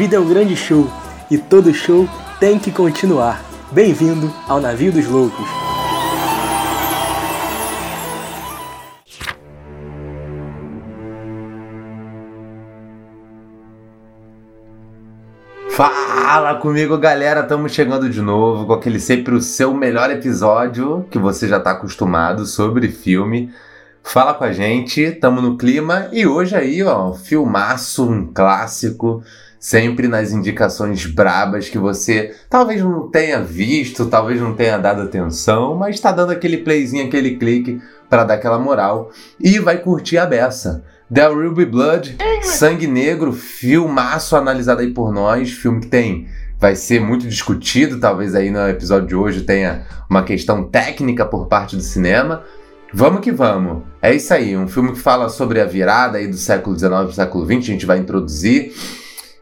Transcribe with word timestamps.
vida 0.00 0.16
é 0.16 0.18
um 0.18 0.26
grande 0.26 0.56
show 0.56 0.90
e 1.30 1.36
todo 1.36 1.74
show 1.74 2.08
tem 2.40 2.58
que 2.58 2.72
continuar. 2.72 3.44
Bem-vindo 3.70 4.32
ao 4.48 4.58
Navio 4.58 4.90
dos 4.90 5.06
Loucos. 5.06 5.46
Fala 15.76 16.54
comigo, 16.54 16.96
galera. 16.96 17.40
Estamos 17.40 17.72
chegando 17.72 18.08
de 18.08 18.22
novo 18.22 18.64
com 18.64 18.72
aquele 18.72 18.98
sempre 18.98 19.34
o 19.34 19.42
seu 19.42 19.74
melhor 19.74 20.10
episódio 20.10 21.06
que 21.10 21.18
você 21.18 21.46
já 21.46 21.58
está 21.58 21.72
acostumado 21.72 22.46
sobre 22.46 22.88
filme. 22.88 23.52
Fala 24.02 24.32
com 24.32 24.44
a 24.44 24.52
gente, 24.52 25.02
estamos 25.02 25.42
no 25.42 25.58
clima 25.58 26.08
e 26.10 26.26
hoje 26.26 26.56
aí, 26.56 26.82
ó, 26.82 27.12
filmaço, 27.12 28.10
um 28.10 28.32
clássico, 28.32 29.22
sempre 29.60 30.08
nas 30.08 30.32
indicações 30.32 31.04
brabas 31.04 31.68
que 31.68 31.78
você 31.78 32.34
talvez 32.48 32.82
não 32.82 33.08
tenha 33.10 33.42
visto, 33.42 34.06
talvez 34.06 34.40
não 34.40 34.54
tenha 34.54 34.78
dado 34.78 35.02
atenção, 35.02 35.76
mas 35.76 35.96
está 35.96 36.10
dando 36.10 36.32
aquele 36.32 36.58
playzinho, 36.58 37.06
aquele 37.06 37.36
clique 37.36 37.80
para 38.08 38.24
dar 38.24 38.34
aquela 38.34 38.58
moral 38.58 39.12
e 39.38 39.58
vai 39.58 39.78
curtir 39.78 40.16
a 40.16 40.24
beça. 40.24 40.82
Will 41.14 41.52
Be 41.52 41.66
Blood, 41.66 42.16
Sangue 42.42 42.86
Negro, 42.86 43.32
filmaço 43.32 44.34
analisado 44.34 44.80
aí 44.80 44.92
por 44.92 45.12
nós, 45.12 45.50
filme 45.50 45.80
que 45.80 45.88
tem 45.88 46.26
vai 46.60 46.76
ser 46.76 47.00
muito 47.00 47.26
discutido, 47.26 47.98
talvez 47.98 48.34
aí 48.34 48.50
no 48.50 48.68
episódio 48.68 49.08
de 49.08 49.14
hoje 49.14 49.40
tenha 49.42 49.86
uma 50.08 50.22
questão 50.22 50.62
técnica 50.64 51.24
por 51.24 51.46
parte 51.46 51.74
do 51.74 51.82
cinema. 51.82 52.44
Vamos 52.92 53.22
que 53.22 53.32
vamos. 53.32 53.82
É 54.02 54.14
isso 54.14 54.34
aí, 54.34 54.54
um 54.56 54.68
filme 54.68 54.92
que 54.92 54.98
fala 54.98 55.30
sobre 55.30 55.58
a 55.58 55.64
virada 55.64 56.18
aí 56.18 56.26
do 56.26 56.36
século 56.36 56.78
XIX 56.78 56.90
para 56.90 57.06
o 57.06 57.12
século 57.12 57.46
XX, 57.46 57.56
a 57.56 57.60
gente 57.60 57.86
vai 57.86 57.98
introduzir. 57.98 58.74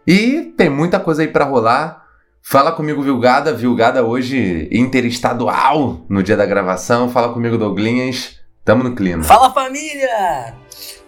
E 0.09 0.55
tem 0.57 0.71
muita 0.71 0.99
coisa 0.99 1.21
aí 1.21 1.29
para 1.29 1.45
rolar. 1.45 2.07
Fala 2.41 2.73
comigo, 2.73 3.03
Vilgada. 3.03 3.53
Vilgada 3.53 4.03
hoje 4.03 4.67
interestadual 4.73 6.01
no 6.09 6.23
dia 6.23 6.35
da 6.35 6.47
gravação. 6.47 7.11
Fala 7.11 7.31
comigo, 7.31 7.59
Douglinhas. 7.59 8.39
Tamo 8.65 8.83
no 8.83 8.95
clima. 8.95 9.23
Fala, 9.23 9.53
família! 9.53 10.55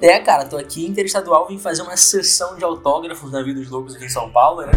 É, 0.02 0.18
cara, 0.18 0.44
tô 0.44 0.58
aqui 0.58 0.86
interestadual, 0.86 1.48
vim 1.48 1.58
fazer 1.58 1.80
uma 1.80 1.96
sessão 1.96 2.56
de 2.56 2.64
autógrafos 2.64 3.32
na 3.32 3.42
Vida 3.42 3.60
dos 3.60 3.70
Loucos 3.70 3.96
aqui 3.96 4.04
em 4.04 4.10
São 4.10 4.30
Paulo, 4.30 4.66
né? 4.66 4.72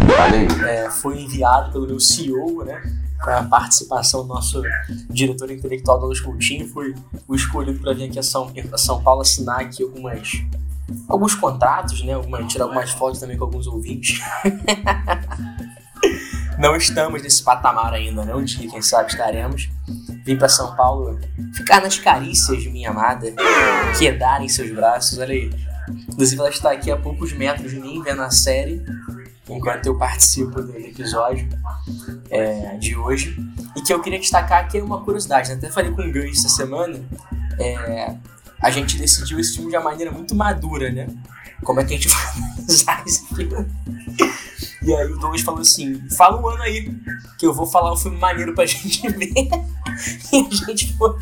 É, 0.70 0.90
foi 0.90 1.20
enviado 1.20 1.74
pelo 1.74 1.86
meu 1.86 2.00
CEO, 2.00 2.64
né? 2.64 2.82
Com 3.22 3.30
a 3.30 3.44
participação 3.44 4.22
do 4.22 4.30
nosso 4.30 4.62
diretor 5.10 5.52
intelectual, 5.52 6.00
Douglas 6.00 6.22
Coutinho, 6.22 6.66
foi 6.70 6.96
o 7.28 7.36
escolhido 7.36 7.80
para 7.82 7.94
vir 7.94 8.06
aqui 8.06 8.20
a 8.20 8.24
São, 8.24 8.50
a 8.72 8.78
São 8.78 9.04
Paulo 9.04 9.22
assinar 9.22 9.60
aqui 9.60 9.84
algumas, 9.84 10.32
alguns 11.08 11.36
contratos, 11.36 12.04
né? 12.04 12.14
Algumas, 12.14 12.52
tirar 12.52 12.66
algumas 12.66 12.92
fotos 12.92 13.20
também 13.20 13.38
com 13.38 13.46
alguns 13.46 13.68
ouvintes. 13.68 14.20
Não 16.58 16.76
estamos 16.76 17.22
nesse 17.24 17.44
patamar 17.44 17.94
ainda, 17.94 18.24
né? 18.24 18.36
Um 18.36 18.44
dia, 18.44 18.70
quem 18.70 18.82
sabe, 18.82 19.12
estaremos. 19.12 19.70
Vim 20.24 20.38
para 20.38 20.48
São 20.48 20.76
Paulo 20.76 21.20
ficar 21.56 21.82
nas 21.82 21.98
carícias 21.98 22.62
de 22.62 22.70
minha 22.70 22.92
amada, 22.92 23.34
quedar 23.98 24.42
em 24.42 24.48
seus 24.48 24.72
braços, 24.72 25.18
olha 25.18 25.34
aí. 25.34 25.52
Inclusive, 26.08 26.40
ela 26.40 26.50
está 26.50 26.72
aqui 26.72 26.92
a 26.92 26.98
poucos 26.98 27.34
metros 27.34 27.72
de 27.72 27.80
mim, 27.80 28.02
vendo 28.02 28.22
a 28.22 28.30
série, 28.30 28.82
enquanto 29.50 29.88
eu 29.88 29.98
participo 29.98 30.62
do 30.62 30.78
episódio 30.78 31.48
é, 32.30 32.78
de 32.78 32.96
hoje. 32.96 33.38
E 33.76 33.82
que 33.82 33.94
eu 33.94 34.00
queria 34.02 34.20
destacar 34.20 34.64
aqui 34.64 34.80
uma 34.80 35.02
curiosidade, 35.02 35.50
né? 35.50 35.56
até 35.56 35.70
falei 35.70 35.92
com 35.92 36.02
o 36.02 36.12
Gun 36.12 36.30
essa 36.30 36.50
semana. 36.50 37.02
É, 37.60 38.16
a 38.64 38.72
gente 38.72 38.98
decidiu 38.98 39.40
esse 39.40 39.56
filme 39.56 39.70
de 39.70 39.78
uma 39.78 39.84
maneira 39.84 40.10
muito 40.10 40.34
madura, 40.34 40.90
né? 40.90 41.08
Como 41.64 41.80
é 41.80 41.86
que 41.86 41.94
a 41.94 41.98
gente 41.98 42.08
vai 42.10 42.24
analisar 42.58 43.04
esse 43.06 43.28
filme? 43.28 43.68
E 44.82 44.94
aí 44.94 45.06
o 45.06 45.18
Douglas 45.18 45.42
falou 45.42 45.62
assim: 45.62 46.02
fala 46.10 46.42
um 46.42 46.48
ano 46.48 46.64
aí, 46.64 46.90
que 47.38 47.46
eu 47.46 47.54
vou 47.54 47.66
falar 47.66 47.94
um 47.94 47.98
filme 47.98 48.18
maneiro 48.18 48.54
pra 48.54 48.66
gente 48.68 49.08
ver. 49.10 49.34
e 49.36 50.38
a 50.38 50.56
gente 50.56 50.94
foi. 50.98 51.18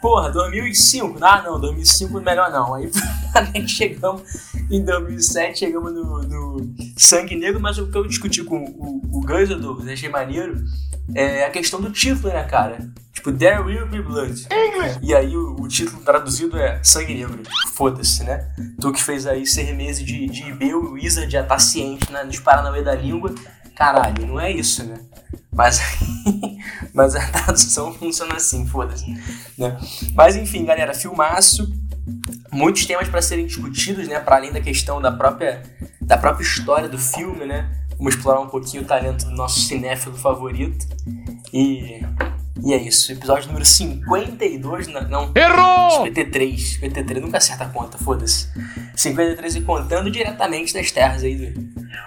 Porra, 0.00 0.30
2005? 0.30 1.18
Ah, 1.22 1.42
não, 1.42 1.58
2005 1.58 2.20
melhor 2.20 2.50
não. 2.50 2.74
Aí 2.74 2.90
chegamos 3.66 4.22
em 4.70 4.84
2007, 4.84 5.58
chegamos 5.60 5.92
no, 5.92 6.22
no, 6.22 6.74
Sangue 6.96 7.36
Negro, 7.36 7.60
mas 7.60 7.78
o 7.78 7.90
que 7.90 7.96
eu 7.96 8.06
discuti 8.06 8.42
com 8.42 8.64
o, 8.64 9.00
o 9.10 9.20
Gus, 9.20 9.50
o 9.50 9.56
Douglas, 9.56 9.88
achei 9.88 10.08
maneiro, 10.08 10.64
é 11.14 11.44
a 11.44 11.50
questão 11.50 11.80
do 11.80 11.90
título, 11.90 12.32
né, 12.32 12.42
cara? 12.44 12.78
Tipo, 13.12 13.32
There 13.32 13.62
Will 13.62 13.86
Be 13.86 14.02
Blood. 14.02 14.46
E 15.02 15.14
aí 15.14 15.36
o, 15.36 15.56
o 15.60 15.68
título 15.68 16.02
traduzido 16.02 16.58
é 16.58 16.80
Sangue 16.82 17.14
Negro. 17.14 17.42
Foda-se, 17.72 18.22
né? 18.24 18.46
Tu 18.80 18.92
que 18.92 19.02
fez 19.02 19.26
aí 19.26 19.46
seis 19.46 19.74
meses 19.74 20.04
de, 20.04 20.26
de 20.26 20.74
o 20.74 20.92
Wizard 20.92 21.30
já 21.30 21.42
tá 21.42 21.58
ciente, 21.58 22.12
né? 22.12 22.24
Nos 22.24 22.38
Paranauê 22.38 22.82
da 22.82 22.94
língua. 22.94 23.34
Caralho, 23.74 24.26
não 24.26 24.38
é 24.38 24.50
isso, 24.50 24.84
né? 24.84 24.98
Mas, 25.52 25.80
mas 26.92 27.16
a 27.16 27.26
tradução 27.26 27.92
funciona 27.94 28.34
assim, 28.34 28.66
foda-se. 28.66 29.06
Né? 29.56 29.76
Mas 30.14 30.36
enfim, 30.36 30.64
galera, 30.64 30.92
filmaço. 30.92 31.66
Muitos 32.52 32.86
temas 32.86 33.08
para 33.08 33.20
serem 33.20 33.46
discutidos, 33.46 34.06
né? 34.06 34.20
Para 34.20 34.36
além 34.36 34.52
da 34.52 34.60
questão 34.60 35.00
da 35.00 35.10
própria, 35.10 35.62
da 36.00 36.16
própria 36.16 36.44
história 36.44 36.88
do 36.88 36.98
filme, 36.98 37.44
né? 37.46 37.68
Vamos 37.98 38.14
explorar 38.14 38.40
um 38.40 38.48
pouquinho 38.48 38.82
o 38.82 38.86
talento 38.86 39.24
do 39.26 39.32
nosso 39.32 39.60
cinéfilo 39.60 40.16
favorito. 40.16 40.86
E 41.52 42.00
e 42.64 42.72
é 42.72 42.78
isso, 42.78 43.12
episódio 43.12 43.48
número 43.48 43.66
52, 43.66 44.88
não. 44.88 45.30
Errou! 45.34 46.04
53, 46.04 46.78
53, 46.80 47.22
nunca 47.22 47.36
acerta 47.36 47.64
a 47.64 47.68
conta, 47.68 47.98
foda-se. 47.98 48.48
53 48.96 49.56
e 49.56 49.60
contando 49.60 50.10
diretamente 50.10 50.72
das 50.72 50.90
terras 50.90 51.22
aí 51.22 51.34
do, 51.34 51.60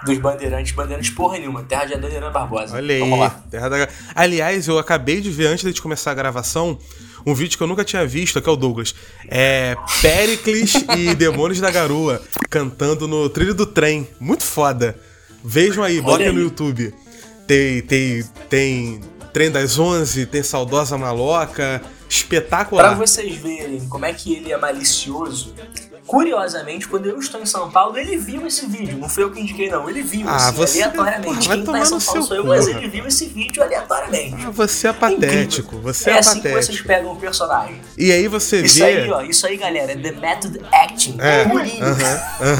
dos 0.04 0.18
bandeirantes, 0.18 0.72
bandeirantes 0.72 1.10
porra 1.10 1.38
nenhuma, 1.38 1.62
terra 1.62 1.84
de 1.84 1.94
Adoniran 1.94 2.32
Barbosa. 2.32 2.76
Olha 2.76 2.94
aí, 2.94 3.00
Vamos 3.00 3.18
lá. 3.20 3.30
Terra 3.48 3.68
da... 3.68 3.88
Aliás, 4.14 4.66
eu 4.66 4.76
acabei 4.78 5.20
de 5.20 5.30
ver 5.30 5.46
antes 5.46 5.72
de 5.72 5.80
começar 5.80 6.10
a 6.10 6.14
gravação 6.14 6.76
um 7.24 7.34
vídeo 7.34 7.56
que 7.56 7.62
eu 7.62 7.66
nunca 7.66 7.84
tinha 7.84 8.04
visto, 8.06 8.40
que 8.40 8.48
é 8.48 8.52
o 8.52 8.56
Douglas. 8.56 8.94
É 9.28 9.76
Pericles 10.02 10.74
e 10.96 11.14
Demônios 11.16 11.60
da 11.60 11.70
Garoa 11.70 12.20
cantando 12.48 13.06
no 13.06 13.28
trilho 13.28 13.54
do 13.54 13.66
trem. 13.66 14.08
Muito 14.18 14.42
foda. 14.42 14.98
Vejam 15.42 15.82
aí, 15.82 16.00
botem 16.00 16.32
no 16.32 16.40
YouTube. 16.40 16.94
Tem, 17.46 17.82
tem, 17.82 18.22
tem 18.48 19.00
Trem 19.32 19.50
das 19.50 19.78
Onze, 19.78 20.26
tem 20.26 20.42
Saudosa 20.42 20.96
Maloca, 20.98 21.82
espetacular. 22.08 22.88
Para 22.88 22.94
vocês 22.94 23.36
verem 23.36 23.80
como 23.88 24.04
é 24.04 24.12
que 24.12 24.34
ele 24.34 24.52
é 24.52 24.56
malicioso, 24.56 25.54
Curiosamente, 26.10 26.88
quando 26.88 27.06
eu 27.06 27.20
estou 27.20 27.40
em 27.40 27.46
São 27.46 27.70
Paulo, 27.70 27.96
ele 27.96 28.16
viu 28.16 28.44
esse 28.44 28.66
vídeo. 28.66 28.98
Não 28.98 29.08
foi 29.08 29.22
eu 29.22 29.30
que 29.30 29.38
indiquei, 29.38 29.70
não. 29.70 29.88
Ele 29.88 30.02
viu, 30.02 30.28
ah, 30.28 30.34
assim, 30.34 30.56
você... 30.56 30.82
aleatoriamente. 30.82 31.46
Porra, 31.46 31.56
Quem 31.56 31.64
tá 31.64 31.78
em 31.78 31.84
São 31.84 32.00
Paulo 32.00 32.22
sou 32.24 32.36
eu, 32.36 32.44
mas 32.46 32.66
ele 32.66 32.88
viu 32.88 33.06
esse 33.06 33.26
vídeo 33.26 33.62
aleatoriamente. 33.62 34.44
Ah, 34.44 34.50
você 34.50 34.88
é 34.88 34.92
patético. 34.92 35.78
Você 35.78 36.10
é, 36.10 36.14
é 36.14 36.18
assim 36.18 36.38
patético. 36.38 36.58
que 36.58 36.64
vocês 36.64 36.80
pegam 36.80 37.12
o 37.12 37.16
personagem. 37.16 37.80
E 37.96 38.10
aí 38.10 38.26
você 38.26 38.60
isso 38.60 38.80
vê... 38.80 38.86
Aí, 38.86 39.08
ó, 39.08 39.22
isso 39.22 39.46
aí, 39.46 39.56
galera, 39.56 39.92
é 39.92 39.96
The 39.96 40.10
Method 40.10 40.60
Acting. 40.72 41.16
É. 41.20 41.44
Purinho. 41.44 41.86
Uh 41.86 41.90
-huh, 41.90 42.20
uh 42.40 42.56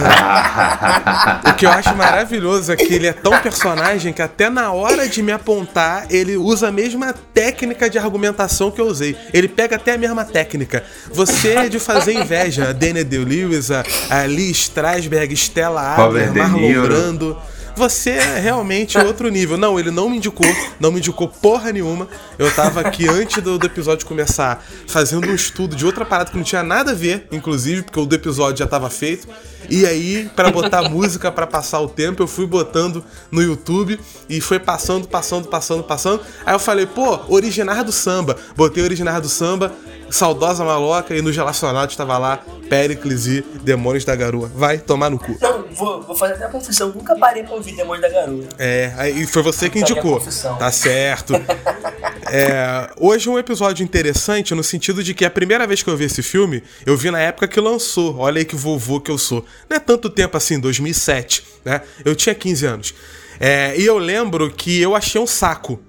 -huh. 1.43 1.50
o 1.50 1.55
que 1.56 1.66
eu 1.66 1.71
acho 1.71 1.97
maravilhoso 1.97 2.71
é 2.71 2.77
que 2.77 2.94
ele 2.94 3.09
é 3.09 3.12
tão 3.12 3.37
personagem 3.41 4.12
que 4.12 4.22
até 4.22 4.49
na 4.49 4.71
hora 4.71 5.09
de 5.09 5.25
me 5.25 5.33
apontar, 5.33 6.06
ele 6.09 6.37
usa 6.37 6.69
a 6.69 6.72
mesma 6.72 7.12
técnica 7.34 7.91
de 7.91 7.99
argumentação 7.99 8.71
que 8.71 8.81
eu 8.81 8.87
usei. 8.87 9.16
Ele 9.34 9.49
pega 9.49 9.75
até 9.75 9.94
a 9.94 9.99
mesma 9.99 10.25
técnica. 10.25 10.84
Você 11.10 11.55
é 11.55 11.69
de 11.69 11.81
fazer 11.81 12.12
inveja, 12.12 12.69
a 12.69 12.72
Daniel 12.72 13.05
Day-Lewis, 13.41 13.71
a, 13.71 13.84
a 14.11 14.23
Lee 14.25 14.51
Strasberg, 14.51 15.34
Stella 15.34 15.95
Adler, 15.95 16.34
Marlon 16.34 16.83
Brando. 16.83 17.37
Você 17.77 18.11
é 18.11 18.39
realmente 18.39 18.99
outro 18.99 19.31
nível. 19.31 19.56
Não, 19.56 19.78
ele 19.78 19.91
não 19.91 20.11
me 20.11 20.17
indicou, 20.17 20.47
não 20.78 20.92
me 20.92 20.98
indicou 20.98 21.28
porra 21.28 21.72
nenhuma. 21.72 22.09
Eu 22.39 22.51
tava 22.54 22.81
aqui 22.81 23.09
antes 23.09 23.42
do, 23.42 23.59
do, 23.59 23.66
episódio 23.66 24.07
começar 24.07 24.63
fazendo 24.87 25.28
um 25.28 25.34
estudo 25.34 25.75
de 25.75 25.87
outra 25.87 26.04
parada 26.04 26.31
que 26.31 26.37
não 26.37 26.45
tinha 26.45 26.63
nada 26.63 26.91
a 26.91 26.95
ver, 26.95 27.27
inclusive, 27.33 27.83
porque 27.83 27.98
o 27.98 28.04
do 28.04 28.15
episódio 28.15 28.59
já 28.59 28.66
tava 28.66 28.91
feito. 28.91 29.27
E 29.69 29.87
aí, 29.87 30.28
para 30.34 30.51
botar 30.51 30.83
música 30.91 31.31
para 31.31 31.47
passar 31.47 31.81
o 31.81 31.89
tempo, 31.89 32.22
eu 32.22 32.27
fui 32.27 32.47
botando 32.47 33.04
no 33.31 33.41
YouTube 33.41 33.98
e 34.28 34.41
foi 34.41 34.59
passando, 34.59 35.09
passando, 35.09 35.48
passando, 35.48 35.83
passando. 35.83 36.21
Aí 36.45 36.54
eu 36.54 36.59
falei, 36.59 36.87
pô, 36.87 37.21
originar 37.28 37.83
do 37.83 37.92
samba. 37.92 38.37
Botei 38.57 38.83
originar 38.83 39.21
do 39.21 39.28
samba, 39.28 39.72
saudosa 40.10 40.65
maloca, 40.65 41.15
e 41.15 41.22
nos 41.22 41.36
relacionados 41.36 41.92
estava 41.92 42.18
lá 42.18 42.41
Pericles 42.68 43.27
e 43.27 43.41
Demônios 43.62 44.04
da 44.04 44.15
Garoa. 44.15 44.51
Vai 44.54 44.78
tomar 44.78 45.10
no 45.10 45.18
cu. 45.18 45.36
Não, 45.41 45.65
vou, 45.72 46.03
vou 46.03 46.16
fazer 46.16 46.34
até 46.34 46.45
a 46.45 46.48
confissão. 46.48 46.89
Nunca 46.89 47.16
parei 47.16 47.42
pra 47.42 47.54
ouvir 47.54 47.74
Demônios 47.74 48.03
da 48.03 48.09
Garoa. 48.09 48.45
É, 48.59 48.92
aí 48.97 49.27
foi 49.27 49.42
você 49.42 49.68
que 49.68 49.80
indicou. 49.80 50.21
Tá 50.59 50.71
certo. 50.71 51.34
é, 52.30 52.91
hoje 52.98 53.28
é 53.28 53.33
um 53.33 53.39
episódio 53.39 53.83
interessante 53.83 54.54
no 54.54 54.62
sentido 54.62 55.03
de 55.03 55.15
que 55.15 55.24
a 55.24 55.30
primeira 55.30 55.66
vez 55.66 55.83
que 55.83 55.91
eu 55.91 55.97
vi 55.97 56.04
esse 56.04 56.22
filme, 56.22 56.63
eu 56.86 56.97
vi 56.97 57.10
na 57.10 57.21
época 57.21 57.48
que 57.48 57.60
lançou. 57.60 58.18
Olha 58.18 58.39
aí 58.39 58.45
que 58.45 58.56
vovô 58.56 59.01
que 59.01 59.10
eu 59.10 59.18
sou. 59.18 59.45
Não 59.68 59.77
é 59.77 59.80
tanto 59.80 60.09
tempo 60.09 60.36
assim, 60.36 60.59
2007, 60.59 61.45
né? 61.65 61.83
Eu 62.04 62.15
tinha 62.15 62.34
15 62.34 62.66
anos. 62.66 62.95
É, 63.39 63.74
e 63.77 63.86
eu 63.86 63.98
lembro 63.98 64.51
que 64.51 64.80
eu 64.80 64.95
achei 64.95 65.21
um 65.21 65.27
saco. 65.27 65.80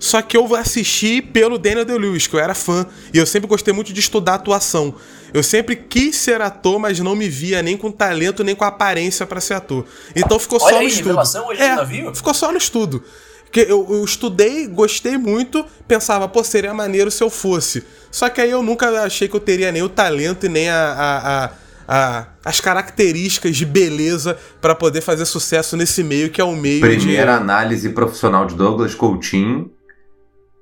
Só 0.00 0.22
que 0.22 0.34
eu 0.36 0.56
assisti 0.56 1.20
pelo 1.22 1.58
Daniel 1.58 1.84
Day-Lewis, 1.84 2.26
que 2.26 2.34
eu 2.34 2.40
era 2.40 2.54
fã. 2.54 2.86
E 3.14 3.18
eu 3.18 3.26
sempre 3.26 3.46
gostei 3.46 3.72
muito 3.72 3.92
de 3.92 4.00
estudar 4.00 4.34
atuação. 4.36 4.94
Eu 5.32 5.42
sempre 5.42 5.76
quis 5.76 6.16
ser 6.16 6.40
ator, 6.40 6.78
mas 6.80 6.98
não 6.98 7.14
me 7.14 7.28
via 7.28 7.62
nem 7.62 7.76
com 7.76 7.92
talento, 7.92 8.42
nem 8.42 8.54
com 8.56 8.64
aparência 8.64 9.26
para 9.26 9.40
ser 9.40 9.54
ator. 9.54 9.84
Então 10.16 10.38
ficou 10.38 10.58
Olha 10.60 10.72
só 10.72 10.78
aí, 10.80 10.84
no 10.86 10.88
estudo. 10.90 11.46
hoje 11.48 11.62
é, 11.62 11.76
no 12.06 12.14
ficou 12.14 12.32
só 12.34 12.50
no 12.50 12.56
estudo. 12.58 13.04
Porque 13.44 13.60
eu, 13.60 13.86
eu 13.90 14.04
estudei, 14.04 14.66
gostei 14.68 15.18
muito, 15.18 15.66
pensava, 15.86 16.26
pô, 16.28 16.42
seria 16.42 16.72
maneiro 16.72 17.10
se 17.10 17.22
eu 17.22 17.28
fosse. 17.28 17.84
Só 18.10 18.28
que 18.30 18.40
aí 18.40 18.50
eu 18.50 18.62
nunca 18.62 18.88
achei 19.02 19.28
que 19.28 19.36
eu 19.36 19.40
teria 19.40 19.70
nem 19.70 19.82
o 19.82 19.88
talento 19.88 20.46
e 20.46 20.48
nem 20.48 20.68
a, 20.70 20.76
a- 20.76 21.44
a- 21.44 21.50
a- 21.88 22.26
as 22.44 22.60
características 22.60 23.56
de 23.56 23.66
beleza 23.66 24.38
para 24.60 24.74
poder 24.74 25.00
fazer 25.00 25.24
sucesso 25.26 25.76
nesse 25.76 26.02
meio 26.04 26.30
que 26.30 26.40
é 26.40 26.44
o 26.44 26.54
meio 26.56 26.80
Primeira 26.80 27.32
de. 27.36 27.38
análise 27.42 27.88
profissional 27.90 28.46
de 28.46 28.54
Douglas 28.54 28.94
Coutinho 28.94 29.70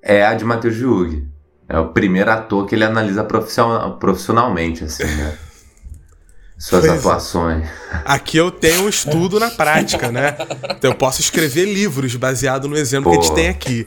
é 0.02 0.24
a 0.24 0.34
de 0.34 0.44
Matheus 0.44 0.76
Viug. 0.76 1.26
É 1.68 1.78
o 1.78 1.88
primeiro 1.88 2.30
ator 2.30 2.66
que 2.66 2.74
ele 2.74 2.84
analisa 2.84 3.22
profissional- 3.24 3.98
profissionalmente, 3.98 4.84
assim, 4.84 5.04
né? 5.04 5.36
Suas 6.58 6.80
Pois 6.86 6.92
é. 6.94 6.98
atuações. 6.98 7.68
Aqui 8.04 8.36
eu 8.36 8.50
tenho 8.50 8.82
um 8.84 8.88
estudo 8.88 9.38
na 9.38 9.48
prática, 9.50 10.10
né? 10.10 10.36
Então 10.76 10.90
eu 10.90 10.94
posso 10.96 11.20
escrever 11.20 11.66
livros 11.66 12.16
baseado 12.16 12.66
no 12.66 12.76
exemplo 12.76 13.12
que 13.12 13.18
a 13.18 13.20
gente 13.20 13.30
Pô. 13.30 13.34
tem 13.36 13.48
aqui. 13.48 13.86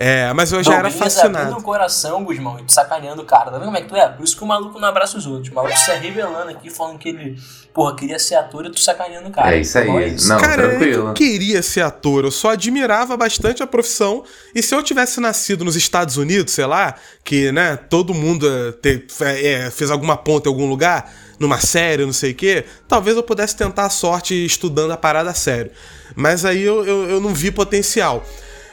É, 0.00 0.32
mas 0.32 0.52
eu 0.52 0.62
já 0.62 0.74
era 0.74 0.88
Douglas 0.88 1.12
fascinado. 1.14 1.38
abrindo 1.46 1.58
o 1.58 1.62
coração, 1.62 2.22
Guzmão, 2.22 2.60
e 2.60 2.62
tu 2.62 2.72
sacaneando 2.72 3.20
o 3.22 3.24
cara. 3.24 3.46
Tá 3.50 3.58
vendo 3.58 3.64
como 3.64 3.76
é 3.76 3.80
que 3.82 3.88
tu 3.88 3.96
é? 3.96 4.08
Por 4.08 4.22
isso 4.22 4.36
que 4.36 4.44
o 4.44 4.46
maluco 4.46 4.78
não 4.78 4.86
abraça 4.86 5.18
os 5.18 5.26
outros. 5.26 5.50
O 5.50 5.54
maluco 5.56 5.76
se 5.76 5.90
revelando 5.90 6.50
aqui, 6.50 6.70
falando 6.70 6.98
que 7.00 7.08
ele, 7.08 7.36
porra, 7.74 7.96
queria 7.96 8.16
ser 8.16 8.36
ator 8.36 8.64
e 8.66 8.70
tu 8.70 8.78
sacaneando 8.78 9.28
o 9.28 9.32
cara. 9.32 9.56
É 9.56 9.60
isso 9.60 9.76
aí. 9.76 10.14
Isso. 10.14 10.28
Não, 10.28 10.38
Cara, 10.38 10.68
tranquilo. 10.68 11.08
eu 11.08 11.14
queria 11.14 11.60
ser 11.64 11.80
ator, 11.80 12.24
eu 12.24 12.30
só 12.30 12.50
admirava 12.50 13.16
bastante 13.16 13.60
a 13.60 13.66
profissão. 13.66 14.22
E 14.54 14.62
se 14.62 14.72
eu 14.72 14.84
tivesse 14.84 15.18
nascido 15.18 15.64
nos 15.64 15.74
Estados 15.74 16.16
Unidos, 16.16 16.52
sei 16.54 16.66
lá, 16.66 16.94
que, 17.24 17.50
né, 17.50 17.76
todo 17.76 18.14
mundo 18.14 18.46
eh, 18.48 18.72
te- 18.80 19.04
é, 19.24 19.68
fez 19.72 19.90
alguma 19.90 20.16
ponta 20.16 20.48
em 20.48 20.52
algum 20.52 20.68
lugar, 20.68 21.12
numa 21.40 21.58
série, 21.58 22.06
não 22.06 22.12
sei 22.12 22.30
o 22.30 22.34
quê, 22.36 22.64
talvez 22.86 23.16
eu 23.16 23.22
pudesse 23.24 23.56
tentar 23.56 23.86
a 23.86 23.90
sorte 23.90 24.44
estudando 24.46 24.92
a 24.92 24.96
parada 24.96 25.30
a 25.30 25.34
sério. 25.34 25.72
Mas 26.14 26.44
aí 26.44 26.62
eu, 26.62 26.84
eu, 26.86 27.10
eu 27.10 27.20
não 27.20 27.34
vi 27.34 27.50
potencial. 27.50 28.24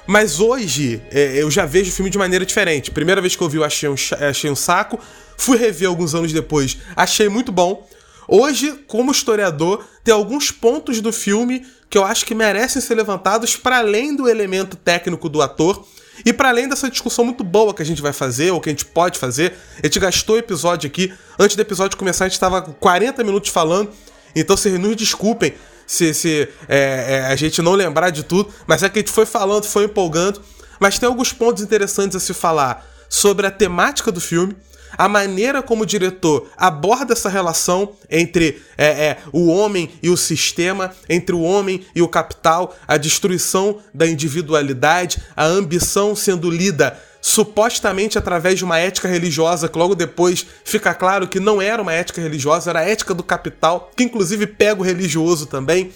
Mas 0.08 0.40
hoje 0.40 1.02
é, 1.12 1.42
eu 1.42 1.50
já 1.50 1.66
vejo 1.66 1.90
o 1.90 1.94
filme 1.94 2.10
de 2.12 2.18
maneira 2.18 2.46
diferente. 2.46 2.92
Primeira 2.92 3.22
vez 3.22 3.36
que 3.36 3.42
eu 3.42 3.50
vi, 3.50 3.58
eu 3.58 3.64
achei 3.64 3.90
um, 3.90 3.96
achei 4.30 4.50
um 4.50 4.56
saco. 4.56 5.00
Fui 5.38 5.58
rever 5.58 5.88
alguns 5.88 6.16
anos 6.16 6.32
depois, 6.32 6.78
achei 6.96 7.28
muito 7.28 7.52
bom. 7.52 7.88
Hoje, 8.28 8.72
como 8.88 9.12
historiador, 9.12 9.86
tem 10.04 10.14
alguns 10.14 10.50
pontos 10.50 11.02
do 11.02 11.12
filme 11.12 11.66
que 11.90 11.98
eu 11.98 12.04
acho 12.04 12.26
que 12.26 12.34
merecem 12.34 12.82
ser 12.82 12.96
levantados 12.96 13.56
para 13.56 13.78
além 13.78 14.16
do 14.16 14.28
elemento 14.28 14.76
técnico 14.76 15.30
do 15.30 15.42
ator 15.42 15.86
e 16.26 16.34
para 16.34 16.50
além 16.50 16.68
dessa 16.68 16.90
discussão 16.90 17.26
muito 17.26 17.44
boa 17.44 17.74
que 17.74 17.82
a 17.82 17.86
gente 17.86 18.02
vai 18.02 18.14
fazer, 18.14 18.52
ou 18.52 18.62
que 18.62 18.70
a 18.70 18.72
gente 18.72 18.86
pode 18.86 19.20
fazer. 19.20 19.54
A 19.84 19.86
gente 19.86 20.00
gastou 20.00 20.36
o 20.36 20.40
episódio 20.40 20.88
aqui. 20.88 21.14
Antes 21.38 21.56
do 21.56 21.62
episódio 21.62 21.98
começar, 21.98 22.26
a 22.26 22.28
gente 22.28 22.36
estava 22.36 22.62
40 22.62 23.24
minutos 23.24 23.50
falando. 23.50 23.92
Então 24.36 24.56
vocês 24.56 24.78
nos 24.80 24.96
desculpem 24.96 25.54
se, 25.86 26.14
se 26.14 26.48
é, 26.68 27.06
é, 27.08 27.26
a 27.32 27.36
gente 27.36 27.62
não 27.62 27.74
lembrar 27.74 28.10
de 28.10 28.24
tudo, 28.24 28.54
mas 28.68 28.84
é 28.84 28.90
que 28.90 29.00
a 29.00 29.02
gente 29.02 29.12
foi 29.12 29.26
falando, 29.26 29.66
foi 29.66 29.86
empolgando. 29.86 30.42
Mas 30.80 31.00
tem 31.00 31.08
alguns 31.08 31.32
pontos 31.32 31.64
interessantes 31.64 32.18
a 32.18 32.20
se 32.20 32.34
falar 32.34 32.86
sobre 33.08 33.48
a 33.48 33.52
temática 33.52 34.12
do 34.12 34.20
filme, 34.20 34.56
a 34.98 35.08
maneira 35.08 35.62
como 35.62 35.84
o 35.84 35.86
diretor 35.86 36.50
aborda 36.56 37.14
essa 37.14 37.30
relação 37.30 37.94
entre 38.10 38.62
é, 38.78 38.86
é, 38.86 39.18
o 39.32 39.48
homem 39.48 39.90
e 40.02 40.10
o 40.10 40.18
sistema, 40.18 40.94
entre 41.10 41.36
o 41.36 41.42
homem 41.42 41.86
e 41.94 42.02
o 42.02 42.08
capital, 42.08 42.76
a 42.88 42.98
destruição 42.98 43.80
da 43.94 44.08
individualidade, 44.08 45.22
a 45.36 45.44
ambição 45.44 46.16
sendo 46.16 46.50
lida 46.50 46.98
supostamente 47.28 48.20
através 48.20 48.60
de 48.60 48.64
uma 48.64 48.78
ética 48.78 49.08
religiosa, 49.08 49.68
que 49.68 49.80
logo 49.80 49.96
depois 49.96 50.46
fica 50.64 50.94
claro 50.94 51.28
que 51.28 51.40
não 51.40 51.60
era 51.60 51.82
uma 51.82 51.92
ética 51.92 52.22
religiosa, 52.22 52.70
era 52.70 52.82
a 52.82 52.88
ética 52.88 53.16
do 53.16 53.24
capital, 53.24 53.90
que 53.96 54.04
inclusive 54.04 54.46
pega 54.46 54.80
o 54.80 54.84
religioso 54.84 55.48
também, 55.48 55.92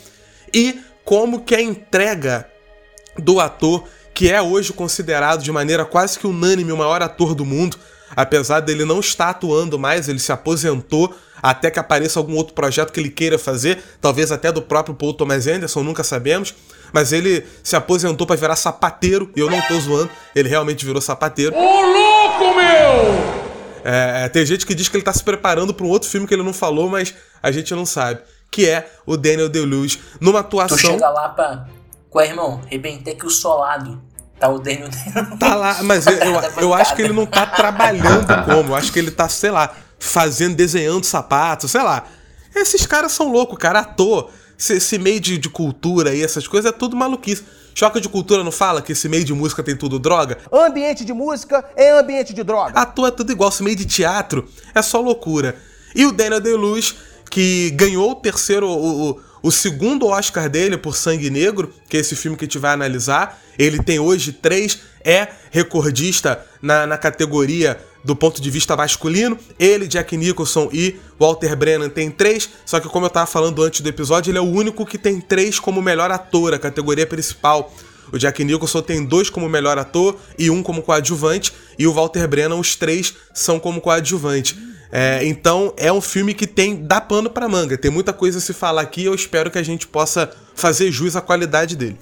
e 0.52 0.80
como 1.06 1.42
que 1.42 1.54
a 1.54 1.62
entrega 1.62 2.50
do 3.16 3.40
ator, 3.40 3.84
que 4.12 4.28
é 4.32 4.42
hoje 4.42 4.74
considerado 4.74 5.44
de 5.44 5.52
maneira 5.52 5.86
quase 5.86 6.18
que 6.18 6.26
unânime 6.26 6.72
o 6.72 6.78
maior 6.78 7.04
ator 7.04 7.36
do 7.36 7.46
mundo, 7.46 7.78
apesar 8.16 8.62
dele 8.62 8.84
não 8.84 9.00
estar 9.00 9.30
atuando 9.30 9.78
mais, 9.78 10.10
ele 10.10 10.18
se 10.18 10.32
aposentou 10.32 11.16
até 11.44 11.70
que 11.70 11.78
apareça 11.78 12.18
algum 12.18 12.38
outro 12.38 12.56
projeto 12.56 12.92
que 12.92 13.00
ele 13.00 13.12
queira 13.12 13.38
fazer, 13.38 13.84
talvez 14.02 14.32
até 14.32 14.52
do 14.52 14.64
próprio 14.64 14.96
Paul 14.96 15.14
Thomas 15.14 15.46
Anderson, 15.46 15.84
nunca 15.84 16.04
sabemos, 16.04 16.56
mas 16.94 17.12
ele 17.14 17.46
se 17.64 17.76
aposentou 17.76 18.26
para 18.26 18.36
virar 18.36 18.56
sapateiro, 18.56 19.32
e 19.36 19.40
eu 19.40 19.50
não 19.50 19.62
tô 19.62 19.80
zoando, 19.80 20.10
ele 20.36 20.50
realmente 20.50 20.86
virou 20.86 21.02
sapateiro. 21.02 21.56
Ô 21.56 21.82
louco, 21.82 22.56
meu! 22.56 23.40
É, 23.84 24.28
tem 24.30 24.46
gente 24.46 24.66
que 24.66 24.76
diz 24.76 24.88
que 24.88 24.98
ele 24.98 25.04
tá 25.04 25.14
se 25.14 25.24
preparando 25.24 25.74
para 25.74 25.86
um 25.86 25.90
outro 25.90 26.10
filme 26.10 26.28
que 26.28 26.34
ele 26.34 26.44
não 26.44 26.54
falou, 26.54 26.90
mas 26.90 27.14
a 27.42 27.52
gente 27.52 27.74
não 27.74 27.86
sabe. 27.86 28.22
Que 28.52 28.68
é 28.68 28.90
o 29.06 29.16
Daniel 29.16 29.48
Day-Lewis 29.48 30.00
numa 30.20 30.44
Tu 30.44 30.60
atuação. 30.60 30.78
chega 30.78 31.10
lá 31.10 31.30
pra. 31.30 31.68
Qual 32.10 32.24
é, 32.24 32.28
irmão? 32.28 32.62
Rebentei 32.66 33.14
aqui 33.14 33.26
o 33.26 33.30
solado. 33.30 34.02
Tá 34.40 34.50
o 34.50 34.58
Daniel 34.58 34.90
Tá 35.40 35.56
lá, 35.56 35.84
mas 35.84 36.08
eu, 36.08 36.14
eu, 36.14 36.42
eu 36.62 36.74
acho 36.74 36.96
que 36.96 37.02
ele 37.02 37.14
não 37.14 37.26
tá 37.26 37.46
trabalhando 37.46 38.26
como. 38.46 38.72
Eu 38.72 38.76
acho 38.76 38.92
que 38.92 39.00
ele 39.00 39.12
tá, 39.12 39.30
sei 39.30 39.52
lá, 39.52 39.74
fazendo, 40.00 40.56
desenhando 40.56 41.04
sapatos, 41.04 41.72
sei 41.72 41.84
lá. 41.84 42.06
Esses 42.56 42.86
caras 42.86 43.12
são 43.12 43.32
loucos, 43.32 43.58
cara. 43.60 43.80
Ator, 43.80 44.32
esse, 44.60 44.74
esse 44.74 44.98
meio 45.00 45.22
de, 45.22 45.38
de 45.38 45.50
cultura 45.50 46.14
e 46.14 46.22
essas 46.22 46.46
coisas 46.46 46.70
é 46.70 46.76
tudo 46.76 46.96
maluquice. 46.98 47.44
Choque 47.74 48.02
de 48.02 48.10
cultura 48.10 48.44
não 48.44 48.52
fala 48.52 48.82
que 48.82 48.92
esse 48.92 49.08
meio 49.08 49.24
de 49.24 49.34
música 49.34 49.64
tem 49.64 49.76
tudo 49.76 49.98
droga? 49.98 50.38
Ambiente 50.52 51.06
de 51.06 51.14
música 51.14 51.64
é 51.78 51.98
ambiente 51.98 52.34
de 52.34 52.44
droga. 52.44 52.78
Ator 52.78 53.08
é 53.08 53.12
tudo 53.12 53.32
igual, 53.32 53.50
esse 53.50 53.64
meio 53.64 53.78
de 53.78 53.86
teatro 53.86 54.50
é 54.76 54.82
só 54.82 55.00
loucura. 55.00 55.56
E 55.96 56.06
o 56.06 56.12
Daniel 56.12 56.42
Day-Lewis, 56.42 56.94
que 57.32 57.70
ganhou 57.72 58.12
o 58.12 58.16
terceiro, 58.16 58.68
o, 58.68 59.12
o, 59.12 59.22
o 59.44 59.52
segundo 59.52 60.08
Oscar 60.08 60.50
dele 60.50 60.78
por 60.78 60.96
Sangue 60.96 61.30
Negro, 61.30 61.74
que 61.88 61.96
é 61.96 62.02
esse 62.02 62.16
filme 62.16 62.36
que 62.36 62.44
a 62.44 62.48
gente 62.48 62.58
vai 62.58 62.74
analisar. 62.74 63.42
Ele 63.58 63.82
tem 63.82 63.98
hoje 63.98 64.34
três, 64.34 64.80
é 65.02 65.30
recordista 65.50 66.46
na, 66.62 66.86
na 66.86 66.98
categoria 66.98 67.80
do 68.04 68.16
ponto 68.16 68.42
de 68.42 68.50
vista 68.50 68.76
masculino. 68.76 69.38
Ele, 69.58 69.88
Jack 69.88 70.16
Nicholson 70.16 70.70
e 70.72 70.96
Walter 71.20 71.56
Brennan 71.56 71.90
tem 71.90 72.10
três, 72.10 72.50
só 72.66 72.80
que 72.80 72.88
como 72.88 73.06
eu 73.06 73.10
tava 73.10 73.28
falando 73.28 73.62
antes 73.62 73.82
do 73.82 73.90
episódio, 73.90 74.32
ele 74.32 74.38
é 74.38 74.42
o 74.42 74.46
único 74.46 74.86
que 74.86 74.98
tem 74.98 75.20
três 75.20 75.60
como 75.60 75.82
melhor 75.82 76.12
ator, 76.12 76.54
a 76.54 76.60
categoria 76.60 77.06
principal. 77.06 77.74
O 78.12 78.18
Jack 78.18 78.44
Nicholson 78.44 78.82
tem 78.82 79.06
dois 79.06 79.30
como 79.30 79.48
melhor 79.48 79.78
ator 79.78 80.18
e 80.38 80.50
um 80.50 80.64
como 80.64 80.82
coadjuvante, 80.82 81.54
e 81.78 81.86
o 81.86 81.94
Walter 81.94 82.28
Brennan, 82.28 82.56
os 82.56 82.76
três 82.76 83.14
são 83.34 83.60
como 83.60 83.82
coadjuvante. 83.82 84.58
É, 84.92 85.24
então 85.24 85.72
é 85.78 85.94
um 85.94 86.02
filme 86.02 86.34
que 86.34 86.48
tem 86.48 86.84
dá 86.84 87.00
pano 87.00 87.30
pra 87.30 87.48
manga, 87.48 87.78
tem 87.78 87.92
muita 87.92 88.12
coisa 88.12 88.40
a 88.40 88.42
se 88.42 88.54
falar 88.54 88.82
aqui. 88.82 89.06
Eu 89.06 89.14
espero 89.14 89.52
que 89.52 89.60
a 89.60 89.64
gente 89.64 89.86
possa 89.86 90.32
fazer 90.56 90.92
jus 90.92 91.16
à 91.16 91.22
qualidade 91.22 91.76
dele. 91.76 91.98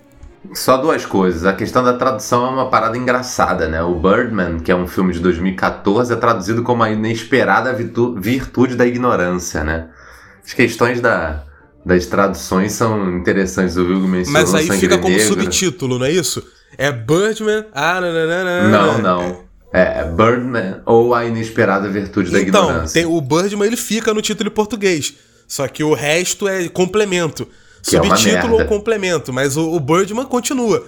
Só 0.53 0.77
duas 0.77 1.05
coisas. 1.05 1.45
A 1.45 1.53
questão 1.53 1.83
da 1.83 1.93
tradução 1.93 2.45
é 2.45 2.49
uma 2.49 2.69
parada 2.69 2.97
engraçada, 2.97 3.67
né? 3.67 3.81
O 3.83 3.95
Birdman, 3.95 4.59
que 4.59 4.71
é 4.71 4.75
um 4.75 4.87
filme 4.87 5.13
de 5.13 5.19
2014, 5.19 6.13
é 6.13 6.15
traduzido 6.15 6.63
como 6.63 6.83
a 6.83 6.89
inesperada 6.91 7.73
virtu- 7.73 8.15
virtude 8.19 8.75
da 8.75 8.85
ignorância, 8.85 9.63
né? 9.63 9.87
As 10.45 10.53
questões 10.53 11.01
da, 11.01 11.43
das 11.85 12.05
traduções 12.05 12.71
são 12.71 13.17
interessantes. 13.17 13.75
O 13.77 13.81
Hugo 13.81 14.07
mencionou 14.07 14.41
Mas 14.41 14.53
aí 14.55 14.79
fica 14.79 14.97
como 14.97 15.09
Negro. 15.15 15.27
subtítulo, 15.27 15.99
não 15.99 16.05
é 16.05 16.11
isso? 16.11 16.41
É 16.77 16.91
Birdman. 16.91 17.65
Ah, 17.73 17.99
nananana. 17.99 18.67
Não, 18.69 18.97
não. 18.99 19.47
É 19.73 20.03
Birdman 20.05 20.81
ou 20.85 21.13
a 21.13 21.25
inesperada 21.25 21.89
virtude 21.89 22.31
da 22.31 22.39
Então, 22.41 22.65
ignorância. 22.69 22.93
tem, 23.01 23.05
o 23.11 23.19
Birdman 23.19 23.67
ele 23.67 23.77
fica 23.77 24.13
no 24.13 24.21
título 24.21 24.49
em 24.49 24.53
português. 24.53 25.13
Só 25.47 25.67
que 25.67 25.83
o 25.83 25.93
resto 25.93 26.47
é 26.47 26.67
complemento. 26.69 27.47
Que 27.89 27.95
é 27.95 28.01
Subtítulo 28.03 28.53
ou 28.53 28.57
merda. 28.59 28.65
complemento, 28.65 29.31
mas 29.33 29.55
o, 29.57 29.71
o 29.71 29.79
Birdman 29.79 30.25
continua. 30.25 30.85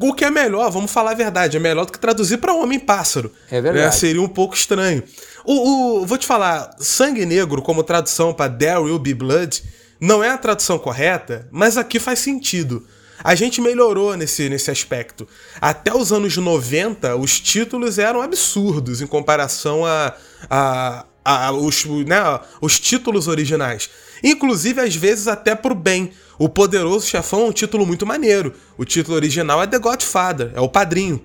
O 0.00 0.14
que 0.14 0.24
é 0.24 0.30
melhor, 0.30 0.70
vamos 0.70 0.90
falar 0.92 1.10
a 1.10 1.14
verdade, 1.14 1.56
é 1.56 1.60
melhor 1.60 1.84
do 1.86 1.92
que 1.92 1.98
traduzir 1.98 2.38
para 2.38 2.54
Homem-Pássaro. 2.54 3.32
É 3.50 3.60
verdade. 3.60 3.84
Né? 3.86 3.90
Seria 3.90 4.22
um 4.22 4.28
pouco 4.28 4.54
estranho. 4.54 5.02
O, 5.44 6.00
o- 6.02 6.06
vou 6.06 6.16
te 6.16 6.26
falar, 6.26 6.70
Sangue 6.78 7.26
Negro, 7.26 7.60
como 7.62 7.82
tradução 7.82 8.32
para 8.32 8.50
There 8.52 8.78
Will 8.78 8.98
Be 8.98 9.12
Blood, 9.12 9.62
não 10.00 10.22
é 10.22 10.30
a 10.30 10.38
tradução 10.38 10.78
correta, 10.78 11.48
mas 11.50 11.76
aqui 11.76 11.98
faz 11.98 12.20
sentido. 12.20 12.86
A 13.24 13.34
gente 13.36 13.60
melhorou 13.60 14.16
nesse, 14.16 14.48
nesse 14.48 14.70
aspecto. 14.70 15.26
Até 15.60 15.94
os 15.94 16.12
anos 16.12 16.36
90, 16.36 17.14
os 17.16 17.38
títulos 17.40 17.98
eram 17.98 18.20
absurdos 18.22 19.00
em 19.00 19.06
comparação 19.06 19.84
a, 19.86 20.12
a, 20.50 21.04
a- 21.24 21.52
os, 21.52 21.84
né, 21.84 22.20
os 22.60 22.78
títulos 22.80 23.26
originais. 23.28 23.90
Inclusive, 24.22 24.80
às 24.80 24.94
vezes, 24.94 25.28
até 25.28 25.54
pro 25.54 25.74
bem. 25.74 26.12
O 26.38 26.48
Poderoso 26.48 27.06
Chefão 27.06 27.42
é 27.42 27.44
um 27.46 27.52
título 27.52 27.86
muito 27.86 28.06
maneiro. 28.06 28.54
O 28.76 28.84
título 28.84 29.16
original 29.16 29.62
é 29.62 29.66
The 29.66 29.78
Godfather, 29.78 30.52
é 30.54 30.60
o 30.60 30.68
padrinho. 30.68 31.22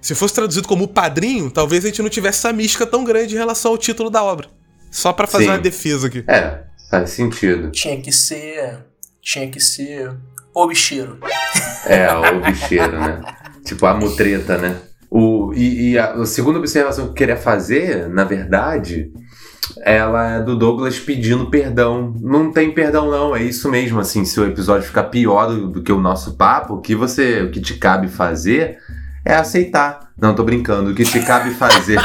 Se 0.00 0.14
fosse 0.14 0.34
traduzido 0.34 0.66
como 0.66 0.84
o 0.84 0.88
padrinho, 0.88 1.50
talvez 1.50 1.84
a 1.84 1.88
gente 1.88 2.02
não 2.02 2.08
tivesse 2.08 2.38
essa 2.38 2.52
mística 2.52 2.86
tão 2.86 3.04
grande 3.04 3.34
em 3.34 3.38
relação 3.38 3.72
ao 3.72 3.78
título 3.78 4.08
da 4.08 4.22
obra. 4.22 4.48
Só 4.90 5.12
pra 5.12 5.26
fazer 5.26 5.44
Sim. 5.44 5.50
uma 5.50 5.58
defesa 5.58 6.06
aqui. 6.06 6.24
É, 6.26 6.60
faz 6.90 7.10
sentido. 7.10 7.70
Tinha 7.70 8.00
que 8.00 8.10
ser. 8.10 8.78
Tinha 9.22 9.48
que 9.48 9.60
ser. 9.60 10.12
O 10.54 10.66
bicheiro. 10.66 11.18
É, 11.86 12.12
o 12.12 12.40
bicheiro, 12.40 12.98
né? 12.98 13.20
Tipo 13.64 13.86
a 13.86 13.94
mutreta, 13.94 14.58
né? 14.58 14.80
O, 15.10 15.52
e, 15.54 15.90
e 15.90 15.98
a, 15.98 16.12
a 16.12 16.26
segunda 16.26 16.58
observação 16.58 17.04
que 17.04 17.10
eu 17.10 17.14
queria 17.14 17.36
fazer, 17.36 18.08
na 18.08 18.24
verdade, 18.24 19.12
ela 19.78 20.36
é 20.36 20.42
do 20.42 20.56
Douglas 20.56 20.98
pedindo 20.98 21.46
perdão. 21.46 22.14
Não 22.20 22.50
tem 22.52 22.72
perdão, 22.72 23.10
não. 23.10 23.34
É 23.36 23.42
isso 23.42 23.70
mesmo, 23.70 24.00
assim. 24.00 24.24
Se 24.24 24.40
o 24.40 24.46
episódio 24.46 24.86
ficar 24.86 25.04
pior 25.04 25.46
do, 25.46 25.82
que 25.82 25.92
o 25.92 26.00
nosso 26.00 26.36
papo, 26.36 26.74
o 26.74 26.80
que 26.80 26.94
você. 26.94 27.42
O 27.42 27.50
que 27.50 27.60
te 27.60 27.74
cabe 27.74 28.08
fazer 28.08 28.78
é 29.24 29.34
aceitar. 29.34 30.10
Não, 30.20 30.34
tô 30.34 30.42
brincando. 30.44 30.90
O 30.90 30.94
que 30.94 31.04
te 31.04 31.20
cabe 31.20 31.50
fazer. 31.50 31.98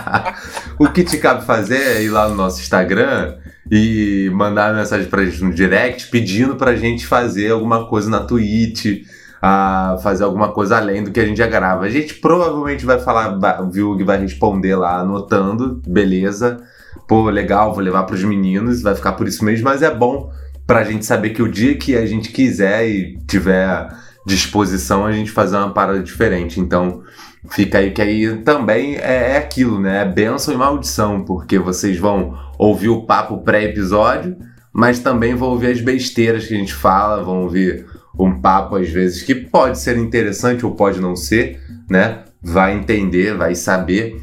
o 0.78 0.88
que 0.88 1.04
te 1.04 1.18
cabe 1.18 1.44
fazer 1.44 1.80
é 1.80 2.02
ir 2.02 2.10
lá 2.10 2.28
no 2.28 2.34
nosso 2.34 2.60
Instagram 2.60 3.36
e 3.70 4.30
mandar 4.32 4.74
mensagem 4.74 5.08
pra 5.08 5.24
gente 5.24 5.44
no 5.44 5.52
direct 5.52 6.08
pedindo 6.10 6.56
pra 6.56 6.74
gente 6.74 7.06
fazer 7.06 7.52
alguma 7.52 7.86
coisa 7.86 8.10
na 8.10 8.20
Twitch. 8.20 9.04
A 9.40 9.96
fazer 10.02 10.24
alguma 10.24 10.50
coisa 10.50 10.78
além 10.78 11.04
do 11.04 11.12
que 11.12 11.20
a 11.20 11.24
gente 11.24 11.36
já 11.36 11.46
grava. 11.46 11.84
A 11.84 11.88
gente 11.88 12.14
provavelmente 12.14 12.84
vai 12.84 12.98
falar, 12.98 13.38
o 13.62 13.70
Vilg 13.70 14.02
vai 14.02 14.18
responder 14.18 14.74
lá 14.74 14.98
anotando, 14.98 15.80
beleza 15.86 16.58
pô, 17.06 17.28
legal, 17.30 17.72
vou 17.72 17.82
levar 17.82 18.04
para 18.04 18.14
os 18.14 18.24
meninos, 18.24 18.82
vai 18.82 18.94
ficar 18.94 19.12
por 19.12 19.26
isso 19.26 19.44
mesmo, 19.44 19.64
mas 19.64 19.82
é 19.82 19.94
bom 19.94 20.32
para 20.66 20.80
a 20.80 20.84
gente 20.84 21.06
saber 21.06 21.30
que 21.30 21.42
o 21.42 21.50
dia 21.50 21.76
que 21.76 21.96
a 21.96 22.04
gente 22.04 22.30
quiser 22.30 22.88
e 22.88 23.18
tiver 23.26 23.88
disposição, 24.26 25.06
a 25.06 25.12
gente 25.12 25.30
fazer 25.30 25.56
uma 25.56 25.72
parada 25.72 26.02
diferente. 26.02 26.60
Então, 26.60 27.02
fica 27.50 27.78
aí 27.78 27.90
que 27.90 28.02
aí 28.02 28.36
também 28.42 28.96
é, 28.96 29.32
é 29.32 29.36
aquilo, 29.38 29.80
né? 29.80 30.02
É 30.02 30.04
benção 30.04 30.52
e 30.52 30.56
maldição, 30.56 31.24
porque 31.24 31.58
vocês 31.58 31.98
vão 31.98 32.38
ouvir 32.58 32.90
o 32.90 33.06
papo 33.06 33.38
pré-episódio, 33.38 34.36
mas 34.72 34.98
também 34.98 35.34
vão 35.34 35.48
ouvir 35.48 35.68
as 35.68 35.80
besteiras 35.80 36.46
que 36.46 36.54
a 36.54 36.58
gente 36.58 36.74
fala, 36.74 37.24
vão 37.24 37.44
ouvir 37.44 37.86
um 38.18 38.40
papo 38.40 38.76
às 38.76 38.88
vezes 38.88 39.22
que 39.22 39.34
pode 39.34 39.78
ser 39.78 39.96
interessante 39.96 40.66
ou 40.66 40.74
pode 40.74 41.00
não 41.00 41.16
ser, 41.16 41.60
né? 41.88 42.24
Vai 42.42 42.74
entender, 42.74 43.34
vai 43.34 43.54
saber. 43.54 44.20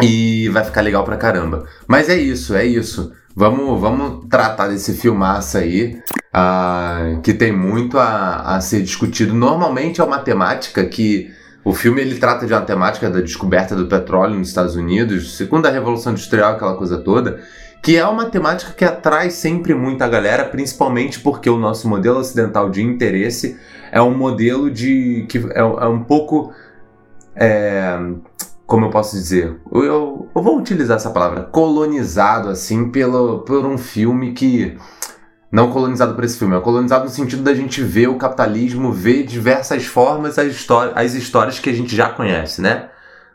E 0.00 0.48
vai 0.48 0.64
ficar 0.64 0.80
legal 0.80 1.04
pra 1.04 1.16
caramba. 1.16 1.64
Mas 1.86 2.08
é 2.08 2.16
isso, 2.16 2.54
é 2.54 2.64
isso. 2.64 3.12
Vamos, 3.34 3.80
vamos 3.80 4.26
tratar 4.28 4.68
desse 4.68 4.94
filmaço 4.94 5.58
aí, 5.58 5.98
uh, 6.34 7.20
que 7.22 7.32
tem 7.32 7.52
muito 7.52 7.98
a, 7.98 8.56
a 8.56 8.60
ser 8.60 8.82
discutido. 8.82 9.34
Normalmente 9.34 10.00
é 10.00 10.04
uma 10.04 10.18
temática 10.18 10.84
que 10.84 11.30
o 11.64 11.72
filme 11.72 12.00
ele 12.00 12.16
trata 12.16 12.46
de 12.46 12.52
uma 12.52 12.62
temática 12.62 13.08
da 13.08 13.20
descoberta 13.20 13.74
do 13.76 13.86
petróleo 13.86 14.36
nos 14.36 14.48
Estados 14.48 14.74
Unidos, 14.74 15.36
segundo 15.36 15.66
a 15.66 15.70
Revolução 15.70 16.12
Industrial, 16.12 16.52
aquela 16.52 16.76
coisa 16.76 16.98
toda, 16.98 17.40
que 17.82 17.96
é 17.96 18.06
uma 18.06 18.26
temática 18.26 18.72
que 18.72 18.84
atrai 18.84 19.30
sempre 19.30 19.74
muita 19.74 20.08
galera, 20.08 20.44
principalmente 20.44 21.20
porque 21.20 21.48
o 21.48 21.58
nosso 21.58 21.88
modelo 21.88 22.18
ocidental 22.18 22.68
de 22.68 22.82
interesse 22.82 23.58
é 23.90 24.02
um 24.02 24.16
modelo 24.16 24.70
de 24.70 25.24
que 25.28 25.38
é, 25.38 25.60
é 25.60 25.86
um 25.86 26.02
pouco 26.02 26.52
é, 27.34 27.98
como 28.66 28.86
eu 28.86 28.90
posso 28.90 29.16
dizer, 29.16 29.56
eu, 29.70 30.28
eu, 30.34 30.42
vou 30.42 30.58
utilizar 30.58 30.96
essa 30.96 31.10
palavra, 31.10 31.42
colonizado 31.42 32.48
assim 32.48 32.90
pelo, 32.90 33.40
por 33.40 33.66
um 33.66 33.76
filme 33.76 34.32
que 34.32 34.76
não 35.50 35.70
colonizado 35.70 36.14
por 36.14 36.24
esse 36.24 36.38
filme, 36.38 36.56
é 36.56 36.60
colonizado 36.60 37.04
no 37.04 37.10
sentido 37.10 37.42
da 37.42 37.54
gente 37.54 37.82
ver 37.82 38.08
o 38.08 38.16
capitalismo, 38.16 38.90
ver 38.90 39.24
diversas 39.24 39.84
formas 39.84 40.38
as, 40.38 40.50
histórias, 40.50 40.96
as 40.96 41.12
histórias 41.12 41.58
que 41.58 41.68
a 41.68 41.74
gente 41.74 41.94
já 41.94 42.08
conhece, 42.08 42.62
né? 42.62 42.88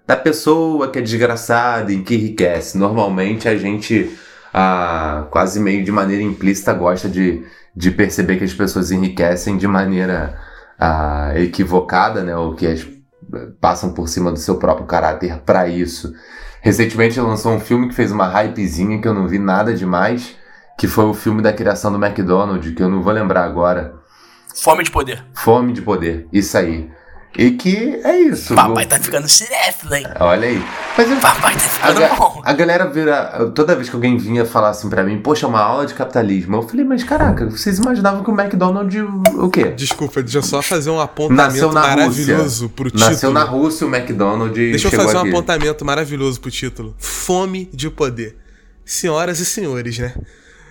Da 0.07 0.15
pessoa 0.15 0.89
que 0.89 0.97
é 0.97 1.01
desgraçada 1.01 1.91
e 1.91 2.01
que 2.01 2.15
enriquece. 2.15 2.77
Normalmente 2.77 3.47
a 3.47 3.55
gente, 3.55 4.17
ah, 4.51 5.27
quase 5.29 5.59
meio 5.59 5.83
de 5.83 5.91
maneira 5.91 6.23
implícita, 6.23 6.73
gosta 6.73 7.07
de, 7.07 7.43
de 7.75 7.91
perceber 7.91 8.37
que 8.37 8.45
as 8.45 8.53
pessoas 8.53 8.89
enriquecem 8.89 9.55
de 9.57 9.67
maneira 9.67 10.39
ah, 10.79 11.33
equivocada, 11.35 12.23
né? 12.23 12.35
Ou 12.35 12.55
que 12.55 12.65
as 12.65 12.83
passam 13.59 13.93
por 13.93 14.07
cima 14.07 14.31
do 14.31 14.39
seu 14.39 14.57
próprio 14.57 14.85
caráter 14.85 15.41
para 15.45 15.67
isso. 15.67 16.13
Recentemente 16.61 17.19
lançou 17.19 17.53
um 17.53 17.59
filme 17.59 17.87
que 17.87 17.95
fez 17.95 18.11
uma 18.11 18.27
hypezinha 18.27 18.99
que 19.01 19.07
eu 19.07 19.13
não 19.13 19.27
vi 19.27 19.39
nada 19.39 19.73
demais, 19.73 20.35
que 20.77 20.87
foi 20.87 21.05
o 21.05 21.13
filme 21.13 21.41
da 21.41 21.53
criação 21.53 21.91
do 21.91 22.03
McDonald's, 22.03 22.73
que 22.73 22.83
eu 22.83 22.89
não 22.89 23.01
vou 23.01 23.13
lembrar 23.13 23.43
agora. 23.43 23.95
Fome 24.55 24.83
de 24.83 24.91
poder. 24.91 25.25
Fome 25.33 25.73
de 25.73 25.81
poder, 25.81 26.27
isso 26.31 26.57
aí. 26.57 26.89
E 27.37 27.51
que 27.51 27.99
é 28.03 28.19
isso. 28.19 28.55
Papai 28.55 28.87
tá 28.87 28.99
ficando 28.99 29.29
cinéfilo, 29.29 29.93
hein? 29.93 30.05
Olha 30.19 30.47
aí. 30.47 30.63
Mas 30.97 31.11
eu, 31.11 31.17
Papai 31.17 31.53
tá 31.53 31.59
ficando 31.59 32.03
a, 32.03 32.15
bom. 32.15 32.41
A 32.43 32.53
galera 32.53 32.89
vira. 32.89 33.51
Toda 33.53 33.75
vez 33.75 33.89
que 33.89 33.95
alguém 33.95 34.17
vinha 34.17 34.43
falar 34.43 34.69
assim 34.69 34.89
pra 34.89 35.03
mim, 35.03 35.19
poxa, 35.19 35.45
uma 35.45 35.61
aula 35.61 35.85
de 35.85 35.93
capitalismo. 35.93 36.57
Eu 36.57 36.67
falei, 36.67 36.83
mas 36.83 37.03
caraca, 37.03 37.47
vocês 37.47 37.77
imaginavam 37.77 38.23
que 38.23 38.31
o 38.31 38.33
McDonald's. 38.33 39.05
O 39.35 39.49
quê? 39.49 39.65
Desculpa, 39.65 40.23
deixa 40.23 40.39
eu 40.39 40.43
só 40.43 40.63
fazer 40.63 40.89
um 40.89 40.99
apontamento 40.99 41.71
maravilhoso 41.71 42.63
Rússia. 42.63 42.69
pro 42.69 42.89
título. 42.89 43.09
Nasceu 43.11 43.31
na 43.31 43.43
Rússia 43.43 43.85
o 43.85 43.95
McDonald's. 43.95 44.55
Deixa 44.55 44.87
eu 44.87 44.91
fazer 44.91 45.17
aqui. 45.17 45.27
um 45.27 45.29
apontamento 45.29 45.85
maravilhoso 45.85 46.41
pro 46.41 46.49
título: 46.49 46.95
Fome 46.97 47.69
de 47.71 47.91
Poder. 47.91 48.35
Senhoras 48.83 49.39
e 49.39 49.45
senhores, 49.45 49.99
né? 49.99 50.15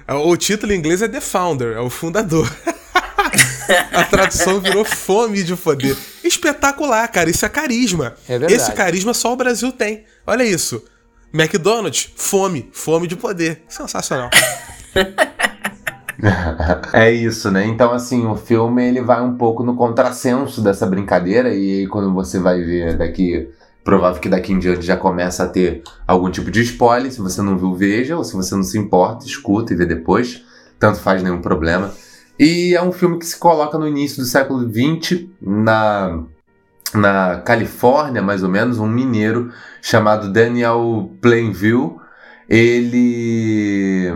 O 0.09 0.37
título 0.37 0.73
em 0.73 0.79
inglês 0.79 1.01
é 1.01 1.07
The 1.07 1.21
Founder, 1.21 1.77
é 1.77 1.81
o 1.81 1.91
fundador. 1.91 2.51
A 3.93 4.05
tradução 4.05 4.61
virou 4.61 4.85
fome 4.85 5.43
de 5.43 5.57
poder. 5.57 5.97
Espetacular, 6.27 7.07
cara. 7.09 7.31
Isso 7.31 7.47
é 7.47 7.49
carisma. 7.49 8.15
É 8.29 8.39
verdade. 8.39 8.55
Esse 8.55 8.73
carisma 8.73 9.15
só 9.15 9.33
o 9.33 9.37
Brasil 9.37 9.71
tem. 9.73 10.05
Olha 10.27 10.43
isso. 10.43 10.83
McDonald's, 11.33 12.13
fome. 12.17 12.69
Fome 12.73 13.07
de 13.07 13.17
poder. 13.17 13.63
Sensacional. 13.69 14.31
é 16.93 17.11
isso, 17.13 17.51
né? 17.51 17.67
Então, 17.67 17.93
assim, 17.93 18.27
o 18.27 18.37
filme 18.37 18.85
ele 18.87 19.03
vai 19.03 19.21
um 19.21 19.37
pouco 19.37 19.63
no 19.63 19.77
contrassenso 19.77 20.63
dessa 20.63 20.87
brincadeira 20.87 21.51
e 21.55 21.81
aí, 21.81 21.87
quando 21.87 22.13
você 22.13 22.39
vai 22.39 22.63
ver 22.63 22.97
daqui, 22.97 23.49
provável 23.85 24.21
que 24.21 24.29
daqui 24.29 24.53
em 24.53 24.59
diante 24.59 24.85
já 24.85 24.97
começa 24.97 25.45
a 25.45 25.49
ter 25.49 25.83
algum 26.07 26.31
tipo 26.31 26.51
de 26.51 26.63
spoiler. 26.63 27.13
Se 27.13 27.21
você 27.21 27.43
não 27.43 27.59
viu, 27.59 27.75
veja, 27.75 28.17
ou 28.17 28.25
se 28.25 28.35
você 28.35 28.55
não 28.55 28.63
se 28.63 28.79
importa, 28.79 29.27
escuta 29.27 29.73
e 29.73 29.77
vê 29.77 29.85
depois. 29.85 30.43
Tanto 30.79 30.99
faz 30.99 31.23
nenhum 31.23 31.41
problema. 31.41 31.93
E 32.39 32.75
é 32.75 32.83
um 32.83 32.93
filme 32.93 33.19
que 33.19 33.27
se 33.27 33.39
coloca 33.39 33.79
no 33.79 33.89
início 33.89 34.19
do 34.19 34.29
século 34.29 34.69
XX, 34.69 35.25
na, 35.41 36.23
na 36.95 37.41
Califórnia, 37.41 38.21
mais 38.21 38.43
ou 38.43 38.51
menos, 38.51 38.79
um 38.79 38.87
mineiro 38.87 39.51
chamado 39.81 40.31
Daniel 40.31 41.11
Plainville. 41.23 41.97
Ele, 42.49 44.13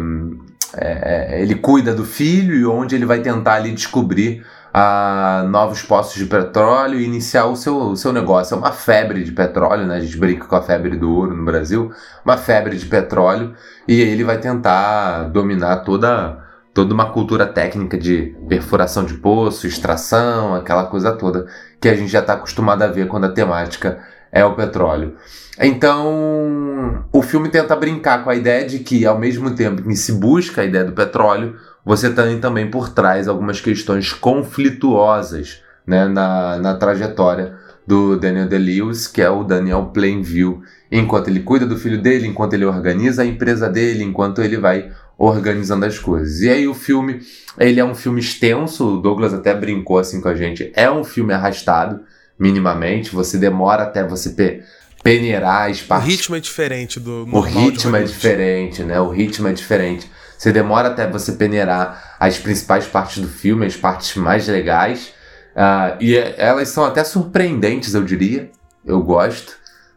é, 0.77 1.35
é 1.35 1.43
ele 1.43 1.55
cuida 1.55 1.95
do 1.95 2.05
filho 2.05 2.55
e 2.55 2.67
onde 2.67 2.95
ele 2.95 3.07
vai 3.07 3.21
tentar 3.21 3.55
ali 3.55 3.73
descobrir 3.73 4.45
a 4.73 5.45
novos 5.49 5.83
postos 5.83 6.17
de 6.17 6.27
petróleo 6.27 7.00
e 7.00 7.05
iniciar 7.05 7.47
o 7.47 7.57
seu, 7.57 7.77
o 7.77 7.97
seu 7.97 8.12
negócio. 8.12 8.55
É 8.55 8.59
uma 8.59 8.71
febre 8.71 9.25
de 9.25 9.33
petróleo, 9.33 9.87
né? 9.87 9.97
A 9.97 10.00
gente 10.00 10.17
brinca 10.17 10.45
com 10.45 10.55
a 10.55 10.62
febre 10.62 10.97
do 10.97 11.11
ouro 11.11 11.35
no 11.35 11.45
Brasil, 11.45 11.91
uma 12.25 12.37
febre 12.37 12.77
de 12.77 12.87
petróleo, 12.87 13.55
e 13.89 14.00
ele 14.00 14.23
vai 14.23 14.39
tentar 14.39 15.25
dominar 15.25 15.79
toda 15.79 16.50
toda 16.73 16.95
uma 16.95 17.11
cultura 17.11 17.47
técnica 17.47 17.99
de 17.99 18.35
perfuração 18.49 19.05
de 19.05 19.15
poço, 19.15 19.67
extração, 19.67 20.55
aquela 20.55 20.85
coisa 20.85 21.12
toda 21.12 21.47
que 21.81 21.89
a 21.89 21.95
gente 21.95 22.11
já 22.11 22.21
está 22.21 22.35
acostumado 22.35 22.83
a 22.83 22.87
ver 22.87 23.09
quando 23.09 23.25
a 23.25 23.33
temática 23.33 23.99
é 24.33 24.45
o 24.45 24.55
petróleo. 24.55 25.15
Então, 25.59 27.05
o 27.12 27.23
filme 27.23 27.49
tenta 27.49 27.75
brincar 27.75 28.23
com 28.23 28.31
a 28.31 28.35
ideia 28.35 28.67
de 28.67 28.79
que, 28.79 29.05
ao 29.05 29.19
mesmo 29.19 29.50
tempo 29.55 29.83
que 29.83 29.97
se 29.97 30.12
busca 30.12 30.62
a 30.62 30.65
ideia 30.65 30.85
do 30.85 30.93
petróleo, 30.93 31.57
você 31.85 32.11
tem 32.11 32.39
também 32.39 32.71
por 32.71 32.89
trás 32.91 33.27
algumas 33.27 33.61
questões 33.61 34.12
conflituosas 34.12 35.62
né, 35.87 36.07
na, 36.07 36.59
na 36.59 36.75
trajetória 36.75 37.55
do 37.87 38.17
Daniel 38.17 38.47
DeLewis, 38.47 39.09
que 39.09 39.21
é 39.21 39.29
o 39.29 39.43
Daniel 39.43 39.91
Plainview, 39.93 40.62
enquanto 40.93 41.29
ele 41.29 41.41
cuida 41.41 41.67
do 41.67 41.77
filho 41.77 42.00
dele, 42.00 42.27
enquanto 42.27 42.55
ele 42.55 42.65
organiza 42.65 43.23
a 43.23 43.27
empresa 43.27 43.69
dele, 43.69 44.05
enquanto 44.05 44.41
ele 44.41 44.57
vai 44.57 44.91
organizando 45.21 45.85
as 45.85 45.99
coisas. 45.99 46.41
E 46.41 46.49
aí 46.49 46.67
o 46.67 46.73
filme, 46.73 47.21
ele 47.59 47.79
é 47.79 47.85
um 47.85 47.95
filme 47.95 48.21
extenso, 48.21 48.97
o 48.97 49.03
Douglas 49.03 49.35
até 49.35 49.55
brincou 49.55 49.99
assim 49.99 50.21
com 50.21 50.29
a 50.29 50.35
gente, 50.35 50.73
é 50.75 50.91
um 50.91 51.05
filme 51.05 51.35
arrastado, 51.35 52.00
minimamente, 52.39 53.15
você 53.15 53.37
demora 53.37 53.83
até 53.83 54.03
você 54.03 54.31
pe 54.31 54.62
peneirar 55.03 55.71
as 55.71 55.81
partes. 55.81 56.07
O 56.07 56.11
ritmo 56.11 56.37
é 56.37 56.41
diferente 56.41 57.00
do 57.00 57.27
O 57.33 57.41
ritmo 57.41 57.97
é 57.97 58.03
diferente, 58.03 58.83
né? 58.83 59.00
O 59.00 59.09
ritmo 59.09 59.49
é 59.49 59.53
diferente. 59.53 60.11
Você 60.37 60.53
demora 60.53 60.89
até 60.89 61.09
você 61.09 61.33
peneirar 61.33 62.17
as 62.19 62.39
principais 62.39 62.87
partes 62.87 63.23
do 63.23 63.29
filme, 63.29 63.65
as 63.65 63.77
partes 63.77 64.15
mais 64.17 64.47
legais. 64.47 65.12
Uh, 65.55 65.97
e 66.00 66.17
elas 66.17 66.69
são 66.69 66.85
até 66.85 67.03
surpreendentes, 67.03 67.95
eu 67.95 68.05
diria. 68.05 68.50
Eu 68.85 69.03
gosto. 69.03 69.55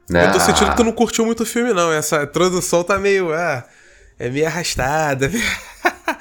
Né? 0.10 0.28
Eu 0.28 0.32
tô 0.32 0.40
sentindo 0.40 0.70
que 0.70 0.78
tu 0.78 0.84
não 0.86 0.94
curtiu 0.94 1.26
muito 1.26 1.44
o 1.44 1.46
filme, 1.46 1.74
não. 1.74 1.92
Essa 1.92 2.24
introdução 2.24 2.82
tá 2.82 2.98
meio. 2.98 3.34
Ah, 3.34 3.66
é 3.68 3.83
meio 4.30 4.48
arrastada. 4.48 5.30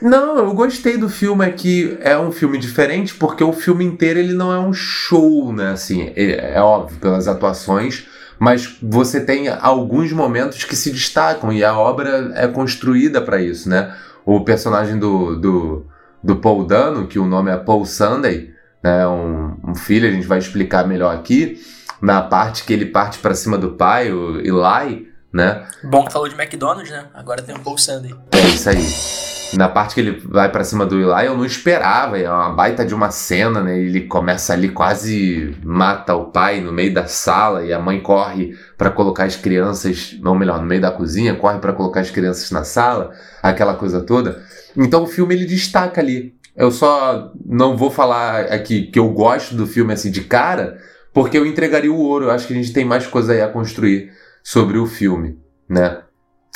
Não, 0.00 0.36
eu 0.36 0.52
gostei 0.54 0.96
do 0.96 1.08
filme 1.08 1.44
aqui. 1.44 1.96
É 2.00 2.18
um 2.18 2.30
filme 2.30 2.58
diferente 2.58 3.14
porque 3.14 3.42
o 3.42 3.52
filme 3.52 3.84
inteiro 3.84 4.18
ele 4.18 4.34
não 4.34 4.52
é 4.52 4.58
um 4.58 4.72
show, 4.72 5.52
né? 5.52 5.70
Assim, 5.70 6.12
é, 6.14 6.54
é 6.56 6.60
óbvio 6.60 6.98
pelas 6.98 7.26
atuações, 7.26 8.06
mas 8.38 8.76
você 8.82 9.20
tem 9.20 9.48
alguns 9.48 10.12
momentos 10.12 10.64
que 10.64 10.76
se 10.76 10.90
destacam 10.90 11.52
e 11.52 11.64
a 11.64 11.76
obra 11.76 12.32
é 12.34 12.46
construída 12.46 13.20
para 13.20 13.40
isso, 13.40 13.68
né? 13.68 13.94
O 14.24 14.44
personagem 14.44 14.98
do, 14.98 15.36
do, 15.36 15.86
do 16.22 16.36
Paul 16.36 16.64
Dano, 16.64 17.06
que 17.06 17.18
o 17.18 17.26
nome 17.26 17.50
é 17.50 17.56
Paul 17.56 17.86
Sunday, 17.86 18.50
né? 18.82 19.06
Um, 19.06 19.56
um 19.68 19.74
filho, 19.74 20.08
a 20.08 20.12
gente 20.12 20.26
vai 20.26 20.38
explicar 20.38 20.86
melhor 20.86 21.14
aqui. 21.14 21.58
na 22.02 22.20
parte 22.20 22.64
que 22.64 22.72
ele 22.72 22.86
parte 22.86 23.18
para 23.18 23.34
cima 23.34 23.56
do 23.56 23.70
pai, 23.70 24.12
o 24.12 24.38
Eli, 24.40 25.08
né? 25.36 25.66
Bom 25.84 26.04
que 26.04 26.12
falou 26.12 26.28
de 26.28 26.34
McDonald's, 26.34 26.90
né? 26.90 27.04
Agora 27.12 27.42
tem 27.42 27.54
um 27.54 27.60
Paul 27.60 27.76
Sunday. 27.76 28.14
É 28.32 28.40
isso 28.48 28.68
aí. 28.70 29.56
Na 29.56 29.68
parte 29.68 29.94
que 29.94 30.00
ele 30.00 30.20
vai 30.24 30.50
para 30.50 30.64
cima 30.64 30.84
do 30.84 30.98
Eli, 30.98 31.26
eu 31.26 31.36
não 31.36 31.44
esperava. 31.44 32.18
É 32.18 32.28
uma 32.28 32.50
baita 32.50 32.84
de 32.84 32.94
uma 32.94 33.10
cena, 33.10 33.60
né? 33.60 33.78
Ele 33.78 34.00
começa 34.00 34.54
ali, 34.54 34.70
quase 34.70 35.54
mata 35.62 36.14
o 36.14 36.26
pai 36.32 36.60
no 36.60 36.72
meio 36.72 36.92
da 36.92 37.06
sala 37.06 37.64
e 37.64 37.72
a 37.72 37.78
mãe 37.78 38.00
corre 38.00 38.56
para 38.76 38.90
colocar 38.90 39.24
as 39.24 39.36
crianças, 39.36 40.16
não 40.20 40.34
melhor, 40.34 40.58
no 40.58 40.66
meio 40.66 40.80
da 40.80 40.90
cozinha, 40.90 41.36
corre 41.36 41.58
para 41.58 41.72
colocar 41.72 42.00
as 42.00 42.10
crianças 42.10 42.50
na 42.50 42.64
sala, 42.64 43.12
aquela 43.42 43.74
coisa 43.74 44.00
toda. 44.00 44.42
Então 44.76 45.04
o 45.04 45.06
filme 45.06 45.34
ele 45.34 45.44
destaca 45.44 46.00
ali. 46.00 46.34
Eu 46.56 46.70
só 46.70 47.30
não 47.44 47.76
vou 47.76 47.90
falar 47.90 48.46
aqui 48.46 48.86
que 48.86 48.98
eu 48.98 49.10
gosto 49.10 49.54
do 49.54 49.66
filme 49.66 49.92
assim 49.92 50.10
de 50.10 50.22
cara, 50.22 50.78
porque 51.12 51.36
eu 51.36 51.46
entregaria 51.46 51.92
o 51.92 51.98
ouro. 51.98 52.24
Eu 52.24 52.30
acho 52.30 52.46
que 52.46 52.54
a 52.54 52.56
gente 52.56 52.72
tem 52.72 52.84
mais 52.84 53.06
coisa 53.06 53.32
aí 53.32 53.42
a 53.42 53.48
construir 53.48 54.10
sobre 54.48 54.78
o 54.78 54.86
filme, 54.86 55.38
né? 55.68 56.02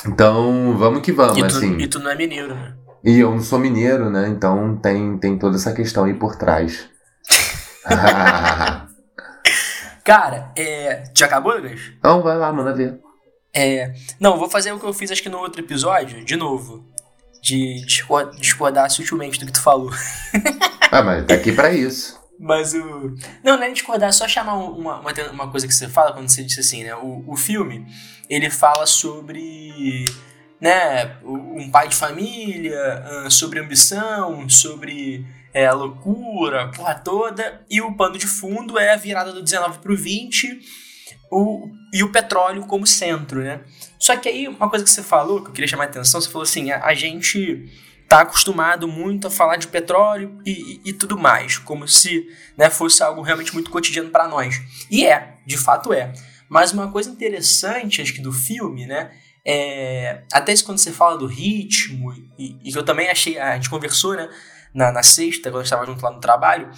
Então, 0.07 0.77
vamos 0.79 1.03
que 1.03 1.11
vamos, 1.11 1.37
E 1.37 1.41
tu, 1.41 1.47
assim. 1.47 1.77
e 1.79 1.89
tu 1.89 1.99
não 1.99 2.09
é 2.11 2.15
mineiro, 2.15 2.55
né? 2.55 2.75
E 3.05 3.19
eu 3.19 3.31
não 3.33 3.41
sou 3.41 3.59
mineiro, 3.59 4.09
né? 4.11 4.29
Então 4.29 4.77
tem, 4.77 5.19
tem 5.19 5.37
toda 5.39 5.57
essa 5.57 5.73
questão 5.73 6.05
aí 6.05 6.15
por 6.15 6.37
trás. 6.37 6.89
Cara, 10.05 10.53
é. 10.57 11.03
Já 11.17 11.27
acabou, 11.27 11.55
Lucas? 11.57 11.81
então 11.99 12.23
vai 12.23 12.37
lá, 12.37 12.53
manda 12.53 12.73
ver. 12.75 12.99
É. 13.55 13.93
Não, 14.21 14.39
vou 14.39 14.49
fazer 14.49 14.73
o 14.73 14.79
que 14.79 14.87
eu 14.87 14.93
fiz 14.93 15.11
acho 15.11 15.23
que 15.23 15.29
no 15.29 15.39
outro 15.39 15.61
episódio, 15.61 16.25
de 16.25 16.37
novo. 16.37 16.85
De 17.43 17.85
discor- 17.87 18.31
discordar 18.37 18.91
sutilmente 18.91 19.41
do 19.41 19.47
que 19.47 19.53
tu 19.53 19.63
falou. 19.63 19.91
Ah, 20.93 21.03
mas 21.03 21.25
tá 21.27 21.35
aqui 21.35 21.53
pra 21.53 21.73
isso. 21.73 22.20
Mas 22.41 22.73
o. 22.73 23.15
Não, 23.45 23.57
não 23.59 23.63
é 23.65 23.71
discordar, 23.71 24.09
é 24.09 24.13
só 24.13 24.27
chamar 24.27 24.57
um- 24.57 24.79
uma, 24.79 24.99
uma, 25.01 25.13
uma 25.31 25.51
coisa 25.51 25.69
que 25.69 25.75
você 25.75 25.87
fala 25.89 26.13
quando 26.15 26.29
você 26.29 26.43
disse 26.43 26.61
assim, 26.61 26.83
né? 26.85 26.95
O, 26.97 27.23
o 27.27 27.37
filme, 27.37 27.87
ele 28.29 28.49
fala 28.49 28.87
sobre. 28.87 30.05
Né, 30.61 31.17
um 31.25 31.71
pai 31.71 31.89
de 31.89 31.97
família, 31.97 33.03
sobre 33.31 33.59
ambição, 33.59 34.47
sobre 34.47 35.25
é, 35.55 35.71
loucura, 35.73 36.65
a 36.65 36.69
porra 36.69 36.95
toda. 36.97 37.65
E 37.71 37.81
o 37.81 37.95
pano 37.95 38.19
de 38.19 38.27
fundo 38.27 38.79
é 38.79 38.93
a 38.93 38.97
virada 38.97 39.33
do 39.33 39.43
19 39.43 39.79
pro 39.79 39.97
20 39.97 40.61
o, 41.31 41.67
e 41.95 42.03
o 42.03 42.13
petróleo 42.13 42.67
como 42.67 42.87
centro, 42.87 43.41
né? 43.41 43.61
Só 43.99 44.17
que 44.17 44.29
aí, 44.29 44.49
uma 44.49 44.69
coisa 44.69 44.85
que 44.85 44.91
você 44.91 45.03
falou, 45.03 45.43
que 45.43 45.49
eu 45.49 45.53
queria 45.53 45.69
chamar 45.69 45.85
a 45.85 45.87
atenção, 45.87 46.21
você 46.21 46.29
falou 46.29 46.43
assim, 46.43 46.71
a, 46.71 46.85
a 46.85 46.93
gente 46.93 47.71
tá 48.11 48.23
acostumado 48.23 48.89
muito 48.89 49.29
a 49.29 49.31
falar 49.31 49.55
de 49.57 49.69
petróleo 49.69 50.37
e, 50.45 50.51
e- 50.85 50.91
e 50.91 50.93
tudo 50.93 51.17
mais, 51.17 51.59
como 51.59 51.87
se 51.87 52.27
né, 52.59 52.69
fosse 52.69 53.03
algo 53.05 53.23
realmente 53.23 53.55
muito 53.55 53.71
cotidiano 53.71 54.11
para 54.11 54.27
nós. 54.27 54.61
E 54.91 55.07
é, 55.07 55.39
de 55.47 55.57
fato 55.57 55.93
é. 55.93 56.13
Mas 56.49 56.73
uma 56.73 56.91
coisa 56.91 57.09
interessante, 57.09 58.03
acho 58.03 58.13
que 58.13 58.21
do 58.21 58.33
filme, 58.33 58.85
né? 58.85 59.13
É, 59.47 60.23
até 60.33 60.53
isso 60.53 60.65
quando 60.65 60.79
você 60.79 60.91
fala 60.91 61.17
do 61.17 61.27
ritmo, 61.27 62.13
e, 62.37 62.59
e 62.65 62.75
eu 62.77 62.83
também 62.83 63.09
achei, 63.09 63.39
a 63.39 63.55
gente 63.55 63.71
conversou, 63.71 64.17
né? 64.17 64.29
Na, 64.75 64.91
na 64.91 65.03
sexta, 65.05 65.49
quando 65.51 65.63
estava 65.63 65.87
junto 65.87 66.03
lá 66.05 66.11
no 66.11 66.19
trabalho, 66.21 66.69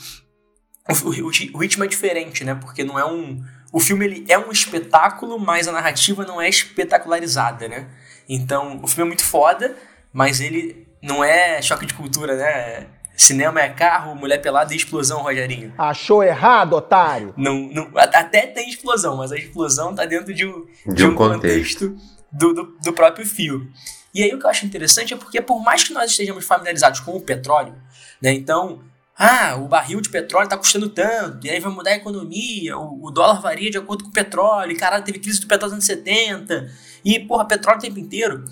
o, 0.88 1.08
o- 1.08 1.30
o 1.54 1.58
ritmo 1.58 1.84
é 1.84 1.86
diferente, 1.86 2.44
né? 2.44 2.54
Porque 2.54 2.84
não 2.84 2.98
é 2.98 3.04
um. 3.10 3.42
O 3.72 3.80
filme 3.80 4.04
ele 4.04 4.24
é 4.28 4.38
um 4.38 4.50
espetáculo, 4.52 5.38
mas 5.38 5.66
a 5.66 5.72
narrativa 5.72 6.26
não 6.26 6.40
é 6.40 6.48
espetacularizada, 6.48 7.66
né? 7.68 7.88
Então, 8.28 8.80
o 8.82 8.86
filme 8.86 9.04
é 9.04 9.08
muito 9.08 9.24
foda, 9.24 9.74
mas 10.12 10.40
ele 10.42 10.86
não 11.02 11.23
é 11.25 11.61
choque 11.61 11.85
de 11.85 11.94
cultura, 11.94 12.37
né? 12.37 12.87
Cinema 13.16 13.61
é 13.61 13.68
carro, 13.68 14.14
mulher 14.14 14.38
pelada 14.38 14.73
e 14.73 14.76
explosão, 14.76 15.23
Rogerinho. 15.23 15.73
Achou 15.76 16.23
errado, 16.23 16.75
otário? 16.75 17.35
Não, 17.37 17.54
não, 17.68 17.90
até 17.97 18.47
tem 18.47 18.68
explosão, 18.68 19.16
mas 19.16 19.30
a 19.30 19.37
explosão 19.37 19.94
tá 19.94 20.04
dentro 20.06 20.32
de 20.32 20.47
um, 20.47 20.66
De 20.87 21.05
um 21.05 21.14
contexto. 21.14 21.94
do, 22.33 22.55
do, 22.55 22.79
do 22.83 22.92
próprio 22.92 23.26
filme. 23.26 23.70
E 24.14 24.22
aí 24.22 24.35
o 24.35 24.38
que 24.38 24.46
eu 24.46 24.50
acho 24.50 24.64
interessante 24.64 25.12
é 25.14 25.16
porque 25.16 25.40
por 25.40 25.62
mais 25.62 25.85
que 25.85 25.92
nós 25.92 26.11
estejamos 26.11 26.44
familiarizados 26.44 27.00
com 27.00 27.12
o 27.12 27.20
petróleo, 27.20 27.74
né, 28.20 28.33
então, 28.33 28.83
ah, 29.16 29.57
o 29.57 29.68
barril 29.68 30.00
de 30.00 30.09
petróleo 30.09 30.44
está 30.44 30.57
custando 30.57 30.88
tanto, 30.88 31.46
e 31.46 31.50
aí 31.50 31.61
vai 31.61 31.72
mudar 31.72 31.90
a 31.90 31.96
economia, 31.96 32.76
o, 32.79 33.07
o 33.07 33.11
dólar 33.11 33.40
varia 33.40 33.70
de 33.70 33.79
acordo 33.79 34.05
com 34.05 34.11
o 34.11 34.12
petróleo, 34.12 34.72
e 34.72 34.76
caralho, 34.76 35.05
teve 35.05 35.18
crise 35.18 35.40
do 35.40 35.46
petróleo 35.46 35.74
nos 35.76 35.88
anos 35.88 36.05
70, 36.05 36.70
e 37.05 37.20
porra, 37.20 37.44
petróleo 37.44 37.79
o 37.79 37.83
tempo 37.83 37.98
inteiro. 37.98 38.44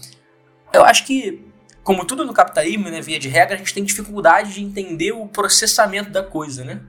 Eu 0.73 0.85
acho 0.85 1.05
que, 1.05 1.45
como 1.91 2.05
tudo 2.05 2.25
no 2.25 2.33
capitalismo, 2.33 2.89
né, 2.89 3.01
via 3.01 3.19
de 3.19 3.29
regra, 3.29 3.57
a 3.57 3.59
gente 3.59 3.75
tem 3.75 3.83
dificuldade 3.83 4.55
de 4.55 4.63
entender 4.63 5.11
o 5.11 5.27
processamento 5.27 6.09
da 6.09 6.23
coisa, 6.23 6.65
né? 6.65 6.81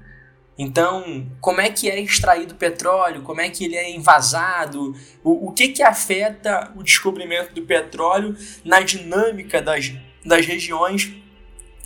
Então, 0.55 1.27
como 1.39 1.59
é 1.59 1.71
que 1.71 1.89
é 1.89 1.99
extraído 1.99 2.53
o 2.53 2.55
petróleo? 2.55 3.23
Como 3.23 3.41
é 3.41 3.49
que 3.49 3.65
ele 3.65 3.75
é 3.75 3.89
envasado? 3.89 4.95
O, 5.23 5.47
o 5.47 5.51
que 5.53 5.69
que 5.69 5.81
afeta 5.81 6.71
o 6.75 6.83
descobrimento 6.83 7.51
do 7.51 7.63
petróleo 7.63 8.37
na 8.63 8.81
dinâmica 8.81 9.59
das, 9.59 9.91
das 10.23 10.45
regiões 10.45 11.11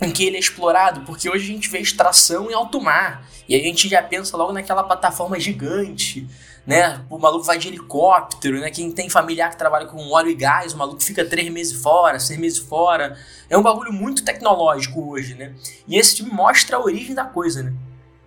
em 0.02 0.10
que 0.10 0.26
ele 0.26 0.36
é 0.36 0.40
explorado? 0.40 1.00
Porque 1.06 1.30
hoje 1.30 1.50
a 1.50 1.54
gente 1.54 1.70
vê 1.70 1.78
extração 1.78 2.50
em 2.50 2.54
alto 2.54 2.82
mar. 2.82 3.26
E 3.48 3.56
a 3.56 3.58
gente 3.58 3.88
já 3.88 4.02
pensa 4.02 4.36
logo 4.36 4.52
naquela 4.52 4.84
plataforma 4.84 5.40
gigante, 5.40 6.28
né? 6.66 7.04
O 7.08 7.18
maluco 7.18 7.44
vai 7.44 7.58
de 7.58 7.68
helicóptero, 7.68 8.60
né? 8.60 8.70
Quem 8.70 8.90
tem 8.90 9.08
familiar 9.08 9.50
que 9.50 9.56
trabalha 9.56 9.86
com 9.86 10.10
óleo 10.10 10.30
e 10.30 10.34
gás, 10.34 10.72
o 10.72 10.78
maluco 10.78 11.02
fica 11.02 11.24
três 11.24 11.48
meses 11.50 11.80
fora, 11.80 12.18
seis 12.18 12.38
meses 12.38 12.58
fora. 12.58 13.16
É 13.48 13.56
um 13.56 13.62
bagulho 13.62 13.92
muito 13.92 14.24
tecnológico 14.24 15.08
hoje, 15.10 15.34
né? 15.34 15.54
E 15.86 15.96
esse 15.96 16.16
filme 16.16 16.32
mostra 16.32 16.76
a 16.76 16.80
origem 16.80 17.14
da 17.14 17.24
coisa, 17.24 17.62
né? 17.62 17.72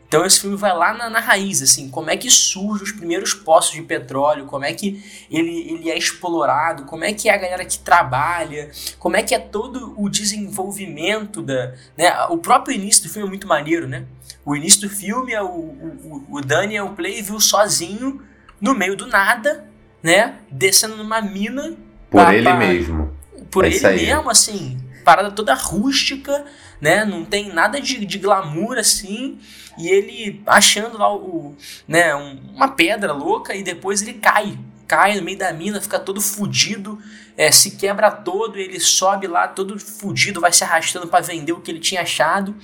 Então 0.10 0.26
esse 0.26 0.40
filme 0.42 0.58
vai 0.58 0.76
lá 0.76 0.92
na, 0.92 1.08
na 1.08 1.20
raiz, 1.20 1.62
assim, 1.62 1.88
como 1.88 2.10
é 2.10 2.18
que 2.18 2.32
surgem 2.32 2.84
os 2.84 2.92
primeiros 2.92 3.32
poços 3.32 3.74
de 3.74 3.84
petróleo, 3.84 4.48
como 4.48 4.66
é 4.66 4.74
que 4.74 5.04
ele, 5.30 5.72
ele 5.72 5.88
é 5.92 5.96
explorado, 5.96 6.86
como 6.86 7.04
é 7.04 7.14
que 7.14 7.30
é 7.30 7.34
a 7.36 7.38
galera 7.38 7.64
que 7.64 7.78
trabalha, 7.78 8.72
como 8.98 9.16
é 9.16 9.22
que 9.22 9.36
é 9.36 9.40
todo 9.40 9.94
o 9.96 10.10
desenvolvimento 10.10 11.42
da... 11.42 11.74
Né? 11.98 12.12
O 12.30 12.38
próprio 12.38 12.74
início 12.76 13.04
do 13.04 13.10
filme 13.10 13.28
é 13.28 13.30
muito 13.30 13.48
maneiro, 13.48 13.88
né? 13.88 14.06
O 14.44 14.56
início 14.56 14.82
do 14.82 14.90
filme 14.90 15.32
é 15.32 15.42
o, 15.44 15.48
o, 15.48 16.26
o 16.30 16.42
Daniel 16.42 16.90
Playville 16.90 17.40
sozinho, 17.42 18.22
no 18.60 18.74
meio 18.74 18.96
do 18.96 19.06
nada, 19.08 19.70
né? 20.02 20.36
Descendo 20.52 20.98
numa 20.98 21.22
mina. 21.22 21.78
Por 22.10 22.22
pra- 22.24 22.34
ele 22.34 22.44
pra- 22.44 22.56
mesmo. 22.58 23.14
por 23.52 23.64
É 23.64 23.68
ele 23.70 23.88
mesmo, 24.06 24.30
assim, 24.30 24.80
parada 25.06 25.30
toda 25.32 25.54
rústica, 25.54 26.46
né? 26.82 27.06
Não 27.06 27.26
tem 27.26 27.50
nada 27.54 27.80
de, 27.80 28.06
de 28.06 28.18
glamour 28.18 28.78
assim. 28.78 29.38
E 29.78 29.88
ele 29.88 30.42
achando 30.46 30.98
lá 30.98 31.14
o, 31.16 31.56
né, 31.88 32.14
um- 32.16 32.40
uma 32.56 32.68
pedra 32.70 33.14
louca 33.14 33.56
e 33.56 33.64
depois 33.64 34.02
ele 34.02 34.14
cai. 34.16 34.58
Cai 34.88 35.16
no 35.16 35.24
meio 35.24 35.38
da 35.38 35.54
mina, 35.54 35.80
fica 35.80 36.00
todo 36.00 36.20
fudido, 36.20 37.00
é, 37.38 37.52
se 37.52 37.72
quebra 37.78 38.10
todo, 38.12 38.58
ele 38.58 38.80
sobe 38.80 39.28
lá 39.28 39.48
todo 39.48 39.80
fudido, 39.80 40.42
vai 40.42 40.52
se 40.52 40.64
arrastando 40.64 41.08
para 41.08 41.24
vender 41.24 41.54
o 41.54 41.62
que 41.62 41.70
ele 41.72 41.80
tinha 41.80 42.02
achado. 42.02 42.56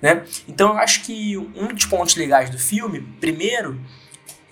Né? 0.00 0.24
Então 0.46 0.70
eu 0.70 0.78
acho 0.78 1.02
que 1.02 1.36
um 1.36 1.66
dos 1.68 1.84
pontos 1.86 2.14
legais 2.14 2.48
do 2.48 2.58
filme, 2.58 3.00
primeiro, 3.20 3.80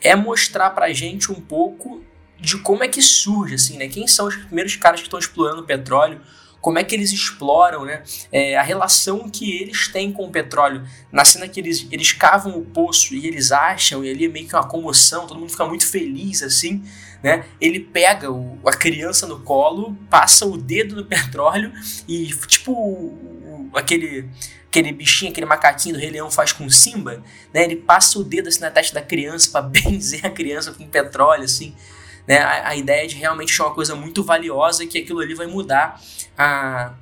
é 0.02 0.16
mostrar 0.16 0.70
pra 0.70 0.92
gente 0.92 1.30
um 1.30 1.40
pouco 1.40 2.02
de 2.40 2.58
como 2.58 2.82
é 2.82 2.88
que 2.88 3.00
surge, 3.00 3.54
assim, 3.54 3.78
né? 3.78 3.86
Quem 3.86 4.08
são 4.08 4.26
os 4.26 4.34
primeiros 4.34 4.74
caras 4.74 5.00
que 5.00 5.06
estão 5.06 5.18
explorando 5.18 5.62
o 5.62 5.64
petróleo, 5.64 6.20
como 6.62 6.78
é 6.78 6.84
que 6.84 6.94
eles 6.94 7.12
exploram, 7.12 7.84
né? 7.84 8.02
É, 8.32 8.56
a 8.56 8.62
relação 8.62 9.28
que 9.28 9.52
eles 9.60 9.88
têm 9.88 10.10
com 10.12 10.24
o 10.24 10.30
petróleo. 10.30 10.82
Na 11.12 11.24
cena 11.24 11.46
que 11.46 11.60
eles, 11.60 11.86
eles 11.90 12.12
cavam 12.12 12.56
o 12.56 12.64
poço 12.64 13.14
e 13.14 13.26
eles 13.26 13.52
acham, 13.52 14.02
e 14.04 14.10
ali 14.10 14.24
é 14.24 14.28
meio 14.28 14.48
que 14.48 14.54
uma 14.56 14.66
comoção, 14.66 15.26
todo 15.26 15.38
mundo 15.40 15.50
fica 15.50 15.66
muito 15.66 15.86
feliz, 15.86 16.42
assim, 16.42 16.82
né? 17.22 17.44
Ele 17.60 17.80
pega 17.80 18.30
o- 18.32 18.58
a 18.64 18.72
criança 18.72 19.26
no 19.26 19.40
colo, 19.40 19.94
passa 20.08 20.46
o 20.46 20.56
dedo 20.56 20.96
no 20.96 21.04
petróleo 21.06 21.70
e, 22.08 22.28
tipo, 22.46 23.12
aquele, 23.74 24.28
aquele 24.68 24.92
bichinho, 24.92 25.30
aquele 25.30 25.46
macaquinho 25.46 25.96
do 25.96 26.00
Rei 26.00 26.10
Leão 26.10 26.30
faz 26.30 26.52
com 26.52 26.68
Simba, 26.70 27.22
né? 27.52 27.64
Ele 27.64 27.76
passa 27.76 28.18
o 28.18 28.24
dedo 28.24 28.48
assim 28.48 28.60
na 28.60 28.70
testa 28.70 28.94
da 28.94 29.02
criança 29.02 29.50
para 29.50 29.62
benzer 29.68 30.24
a 30.24 30.30
criança 30.30 30.72
com 30.72 30.86
petróleo, 30.86 31.44
assim. 31.44 31.74
Né? 32.26 32.38
A, 32.38 32.68
a 32.70 32.76
ideia 32.76 33.06
de 33.06 33.16
realmente 33.16 33.52
achar 33.52 33.64
uma 33.66 33.74
coisa 33.74 33.94
muito 33.94 34.22
valiosa 34.22 34.84
e 34.84 34.86
que 34.86 34.98
aquilo 34.98 35.20
ali 35.20 35.34
vai 35.34 35.46
mudar 35.46 36.00
a, 36.38 36.94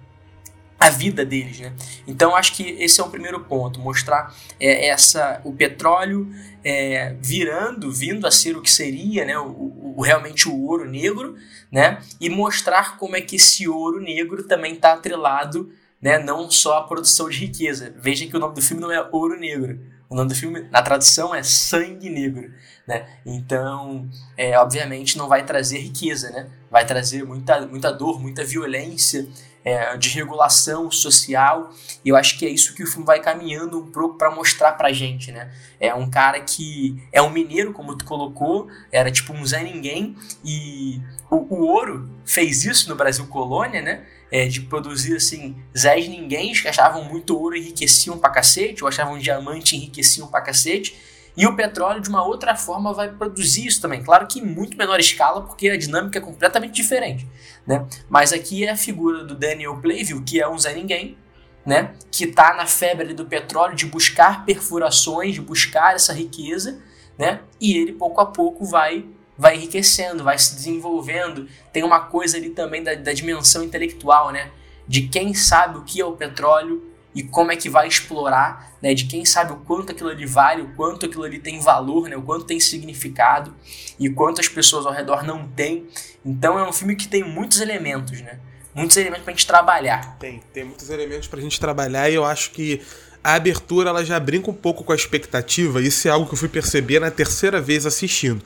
a 0.78 0.88
vida 0.90 1.24
deles, 1.26 1.60
né? 1.60 1.72
Então 2.06 2.34
acho 2.34 2.54
que 2.54 2.62
esse 2.62 3.00
é 3.00 3.04
o 3.04 3.10
primeiro 3.10 3.38
ponto, 3.40 3.78
mostrar 3.78 4.34
é, 4.58 4.86
essa 4.88 5.40
o 5.44 5.52
petróleo 5.52 6.26
é, 6.64 7.14
virando, 7.20 7.90
vindo 7.92 8.26
a 8.26 8.30
ser 8.30 8.56
o 8.56 8.62
que 8.62 8.70
seria, 8.70 9.24
né? 9.26 9.38
O, 9.38 9.46
o- 9.48 9.94
o- 9.98 10.02
realmente 10.02 10.48
o 10.48 10.64
ouro 10.66 10.88
negro, 10.88 11.36
né? 11.70 11.98
E 12.18 12.30
mostrar 12.30 12.96
como 12.96 13.14
é 13.14 13.20
que 13.20 13.36
esse 13.36 13.68
ouro 13.68 14.00
negro 14.00 14.44
também 14.44 14.72
está 14.74 14.94
atrelado, 14.94 15.70
né? 16.00 16.18
Não 16.18 16.50
só 16.50 16.78
à 16.78 16.82
produção 16.84 17.28
de 17.28 17.36
riqueza. 17.38 17.94
Veja 17.98 18.26
que 18.26 18.34
o 18.36 18.40
nome 18.40 18.54
do 18.54 18.62
filme 18.62 18.80
não 18.80 18.90
é 18.90 19.06
Ouro 19.12 19.38
Negro. 19.38 19.78
O 20.10 20.16
nome 20.16 20.28
do 20.28 20.34
filme, 20.34 20.66
na 20.72 20.82
tradução, 20.82 21.32
é 21.32 21.40
Sangue 21.40 22.10
Negro, 22.10 22.52
né? 22.84 23.06
Então, 23.24 24.10
é, 24.36 24.58
obviamente, 24.58 25.16
não 25.16 25.28
vai 25.28 25.46
trazer 25.46 25.78
riqueza, 25.78 26.30
né? 26.30 26.48
Vai 26.68 26.84
trazer 26.84 27.24
muita, 27.24 27.64
muita 27.64 27.92
dor, 27.92 28.20
muita 28.20 28.42
violência, 28.44 29.28
é, 29.64 29.96
de 29.96 30.08
regulação 30.08 30.90
social. 30.90 31.70
E 32.04 32.08
eu 32.08 32.16
acho 32.16 32.36
que 32.36 32.44
é 32.44 32.48
isso 32.48 32.74
que 32.74 32.82
o 32.82 32.86
filme 32.88 33.06
vai 33.06 33.20
caminhando 33.20 33.78
um 33.78 33.90
pouco 33.90 34.18
para 34.18 34.34
mostrar 34.34 34.72
pra 34.72 34.92
gente, 34.92 35.30
né? 35.30 35.52
É 35.78 35.94
um 35.94 36.10
cara 36.10 36.40
que 36.40 37.00
é 37.12 37.22
um 37.22 37.30
mineiro, 37.30 37.72
como 37.72 37.96
tu 37.96 38.04
colocou, 38.04 38.68
era 38.90 39.12
tipo 39.12 39.32
um 39.32 39.46
Zé 39.46 39.62
Ninguém, 39.62 40.16
e 40.44 41.00
o, 41.30 41.36
o 41.36 41.66
ouro 41.66 42.10
fez 42.24 42.64
isso 42.64 42.88
no 42.88 42.96
Brasil 42.96 43.26
Colônia, 43.28 43.80
né? 43.80 44.04
É, 44.30 44.46
de 44.46 44.60
produzir 44.60 45.16
assim, 45.16 45.56
Zés 45.76 46.08
Ninguém 46.08 46.52
que 46.52 46.68
achavam 46.68 47.02
muito 47.04 47.36
ouro 47.36 47.56
enriqueciam 47.56 48.16
pra 48.18 48.30
cacete, 48.30 48.84
ou 48.84 48.88
achavam 48.88 49.18
diamante 49.18 49.76
enriqueciam 49.76 50.28
pra 50.28 50.40
cacete. 50.40 50.96
E 51.36 51.46
o 51.46 51.56
petróleo, 51.56 52.00
de 52.00 52.08
uma 52.08 52.24
outra 52.24 52.54
forma, 52.54 52.92
vai 52.92 53.08
produzir 53.08 53.66
isso 53.66 53.80
também. 53.80 54.02
Claro 54.02 54.26
que 54.26 54.40
em 54.40 54.44
muito 54.44 54.76
menor 54.76 54.98
escala, 55.00 55.42
porque 55.42 55.68
a 55.68 55.76
dinâmica 55.76 56.18
é 56.18 56.22
completamente 56.22 56.74
diferente. 56.74 57.26
Né? 57.66 57.86
Mas 58.08 58.32
aqui 58.32 58.64
é 58.64 58.70
a 58.70 58.76
figura 58.76 59.24
do 59.24 59.34
Daniel 59.34 59.76
Playville, 59.80 60.22
que 60.22 60.40
é 60.40 60.48
um 60.48 60.58
Zé 60.58 60.74
Ninguém, 60.74 61.16
né? 61.64 61.94
que 62.10 62.24
está 62.24 62.54
na 62.54 62.66
febre 62.66 63.14
do 63.14 63.24
petróleo, 63.24 63.74
de 63.74 63.86
buscar 63.86 64.44
perfurações, 64.44 65.34
de 65.34 65.40
buscar 65.40 65.94
essa 65.94 66.12
riqueza, 66.12 66.80
né? 67.18 67.40
e 67.60 67.76
ele 67.76 67.92
pouco 67.92 68.20
a 68.20 68.26
pouco 68.26 68.64
vai 68.64 69.04
vai 69.40 69.56
enriquecendo, 69.56 70.22
vai 70.22 70.38
se 70.38 70.54
desenvolvendo. 70.54 71.48
Tem 71.72 71.82
uma 71.82 71.98
coisa 71.98 72.36
ali 72.36 72.50
também 72.50 72.84
da, 72.84 72.94
da 72.94 73.12
dimensão 73.12 73.64
intelectual, 73.64 74.30
né? 74.30 74.52
de 74.90 75.02
quem 75.02 75.32
sabe 75.32 75.78
o 75.78 75.84
que 75.84 76.00
é 76.00 76.04
o 76.04 76.16
petróleo, 76.16 76.82
e 77.14 77.22
como 77.22 77.52
é 77.52 77.56
que 77.56 77.70
vai 77.70 77.86
explorar, 77.86 78.72
né, 78.82 78.92
de 78.92 79.04
quem 79.04 79.24
sabe 79.24 79.52
o 79.52 79.56
quanto 79.58 79.92
aquilo 79.92 80.10
ali 80.10 80.26
vale, 80.26 80.62
o 80.62 80.74
quanto 80.74 81.06
aquilo 81.06 81.22
ali 81.22 81.38
tem 81.38 81.60
valor, 81.60 82.08
né, 82.08 82.16
o 82.16 82.22
quanto 82.22 82.44
tem 82.44 82.58
significado 82.58 83.54
e 84.00 84.10
quanto 84.10 84.40
as 84.40 84.48
pessoas 84.48 84.84
ao 84.86 84.92
redor 84.92 85.22
não 85.22 85.46
têm. 85.46 85.86
Então 86.24 86.58
é 86.58 86.68
um 86.68 86.72
filme 86.72 86.96
que 86.96 87.06
tem 87.06 87.22
muitos 87.22 87.60
elementos, 87.60 88.20
né? 88.20 88.40
Muitos 88.74 88.96
elementos 88.96 89.24
pra 89.24 89.32
gente 89.32 89.46
trabalhar. 89.46 90.16
Tem, 90.18 90.40
tem 90.52 90.64
muitos 90.64 90.90
elementos 90.90 91.28
pra 91.28 91.40
gente 91.40 91.58
trabalhar 91.58 92.08
e 92.10 92.14
eu 92.14 92.24
acho 92.24 92.50
que 92.50 92.80
a 93.22 93.34
abertura 93.34 93.90
ela 93.90 94.04
já 94.04 94.18
brinca 94.18 94.50
um 94.50 94.54
pouco 94.54 94.82
com 94.82 94.92
a 94.92 94.96
expectativa, 94.96 95.80
isso 95.80 96.08
é 96.08 96.10
algo 96.10 96.26
que 96.26 96.34
eu 96.34 96.38
fui 96.38 96.48
perceber 96.48 96.98
na 97.00 97.10
terceira 97.10 97.60
vez 97.60 97.86
assistindo. 97.86 98.42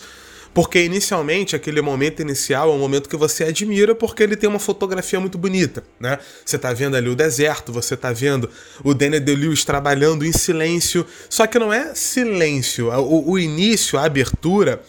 Porque 0.54 0.84
inicialmente, 0.84 1.56
aquele 1.56 1.82
momento 1.82 2.22
inicial 2.22 2.70
é 2.70 2.72
um 2.72 2.78
momento 2.78 3.08
que 3.08 3.16
você 3.16 3.42
admira 3.42 3.92
porque 3.92 4.22
ele 4.22 4.36
tem 4.36 4.48
uma 4.48 4.60
fotografia 4.60 5.18
muito 5.18 5.36
bonita, 5.36 5.82
né? 5.98 6.20
Você 6.46 6.56
tá 6.56 6.72
vendo 6.72 6.96
ali 6.96 7.08
o 7.08 7.16
deserto, 7.16 7.72
você 7.72 7.96
tá 7.96 8.12
vendo 8.12 8.48
o 8.84 8.94
Daniel 8.94 9.20
Day-Lewis 9.20 9.64
trabalhando 9.64 10.24
em 10.24 10.30
silêncio. 10.30 11.04
Só 11.28 11.44
que 11.48 11.58
não 11.58 11.72
é 11.72 11.92
silêncio. 11.96 12.88
O, 12.88 13.32
o 13.32 13.38
início, 13.38 13.98
a 13.98 14.04
abertura, 14.04 14.80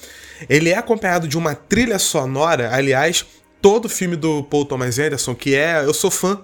ele 0.48 0.70
é 0.70 0.78
acompanhado 0.78 1.28
de 1.28 1.36
uma 1.36 1.56
trilha 1.56 1.98
sonora. 1.98 2.70
Aliás, 2.72 3.26
todo 3.60 3.90
filme 3.90 4.16
do 4.16 4.44
Paul 4.44 4.66
Thomas 4.66 5.00
Anderson, 5.00 5.34
que 5.34 5.56
é... 5.56 5.84
Eu 5.84 5.96
sou 5.96 6.12
fã 6.12 6.40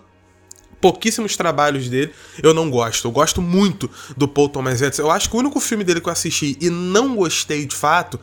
pouquíssimos 0.82 1.38
trabalhos 1.38 1.88
dele 1.88 2.12
eu 2.42 2.56
não 2.56 2.72
gosto. 2.72 3.08
Eu 3.08 3.12
gosto 3.12 3.40
muito 3.40 3.88
do 4.18 4.28
Paul 4.28 4.50
Thomas 4.50 4.82
Anderson. 4.82 5.04
Eu 5.04 5.12
acho 5.12 5.30
que 5.30 5.36
o 5.36 5.40
único 5.40 5.60
filme 5.60 5.84
dele 5.84 6.02
que 6.02 6.10
eu 6.10 6.12
assisti 6.12 6.58
e 6.60 6.72
não 6.72 7.16
gostei 7.16 7.68
de 7.68 7.76
fato 7.76 8.20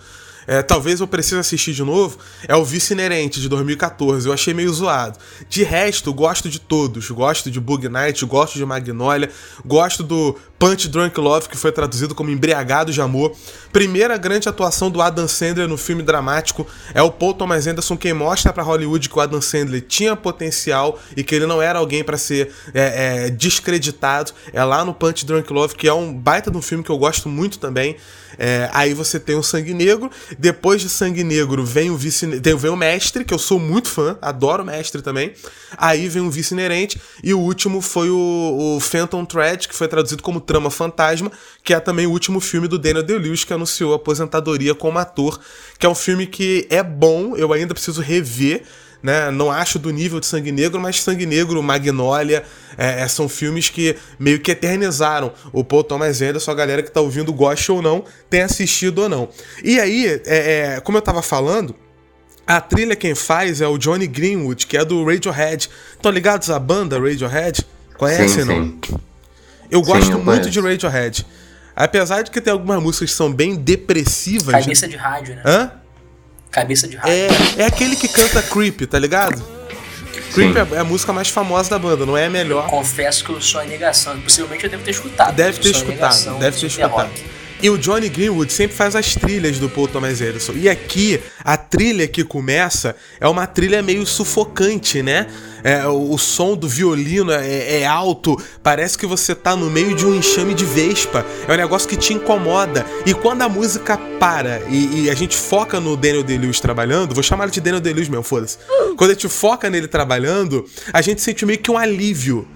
é, 0.48 0.62
talvez 0.62 1.00
eu 1.00 1.06
precise 1.06 1.38
assistir 1.38 1.74
de 1.74 1.84
novo, 1.84 2.18
é 2.48 2.56
o 2.56 2.64
Vice 2.64 2.94
Inerente 2.94 3.38
de 3.38 3.50
2014. 3.50 4.26
Eu 4.26 4.32
achei 4.32 4.54
meio 4.54 4.72
zoado. 4.72 5.18
De 5.46 5.62
resto, 5.62 6.11
gosto 6.14 6.48
de 6.48 6.58
todos. 6.58 7.11
Gosto 7.11 7.50
de 7.50 7.61
Bug 7.61 7.87
Night, 7.87 8.24
gosto 8.24 8.56
de 8.56 8.64
Magnolia, 8.64 9.30
gosto 9.62 10.02
do 10.02 10.38
Punch 10.59 10.88
Drunk 10.88 11.18
Love, 11.21 11.49
que 11.49 11.57
foi 11.57 11.71
traduzido 11.71 12.14
como 12.14 12.31
Embriagado 12.31 12.92
de 12.92 13.01
Amor. 13.01 13.33
Primeira 13.73 14.16
grande 14.16 14.49
atuação 14.49 14.90
do 14.90 15.01
Adam 15.01 15.29
Sandler 15.29 15.68
no 15.68 15.77
filme 15.77 16.03
dramático 16.03 16.66
é 16.92 17.01
o 17.01 17.11
Paul 17.11 17.35
Thomas 17.35 17.66
Anderson 17.66 17.97
quem 17.97 18.12
mostra 18.12 18.53
para 18.53 18.62
Hollywood 18.62 19.09
que 19.09 19.16
o 19.16 19.21
Adam 19.21 19.40
Sandler 19.40 19.83
tinha 19.83 20.16
potencial 20.16 20.99
e 21.16 21.23
que 21.23 21.35
ele 21.35 21.47
não 21.47 21.62
era 21.62 21.79
alguém 21.79 22.03
para 22.03 22.18
ser 22.18 22.53
é, 22.75 23.27
é, 23.27 23.31
descreditado. 23.31 24.33
É 24.53 24.62
lá 24.64 24.85
no 24.85 24.92
Punch 24.92 25.25
Drunk 25.25 25.53
Love, 25.53 25.77
que 25.77 25.87
é 25.87 25.92
um 25.92 26.12
baita 26.12 26.51
de 26.51 26.57
um 26.57 26.62
filme 26.62 26.83
que 26.83 26.90
eu 26.90 26.99
gosto 26.99 27.29
muito 27.29 27.59
também. 27.59 27.97
É, 28.38 28.68
aí 28.73 28.94
você 28.94 29.18
tem 29.18 29.37
o 29.37 29.42
Sangue 29.42 29.75
Negro. 29.75 30.11
Depois 30.38 30.81
de 30.81 30.88
Sangue 30.88 31.25
Negro 31.25 31.64
vem 31.64 31.90
o 31.90 31.97
vice, 31.97 32.27
vem 32.27 32.71
o 32.71 32.77
Mestre, 32.77 33.25
que 33.25 33.33
eu 33.35 33.38
sou 33.38 33.59
muito 33.59 33.88
fã, 33.88 34.18
adoro 34.21 34.62
o 34.62 34.66
Mestre 34.66 35.03
também. 35.03 35.33
Aí 35.77 36.09
vem 36.09 36.23
o 36.23 36.31
Vice 36.31 36.55
Inerente. 36.55 37.01
E 37.23 37.35
o 37.35 37.38
último 37.38 37.81
foi 37.81 38.11
o, 38.11 38.77
o 38.77 38.81
Phantom 38.81 39.25
Thread, 39.25 39.68
que 39.68 39.75
foi 39.75 39.88
traduzido 39.88 40.23
como 40.23 40.40
Trama 40.48 40.70
Fantasma, 40.70 41.30
que 41.62 41.74
é 41.74 41.78
também 41.78 42.06
o 42.06 42.11
último 42.11 42.40
filme 42.40 42.66
do 42.66 42.78
Daniel 42.78 43.04
Day-Lewis, 43.04 43.44
que 43.44 43.52
anunciou 43.52 43.92
a 43.92 43.96
aposentadoria 43.96 44.74
como 44.74 44.98
ator. 44.98 45.38
Que 45.78 45.84
é 45.84 45.88
um 45.88 45.94
filme 45.94 46.26
que 46.26 46.66
é 46.70 46.82
bom, 46.82 47.37
eu 47.37 47.52
ainda 47.52 47.74
preciso 47.74 48.00
rever 48.00 48.64
né? 49.02 49.30
Não 49.30 49.50
acho 49.50 49.78
do 49.78 49.90
nível 49.90 50.18
de 50.18 50.26
Sangue 50.26 50.50
Negro, 50.50 50.80
mas 50.80 51.00
Sangue 51.00 51.26
Negro, 51.26 51.62
Magnolia, 51.62 52.42
é, 52.76 53.02
é, 53.02 53.08
são 53.08 53.28
filmes 53.28 53.68
que 53.68 53.96
meio 54.18 54.40
que 54.40 54.50
eternizaram 54.50 55.32
o 55.52 55.62
Paul 55.62 55.84
Thomas 55.84 56.20
Anderson, 56.20 56.50
a 56.50 56.54
galera 56.54 56.82
que 56.82 56.90
tá 56.90 57.00
ouvindo 57.00 57.32
gosta 57.32 57.72
ou 57.72 57.80
não, 57.80 58.04
tem 58.28 58.42
assistido 58.42 59.02
ou 59.02 59.08
não. 59.08 59.28
E 59.62 59.78
aí, 59.78 60.20
é, 60.26 60.74
é, 60.76 60.80
como 60.80 60.98
eu 60.98 61.02
tava 61.02 61.22
falando, 61.22 61.74
a 62.46 62.61
trilha 62.61 62.96
quem 62.96 63.14
faz 63.14 63.61
é 63.61 63.68
o 63.68 63.78
Johnny 63.78 64.06
Greenwood, 64.06 64.66
que 64.66 64.76
é 64.76 64.84
do 64.84 65.04
Radiohead. 65.04 65.68
Estão 65.92 66.11
ligados 66.11 66.50
à 66.50 66.58
banda 66.58 66.98
Radiohead? 66.98 67.64
Conhecem, 67.96 68.44
não? 68.44 68.64
Sim. 68.64 68.80
Eu 69.70 69.83
gosto 69.83 70.07
sim, 70.07 70.12
eu 70.12 70.24
muito 70.24 70.50
de 70.50 70.61
Radiohead. 70.61 71.26
Apesar 71.74 72.22
de 72.22 72.31
que 72.31 72.40
tem 72.40 72.52
algumas 72.52 72.83
músicas 72.83 73.11
que 73.11 73.16
são 73.16 73.33
bem 73.33 73.54
depressivas. 73.54 74.52
Cabeça 74.52 74.88
de 74.88 74.96
rádio, 74.96 75.37
né? 75.37 75.42
Hã? 75.44 75.70
Cabeça 76.50 76.88
de 76.88 76.96
rádio. 76.96 77.12
É, 77.12 77.28
é 77.62 77.66
aquele 77.66 77.94
que 77.94 78.09
canta 78.09 78.42
Creep, 78.42 78.81
tá 78.83 78.98
ligado? 78.98 79.42
Creep 80.33 80.57
é, 80.57 80.76
é, 80.76 80.78
a 80.78 80.85
música 80.85 81.12
mais 81.12 81.28
famosa 81.28 81.70
da 81.70 81.78
banda, 81.78 82.04
não 82.04 82.16
é 82.16 82.26
a 82.26 82.31
melhor. 82.31 82.64
Eu 82.64 82.70
confesso 82.70 83.24
que 83.24 83.31
eu 83.31 83.40
sou 83.40 83.61
a 83.61 83.64
negação. 83.64 84.18
Possivelmente 84.20 84.64
eu 84.64 84.70
devo 84.70 84.83
ter 84.83 84.90
escutado. 84.90 85.35
Deve 85.35 85.59
ter 85.59 85.70
escutado, 85.70 86.38
deve 86.38 86.59
ter 86.59 86.66
escutado. 86.66 87.11
E 87.61 87.68
o 87.68 87.77
Johnny 87.77 88.09
Greenwood 88.09 88.53
sempre 88.53 88.77
faz 88.77 88.94
as 88.94 89.16
trilhas 89.16 89.59
do 89.59 89.68
Paul 89.68 89.88
Thomas 89.88 90.21
Edison. 90.21 90.53
E 90.53 90.68
aqui, 90.68 91.21
a 91.42 91.57
trilha 91.57 92.07
que 92.07 92.23
começa 92.23 92.94
é 93.21 93.27
uma 93.27 93.49
trilha 93.49 93.83
meio 93.83 94.07
sufocante, 94.07 95.03
né? 95.03 95.27
É, 95.64 95.85
o, 95.88 96.16
som 96.16 96.57
do 96.57 96.68
violino 96.68 97.33
é, 97.33 97.81
é, 97.81 97.87
alto, 97.87 98.40
parece 98.62 98.97
que 98.97 99.05
você 99.05 99.35
tá 99.35 99.57
no 99.57 99.68
meio 99.68 99.92
de 99.97 100.07
um 100.07 100.14
enxame 100.14 100.55
de 100.55 100.64
vespa. 100.64 101.27
É 101.49 101.53
um 101.53 101.57
negócio 101.57 101.88
que 101.88 101.97
te 101.97 102.14
incomoda. 102.14 102.87
E 103.05 103.12
quando 103.12 103.42
a 103.42 103.49
música 103.49 103.99
para 104.21 104.62
e, 104.68 105.07
e 105.07 105.11
a 105.11 105.14
gente 105.14 105.37
foca 105.37 105.81
no 105.81 105.97
Daniel 105.97 106.23
Day-Lewis 106.23 106.61
trabalhando, 106.61 107.12
vou 107.12 107.25
chamar 107.25 107.44
ele 107.44 107.53
de 107.53 107.61
Daniel 107.61 107.81
Day-Lewis 107.81 108.09
mesmo, 108.09 108.23
foda-se. 108.23 108.57
Quando 108.97 109.11
a 109.11 109.14
gente 109.14 109.29
foca 109.29 109.68
nele 109.68 109.88
trabalhando, 109.88 110.64
a 110.92 111.03
gente 111.03 111.21
sente 111.21 111.44
meio 111.44 111.59
que 111.59 111.73
um 111.73 111.77
alívio. 111.77 112.47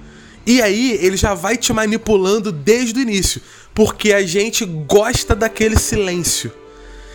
E 0.46 0.60
aí 0.60 0.98
ele 1.00 1.16
já 1.16 1.34
vai 1.34 1.56
te 1.56 1.72
manipulando 1.72 2.50
desde 2.50 2.98
o 2.98 3.02
início 3.02 3.40
porque 3.74 4.12
a 4.12 4.24
gente 4.24 4.64
gosta 4.64 5.34
daquele 5.34 5.78
silêncio. 5.78 6.52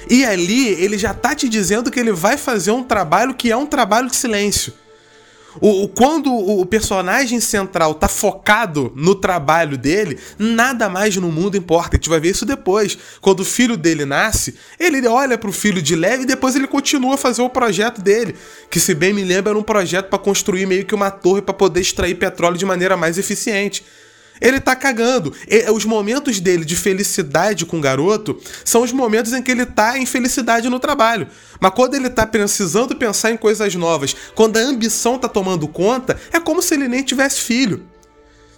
E 0.09 0.23
ali 0.23 0.69
ele 0.69 0.97
já 0.97 1.13
tá 1.13 1.35
te 1.35 1.49
dizendo 1.49 1.91
que 1.91 1.99
ele 1.99 2.11
vai 2.11 2.37
fazer 2.37 2.71
um 2.71 2.83
trabalho 2.83 3.33
que 3.33 3.51
é 3.51 3.57
um 3.57 3.65
trabalho 3.65 4.09
de 4.09 4.15
silêncio. 4.15 4.73
O, 5.59 5.83
o, 5.83 5.87
quando 5.87 6.31
o 6.33 6.65
personagem 6.65 7.39
central 7.39 7.95
tá 7.95 8.07
focado 8.07 8.91
no 8.95 9.15
trabalho 9.15 9.77
dele, 9.77 10.19
nada 10.37 10.87
mais 10.87 11.15
no 11.15 11.31
mundo 11.31 11.57
importa. 11.57 11.95
A 11.95 11.97
gente 11.97 12.09
vai 12.09 12.19
ver 12.19 12.29
isso 12.29 12.45
depois. 12.45 12.97
Quando 13.21 13.39
o 13.41 13.45
filho 13.45 13.75
dele 13.75 14.05
nasce, 14.05 14.55
ele 14.79 15.05
olha 15.07 15.37
pro 15.37 15.51
filho 15.51 15.81
de 15.81 15.95
leve 15.95 16.23
e 16.23 16.27
depois 16.27 16.55
ele 16.55 16.67
continua 16.67 17.15
a 17.15 17.17
fazer 17.17 17.41
o 17.41 17.49
projeto 17.49 18.01
dele. 18.01 18.35
Que, 18.69 18.79
se 18.79 18.93
bem 18.93 19.13
me 19.13 19.23
lembro, 19.23 19.49
era 19.49 19.59
um 19.59 19.63
projeto 19.63 20.09
para 20.09 20.19
construir 20.19 20.65
meio 20.65 20.85
que 20.85 20.95
uma 20.95 21.09
torre 21.09 21.41
para 21.41 21.53
poder 21.53 21.81
extrair 21.81 22.15
petróleo 22.15 22.57
de 22.57 22.65
maneira 22.65 22.95
mais 22.95 23.17
eficiente. 23.17 23.83
Ele 24.41 24.60
tá 24.60 24.76
cagando. 24.76 25.34
Os 25.73 25.86
momentos 25.86 26.39
dele 26.39 26.65
de 26.65 26.76
felicidade 26.76 27.65
com 27.65 27.78
o 27.78 27.82
garoto 27.82 28.39
são 28.63 28.82
os 28.82 28.91
momentos 28.91 29.34
em 29.34 29.41
que 29.41 29.52
ele 29.52 29.65
tá 29.65 29.97
em 29.97 30.06
felicidade 30.06 30.69
no 30.69 30.80
trabalho. 30.80 31.28
Mas 31.60 31.71
quando 31.71 31.95
ele 31.95 32.10
tá 32.10 32.26
precisando 32.26 32.95
pensar 32.95 33.32
em 33.32 33.38
coisas 33.38 33.73
novas, 33.76 34.15
quando 34.36 34.58
a 34.58 34.62
ambição 34.62 35.17
tá 35.17 35.28
tomando 35.28 35.67
conta, 35.67 36.19
é 36.32 36.39
como 36.39 36.62
se 36.62 36.73
ele 36.73 36.88
nem 36.88 37.04
tivesse 37.04 37.41
filho. 37.41 37.86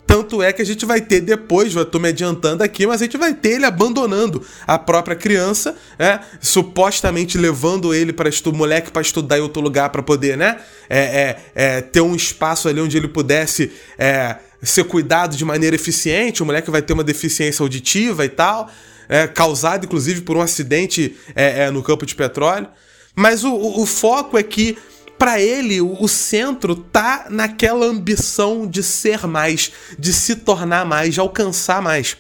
Tanto 0.10 0.42
é 0.42 0.52
que 0.52 0.60
a 0.60 0.66
gente 0.66 0.88
vai 0.88 1.00
ter 1.02 1.22
depois, 1.22 1.76
eu 1.76 1.86
tô 1.86 2.00
me 2.00 2.08
adiantando 2.08 2.64
aqui, 2.64 2.88
mas 2.88 3.00
a 3.00 3.06
gente 3.06 3.16
vai 3.16 3.32
ter 3.32 3.50
ele 3.50 3.66
abandonando 3.66 4.44
a 4.66 4.76
própria 4.80 5.16
criança, 5.16 5.76
né? 6.00 6.20
Supostamente 6.42 7.38
levando 7.38 7.94
ele 7.94 8.12
para 8.12 8.28
o 8.28 8.52
moleque 8.52 8.90
para 8.90 9.04
estudar 9.04 9.38
em 9.38 9.42
outro 9.42 9.62
lugar 9.62 9.92
para 9.92 10.02
poder, 10.02 10.36
né? 10.36 10.58
É, 10.90 11.00
é, 11.00 11.38
é, 11.54 11.82
ter 11.82 12.02
um 12.02 12.16
espaço 12.16 12.68
ali 12.68 12.82
onde 12.82 12.98
ele 12.98 13.08
pudesse 13.08 13.72
é, 14.00 14.38
ser 14.62 14.84
cuidado 14.86 15.36
de 15.36 15.46
maneira 15.46 15.76
eficiente, 15.76 16.44
o 16.44 16.46
moleque 16.46 16.70
vai 16.70 16.82
ter 16.82 16.94
uma 16.94 17.04
deficiência 17.04 17.64
auditiva 17.64 18.26
e 18.26 18.30
tal, 18.30 18.70
é, 19.08 19.28
causado 19.28 19.86
inclusive 19.86 20.22
por 20.22 20.38
um 20.38 20.42
acidente 20.42 21.16
é, 21.36 21.66
é, 21.66 21.72
no 21.72 21.82
campo 21.82 22.06
de 22.06 22.16
petróleo. 22.16 22.68
Mas 23.16 23.44
o, 23.44 23.54
o, 23.54 23.86
foco 23.86 24.38
é 24.38 24.44
que, 24.44 24.78
para 25.18 25.42
ele, 25.42 25.82
o, 25.82 25.98
o, 26.00 26.08
centro 26.08 26.76
tá 26.76 27.28
naquela 27.30 27.86
ambição 27.86 28.68
de 28.68 28.84
ser 28.84 29.26
mais, 29.28 29.72
de 29.98 30.14
se 30.14 30.36
tornar 30.36 30.86
mais, 30.86 31.14
de 31.14 31.20
alcançar 31.20 31.82
mais. 31.82 32.16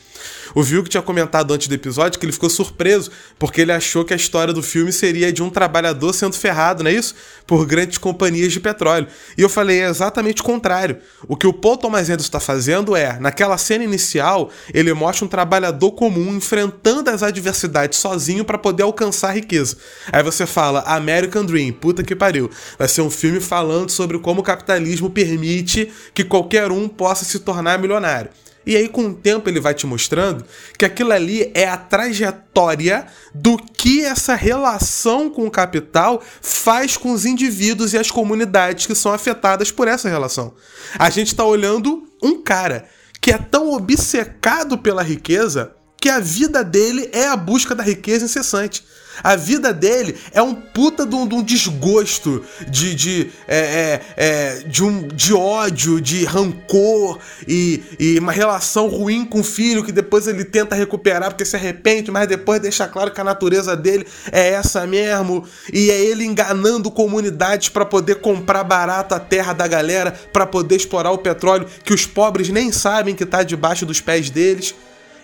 O 0.56 0.64
Vilk 0.64 0.90
tinha 0.90 1.02
comentado 1.02 1.54
antes 1.54 1.68
do 1.68 1.74
episódio 1.74 2.20
que 2.20 2.26
ele 2.26 2.34
ficou 2.34 2.50
surpreso 2.50 3.12
porque 3.38 3.62
ele 3.62 3.72
achou 3.72 4.04
que 4.04 4.14
a 4.14 4.16
história 4.16 4.54
do 4.54 4.64
filme 4.64 4.92
seria 4.92 5.32
de 5.32 5.44
um 5.44 5.50
trabalhador 5.50 6.14
sendo 6.14 6.36
ferrado, 6.36 6.84
não 6.84 6.92
é 6.92 6.94
isso? 6.94 7.16
Por 7.46 7.66
grandes 7.66 7.98
companhias 7.98 8.52
de 8.52 8.60
petróleo. 8.60 9.08
E 9.38 9.42
eu 9.42 9.50
falei, 9.50 9.82
é 9.82 9.90
exatamente 9.90 10.42
o 10.42 10.46
contrário. 10.46 10.98
O 11.28 11.36
que 11.36 11.48
o 11.48 11.54
Paul 11.54 11.78
Thomas 11.78 12.10
Anderson 12.10 12.26
está 12.26 12.40
fazendo 12.40 12.96
é, 12.96 13.20
naquela 13.20 13.58
cena 13.58 13.84
inicial, 13.84 14.50
ele 14.74 14.94
mostra 14.94 15.26
um 15.26 15.28
trabalhador 15.28 15.92
comum 15.92 16.36
enfrentando 16.36 17.10
as 17.10 17.24
adversidades 17.24 18.00
sozinho 18.00 18.46
para 18.46 18.58
poder 18.58 18.84
alcançar 18.84 19.30
a 19.30 19.34
riqueza. 19.34 19.78
Aí 20.12 20.24
você 20.24 20.46
fala, 20.46 20.82
American 20.82 21.46
Dream, 21.46 21.72
puta 21.74 22.04
que 22.04 22.16
pariu. 22.16 22.50
Vai 22.78 22.88
ser 22.88 23.02
um 23.02 23.10
filme 23.10 23.40
falando 23.40 23.90
sobre 23.90 24.20
como 24.20 24.42
o 24.42 24.44
capitalismo 24.44 25.10
permite 25.10 25.92
que 26.14 26.24
qualquer 26.24 26.72
um 26.72 26.88
possa 26.88 27.26
se 27.26 27.40
tornar 27.40 27.80
milionário. 27.80 28.30
E 28.70 28.76
aí, 28.76 28.88
com 28.88 29.08
o 29.08 29.14
tempo, 29.16 29.50
ele 29.50 29.60
vai 29.60 29.74
te 29.74 29.88
mostrando 29.88 30.46
que 30.78 30.86
aquilo 30.86 31.12
ali 31.12 31.50
é 31.56 31.68
a 31.68 31.76
trajetória 31.76 33.08
do 33.34 33.58
que 33.58 34.06
essa 34.06 34.36
relação 34.36 35.28
com 35.28 35.48
o 35.48 35.50
capital 35.50 36.22
faz 36.40 36.96
com 36.96 37.12
os 37.12 37.26
indivíduos 37.26 37.94
e 37.94 37.98
as 37.98 38.12
comunidades 38.12 38.86
que 38.86 38.94
são 38.94 39.12
afetadas 39.12 39.72
por 39.72 39.88
essa 39.88 40.08
relação. 40.08 40.54
A 41.00 41.10
gente 41.10 41.30
está 41.30 41.44
olhando 41.44 42.04
um 42.22 42.44
cara 42.44 42.88
que 43.20 43.32
é 43.32 43.40
tão 43.40 43.74
obcecado 43.74 44.78
pela 44.78 45.02
riqueza 45.02 45.74
que 46.00 46.08
a 46.08 46.20
vida 46.20 46.64
dele 46.64 47.10
é 47.12 47.28
a 47.28 47.36
busca 47.36 47.74
da 47.74 47.82
riqueza 47.82 48.26
incessante. 48.26 48.86
A 49.24 49.36
vida 49.36 49.74
dele 49.74 50.16
é 50.32 50.42
um 50.42 50.54
puta 50.54 51.06
de 51.06 51.16
um, 51.16 51.28
de 51.28 51.36
um 51.36 51.44
desgosto, 51.44 52.44
de, 52.68 52.96
de, 52.96 53.32
é, 53.48 53.58
é, 53.58 54.02
é, 54.18 54.56
de, 54.66 54.84
um, 54.84 55.08
de 55.08 55.34
ódio, 55.34 56.00
de 56.00 56.26
rancor 56.26 57.20
e, 57.48 57.84
e 58.00 58.20
uma 58.20 58.32
relação 58.32 58.88
ruim 58.88 59.26
com 59.26 59.40
o 59.40 59.44
filho 59.44 59.84
que 59.84 59.92
depois 59.92 60.28
ele 60.28 60.46
tenta 60.46 60.76
recuperar 60.76 61.30
porque 61.30 61.46
se 61.46 61.56
arrepende, 61.56 62.12
mas 62.12 62.28
depois 62.28 62.62
deixa 62.62 62.88
claro 62.88 63.12
que 63.12 63.22
a 63.22 63.24
natureza 63.24 63.76
dele 63.76 64.06
é 64.32 64.50
essa 64.50 64.86
mesmo. 64.86 65.46
E 65.72 65.90
é 65.90 66.00
ele 66.00 66.26
enganando 66.26 66.92
comunidades 66.92 67.70
para 67.70 67.86
poder 67.86 68.16
comprar 68.16 68.64
barato 68.64 69.16
a 69.16 69.20
terra 69.20 69.54
da 69.54 69.68
galera, 69.68 70.12
para 70.32 70.46
poder 70.46 70.76
explorar 70.76 71.12
o 71.12 71.18
petróleo 71.18 71.68
que 71.84 71.94
os 71.94 72.06
pobres 72.06 72.50
nem 72.50 72.72
sabem 72.72 73.16
que 73.16 73.24
está 73.24 73.44
debaixo 73.44 73.86
dos 73.86 74.02
pés 74.02 74.30
deles 74.30 74.76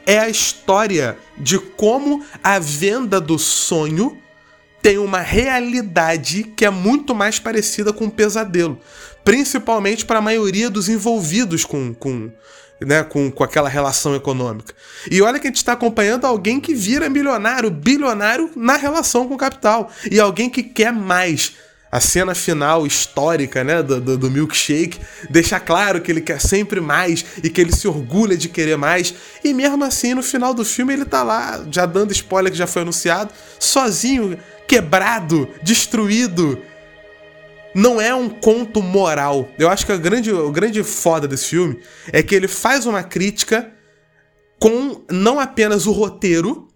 é 0.05 0.19
a 0.19 0.29
história 0.29 1.17
de 1.37 1.57
como 1.57 2.23
a 2.43 2.59
venda 2.59 3.19
do 3.19 3.39
sonho 3.39 4.17
tem 4.81 4.99
uma 4.99 5.19
realidade 5.19 6.43
que 6.43 6.63
é 6.63 6.69
muito 6.69 7.15
mais 7.15 7.39
parecida 7.39 7.91
com 7.91 8.05
um 8.05 8.09
pesadelo, 8.09 8.79
principalmente 9.23 10.05
para 10.05 10.19
a 10.19 10.21
maioria 10.21 10.69
dos 10.69 10.87
envolvidos 10.87 11.65
com, 11.65 11.91
com, 11.91 12.31
né, 12.79 13.03
com, 13.03 13.31
com 13.31 13.43
aquela 13.43 13.67
relação 13.67 14.15
econômica. 14.15 14.75
E 15.09 15.23
olha 15.23 15.39
que 15.39 15.47
a 15.47 15.49
gente 15.49 15.57
está 15.57 15.73
acompanhando 15.73 16.25
alguém 16.25 16.59
que 16.59 16.75
vira 16.75 17.09
milionário, 17.09 17.71
bilionário 17.71 18.51
na 18.55 18.75
relação 18.75 19.27
com 19.27 19.33
o 19.33 19.37
capital, 19.37 19.91
e 20.11 20.19
alguém 20.19 20.51
que 20.51 20.61
quer 20.61 20.93
mais 20.93 21.53
a 21.91 21.99
cena 21.99 22.35
final 22.35 22.85
histórica, 22.85 23.63
né, 23.63 23.81
do, 23.81 24.01
do, 24.01 24.17
do, 24.17 24.31
milkshake, 24.31 24.99
deixa 25.29 25.59
claro 25.59 26.01
que 26.01 26.11
ele 26.11 26.21
quer 26.21 26.41
sempre 26.41 26.81
mais 26.81 27.23
e 27.43 27.49
que 27.49 27.61
ele 27.61 27.71
se 27.71 27.87
orgulha 27.87 28.35
de 28.35 28.49
querer 28.49 28.77
mais. 28.77 29.13
E 29.43 29.53
mesmo 29.53 29.83
assim, 29.83 30.13
no 30.13 30.21
final 30.21 30.53
do 30.53 30.65
filme, 30.65 30.93
ele 30.93 31.05
tá 31.05 31.23
lá, 31.23 31.65
já 31.71 31.85
dando 31.85 32.11
spoiler 32.11 32.51
que 32.51 32.57
já 32.57 32.67
foi 32.67 32.81
anunciado, 32.81 33.31
sozinho, 33.59 34.37
quebrado, 34.67 35.47
destruído. 35.63 36.61
Não 37.73 38.01
é 38.01 38.13
um 38.13 38.29
conto 38.29 38.81
moral. 38.81 39.49
Eu 39.57 39.69
acho 39.69 39.85
que 39.85 39.91
a 39.91 39.97
grande, 39.97 40.31
o 40.31 40.51
grande 40.51 40.83
foda 40.83 41.27
desse 41.27 41.45
filme 41.47 41.79
é 42.11 42.21
que 42.21 42.35
ele 42.35 42.47
faz 42.47 42.85
uma 42.85 43.03
crítica 43.03 43.71
com 44.59 45.03
não 45.09 45.39
apenas 45.39 45.85
o 45.85 45.91
roteiro 45.91 46.67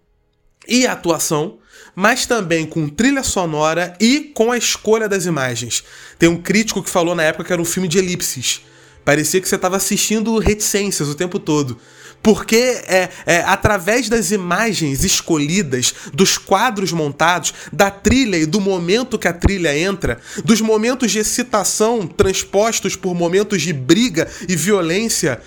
e 0.68 0.86
a 0.86 0.94
atuação, 0.94 1.59
mas 2.00 2.26
também 2.26 2.66
com 2.66 2.88
trilha 2.88 3.22
sonora 3.22 3.94
e 4.00 4.32
com 4.34 4.54
a 4.54 4.58
escolha 4.58 5.10
das 5.10 5.26
imagens. 5.26 5.84
Tem 6.18 6.30
um 6.30 6.42
crítico 6.42 6.82
que 6.82 6.90
falou 6.90 7.14
na 7.14 7.24
época 7.24 7.44
que 7.44 7.52
era 7.52 7.62
um 7.62 7.66
filme 7.66 7.90
de 7.90 7.98
elipses. 7.98 8.62
Parecia 9.04 9.42
que 9.42 9.50
você 9.50 9.56
estava 9.56 9.76
assistindo 9.76 10.38
reticências 10.40 11.10
o 11.10 11.14
tempo 11.14 11.38
todo. 11.38 11.78
Porque 12.24 12.56
é, 12.88 13.10
é, 13.26 13.40
através 13.42 14.08
das 14.08 14.32
imagens 14.32 15.04
escolhidas, 15.04 15.94
dos 16.14 16.38
quadros 16.38 16.94
montados, 16.94 17.54
da 17.70 17.92
trilha 17.92 18.38
e 18.38 18.46
do 18.46 18.62
momento 18.62 19.20
que 19.20 19.28
a 19.28 19.34
trilha 19.34 19.78
entra, 19.78 20.22
dos 20.46 20.62
momentos 20.62 21.12
de 21.12 21.20
excitação 21.20 22.08
transpostos 22.08 22.96
por 22.96 23.14
momentos 23.14 23.62
de 23.62 23.74
briga 23.74 24.26
e 24.48 24.56
violência, 24.56 25.42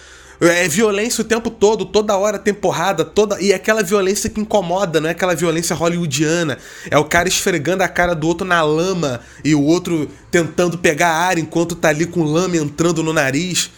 é 0.48 0.66
violência 0.66 1.22
o 1.22 1.24
tempo 1.24 1.50
todo, 1.50 1.84
toda 1.84 2.16
hora 2.16 2.38
tem 2.38 2.52
porrada, 2.52 3.04
toda. 3.04 3.40
E 3.40 3.52
é 3.52 3.54
aquela 3.54 3.82
violência 3.82 4.28
que 4.28 4.40
incomoda, 4.40 5.00
não 5.00 5.08
é 5.08 5.12
aquela 5.12 5.34
violência 5.34 5.74
hollywoodiana. 5.74 6.58
É 6.90 6.98
o 6.98 7.04
cara 7.04 7.28
esfregando 7.28 7.82
a 7.82 7.88
cara 7.88 8.14
do 8.14 8.26
outro 8.26 8.46
na 8.46 8.62
lama 8.62 9.20
e 9.44 9.54
o 9.54 9.62
outro 9.62 10.08
tentando 10.30 10.78
pegar 10.78 11.10
ar 11.10 11.38
enquanto 11.38 11.74
tá 11.74 11.90
ali 11.90 12.06
com 12.06 12.24
lama 12.24 12.56
entrando 12.56 13.02
no 13.02 13.12
nariz. 13.12 13.70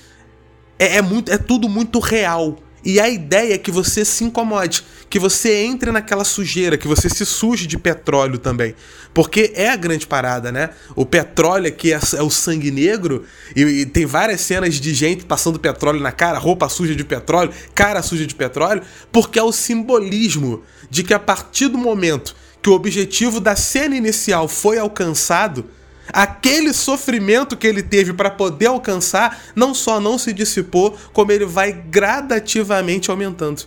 É, 0.79 0.97
é, 0.97 1.03
muito, 1.03 1.31
é 1.31 1.39
tudo 1.39 1.69
muito 1.69 1.99
real. 1.99 2.57
E 2.85 3.01
a 3.01 3.09
ideia 3.09 3.55
é 3.55 3.59
que 3.59 3.71
você 3.71 4.05
se 4.05 4.25
incomode, 4.25 4.85
que 5.09 5.19
você 5.19 5.65
entre 5.65 5.91
naquela 5.91 6.25
sujeira, 6.25 6.77
que 6.77 6.87
você 6.87 7.09
se 7.09 7.25
suje 7.25 7.67
de 7.67 7.79
petróleo 7.79 8.37
também. 8.37 8.75
Porque 9.15 9.53
é 9.55 9.71
a 9.71 9.77
grande 9.77 10.07
parada, 10.07 10.53
né? 10.53 10.71
O 10.95 11.07
petróleo 11.07 11.69
aqui 11.69 11.93
é, 11.93 12.01
é 12.17 12.23
o 12.23 12.29
sangue 12.29 12.71
negro, 12.71 13.25
e, 13.57 13.63
e, 13.63 13.87
tem 13.87 14.05
várias 14.05 14.43
cenas 14.43 14.75
de 14.75 14.93
gente 14.93 15.25
passando 15.25 15.59
petróleo 15.59 16.01
na 16.01 16.13
cara, 16.13 16.39
roupa 16.39 16.69
suja 16.69 16.95
de 16.95 17.05
petróleo, 17.05 17.53
cara 17.75 18.03
suja 18.03 18.27
de 18.27 18.35
petróleo, 18.35 18.83
porque 19.11 19.39
é 19.39 19.43
o 19.43 19.53
simbolismo 19.53 20.63
de 20.91 21.03
que 21.03 21.15
a 21.15 21.19
partir 21.19 21.69
do 21.69 21.79
momento 21.79 22.37
que 22.61 22.69
o 22.69 22.75
objetivo 22.75 23.41
da 23.41 23.57
cena 23.57 23.97
inicial 23.97 24.49
foi 24.49 24.79
alcançado, 24.79 25.67
Aquele 26.13 26.73
sofrimento 26.73 27.57
que 27.57 27.67
ele 27.67 27.83
teve 27.83 28.13
para 28.13 28.31
poder 28.31 28.67
alcançar 28.67 29.41
não 29.55 29.75
só 29.75 30.01
não 30.01 30.19
se 30.19 30.33
dissipou, 30.33 30.97
como 31.13 31.33
ele 31.33 31.45
vai 31.45 31.73
gradativamente 31.73 33.11
aumentando. 33.11 33.65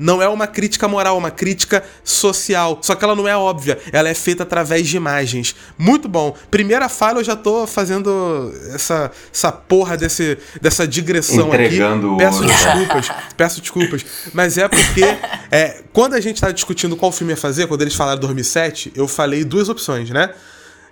Não 0.00 0.22
é 0.22 0.26
uma 0.26 0.46
crítica 0.46 0.88
moral, 0.88 1.16
é 1.16 1.18
uma 1.18 1.30
crítica 1.30 1.84
social. 2.02 2.78
Só 2.80 2.94
que 2.94 3.04
ela 3.04 3.14
não 3.14 3.28
é 3.28 3.36
óbvia, 3.36 3.78
ela 3.92 4.08
é 4.08 4.14
feita 4.14 4.44
através 4.44 4.88
de 4.88 4.96
imagens. 4.96 5.54
Muito 5.76 6.08
bom. 6.08 6.34
Primeira 6.50 6.88
fala, 6.88 7.20
eu 7.20 7.24
já 7.24 7.36
tô 7.36 7.66
fazendo 7.66 8.50
essa, 8.74 9.10
essa 9.30 9.52
porra 9.52 9.98
desse, 9.98 10.38
dessa 10.58 10.88
digressão 10.88 11.48
Entregando 11.48 12.14
aqui. 12.14 12.24
Peço 12.24 12.46
desculpas, 12.46 13.10
peço 13.36 13.60
desculpas. 13.60 14.06
Mas 14.32 14.56
é 14.56 14.66
porque 14.66 15.04
é, 15.52 15.82
quando 15.92 16.14
a 16.14 16.20
gente 16.20 16.40
tá 16.40 16.50
discutindo 16.50 16.96
qual 16.96 17.12
filme 17.12 17.34
ia 17.34 17.36
fazer, 17.36 17.66
quando 17.66 17.82
eles 17.82 17.94
falaram 17.94 18.20
2007, 18.20 18.92
eu 18.96 19.06
falei 19.06 19.44
duas 19.44 19.68
opções, 19.68 20.08
né? 20.08 20.30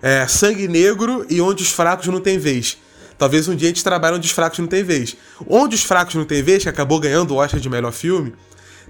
É, 0.03 0.27
Sangue 0.27 0.69
Negro 0.69 1.27
e 1.29 1.41
Onde 1.41 1.63
os 1.63 1.71
Fracos 1.71 2.07
Não 2.07 2.21
Têm 2.21 2.39
Vez. 2.39 2.79
Talvez 3.17 3.49
um 3.49 3.57
dia 3.57 3.69
a 3.69 3.71
gente 3.71 3.83
trabalhe 3.83 4.17
Onde 4.17 4.27
os 4.27 4.33
Fracos 4.33 4.59
Não 4.59 4.67
Têm 4.67 4.83
Vez. 4.83 5.17
Onde 5.47 5.75
os 5.75 5.83
Fracos 5.83 6.15
Não 6.15 6.25
Têm 6.25 6.43
Vez, 6.43 6.63
que 6.63 6.69
acabou 6.69 7.01
ganhando 7.01 7.33
o 7.33 7.37
Oscar 7.37 7.59
de 7.59 7.69
melhor 7.69 7.93
filme, 7.93 8.35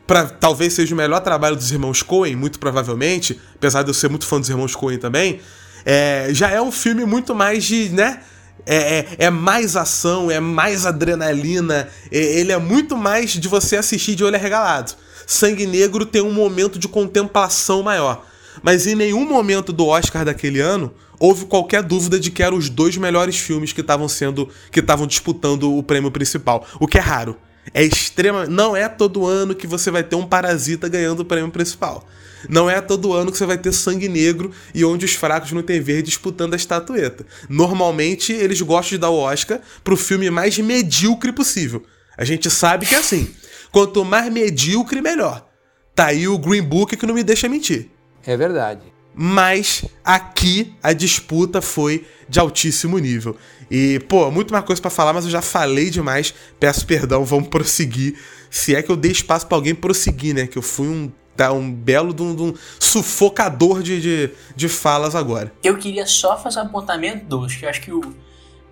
pra, 0.07 0.27
talvez 0.27 0.73
seja 0.73 0.95
o 0.95 0.97
melhor 0.97 1.21
trabalho 1.21 1.57
dos 1.57 1.71
irmãos 1.71 2.03
Coen, 2.03 2.37
muito 2.37 2.59
provavelmente, 2.59 3.41
apesar 3.55 3.83
de 3.83 3.91
eu 3.91 3.95
ser 3.95 4.09
muito 4.09 4.27
fã 4.27 4.39
dos 4.39 4.49
irmãos 4.49 4.75
Coen 4.75 4.99
também, 4.99 5.41
é, 5.85 6.29
já 6.33 6.51
é 6.51 6.61
um 6.61 6.73
filme 6.73 7.05
muito 7.05 7.35
mais 7.35 7.65
de, 7.65 7.89
né? 7.91 8.21
É, 8.67 8.77
é, 8.77 9.07
é, 9.19 9.31
mais 9.31 9.77
ação, 9.77 10.31
é 10.31 10.41
mais 10.41 10.85
adrenalina, 10.85 11.89
é, 12.11 12.19
ele 12.19 12.53
é 12.53 12.59
muito 12.59 12.97
mais 12.97 13.31
de 13.31 13.49
você 13.49 13.77
assistir 13.77 14.15
de 14.15 14.25
olho 14.25 14.37
arregalado. 14.37 14.93
Sangue 15.27 15.67
Negro 15.67 16.05
tem 16.05 16.21
um 16.21 16.33
momento 16.33 16.79
de 16.79 16.89
contemplação 16.89 17.83
maior 17.83 18.27
mas 18.63 18.87
em 18.87 18.95
nenhum 18.95 19.29
momento 19.29 19.73
do 19.73 19.87
Oscar 19.87 20.25
daquele 20.25 20.61
ano 20.61 20.93
houve 21.19 21.47
qualquer 21.47 21.83
dúvida 21.83 22.19
de 22.19 22.31
que 22.31 22.43
eram 22.43 22.57
os 22.57 22.69
dois 22.69 22.97
melhores 22.97 23.37
filmes 23.39 23.73
que 23.73 23.81
estavam 23.81 24.09
sendo 24.09 24.49
que 24.71 24.81
estavam 24.81 25.07
disputando 25.07 25.77
o 25.77 25.83
prêmio 25.83 26.11
principal, 26.11 26.67
o 26.81 26.87
que 26.87 26.99
é 26.99 27.01
raro. 27.01 27.37
É 27.75 27.85
extrema, 27.85 28.47
não 28.47 28.75
é 28.75 28.89
todo 28.89 29.27
ano 29.27 29.55
que 29.55 29.67
você 29.67 29.91
vai 29.91 30.03
ter 30.03 30.17
um 30.17 30.27
parasita 30.27 30.89
ganhando 30.89 31.21
o 31.21 31.25
prêmio 31.25 31.51
principal. 31.51 32.07
Não 32.49 32.71
é 32.71 32.81
todo 32.81 33.13
ano 33.13 33.33
que 33.33 33.39
você 33.39 33.47
vai 33.47 33.59
ter 33.59 33.73
sangue 33.73 34.09
negro 34.09 34.53
e 34.75 34.85
onde 34.85 35.05
os 35.05 35.15
fracos 35.15 35.53
não 35.53 35.63
tem 35.63 35.81
verde 35.81 36.05
disputando 36.05 36.55
a 36.55 36.57
estatueta. 36.57 37.27
Normalmente 37.49 38.33
eles 38.33 38.61
gostam 38.61 38.97
de 38.97 38.99
dar 38.99 39.11
o 39.11 39.19
Oscar 39.19 39.61
pro 39.83 39.97
filme 39.97 40.31
mais 40.31 40.57
medíocre 40.59 41.33
possível. 41.33 41.85
A 42.17 42.25
gente 42.25 42.51
sabe 42.51 42.87
que 42.87 42.95
é 42.95 42.99
assim. 42.99 43.31
Quanto 43.71 44.05
mais 44.05 44.33
medíocre, 44.33 45.03
melhor. 45.03 45.47
Tá 45.95 46.07
aí 46.07 46.29
o 46.29 46.39
Green 46.39 46.63
Book 46.63 46.97
que 46.97 47.07
não 47.07 47.15
me 47.15 47.25
deixa 47.25 47.49
mentir. 47.49 47.91
É 48.29 48.37
verdade. 48.37 48.83
Mas 49.15 49.87
aqui 50.05 50.75
a 50.83 50.93
disputa 50.93 51.63
foi 51.63 52.07
de 52.29 52.39
altíssimo 52.39 52.99
nível. 52.99 53.35
E, 53.71 53.99
pô, 54.01 54.31
muito 54.31 54.53
mais 54.53 54.67
coisa 54.67 54.83
para 54.83 54.91
falar, 54.91 55.15
mas 55.15 55.25
eu 55.25 55.31
já 55.31 55.41
falei 55.41 55.89
demais. 55.89 56.35
Peço 56.61 56.87
perdão, 56.87 57.25
vamos 57.25 57.49
prosseguir. 57.49 58.19
Se 58.51 58.75
é 58.75 58.83
que 58.83 58.91
eu 58.91 58.97
dei 58.97 59.13
espaço 59.13 59.47
para 59.47 59.57
alguém 59.57 59.75
prosseguir, 59.75 60.35
né? 60.35 60.47
Que 60.47 60.59
eu 60.59 60.63
fui 60.63 60.87
um, 60.87 61.11
tá, 61.35 61.51
um 61.53 61.73
belo 61.73 62.13
de 62.13 62.23
um, 62.23 62.37
de 62.37 62.43
um 62.43 62.55
sufocador 62.79 63.83
de, 63.83 63.99
de, 63.99 64.31
de, 64.55 64.69
falas 64.69 65.15
agora. 65.15 65.51
Eu 65.65 65.79
queria 65.79 66.07
só 66.07 66.37
fazer 66.37 66.59
um 66.59 66.65
apontamento, 66.65 67.25
Douglas, 67.25 67.55
que 67.55 67.65
eu 67.65 67.71
acho 67.71 67.81
que 67.81 67.91
o, 67.91 68.15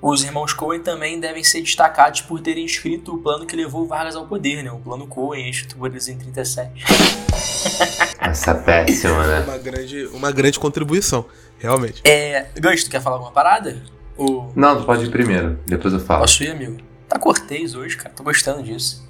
os 0.01 0.23
irmãos 0.23 0.53
Coen 0.53 0.81
também 0.81 1.19
devem 1.19 1.43
ser 1.43 1.63
destacados 1.63 2.21
por 2.21 2.41
terem 2.41 2.65
escrito 2.65 3.15
o 3.15 3.19
plano 3.19 3.47
que 3.47 3.57
levou 3.57 3.87
Vargas 3.87 4.15
ao 4.17 4.27
poder, 4.27 4.63
né? 4.63 4.71
O 4.71 4.79
plano 4.79 5.07
Coen, 5.07 5.49
escrito 5.49 5.77
por 5.77 5.91
eles 5.91 6.09
em 6.09 6.19
37. 6.19 6.71
Essa 8.21 8.51
é 8.51 8.55
péssima, 8.55 9.27
né? 9.27 9.41
Uma 9.41 9.59
grande, 9.59 10.07
uma 10.13 10.31
grande 10.31 10.59
contribuição, 10.59 11.25
realmente. 11.59 12.03
É, 12.05 12.47
Gancho, 12.57 12.85
tu 12.85 12.91
quer 12.91 13.01
falar 13.01 13.17
alguma 13.17 13.33
parada? 13.33 13.83
Ou 14.17 14.53
Não, 14.57 14.79
tu 14.81 14.85
pode 14.85 15.05
ir 15.05 15.11
primeiro, 15.11 15.59
depois 15.67 15.93
eu 15.93 16.01
falo. 16.01 16.21
posso 16.23 16.43
ir, 16.43 16.51
amigo? 16.51 16.79
Tá 17.09 17.19
cortês 17.19 17.75
hoje, 17.75 17.97
cara. 17.97 18.15
Tô 18.15 18.23
gostando 18.23 18.63
disso. 18.63 19.06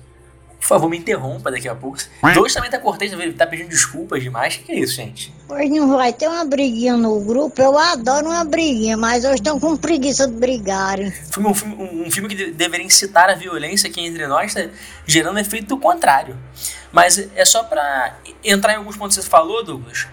Por 0.66 0.74
favor, 0.74 0.90
me 0.90 0.98
interrompa 0.98 1.48
daqui 1.48 1.68
a 1.68 1.76
pouco. 1.76 1.96
Dois 2.34 2.52
também 2.52 2.68
tá 2.68 2.80
ele 3.22 3.32
tá 3.34 3.46
pedindo 3.46 3.68
desculpas 3.68 4.20
demais. 4.20 4.56
O 4.56 4.58
que, 4.58 4.72
é 4.72 4.80
isso, 4.80 4.96
gente? 4.96 5.32
Hoje 5.48 5.68
não 5.68 5.96
vai 5.96 6.12
ter 6.12 6.26
uma 6.26 6.44
briguinha 6.44 6.96
no 6.96 7.20
grupo. 7.20 7.62
Eu 7.62 7.78
adoro 7.78 8.26
uma 8.26 8.44
briguinha, 8.44 8.96
mas 8.96 9.24
hoje 9.24 9.36
estão 9.36 9.60
com 9.60 9.76
preguiça 9.76 10.26
de 10.26 10.34
brigarem. 10.34 11.08
Filme- 11.12 11.48
um, 11.50 11.54
filme, 11.54 11.74
um- 11.76 12.06
um 12.08 12.10
filme 12.10 12.28
que 12.28 12.34
de- 12.34 12.50
deveria 12.50 12.84
incitar 12.84 13.30
a 13.30 13.34
violência 13.36 13.88
aqui 13.88 14.00
entre 14.00 14.26
nós, 14.26 14.54
tá 14.54 14.68
gerando 15.06 15.38
efeito 15.38 15.78
contrário. 15.78 16.36
Mas 16.90 17.16
é 17.36 17.44
só 17.44 17.62
pra 17.62 18.18
entrar 18.42 18.72
em 18.72 18.76
alguns 18.76 18.96
pontos 18.96 19.16
que 19.16 19.22
você 19.22 19.30
falou, 19.30 19.62
Douglas. 19.64 20.08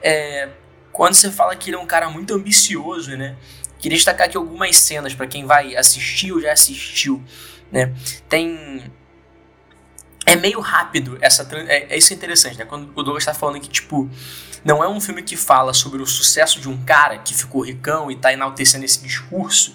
É, 0.00 0.48
quando 0.90 1.12
você 1.12 1.30
fala 1.30 1.54
que 1.54 1.68
ele 1.68 1.76
é 1.76 1.80
um 1.80 1.86
cara 1.86 2.08
muito 2.08 2.32
ambicioso, 2.32 3.14
né? 3.14 3.36
Queria 3.78 3.96
destacar 3.98 4.26
aqui 4.26 4.38
algumas 4.38 4.74
cenas 4.78 5.14
pra 5.14 5.26
quem 5.26 5.44
vai 5.44 5.76
assistir 5.76 6.32
ou 6.32 6.40
já 6.40 6.50
assistiu, 6.52 7.22
né? 7.70 7.92
Tem 8.26 8.90
é 10.28 10.36
meio 10.36 10.60
rápido 10.60 11.16
essa 11.20 11.48
é, 11.66 11.94
é 11.94 11.96
isso 11.96 12.12
é 12.12 12.16
interessante, 12.16 12.58
né? 12.58 12.64
Quando 12.66 12.90
o 12.94 13.02
Douglas 13.02 13.24
tá 13.24 13.32
falando 13.32 13.58
que 13.60 13.68
tipo 13.68 14.08
não 14.64 14.84
é 14.84 14.88
um 14.88 15.00
filme 15.00 15.22
que 15.22 15.36
fala 15.36 15.72
sobre 15.72 16.02
o 16.02 16.06
sucesso 16.06 16.60
de 16.60 16.68
um 16.68 16.76
cara 16.84 17.18
que 17.18 17.32
ficou 17.32 17.62
ricão 17.62 18.10
e 18.10 18.16
tá 18.16 18.32
enaltecendo 18.32 18.84
esse 18.84 19.02
discurso, 19.02 19.74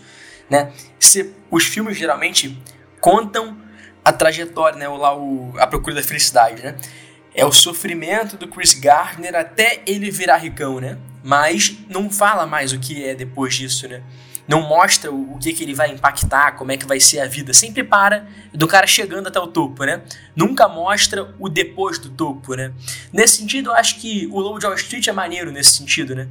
né? 0.50 0.72
Se, 1.00 1.34
os 1.50 1.66
filmes 1.66 1.98
geralmente 1.98 2.62
contam 3.00 3.58
a 4.06 4.12
trajetória, 4.12 4.78
né? 4.78 4.88
O, 4.88 4.96
lá 4.98 5.18
o 5.18 5.54
a 5.58 5.66
procura 5.66 5.96
da 5.96 6.04
felicidade, 6.04 6.62
né? 6.62 6.76
É 7.34 7.44
o 7.44 7.52
sofrimento 7.52 8.38
do 8.38 8.48
Chris 8.48 8.76
Gardner 8.76 9.36
até 9.36 9.82
ele 9.88 10.12
virar 10.12 10.38
ricão, 10.38 10.80
né? 10.80 11.00
Mas 11.24 11.78
não 11.90 12.12
fala 12.12 12.46
mais 12.46 12.74
o 12.74 12.80
que 12.80 13.04
é 13.04 13.16
depois 13.16 13.56
disso, 13.56 13.88
né? 13.88 14.04
Não 14.48 14.62
mostra 14.62 15.10
o, 15.12 15.38
que, 15.40 15.54
que 15.54 15.64
ele 15.64 15.74
vai 15.74 15.90
impactar, 15.92 16.54
como 16.58 16.72
é 16.72 16.78
que 16.78 16.86
vai 16.86 17.00
ser 17.00 17.20
a 17.22 17.26
vida. 17.28 17.54
Sempre 17.54 17.84
para 17.84 18.28
do 18.54 18.68
cara 18.68 18.86
chegando 18.86 19.28
até 19.28 19.40
o 19.40 19.48
topo, 19.48 19.86
né? 19.86 20.02
Nunca 20.36 20.68
mostra 20.68 21.34
o 21.40 21.48
depois 21.48 21.98
do 21.98 22.10
topo, 22.10 22.54
né? 22.56 22.74
Nesse 23.12 23.38
sentido, 23.38 23.70
eu 23.70 23.74
acho 23.74 24.00
que 24.02 24.28
o 24.32 24.40
Lobo 24.40 24.60
de 24.60 24.66
Wall 24.66 24.76
Street 24.76 25.08
é 25.08 25.14
maneiro 25.14 25.50
nesse 25.52 25.78
sentido, 25.78 26.14
né? 26.14 26.28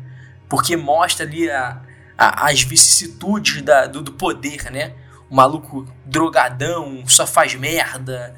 Porque 0.48 0.76
mostra 0.76 1.24
ali 1.24 1.50
a, 1.50 1.80
a- 2.18 2.50
as 2.50 2.60
vicissitudes 2.62 3.62
da- 3.62 3.86
do, 3.86 4.02
do 4.02 4.12
poder, 4.12 4.70
né? 4.70 4.92
O 5.30 5.34
maluco 5.34 5.86
drogadão, 6.04 7.02
só 7.06 7.26
faz 7.26 7.54
merda, 7.54 8.34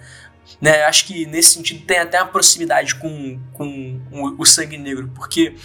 né? 0.60 0.84
Acho 0.84 1.06
que 1.06 1.26
nesse 1.26 1.54
sentido 1.54 1.84
tem 1.84 1.98
até 1.98 2.22
uma 2.22 2.28
proximidade 2.30 2.94
com, 2.94 3.40
com 3.52 4.00
o, 4.12 4.40
o 4.42 4.46
Sangue 4.46 4.78
Negro, 4.78 5.10
porque 5.16 5.56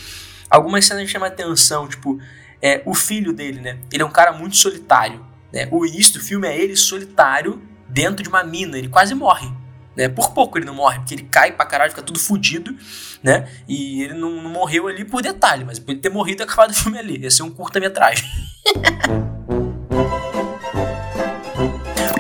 algumas 0.49 0.85
cenas 0.85 1.07
chamam 1.09 1.27
atenção, 1.27 1.87
tipo, 1.87 2.19
é, 2.61 2.81
o 2.85 2.93
filho 2.93 3.33
dele, 3.33 3.61
né? 3.61 3.79
Ele 3.91 4.03
é 4.03 4.05
um 4.05 4.11
cara 4.11 4.31
muito 4.31 4.57
solitário, 4.57 5.25
né? 5.51 5.67
O 5.71 5.85
início 5.85 6.13
do 6.13 6.19
filme 6.19 6.47
é 6.47 6.57
ele 6.57 6.75
solitário 6.75 7.61
dentro 7.87 8.21
de 8.23 8.29
uma 8.29 8.43
mina, 8.43 8.77
ele 8.77 8.89
quase 8.89 9.13
morre. 9.15 9.51
Né? 9.95 10.07
Por 10.07 10.31
pouco 10.31 10.57
ele 10.57 10.65
não 10.65 10.75
morre, 10.75 10.99
porque 10.99 11.13
ele 11.13 11.23
cai 11.23 11.51
pra 11.51 11.65
caralho, 11.65 11.91
fica 11.91 12.01
tudo 12.01 12.19
fudido, 12.19 12.75
né? 13.21 13.49
E 13.67 14.03
ele 14.03 14.13
não, 14.13 14.41
não 14.41 14.49
morreu 14.49 14.87
ali 14.87 15.03
por 15.03 15.21
detalhe, 15.21 15.65
mas 15.65 15.79
por 15.79 15.93
ter 15.95 16.09
morrido 16.09 16.41
e 16.41 16.43
acabado 16.43 16.71
o 16.71 16.73
filme 16.73 16.97
ali. 16.97 17.17
Ia 17.19 17.31
ser 17.31 17.43
um 17.43 17.51
curta-metragem. 17.51 18.25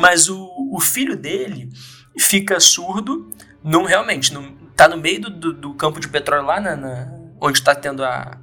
mas 0.01 0.29
o, 0.29 0.49
o 0.71 0.79
filho 0.79 1.15
dele 1.15 1.69
fica 2.17 2.59
surdo, 2.59 3.29
não 3.63 3.83
realmente, 3.83 4.33
não, 4.33 4.51
tá 4.75 4.87
no 4.87 4.97
meio 4.97 5.21
do, 5.21 5.53
do, 5.53 5.73
campo 5.73 5.99
de 5.99 6.07
petróleo 6.07 6.45
lá, 6.45 6.59
na, 6.59 6.75
na- 6.75 7.13
onde 7.41 7.61
tá 7.61 7.75
tendo 7.75 8.03
a. 8.03 8.37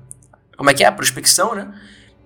Como 0.57 0.71
é 0.71 0.75
que 0.75 0.83
é? 0.83 0.87
A 0.87 0.93
prospecção, 0.93 1.55
né? 1.55 1.73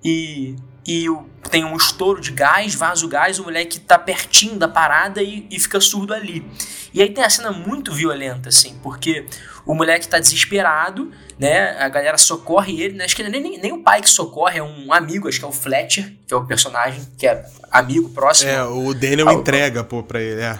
E, 0.02 0.56
e 0.86 1.06
tem 1.50 1.64
um 1.64 1.76
estouro 1.76 2.20
de 2.20 2.30
gás, 2.30 2.74
vaza 2.74 3.04
o 3.04 3.08
gás, 3.08 3.38
o 3.38 3.44
moleque 3.44 3.78
tá 3.80 3.98
pertinho 3.98 4.58
da 4.58 4.68
parada 4.68 5.22
e, 5.22 5.46
e 5.50 5.58
fica 5.58 5.80
surdo 5.80 6.14
ali. 6.14 6.46
E 6.94 7.02
aí 7.02 7.10
tem 7.10 7.22
a 7.22 7.30
cena 7.30 7.52
muito 7.52 7.92
violenta, 7.92 8.48
assim, 8.48 8.78
porque 8.82 9.26
o 9.66 9.74
moleque 9.74 10.08
tá 10.08 10.18
desesperado, 10.18 11.10
né? 11.38 11.76
A 11.78 11.88
galera 11.88 12.16
socorre 12.16 12.80
ele, 12.80 12.94
né? 12.94 13.04
Acho 13.04 13.14
que 13.14 13.22
nem, 13.22 13.42
nem, 13.42 13.58
nem 13.58 13.72
o 13.72 13.82
pai 13.82 14.00
que 14.00 14.08
socorre, 14.08 14.58
é 14.58 14.62
um 14.62 14.92
amigo, 14.92 15.28
acho 15.28 15.38
que 15.38 15.44
é 15.44 15.48
o 15.48 15.52
Fletcher, 15.52 16.12
que 16.26 16.32
é 16.32 16.36
o 16.36 16.46
personagem, 16.46 17.06
que 17.18 17.26
é 17.26 17.44
amigo 17.70 18.08
próximo. 18.10 18.50
É, 18.50 18.64
o 18.64 18.94
Daniel 18.94 19.28
Ah, 19.28 19.34
entrega, 19.34 19.84
pô, 19.84 20.02
pra 20.02 20.20
ele, 20.20 20.40
é. 20.40 20.58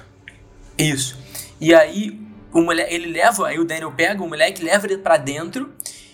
Isso. 0.79 1.19
E 1.61 1.75
aí 1.75 2.19
o 2.53 2.61
moleque, 2.61 2.95
ele 2.95 3.07
leva, 3.07 3.49
aí 3.49 3.59
o 3.59 3.65
Daniel 3.65 3.93
pega 3.93 4.23
o 4.23 4.29
moleque, 4.29 4.63
leva 4.63 4.87
ele 4.87 4.99
pra 4.99 5.17
dentro, 5.17 5.73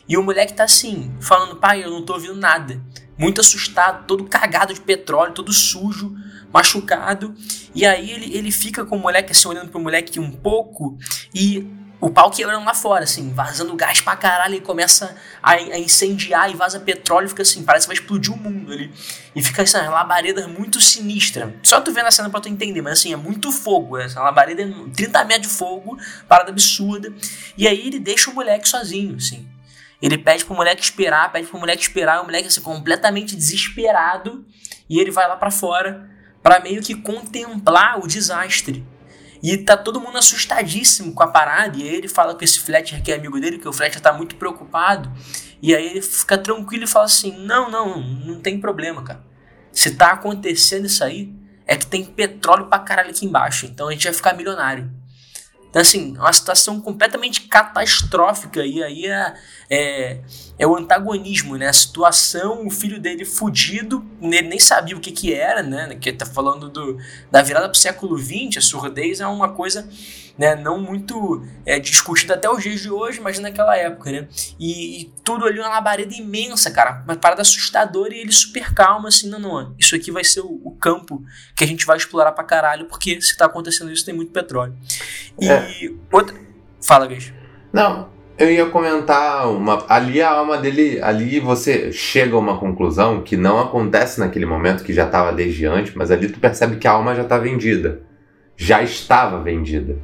e 0.09 0.17
o 0.17 0.23
moleque 0.23 0.53
tá 0.53 0.65
assim, 0.65 1.13
falando, 1.21 1.57
pai, 1.57 1.85
eu 1.85 1.91
não 1.91 2.03
tô 2.03 2.15
ouvindo 2.15 2.37
nada. 2.37 2.81
Muito 3.19 3.41
assustado, 3.41 4.07
todo 4.07 4.25
cagado 4.25 4.73
de 4.73 4.81
petróleo, 4.81 5.33
todo 5.33 5.53
sujo, 5.53 6.15
machucado. 6.53 7.35
E 7.75 7.85
aí 7.85 8.11
ele, 8.11 8.37
ele 8.37 8.51
fica 8.51 8.85
com 8.85 8.97
o 8.97 9.01
moleque 9.01 9.33
assim, 9.33 9.49
olhando 9.49 9.71
pro 9.71 9.81
moleque 9.81 10.21
um 10.21 10.31
pouco, 10.31 10.97
e 11.35 11.67
o 12.01 12.11
pau 12.11 12.31
quebrando 12.31 12.65
lá 12.65 12.75
fora, 12.75 13.05
assim, 13.05 13.33
vazando 13.33 13.75
gás 13.75 14.01
pra 14.01 14.15
caralho, 14.15 14.55
e 14.55 14.61
começa 14.61 15.17
a, 15.43 15.53
a 15.53 15.79
incendiar 15.79 16.51
e 16.51 16.55
vaza 16.55 16.79
petróleo, 16.79 17.29
fica 17.29 17.43
assim, 17.43 17.65
parece 17.65 17.87
que 17.87 17.95
vai 17.95 18.01
explodir 18.01 18.33
o 18.33 18.37
mundo 18.37 18.73
ali. 18.73 18.93
E 19.35 19.43
fica 19.43 19.63
essa 19.63 19.89
labareda 19.89 20.47
muito 20.47 20.81
sinistra. 20.81 21.55
Só 21.63 21.81
tu 21.81 21.93
vendo 21.93 22.07
a 22.07 22.11
cena 22.11 22.31
pra 22.31 22.41
tu 22.41 22.49
entender, 22.49 22.83
mas 22.83 23.01
assim, 23.01 23.13
é 23.13 23.17
muito 23.17 23.51
fogo. 23.51 23.97
Essa 23.97 24.21
labareda 24.21 24.63
é 24.63 24.73
30 24.95 25.25
metros 25.25 25.49
de 25.49 25.59
fogo, 25.59 25.99
parada 26.29 26.51
absurda. 26.51 27.13
E 27.57 27.67
aí 27.67 27.87
ele 27.87 27.99
deixa 27.99 28.31
o 28.31 28.35
moleque 28.35 28.69
sozinho, 28.69 29.17
assim. 29.17 29.49
Ele 30.01 30.19
pede 30.19 30.45
pro 30.45 30.55
moleque 30.55 30.83
esperar, 30.83 31.33
pede 31.33 31.47
pro 31.47 31.59
moleque 31.59 31.83
esperar, 31.83 32.19
e 32.19 32.21
o 32.21 32.25
moleque 32.25 32.49
assim, 32.49 32.61
completamente 32.61 33.35
desesperado. 33.35 34.45
E 34.89 35.01
ele 35.01 35.11
vai 35.11 35.27
lá 35.29 35.37
pra 35.37 35.51
fora 35.51 36.09
pra 36.43 36.61
meio 36.61 36.83
que 36.83 36.95
contemplar 36.95 37.99
o 37.99 38.07
desastre. 38.07 38.87
E 39.43 39.57
tá 39.59 39.77
todo 39.77 40.01
mundo 40.01 40.19
assustadíssimo 40.19 41.13
com 41.13 41.23
a 41.23 41.27
parada. 41.29 41.77
E 41.77 41.83
aí 41.83 41.95
ele 41.95 42.09
fala 42.09 42.35
com 42.35 42.45
esse 42.45 42.61
Fletcher, 42.61 43.03
que 43.03 43.13
é 43.13 43.17
amigo 43.17 43.41
dele, 43.41 43.59
que 43.59 43.69
o 43.69 43.73
Fletcher 43.73 44.01
tá 44.01 44.13
muito 44.13 44.37
preocupado. 44.37 45.13
E 45.61 45.75
aí 45.75 45.87
ele 45.87 46.03
fica 46.03 46.39
tranquilo 46.39 46.85
e 46.85 46.87
fala 46.87 47.07
assim: 47.07 47.37
Não, 47.45 47.71
não, 47.71 48.01
não 48.01 48.41
tem 48.41 48.61
problema, 48.61 49.03
cara. 49.03 49.25
Se 49.73 49.95
tá 49.95 50.13
acontecendo 50.13 50.87
isso 50.87 51.05
aí, 51.05 51.35
é 51.67 51.77
que 51.77 51.87
tem 51.87 52.05
petróleo 52.05 52.67
pra 52.67 52.79
caralho 52.79 53.11
aqui 53.11 53.27
embaixo. 53.27 53.67
Então 53.67 53.89
a 53.89 53.93
gente 53.93 54.05
vai 54.05 54.13
ficar 54.13 54.35
milionário. 54.35 54.91
Então, 55.69 55.83
assim, 55.83 56.15
é 56.17 56.21
uma 56.21 56.33
situação 56.33 56.81
completamente 56.81 57.43
catastrófica. 57.43 58.65
E 58.65 58.83
aí 58.83 59.07
é, 59.07 59.35
é, 59.71 60.21
é 60.59 60.67
o 60.67 60.77
antagonismo, 60.77 61.57
né? 61.57 61.69
A 61.69 61.73
situação, 61.73 62.67
o 62.67 62.71
filho 62.71 63.01
dele 63.01 63.25
fudido, 63.25 64.05
ele 64.23 64.43
nem 64.43 64.59
sabia 64.59 64.97
o 64.97 65.01
que 65.01 65.13
que 65.13 65.35
era, 65.35 65.63
né? 65.63 65.95
Que 66.01 66.13
tá 66.13 66.25
falando 66.25 66.69
do, 66.69 66.99
da 67.31 67.43
virada 67.43 67.69
pro 67.69 67.79
século 67.79 68.19
XX, 68.19 68.57
a 68.57 68.61
surdez 68.61 69.21
é 69.21 69.27
uma 69.27 69.51
coisa 69.51 69.89
né, 70.39 70.55
não 70.55 70.81
muito 70.81 71.43
é, 71.65 71.79
discutida 71.79 72.35
até 72.35 72.51
os 72.51 72.63
dias 72.63 72.81
de 72.81 72.91
hoje, 72.91 73.21
mas 73.21 73.39
naquela 73.39 73.77
época, 73.77 74.11
né? 74.11 74.29
E, 74.59 75.03
e 75.03 75.13
tudo 75.25 75.47
ali 75.47 75.59
uma 75.59 75.69
labareda 75.69 76.15
imensa, 76.15 76.71
cara, 76.71 77.03
uma 77.05 77.17
parada 77.17 77.43
assustadora 77.43 78.15
e 78.15 78.21
ele 78.21 78.33
super 78.33 78.75
calmo, 78.75 79.07
assim, 79.07 79.29
não, 79.29 79.39
não, 79.39 79.75
isso 79.79 79.95
aqui 79.95 80.11
vai 80.11 80.25
ser 80.25 80.41
o, 80.41 80.61
o 80.65 80.73
campo 80.73 81.23
que 81.57 81.65
a 81.65 81.67
gente 81.67 81.87
vai 81.87 81.97
explorar 81.97 82.33
pra 82.33 82.45
caralho, 82.45 82.87
porque 82.87 83.21
se 83.21 83.37
tá 83.37 83.47
acontecendo 83.47 83.91
isso 83.91 84.05
tem 84.05 84.15
muito 84.15 84.33
petróleo. 84.33 84.75
E 85.41 85.49
É. 85.49 85.91
outra... 86.13 86.37
Fala, 86.81 87.07
Gage. 87.07 87.35
Não, 87.73 88.09
eu 88.39 88.51
ia 88.51 88.67
comentar 88.67 89.49
uma. 89.51 89.85
Ali 89.89 90.21
a 90.21 90.31
alma 90.31 90.59
dele. 90.59 91.01
Ali 91.03 91.41
você 91.41 91.91
chega 91.91 92.37
a 92.37 92.39
uma 92.39 92.59
conclusão 92.59 93.23
que 93.23 93.37
não 93.37 93.59
acontece 93.59 94.21
naquele 94.21 94.47
momento, 94.47 94.85
que 94.85 94.93
já 94.93 95.07
estava 95.07 95.33
desde 95.33 95.67
antes, 95.67 95.95
mas 95.95 96.11
ali 96.11 96.29
tu 96.29 96.39
percebe 96.39 96.77
que 96.77 96.87
a 96.87 96.93
alma 96.93 97.15
já 97.15 97.23
está 97.23 97.39
vendida. 97.39 98.03
Já 98.57 98.83
estava 98.83 99.43
vendida. 99.43 99.97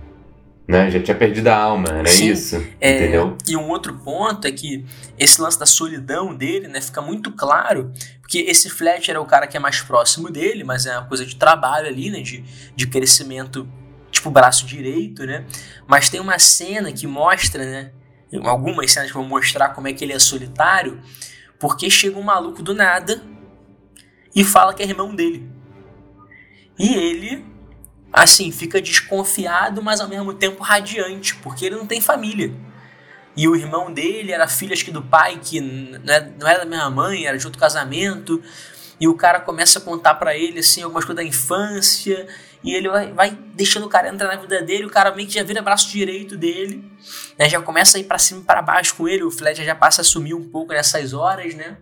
Né? 0.66 0.90
Já 0.90 1.02
tinha 1.02 1.16
perdido 1.16 1.48
a 1.48 1.56
alma, 1.56 1.88
era 1.88 2.08
Sim. 2.08 2.30
isso. 2.30 2.64
É, 2.80 2.96
Entendeu? 2.96 3.36
E 3.46 3.56
um 3.56 3.68
outro 3.68 3.98
ponto 3.98 4.46
é 4.46 4.52
que 4.52 4.84
esse 5.18 5.40
lance 5.40 5.58
da 5.58 5.66
solidão 5.66 6.34
dele, 6.34 6.68
né, 6.68 6.80
fica 6.80 7.02
muito 7.02 7.32
claro, 7.32 7.92
porque 8.20 8.38
esse 8.38 8.70
Fletcher 8.70 9.16
é 9.16 9.18
o 9.18 9.24
cara 9.24 9.46
que 9.46 9.56
é 9.56 9.60
mais 9.60 9.80
próximo 9.80 10.30
dele, 10.30 10.62
mas 10.62 10.86
é 10.86 10.96
uma 10.96 11.06
coisa 11.06 11.26
de 11.26 11.36
trabalho 11.36 11.88
ali, 11.88 12.10
né, 12.10 12.20
de, 12.20 12.44
de 12.76 12.86
crescimento, 12.86 13.68
tipo 14.10 14.30
braço 14.30 14.64
direito, 14.64 15.26
né? 15.26 15.44
Mas 15.86 16.08
tem 16.08 16.20
uma 16.20 16.38
cena 16.38 16.92
que 16.92 17.06
mostra, 17.06 17.64
né, 17.64 17.90
algumas 18.44 18.90
cenas 18.92 19.08
que 19.08 19.14
vão 19.14 19.24
mostrar 19.24 19.70
como 19.70 19.88
é 19.88 19.92
que 19.92 20.04
ele 20.04 20.12
é 20.12 20.18
solitário, 20.18 21.00
porque 21.58 21.90
chega 21.90 22.18
um 22.18 22.22
maluco 22.22 22.62
do 22.62 22.74
nada 22.74 23.20
e 24.34 24.44
fala 24.44 24.72
que 24.72 24.82
é 24.82 24.86
irmão 24.86 25.14
dele. 25.14 25.50
E 26.78 26.94
ele 26.94 27.51
assim, 28.12 28.50
fica 28.52 28.80
desconfiado, 28.80 29.82
mas 29.82 30.00
ao 30.00 30.08
mesmo 30.08 30.34
tempo 30.34 30.62
radiante, 30.62 31.34
porque 31.36 31.66
ele 31.66 31.76
não 31.76 31.86
tem 31.86 32.00
família. 32.00 32.52
E 33.36 33.48
o 33.48 33.56
irmão 33.56 33.92
dele 33.92 34.32
era 34.32 34.46
filho, 34.46 34.72
acho 34.74 34.84
que 34.84 34.90
do 34.90 35.02
pai, 35.02 35.40
que 35.42 35.58
n- 35.58 35.98
não 36.38 36.46
era, 36.46 36.60
da 36.60 36.66
mesma 36.66 36.90
mãe, 36.90 37.24
era 37.26 37.38
de 37.38 37.46
outro 37.46 37.60
casamento. 37.60 38.42
e 39.00 39.08
o 39.08 39.14
cara 39.16 39.40
começa 39.40 39.78
a 39.80 39.82
contar 39.82 40.14
para 40.14 40.36
ele 40.36 40.60
assim 40.60 40.82
algumas 40.82 41.04
coisas 41.04 41.24
da 41.24 41.28
infância 41.28 42.26
e 42.62 42.72
ele 42.74 42.88
vai, 42.88 43.12
vai, 43.12 43.38
deixando 43.54 43.86
o 43.86 43.88
cara 43.88 44.08
entrar 44.08 44.28
na 44.28 44.40
vida 44.40 44.62
dele, 44.62 44.86
o 44.86 44.90
cara 44.90 45.12
meio 45.14 45.26
que 45.28 45.34
já 45.34 45.42
vira 45.42 45.60
braço 45.62 45.90
direito 45.90 46.36
dele, 46.36 46.84
né? 47.38 47.48
Já 47.48 47.60
começa 47.60 47.98
a 47.98 48.00
ir 48.00 48.04
para 48.04 48.18
cima 48.18 48.40
e 48.40 48.44
para 48.44 48.62
baixo 48.62 48.94
com 48.94 49.08
ele, 49.08 49.24
o 49.24 49.30
Fletcher 49.30 49.64
já 49.64 49.74
passa 49.74 50.02
a 50.02 50.04
sumir 50.04 50.34
um 50.34 50.48
pouco 50.48 50.72
nessas 50.72 51.12
horas, 51.12 51.54
né? 51.54 51.78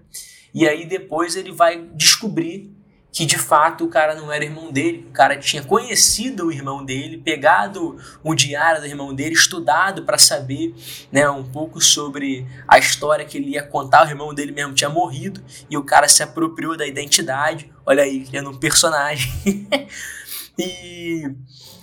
E 0.55 0.66
aí 0.68 0.87
depois 0.87 1.37
ele 1.37 1.53
vai 1.53 1.83
descobrir 1.95 2.70
que 3.12 3.26
de 3.26 3.36
fato 3.36 3.84
o 3.84 3.88
cara 3.88 4.14
não 4.14 4.30
era 4.30 4.44
irmão 4.44 4.70
dele, 4.70 5.06
o 5.08 5.12
cara 5.12 5.36
tinha 5.36 5.62
conhecido 5.62 6.46
o 6.46 6.52
irmão 6.52 6.84
dele, 6.84 7.18
pegado 7.18 7.96
o 8.22 8.34
diário 8.34 8.80
do 8.80 8.86
irmão 8.86 9.14
dele, 9.14 9.34
estudado 9.34 10.04
para 10.04 10.16
saber 10.18 10.74
né, 11.11 11.28
um 11.28 11.44
pouco 11.44 11.80
sobre 11.80 12.46
a 12.68 12.78
história 12.78 13.24
que 13.24 13.38
ele 13.38 13.50
ia 13.50 13.62
contar. 13.62 14.06
O 14.06 14.08
irmão 14.08 14.32
dele 14.32 14.52
mesmo 14.52 14.74
tinha 14.74 14.90
morrido 14.90 15.42
e 15.68 15.76
o 15.76 15.84
cara 15.84 16.08
se 16.08 16.22
apropriou 16.22 16.76
da 16.76 16.86
identidade. 16.86 17.70
Olha 17.84 18.04
aí, 18.04 18.24
criando 18.24 18.50
um 18.50 18.58
personagem. 18.58 19.66
e 20.58 21.24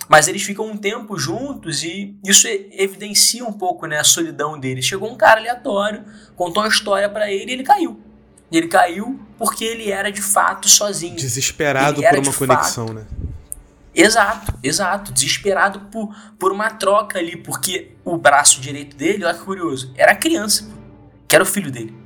mas 0.08 0.26
eles 0.26 0.42
ficam 0.42 0.64
um 0.64 0.76
tempo 0.76 1.18
juntos 1.18 1.82
e 1.84 2.16
isso 2.24 2.48
evidencia 2.48 3.44
um 3.44 3.52
pouco 3.52 3.86
né, 3.86 3.98
a 3.98 4.04
solidão 4.04 4.58
dele. 4.58 4.80
Chegou 4.80 5.12
um 5.12 5.16
cara 5.16 5.38
aleatório, 5.38 6.02
contou 6.34 6.62
uma 6.62 6.68
história 6.68 7.10
para 7.10 7.30
ele 7.30 7.50
e 7.50 7.54
ele 7.54 7.62
caiu. 7.62 8.07
E 8.50 8.56
ele 8.56 8.68
caiu 8.68 9.20
porque 9.36 9.64
ele 9.64 9.90
era 9.90 10.10
de 10.10 10.22
fato 10.22 10.68
sozinho. 10.68 11.16
Desesperado 11.16 12.02
por 12.02 12.18
uma 12.18 12.32
conexão, 12.32 12.88
fato. 12.88 12.98
né? 12.98 13.06
Exato, 13.94 14.54
exato. 14.62 15.12
Desesperado 15.12 15.80
por, 15.90 16.14
por 16.38 16.52
uma 16.52 16.70
troca 16.70 17.18
ali, 17.18 17.36
porque 17.36 17.92
o 18.04 18.16
braço 18.16 18.60
direito 18.60 18.96
dele, 18.96 19.24
olha 19.24 19.34
que 19.34 19.44
curioso, 19.44 19.92
era 19.96 20.12
a 20.12 20.16
criança, 20.16 20.68
que 21.26 21.34
era 21.34 21.42
o 21.42 21.46
filho 21.46 21.70
dele. 21.70 21.96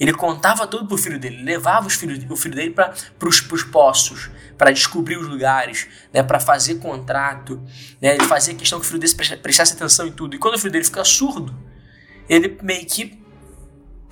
Ele 0.00 0.12
contava 0.12 0.66
tudo 0.66 0.86
pro 0.86 0.96
filho 0.96 1.18
dele, 1.18 1.42
levava 1.42 1.86
os 1.86 1.94
filhos, 1.94 2.18
o 2.28 2.36
filho 2.36 2.54
dele 2.54 2.70
para 2.70 2.94
os 3.28 3.40
poços, 3.40 4.30
para 4.58 4.72
descobrir 4.72 5.16
os 5.16 5.28
lugares, 5.28 5.86
né, 6.12 6.22
para 6.22 6.40
fazer 6.40 6.76
contrato. 6.76 7.62
Né, 8.00 8.14
ele 8.14 8.24
fazia 8.24 8.54
questão 8.54 8.80
que 8.80 8.86
o 8.86 8.88
filho 8.88 8.98
dele 8.98 9.14
prestasse 9.36 9.74
atenção 9.74 10.06
em 10.06 10.12
tudo. 10.12 10.34
E 10.34 10.38
quando 10.38 10.54
o 10.54 10.58
filho 10.58 10.72
dele 10.72 10.84
fica 10.84 11.04
surdo, 11.04 11.54
ele 12.28 12.58
meio 12.62 12.84
que 12.86 13.21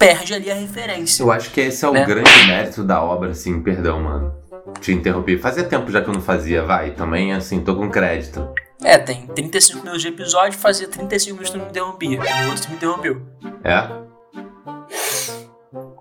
perde 0.00 0.32
ali 0.32 0.50
a 0.50 0.54
referência. 0.54 1.22
Eu 1.22 1.30
acho 1.30 1.50
que 1.50 1.60
esse 1.60 1.84
é 1.84 1.88
o 1.88 1.92
né? 1.92 2.06
grande 2.06 2.30
mérito 2.46 2.82
da 2.82 3.02
obra, 3.02 3.30
assim, 3.30 3.60
perdão, 3.60 4.00
mano. 4.00 4.34
Te 4.80 4.92
interrompi. 4.92 5.36
Fazia 5.36 5.62
tempo 5.62 5.90
já 5.90 6.00
que 6.00 6.08
eu 6.08 6.14
não 6.14 6.22
fazia, 6.22 6.64
vai. 6.64 6.92
Também, 6.92 7.34
assim, 7.34 7.60
tô 7.60 7.76
com 7.76 7.90
crédito. 7.90 8.48
É, 8.82 8.96
tem 8.96 9.26
35 9.26 9.80
minutos 9.80 10.00
de 10.00 10.08
episódio, 10.08 10.58
fazia 10.58 10.88
35 10.88 11.34
minutos 11.34 11.52
que 11.52 11.58
não 11.58 11.66
me 11.66 11.70
interrompia. 11.70 12.20
Outro 12.48 12.70
me 12.70 12.76
interrompeu. 12.76 13.22
É? 13.62 13.88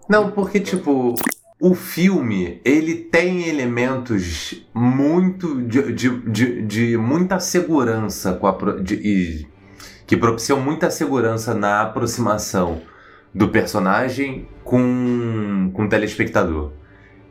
Não, 0.07 0.31
porque, 0.31 0.61
tipo, 0.61 1.15
o 1.59 1.75
filme, 1.75 2.61
ele 2.63 2.95
tem 2.95 3.49
elementos 3.49 4.65
muito 4.73 5.61
de, 5.63 5.91
de, 5.91 6.19
de, 6.21 6.61
de 6.61 6.97
muita 6.97 7.37
segurança 7.41 8.33
com 8.33 8.47
a, 8.47 8.57
de, 8.81 8.95
e, 8.95 9.47
que 10.07 10.15
propiciam 10.15 10.61
muita 10.61 10.89
segurança 10.89 11.53
na 11.53 11.81
aproximação 11.81 12.81
do 13.33 13.49
personagem 13.49 14.47
com, 14.63 15.71
com 15.73 15.85
o 15.85 15.89
telespectador. 15.89 16.71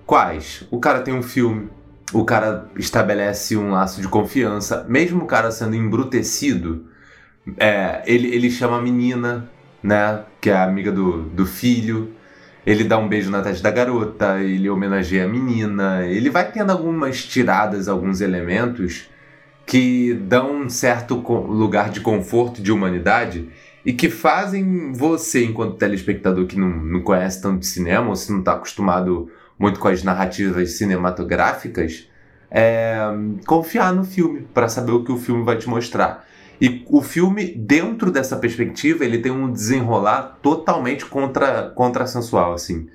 Quais? 0.06 0.64
O 0.70 0.78
cara 0.78 1.00
tem 1.00 1.14
um 1.14 1.22
filme, 1.22 1.68
o 2.12 2.24
cara 2.24 2.68
estabelece 2.76 3.56
um 3.56 3.70
laço 3.72 4.00
de 4.00 4.08
confiança, 4.08 4.84
mesmo 4.88 5.24
o 5.24 5.26
cara 5.26 5.50
sendo 5.50 5.76
embrutecido, 5.76 6.86
é, 7.56 8.02
ele, 8.06 8.34
ele 8.34 8.50
chama 8.50 8.78
a 8.78 8.82
menina, 8.82 9.48
né, 9.82 10.22
que 10.40 10.50
é 10.50 10.56
amiga 10.56 10.90
do, 10.90 11.22
do 11.22 11.46
filho, 11.46 12.14
ele 12.66 12.84
dá 12.84 12.98
um 12.98 13.08
beijo 13.08 13.30
na 13.30 13.40
testa 13.40 13.62
da 13.62 13.70
garota, 13.70 14.40
ele 14.40 14.68
homenageia 14.68 15.24
a 15.24 15.28
menina, 15.28 16.04
ele 16.06 16.28
vai 16.28 16.50
tendo 16.50 16.70
algumas 16.70 17.24
tiradas, 17.24 17.88
alguns 17.88 18.20
elementos 18.20 19.08
que 19.64 20.14
dão 20.14 20.62
um 20.62 20.68
certo 20.68 21.14
lugar 21.14 21.90
de 21.90 22.00
conforto, 22.00 22.62
de 22.62 22.72
humanidade, 22.72 23.48
e 23.88 23.92
que 23.94 24.10
fazem 24.10 24.92
você, 24.92 25.42
enquanto 25.42 25.78
telespectador 25.78 26.46
que 26.46 26.60
não, 26.60 26.68
não 26.68 27.00
conhece 27.00 27.40
tanto 27.40 27.60
de 27.60 27.66
cinema, 27.66 28.10
ou 28.10 28.14
se 28.14 28.30
não 28.30 28.40
está 28.40 28.52
acostumado 28.52 29.30
muito 29.58 29.80
com 29.80 29.88
as 29.88 30.02
narrativas 30.02 30.72
cinematográficas, 30.72 32.06
é, 32.50 32.98
confiar 33.46 33.94
no 33.94 34.04
filme 34.04 34.46
para 34.52 34.68
saber 34.68 34.92
o 34.92 35.02
que 35.02 35.10
o 35.10 35.16
filme 35.16 35.42
vai 35.42 35.56
te 35.56 35.66
mostrar. 35.66 36.26
E 36.60 36.84
o 36.86 37.00
filme, 37.00 37.46
dentro 37.46 38.10
dessa 38.10 38.36
perspectiva, 38.36 39.06
ele 39.06 39.20
tem 39.20 39.32
um 39.32 39.50
desenrolar 39.50 40.38
totalmente 40.42 41.06
contra, 41.06 41.72
assim. 42.54 42.90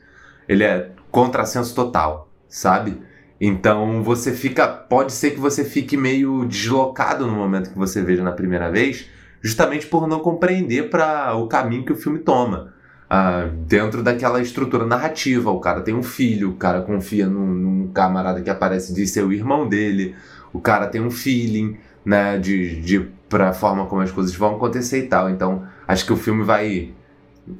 Ele 0.47 0.63
é 0.63 0.91
contrassenso 1.09 1.73
total, 1.73 2.29
sabe? 2.47 3.01
Então 3.41 4.03
você 4.03 4.31
fica. 4.31 4.67
Pode 4.67 5.11
ser 5.11 5.31
que 5.31 5.39
você 5.39 5.65
fique 5.65 5.97
meio 5.97 6.45
deslocado 6.45 7.25
no 7.25 7.33
momento 7.33 7.71
que 7.71 7.79
você 7.79 7.99
veja 7.99 8.21
na 8.21 8.31
primeira 8.31 8.69
vez, 8.69 9.09
justamente 9.43 9.85
por 9.85 10.07
não 10.07 10.19
compreender 10.19 10.89
para 10.89 11.35
o 11.35 11.47
caminho 11.47 11.83
que 11.83 11.91
o 11.91 11.97
filme 11.97 12.19
toma. 12.19 12.73
Ah, 13.09 13.49
dentro 13.67 14.01
daquela 14.01 14.41
estrutura 14.41 14.85
narrativa, 14.85 15.51
o 15.51 15.59
cara 15.59 15.81
tem 15.81 15.93
um 15.93 16.01
filho, 16.01 16.51
o 16.51 16.55
cara 16.55 16.81
confia 16.81 17.27
num, 17.27 17.45
num 17.45 17.87
camarada 17.89 18.41
que 18.41 18.49
aparece 18.49 18.93
de 18.93 19.05
ser 19.05 19.23
o 19.23 19.33
irmão 19.33 19.67
dele, 19.67 20.15
o 20.51 20.59
cara 20.59 20.87
tem 20.87 21.01
um 21.01 21.11
feeling, 21.11 21.77
né, 22.05 22.39
de, 22.39 22.81
de 22.81 22.99
pra 23.29 23.53
forma 23.53 23.85
como 23.85 24.01
as 24.01 24.11
coisas 24.11 24.33
vão 24.33 24.55
acontecer 24.55 24.99
e 24.99 25.07
tal. 25.07 25.29
Então, 25.29 25.63
acho 25.87 26.05
que 26.05 26.13
o 26.13 26.17
filme 26.17 26.43
vai 26.43 26.93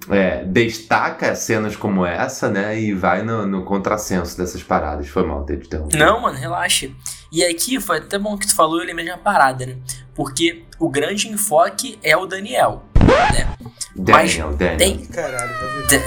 é, 0.09 0.43
destaca 0.45 1.35
cenas 1.35 1.75
como 1.75 2.05
essa, 2.05 2.49
né? 2.49 2.79
E 2.79 2.93
vai 2.93 3.21
no, 3.21 3.45
no 3.45 3.63
contrassenso 3.63 4.37
dessas 4.37 4.63
paradas. 4.63 5.07
Foi 5.09 5.25
mal 5.25 5.43
ter 5.43 5.57
de 5.57 5.65
interrompido. 5.67 6.03
Não, 6.03 6.21
mano, 6.21 6.37
relaxa. 6.37 6.89
E 7.31 7.43
aqui 7.43 7.79
foi 7.79 7.97
até 7.97 8.17
bom 8.17 8.37
que 8.37 8.47
tu 8.47 8.55
falou, 8.55 8.79
eu 8.79 8.85
lembrei 8.85 9.05
de 9.05 9.11
uma 9.11 9.17
parada, 9.17 9.65
né? 9.65 9.75
Porque 10.15 10.63
o 10.79 10.89
grande 10.89 11.27
enfoque 11.27 11.99
é 12.03 12.15
o 12.15 12.25
Daniel, 12.25 12.83
né? 12.95 13.55
Daniel, 13.95 14.47
Mas 14.51 14.57
Daniel. 14.57 14.77
Tem... 14.77 15.05
Caralho, 15.05 15.51
virou. 15.89 16.03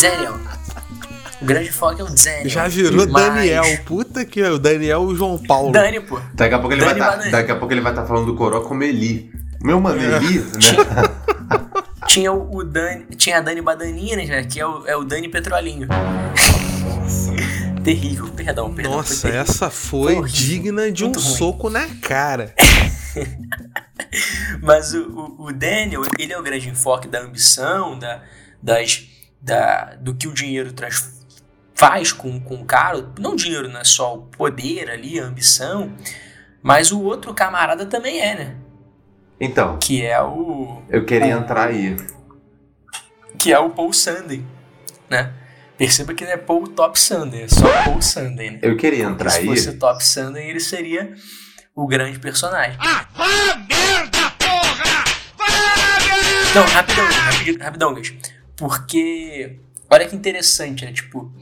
Daniel. 0.00 0.40
O 1.40 1.44
grande 1.44 1.68
enfoque 1.68 2.00
é 2.00 2.04
o 2.04 2.08
Daniel. 2.08 2.48
Já 2.48 2.68
virou 2.68 3.08
Mas... 3.08 3.26
Daniel. 3.26 3.64
Puta 3.84 4.24
que 4.24 4.40
é 4.40 4.50
o 4.50 4.58
Daniel 4.58 5.02
e 5.02 5.06
o 5.06 5.14
João 5.14 5.38
Paulo. 5.38 5.72
Dani, 5.72 6.00
pô. 6.00 6.20
Daqui 6.34 6.54
a 6.54 6.58
pouco 6.58 6.74
ele, 6.74 6.84
vai 6.84 6.94
tá, 6.96 7.16
daqui 7.16 7.52
a 7.52 7.56
pouco 7.56 7.72
ele 7.72 7.80
vai 7.80 7.92
estar 7.92 8.02
tá 8.02 8.08
falando 8.08 8.26
do 8.26 8.34
Coroa 8.34 8.66
como 8.66 8.82
Eli. 8.82 9.30
Meu 9.62 9.80
mano, 9.80 10.00
é. 10.00 10.16
Eli, 10.16 10.38
né? 10.40 11.84
tinha 12.06 12.32
o, 12.32 12.56
o 12.56 12.64
Dani, 12.64 13.06
tinha 13.16 13.38
a 13.38 13.40
Dani 13.40 13.60
Badaninha, 13.60 14.16
né, 14.16 14.44
que 14.44 14.60
é 14.60 14.66
o, 14.66 14.86
é 14.86 14.96
o 14.96 15.04
Dani 15.04 15.28
Petrolinho. 15.28 15.88
terrível, 17.84 18.28
perdão, 18.30 18.74
perdão. 18.74 18.96
Nossa, 18.96 19.28
foi 19.28 19.36
essa 19.36 19.70
foi, 19.70 20.14
foi 20.16 20.28
digna 20.28 20.90
de 20.90 21.04
um 21.04 21.12
ruim. 21.12 21.20
soco 21.20 21.68
na 21.68 21.86
cara. 22.00 22.54
Mas 24.62 24.94
o, 24.94 25.02
o, 25.02 25.46
o, 25.46 25.52
Daniel, 25.52 26.02
ele 26.18 26.32
é 26.32 26.38
o 26.38 26.42
grande 26.42 26.68
enfoque 26.68 27.06
da 27.06 27.20
ambição, 27.20 27.98
da, 27.98 28.22
das, 28.62 29.06
da, 29.40 29.94
do 29.96 30.14
que 30.14 30.26
o 30.26 30.32
dinheiro 30.32 30.72
traz, 30.72 31.22
faz 31.74 32.10
com, 32.12 32.40
com 32.40 32.56
o 32.56 32.64
cara. 32.64 33.12
Não 33.18 33.36
dinheiro, 33.36 33.68
não 33.68 33.80
é 33.80 33.84
só 33.84 34.14
o 34.14 34.22
poder 34.22 34.90
ali, 34.90 35.20
a 35.20 35.24
ambição. 35.24 35.92
Mas 36.62 36.90
o 36.90 37.02
outro 37.02 37.34
camarada 37.34 37.84
também 37.84 38.20
é, 38.20 38.34
né? 38.34 38.56
Então. 39.40 39.78
Que 39.78 40.04
é 40.04 40.20
o. 40.22 40.82
Eu 40.88 41.04
queria 41.04 41.36
o, 41.36 41.40
entrar 41.40 41.68
aí. 41.68 41.96
Que 43.38 43.52
é 43.52 43.58
o 43.58 43.70
Paul 43.70 43.92
Sunday, 43.92 44.44
né? 45.10 45.32
Perceba 45.76 46.14
que 46.14 46.24
não 46.24 46.30
é 46.30 46.36
Paul 46.36 46.68
Top 46.68 46.98
Sunday, 46.98 47.42
é 47.42 47.48
só 47.48 47.66
Paul 47.84 48.00
Sunday, 48.00 48.50
né? 48.52 48.58
Eu 48.62 48.76
queria 48.76 49.04
entrar 49.04 49.30
se 49.30 49.38
aí. 49.38 49.42
Se 49.42 49.48
fosse 49.48 49.78
Top 49.78 50.04
Sunday, 50.04 50.48
ele 50.48 50.60
seria 50.60 51.12
o 51.74 51.86
grande 51.86 52.18
personagem. 52.20 52.76
Ah, 52.78 53.08
vá 53.12 53.56
merda, 53.56 54.30
porra! 54.38 55.04
Merda! 55.36 56.54
Não, 56.54 56.66
rapidão, 56.66 57.04
rapidão, 57.06 57.64
rapidão, 57.64 57.94
guys. 57.94 58.14
Porque, 58.56 59.58
olha 59.90 60.06
que 60.06 60.14
interessante, 60.14 60.84
né? 60.84 60.92
Tipo, 60.92 61.34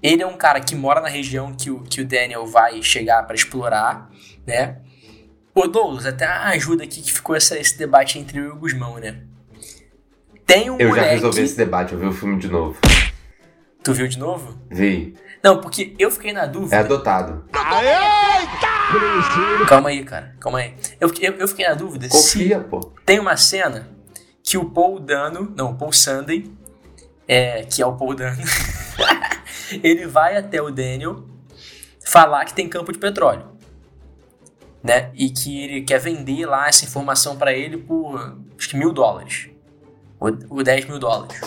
ele 0.00 0.22
é 0.22 0.26
um 0.26 0.36
cara 0.36 0.60
que 0.60 0.76
mora 0.76 1.00
na 1.00 1.08
região 1.08 1.52
que 1.52 1.68
o, 1.68 1.80
que 1.80 2.00
o 2.00 2.06
Daniel 2.06 2.46
vai 2.46 2.80
chegar 2.82 3.24
para 3.24 3.34
explorar, 3.34 4.08
né? 4.46 4.78
Ô 5.54 5.66
Douglas, 5.66 6.06
até 6.06 6.24
ajuda 6.24 6.84
aqui 6.84 7.02
que 7.02 7.12
ficou 7.12 7.36
essa, 7.36 7.58
esse 7.58 7.76
debate 7.76 8.18
entre 8.18 8.38
eu 8.38 8.44
e 8.44 8.48
o 8.48 8.56
Guzmão, 8.56 8.96
né? 8.96 9.20
Tem 10.46 10.70
um 10.70 10.78
Eu 10.78 10.88
moleque... 10.88 11.06
já 11.06 11.12
resolvi 11.12 11.42
esse 11.42 11.56
debate, 11.56 11.92
eu 11.92 11.98
vi 11.98 12.06
o 12.06 12.12
filme 12.12 12.38
de 12.38 12.48
novo. 12.48 12.78
Tu 13.84 13.92
viu 13.92 14.08
de 14.08 14.18
novo? 14.18 14.58
Vi. 14.70 15.14
Não, 15.42 15.60
porque 15.60 15.94
eu 15.98 16.10
fiquei 16.10 16.32
na 16.32 16.46
dúvida. 16.46 16.76
É 16.76 16.78
adotado. 16.78 17.44
Eita! 17.52 19.66
Calma 19.68 19.90
aí, 19.90 20.02
cara. 20.04 20.34
Calma 20.40 20.60
aí. 20.60 20.74
Eu, 20.98 21.12
eu, 21.20 21.32
eu 21.34 21.48
fiquei 21.48 21.68
na 21.68 21.74
dúvida 21.74 22.08
Confia, 22.08 22.58
se 22.58 22.64
pô. 22.64 22.80
tem 23.04 23.18
uma 23.18 23.36
cena 23.36 23.90
que 24.42 24.56
o 24.56 24.70
Paul 24.70 25.00
Dano, 25.00 25.52
não, 25.54 25.72
o 25.72 25.74
Paul 25.74 25.92
Sunday, 25.92 26.50
é, 27.28 27.64
que 27.64 27.82
é 27.82 27.86
o 27.86 27.94
Paul 27.94 28.14
Dano, 28.14 28.40
ele 29.82 30.06
vai 30.06 30.36
até 30.36 30.62
o 30.62 30.70
Daniel 30.70 31.24
falar 32.06 32.44
que 32.46 32.54
tem 32.54 32.68
campo 32.68 32.90
de 32.90 32.98
petróleo 32.98 33.51
né? 34.82 35.10
E 35.14 35.30
que 35.30 35.62
ele 35.62 35.82
quer 35.82 35.98
vender 35.98 36.46
lá 36.46 36.68
essa 36.68 36.84
informação 36.84 37.36
para 37.36 37.52
ele 37.52 37.76
por 37.78 38.36
acho 38.58 38.68
que 38.68 38.76
mil 38.76 38.92
dólares. 38.92 39.48
Ou, 40.18 40.30
ou 40.50 40.62
10 40.62 40.86
mil 40.86 40.98
dólares. 40.98 41.40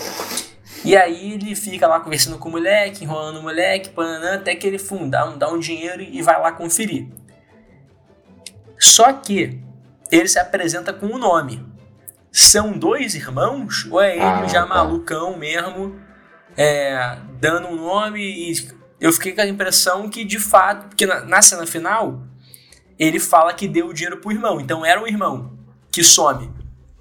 E 0.84 0.96
aí 0.96 1.34
ele 1.34 1.56
fica 1.56 1.88
lá 1.88 2.00
conversando 2.00 2.38
com 2.38 2.50
o 2.50 2.52
moleque, 2.52 3.04
enrolando 3.04 3.40
o 3.40 3.42
moleque, 3.42 3.90
pananã, 3.90 4.36
até 4.36 4.54
que 4.54 4.68
ele 4.68 4.78
funda, 4.78 5.28
um, 5.28 5.38
dá 5.38 5.50
um 5.50 5.58
dinheiro 5.58 6.02
e 6.02 6.22
vai 6.22 6.40
lá 6.40 6.52
conferir. 6.52 7.08
Só 8.78 9.12
que 9.14 9.60
ele 10.12 10.28
se 10.28 10.38
apresenta 10.38 10.94
com 10.94 11.08
o 11.08 11.18
nome. 11.18 11.66
São 12.32 12.74
dois 12.74 13.16
irmãos? 13.16 13.88
Ou 13.90 14.00
é 14.00 14.14
ele 14.14 14.24
Ah, 14.24 14.46
já 14.48 14.62
tá. 14.62 14.68
malucão 14.68 15.38
mesmo, 15.38 16.00
é, 16.56 17.18
dando 17.40 17.70
um 17.70 17.78
nome? 17.78 18.22
E 18.22 18.70
eu 19.00 19.12
fiquei 19.14 19.32
com 19.34 19.42
a 19.42 19.48
impressão 19.48 20.10
que 20.10 20.24
de 20.24 20.38
fato, 20.38 20.90
porque 20.90 21.06
na, 21.06 21.22
na 21.22 21.42
cena 21.42 21.66
final, 21.66 22.22
ele 23.00 23.20
fala 23.20 23.54
que 23.54 23.68
deu 23.68 23.88
o 23.88 23.94
dinheiro 23.94 24.18
pro 24.18 24.32
irmão. 24.32 24.60
Então 24.60 24.86
era 24.86 25.02
o 25.02 25.08
irmão 25.08 25.52
que 25.92 26.04
some 26.04 26.50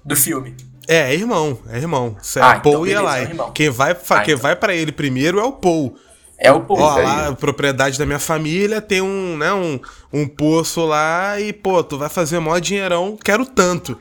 do 0.03 0.15
filme. 0.15 0.55
É, 0.87 1.11
é 1.11 1.15
irmão, 1.15 1.57
é 1.69 1.77
irmão. 1.77 2.15
É 2.35 2.39
Ah, 2.41 2.57
então 2.57 2.71
Paul 2.73 2.85
e 2.87 2.93
beleza, 2.93 3.19
Eli. 3.21 3.39
é. 3.39 3.51
Quem 3.53 3.69
vai, 3.69 3.91
Ah, 3.91 4.19
quem 4.21 4.33
então. 4.33 4.43
vai 4.43 4.55
para 4.55 4.73
ele 4.75 4.91
primeiro 4.91 5.39
é 5.39 5.43
o 5.43 5.51
Paul. 5.53 5.95
É 6.37 6.51
o 6.51 6.61
Paul. 6.61 6.79
Ó, 6.81 6.97
lá, 6.97 7.31
propriedade 7.33 7.97
da 7.97 8.05
minha 8.05 8.19
família 8.19 8.81
tem 8.81 9.01
um, 9.01 9.37
né, 9.37 9.51
um, 9.53 9.79
um 10.13 10.27
poço 10.27 10.85
lá 10.85 11.39
e, 11.39 11.51
pô, 11.53 11.81
tu 11.83 11.97
vai 11.97 12.09
fazer 12.09 12.39
mó 12.39 12.59
dinheirão, 12.59 13.17
quero 13.23 13.45
tanto. 13.45 13.97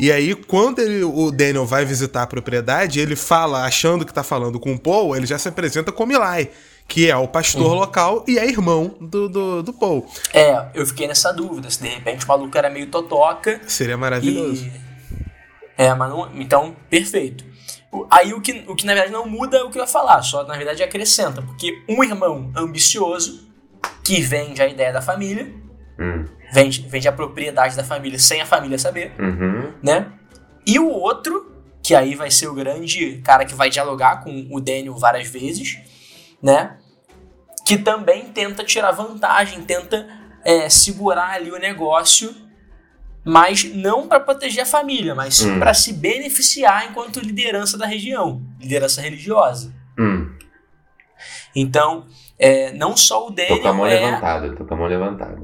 E 0.00 0.10
aí, 0.10 0.34
quando 0.34 0.78
ele- 0.78 1.04
o 1.04 1.30
Daniel 1.30 1.66
vai 1.66 1.84
visitar 1.84 2.22
a 2.22 2.26
propriedade, 2.26 3.00
ele 3.00 3.14
fala, 3.16 3.64
achando 3.64 4.04
que 4.06 4.12
tá 4.14 4.22
falando 4.22 4.58
com 4.58 4.72
o 4.72 4.78
Paul, 4.78 5.14
ele 5.14 5.26
já 5.26 5.38
se 5.38 5.48
apresenta 5.48 5.92
como 5.92 6.12
Eli, 6.12 6.48
que 6.88 7.08
é 7.10 7.16
o 7.16 7.28
pastor 7.28 7.66
Uhum. 7.66 7.74
local 7.74 8.24
e 8.26 8.38
é 8.38 8.46
irmão 8.48 8.96
do, 9.00 9.28
do, 9.28 9.62
do 9.62 9.72
Paul. 9.74 10.10
É, 10.32 10.68
eu 10.74 10.86
fiquei 10.86 11.06
nessa 11.06 11.30
dúvida, 11.32 11.70
se 11.70 11.82
de 11.82 11.88
repente 11.88 12.24
o 12.24 12.28
maluco 12.28 12.56
era 12.56 12.70
meio 12.70 12.86
totoca 12.86 13.60
Seria 13.68 13.96
maravilhoso. 13.96 14.64
e... 14.64 14.88
É, 15.76 15.94
mas 15.94 16.08
não... 16.10 16.28
Então, 16.34 16.74
perfeito. 16.90 17.44
Aí 18.10 18.32
o 18.34 18.40
que, 18.40 18.64
o 18.66 18.74
que 18.74 18.84
na 18.84 18.94
verdade 18.94 19.12
não 19.12 19.26
muda 19.28 19.58
é 19.58 19.62
o 19.62 19.70
que 19.70 19.78
eu 19.78 19.82
ia 19.82 19.86
falar, 19.88 20.22
só 20.22 20.44
na 20.44 20.56
verdade 20.56 20.82
acrescenta, 20.82 21.40
porque 21.42 21.82
um 21.88 22.02
irmão 22.02 22.50
ambicioso, 22.56 23.46
que 24.02 24.20
vende 24.20 24.60
a 24.62 24.66
ideia 24.66 24.92
da 24.92 25.02
família, 25.02 25.54
Hum, 26.00 26.24
vende, 26.52 26.86
vende 26.88 27.08
a 27.08 27.12
propriedade 27.12 27.74
da 27.76 27.82
família 27.82 28.18
sem 28.20 28.40
a 28.40 28.46
família 28.46 28.78
saber, 28.78 29.12
uhum. 29.18 29.72
né? 29.82 30.12
E 30.64 30.78
o 30.78 30.88
outro, 30.88 31.52
que 31.82 31.92
aí 31.94 32.14
vai 32.14 32.30
ser 32.30 32.46
o 32.46 32.54
grande 32.54 33.20
cara 33.24 33.44
que 33.44 33.54
vai 33.54 33.68
dialogar 33.68 34.22
com 34.22 34.46
o 34.50 34.60
Daniel 34.60 34.94
várias 34.96 35.26
vezes, 35.28 35.76
né? 36.40 36.77
Que 37.68 37.76
também 37.76 38.32
tenta 38.32 38.64
tirar 38.64 38.92
vantagem, 38.92 39.62
tenta 39.62 40.08
é, 40.42 40.70
segurar 40.70 41.34
ali 41.34 41.52
o 41.52 41.58
negócio, 41.58 42.34
mas 43.22 43.62
não 43.74 44.08
para 44.08 44.20
proteger 44.20 44.62
a 44.62 44.66
família, 44.66 45.14
mas 45.14 45.36
sim 45.36 45.50
Hum. 45.52 45.58
para 45.58 45.74
se 45.74 45.92
beneficiar 45.92 46.86
enquanto 46.88 47.20
liderança 47.20 47.76
da 47.76 47.84
região, 47.84 48.42
liderança 48.58 49.02
religiosa. 49.02 49.74
Hum. 49.98 50.34
Então, 51.54 52.06
é, 52.38 52.72
não 52.72 52.96
só 52.96 53.26
o 53.26 53.30
Tô 53.32 53.34
com 53.34 53.42
a 53.42 53.56
Daniel 53.56 53.74
mão 53.74 53.86
é 53.86 54.00
levantada, 54.00 54.56
tô 54.56 54.64
com 54.64 54.74
a 54.74 54.76
mão 54.78 54.86
levantada. 54.86 55.42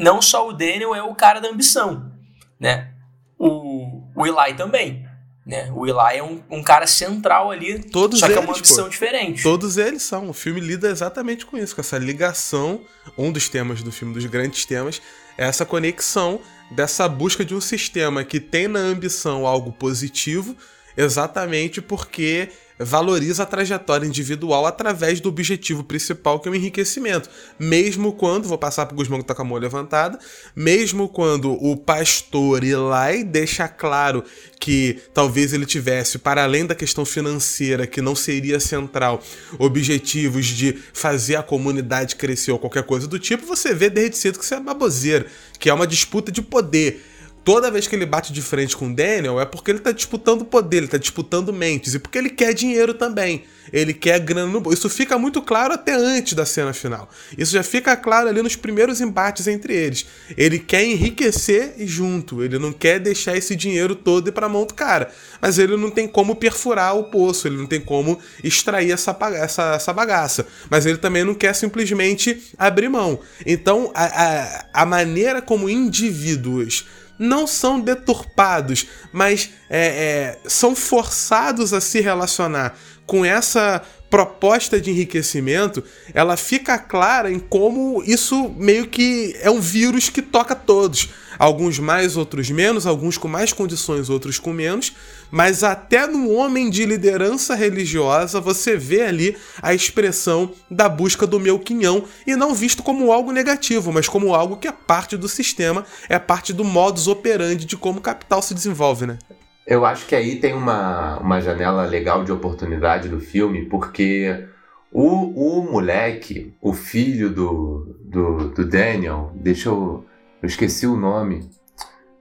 não 0.00 0.20
só 0.20 0.48
o 0.48 0.52
Daniel 0.52 0.96
é 0.96 1.02
o 1.04 1.14
cara 1.14 1.40
da 1.40 1.48
ambição, 1.48 2.10
né? 2.58 2.92
O, 3.38 4.02
o 4.16 4.26
Eli 4.26 4.54
também, 4.56 5.05
né? 5.46 5.70
O 5.72 5.86
Eli 5.86 6.18
é 6.18 6.22
um, 6.22 6.42
um 6.50 6.62
cara 6.62 6.88
central 6.88 7.52
ali, 7.52 7.78
Todos 7.78 8.18
só 8.18 8.26
que 8.26 8.32
é 8.32 8.36
eles, 8.36 8.48
uma 8.48 8.56
ambição 8.56 8.84
pô. 8.84 8.90
diferente. 8.90 9.42
Todos 9.44 9.76
eles 9.76 10.02
são. 10.02 10.28
O 10.28 10.32
filme 10.32 10.60
lida 10.60 10.90
exatamente 10.90 11.46
com 11.46 11.56
isso, 11.56 11.74
com 11.74 11.80
essa 11.80 11.96
ligação. 11.96 12.80
Um 13.16 13.30
dos 13.30 13.48
temas 13.48 13.80
do 13.80 13.92
filme, 13.92 14.12
dos 14.12 14.26
grandes 14.26 14.64
temas, 14.64 15.00
é 15.38 15.46
essa 15.46 15.64
conexão 15.64 16.40
dessa 16.72 17.08
busca 17.08 17.44
de 17.44 17.54
um 17.54 17.60
sistema 17.60 18.24
que 18.24 18.40
tem 18.40 18.66
na 18.66 18.80
ambição 18.80 19.46
algo 19.46 19.70
positivo, 19.70 20.56
exatamente 20.96 21.80
porque 21.80 22.48
valoriza 22.78 23.42
a 23.42 23.46
trajetória 23.46 24.06
individual 24.06 24.66
através 24.66 25.20
do 25.20 25.28
objetivo 25.28 25.82
principal, 25.82 26.40
que 26.40 26.48
é 26.48 26.52
o 26.52 26.54
enriquecimento. 26.54 27.28
Mesmo 27.58 28.12
quando, 28.12 28.48
vou 28.48 28.58
passar 28.58 28.86
pro 28.86 28.96
Guzmão 28.96 29.20
que 29.20 29.26
tá 29.26 29.34
com 29.34 29.42
a 29.42 29.44
mão 29.44 29.58
levantada, 29.58 30.18
mesmo 30.54 31.08
quando 31.08 31.52
o 31.52 31.76
pastor 31.76 32.62
Eli 32.62 33.24
deixa 33.24 33.68
claro 33.68 34.22
que 34.60 35.00
talvez 35.14 35.52
ele 35.52 35.66
tivesse, 35.66 36.18
para 36.18 36.42
além 36.42 36.66
da 36.66 36.74
questão 36.74 37.04
financeira, 37.04 37.86
que 37.86 38.00
não 38.00 38.14
seria 38.14 38.58
central, 38.58 39.22
objetivos 39.58 40.46
de 40.46 40.78
fazer 40.92 41.36
a 41.36 41.42
comunidade 41.42 42.16
crescer 42.16 42.52
ou 42.52 42.58
qualquer 42.58 42.82
coisa 42.82 43.06
do 43.06 43.18
tipo, 43.18 43.46
você 43.46 43.74
vê 43.74 43.88
desde 43.88 44.16
cedo 44.16 44.38
que 44.38 44.44
isso 44.44 44.54
é 44.54 44.60
baboseira, 44.60 45.26
que 45.58 45.70
é 45.70 45.74
uma 45.74 45.86
disputa 45.86 46.32
de 46.32 46.42
poder. 46.42 47.15
Toda 47.46 47.70
vez 47.70 47.86
que 47.86 47.94
ele 47.94 48.04
bate 48.04 48.32
de 48.32 48.42
frente 48.42 48.76
com 48.76 48.88
o 48.88 48.92
Daniel 48.92 49.40
é 49.40 49.46
porque 49.46 49.70
ele 49.70 49.78
tá 49.78 49.92
disputando 49.92 50.44
poder, 50.44 50.78
ele 50.78 50.88
tá 50.88 50.98
disputando 50.98 51.52
mentes 51.52 51.94
e 51.94 51.98
porque 52.00 52.18
ele 52.18 52.28
quer 52.28 52.52
dinheiro 52.52 52.92
também. 52.92 53.44
Ele 53.72 53.94
quer 53.94 54.18
grana 54.18 54.50
no. 54.50 54.72
Isso 54.72 54.90
fica 54.90 55.16
muito 55.16 55.40
claro 55.40 55.72
até 55.72 55.94
antes 55.94 56.32
da 56.32 56.44
cena 56.44 56.72
final. 56.72 57.08
Isso 57.38 57.52
já 57.52 57.62
fica 57.62 57.96
claro 57.96 58.28
ali 58.28 58.42
nos 58.42 58.56
primeiros 58.56 59.00
embates 59.00 59.46
entre 59.46 59.74
eles. 59.74 60.06
Ele 60.36 60.58
quer 60.58 60.84
enriquecer 60.84 61.74
junto, 61.86 62.42
ele 62.42 62.58
não 62.58 62.72
quer 62.72 62.98
deixar 62.98 63.36
esse 63.36 63.54
dinheiro 63.54 63.94
todo 63.94 64.26
ir 64.28 64.32
pra 64.32 64.48
mão 64.48 64.66
do 64.66 64.74
cara. 64.74 65.12
Mas 65.40 65.56
ele 65.56 65.76
não 65.76 65.90
tem 65.90 66.08
como 66.08 66.34
perfurar 66.34 66.96
o 66.96 67.04
poço, 67.04 67.46
ele 67.46 67.56
não 67.56 67.66
tem 67.66 67.80
como 67.80 68.18
extrair 68.42 68.90
essa, 68.90 69.16
essa, 69.34 69.74
essa 69.74 69.92
bagaça. 69.92 70.48
Mas 70.68 70.84
ele 70.84 70.98
também 70.98 71.22
não 71.22 71.34
quer 71.34 71.54
simplesmente 71.54 72.42
abrir 72.58 72.88
mão. 72.88 73.20
Então, 73.44 73.92
a, 73.94 74.04
a, 74.04 74.82
a 74.82 74.84
maneira 74.84 75.40
como 75.40 75.70
indivíduos 75.70 76.86
não 77.18 77.46
são 77.46 77.80
deturpados, 77.80 78.86
mas 79.12 79.50
é, 79.70 80.38
é, 80.44 80.48
são 80.48 80.74
forçados 80.74 81.72
a 81.72 81.80
se 81.80 82.00
relacionar 82.00 82.76
com 83.06 83.24
essa 83.24 83.82
proposta 84.10 84.80
de 84.80 84.90
enriquecimento, 84.90 85.82
ela 86.14 86.36
fica 86.36 86.78
clara 86.78 87.30
em 87.30 87.38
como 87.38 88.02
isso 88.04 88.48
meio 88.56 88.86
que 88.86 89.36
é 89.40 89.50
um 89.50 89.60
vírus 89.60 90.08
que 90.08 90.22
toca 90.22 90.54
todos. 90.54 91.08
Alguns 91.38 91.78
mais, 91.78 92.16
outros 92.16 92.50
menos, 92.50 92.86
alguns 92.86 93.18
com 93.18 93.28
mais 93.28 93.52
condições, 93.52 94.08
outros 94.08 94.38
com 94.38 94.52
menos, 94.52 94.92
mas 95.30 95.62
até 95.64 96.06
no 96.06 96.32
homem 96.32 96.70
de 96.70 96.84
liderança 96.84 97.54
religiosa 97.54 98.40
você 98.40 98.76
vê 98.76 99.02
ali 99.02 99.36
a 99.62 99.74
expressão 99.74 100.52
da 100.70 100.88
busca 100.88 101.26
do 101.26 101.40
meu 101.40 101.58
quinhão 101.58 102.04
e 102.26 102.36
não 102.36 102.54
visto 102.54 102.82
como 102.82 103.12
algo 103.12 103.32
negativo, 103.32 103.92
mas 103.92 104.08
como 104.08 104.34
algo 104.34 104.56
que 104.56 104.68
é 104.68 104.72
parte 104.72 105.16
do 105.16 105.28
sistema, 105.28 105.84
é 106.08 106.18
parte 106.18 106.52
do 106.52 106.64
modus 106.64 107.08
operandi 107.08 107.64
de 107.64 107.76
como 107.76 107.98
o 107.98 108.02
capital 108.02 108.42
se 108.42 108.54
desenvolve, 108.54 109.06
né? 109.06 109.18
Eu 109.66 109.84
acho 109.84 110.06
que 110.06 110.14
aí 110.14 110.36
tem 110.36 110.54
uma, 110.54 111.18
uma 111.18 111.40
janela 111.40 111.84
legal 111.84 112.22
de 112.22 112.30
oportunidade 112.30 113.08
do 113.08 113.18
filme, 113.18 113.64
porque 113.64 114.46
o, 114.92 115.58
o 115.58 115.62
moleque, 115.70 116.54
o 116.60 116.72
filho 116.72 117.30
do, 117.30 117.96
do, 118.04 118.48
do 118.48 118.64
Daniel, 118.64 119.32
deixa 119.34 119.68
eu. 119.68 120.04
Eu 120.40 120.46
esqueci 120.46 120.86
o 120.86 120.96
nome. 120.96 121.50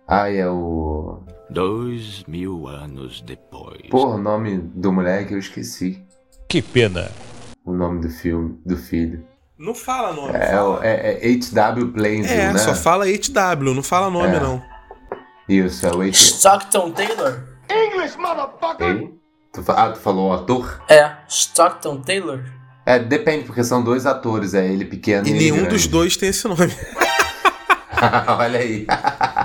Ah, 0.08 0.32
é 0.32 0.48
o. 0.50 1.20
Dois 1.50 2.24
mil 2.28 2.68
anos 2.68 3.22
depois. 3.22 3.82
Porra, 3.90 4.16
o 4.16 4.18
nome 4.18 4.58
do 4.58 4.92
moleque 4.92 5.34
eu 5.34 5.40
esqueci. 5.40 6.04
Que 6.50 6.62
pena. 6.62 7.10
O 7.64 7.74
nome 7.74 8.02
do 8.02 8.10
filme, 8.10 8.60
do 8.66 8.76
filho. 8.78 9.24
Não 9.58 9.74
fala 9.74 10.14
nome. 10.14 10.34
É, 10.38 10.62
o- 10.62 10.82
é, 10.84 11.20
é 11.24 11.34
H.W. 11.34 11.94
É, 12.26 12.52
né? 12.54 12.58
só 12.58 12.74
fala 12.76 13.06
HW, 13.06 13.74
não 13.74 13.84
fala 13.84 14.10
nome 14.10 14.36
É. 14.36 14.40
não. 14.40 14.62
Isso, 15.48 15.86
é 15.88 15.92
o 15.96 16.02
H. 16.02 16.12
Stockton 16.12 16.92
Taylor? 16.92 17.44
English, 17.70 18.18
motherfucker! 18.18 18.88
Ei? 18.98 19.14
Tu 19.54 19.64
Ah, 19.72 19.92
tu 19.92 20.00
falou 20.00 20.30
o 20.32 20.34
ator? 20.34 20.82
É, 20.90 21.12
Stockton 21.30 22.02
Taylor? 22.02 22.44
É, 22.86 23.00
depende, 23.00 23.46
porque 23.46 23.64
são 23.64 23.82
dois 23.84 24.06
atores, 24.06 24.54
é 24.54 24.68
ele 24.68 24.86
pequeno 24.86 25.26
e, 25.28 25.32
E 25.32 25.34
nenhum 25.34 25.56
grande. 25.58 25.70
dos 25.70 25.88
dois 25.88 26.18
tem 26.18 26.30
esse 26.30 26.48
nome. 26.48 26.72
Olha 28.28 28.60
aí. 28.60 28.86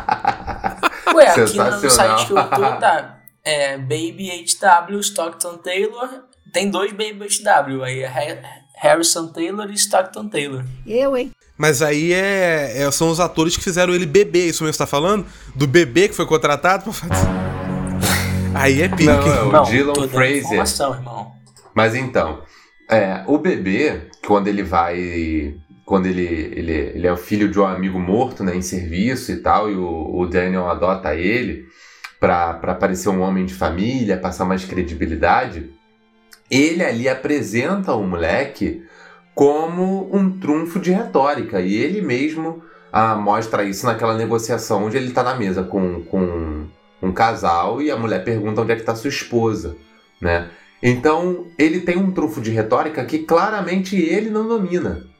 Ué, 1.21 1.29
aqui 1.29 1.59
no 1.59 1.91
site 1.91 2.27
que 2.27 2.33
eu 2.33 2.45
tô, 2.49 2.61
tá. 2.77 3.19
É 3.45 3.77
Baby 3.79 4.31
HW, 4.31 5.01
Stockton 5.01 5.57
Taylor. 5.59 6.09
Tem 6.53 6.69
dois 6.71 6.91
Baby 6.93 7.27
HW 7.29 7.83
aí, 7.85 8.01
é 8.01 8.07
Ha- 8.07 8.61
Harrison 8.77 9.29
Taylor 9.29 9.71
e 9.71 9.75
Stockton 9.75 10.29
Taylor. 10.29 10.65
Eu, 10.87 11.17
hein? 11.17 11.31
Mas 11.57 11.83
aí 11.83 12.13
é, 12.13 12.83
é- 12.83 12.91
são 12.91 13.11
os 13.11 13.21
atores 13.21 13.57
que 13.57 13.63
fizeram 13.63 13.95
ele 13.95 14.07
bebê, 14.07 14.47
isso 14.47 14.63
mesmo 14.65 14.73
que 14.73 14.77
você 14.79 14.85
tá 14.85 14.87
falando? 14.87 15.27
Do 15.55 15.67
bebê 15.67 16.09
que 16.09 16.15
foi 16.15 16.27
contratado 16.27 16.85
pra 16.85 16.93
fazer. 16.93 17.15
Aí 18.55 18.83
é 18.83 18.89
pique. 18.89 19.05
Não, 19.05 19.23
é 19.27 19.43
o 19.43 19.53
Não, 19.53 19.63
Dylan 19.63 20.09
Fraser. 20.09 20.95
irmão. 20.95 21.33
Mas 21.75 21.95
então, 21.95 22.43
é, 22.91 23.23
o 23.27 23.39
bebê, 23.39 24.09
quando 24.27 24.49
ele 24.49 24.63
vai. 24.65 25.55
Quando 25.91 26.07
ele, 26.07 26.23
ele, 26.23 26.73
ele 26.73 27.05
é 27.09 27.13
o 27.13 27.17
filho 27.17 27.51
de 27.51 27.59
um 27.59 27.67
amigo 27.67 27.99
morto, 27.99 28.45
né, 28.45 28.55
em 28.55 28.63
serviço 28.63 29.33
e 29.33 29.39
tal, 29.39 29.69
e 29.69 29.75
o, 29.75 30.21
o 30.21 30.25
Daniel 30.25 30.71
adota 30.71 31.17
ele 31.17 31.67
pra 32.21 32.55
parecer 32.79 33.09
um 33.09 33.21
homem 33.21 33.45
de 33.45 33.53
família, 33.53 34.17
passar 34.17 34.45
mais 34.45 34.65
credibilidade, 34.65 35.69
ele 36.49 36.85
ali 36.85 37.09
apresenta 37.09 37.93
o 37.93 38.07
moleque 38.07 38.85
como 39.35 40.09
um 40.15 40.39
trunfo 40.39 40.79
de 40.79 40.93
retórica, 40.93 41.61
e 41.61 41.75
ele 41.75 42.01
mesmo 42.01 42.63
ah, 42.93 43.17
mostra 43.17 43.65
isso 43.65 43.85
naquela 43.85 44.15
negociação 44.15 44.85
onde 44.85 44.97
ele 44.97 45.11
tá 45.11 45.25
na 45.25 45.35
mesa 45.35 45.65
com, 45.65 46.05
com 46.05 46.69
um 47.03 47.11
casal 47.11 47.83
e 47.83 47.91
a 47.91 47.97
mulher 47.97 48.23
pergunta 48.23 48.61
onde 48.61 48.71
é 48.71 48.77
que 48.77 48.85
tá 48.85 48.95
sua 48.95 49.11
esposa, 49.11 49.77
né? 50.21 50.51
Então, 50.81 51.49
ele 51.59 51.81
tem 51.81 51.99
um 51.99 52.13
trunfo 52.13 52.41
de 52.41 52.53
retórica 52.53 53.05
que 53.05 53.19
claramente 53.19 53.97
ele 53.97 54.31
não 54.31 54.47
domina. 54.47 55.11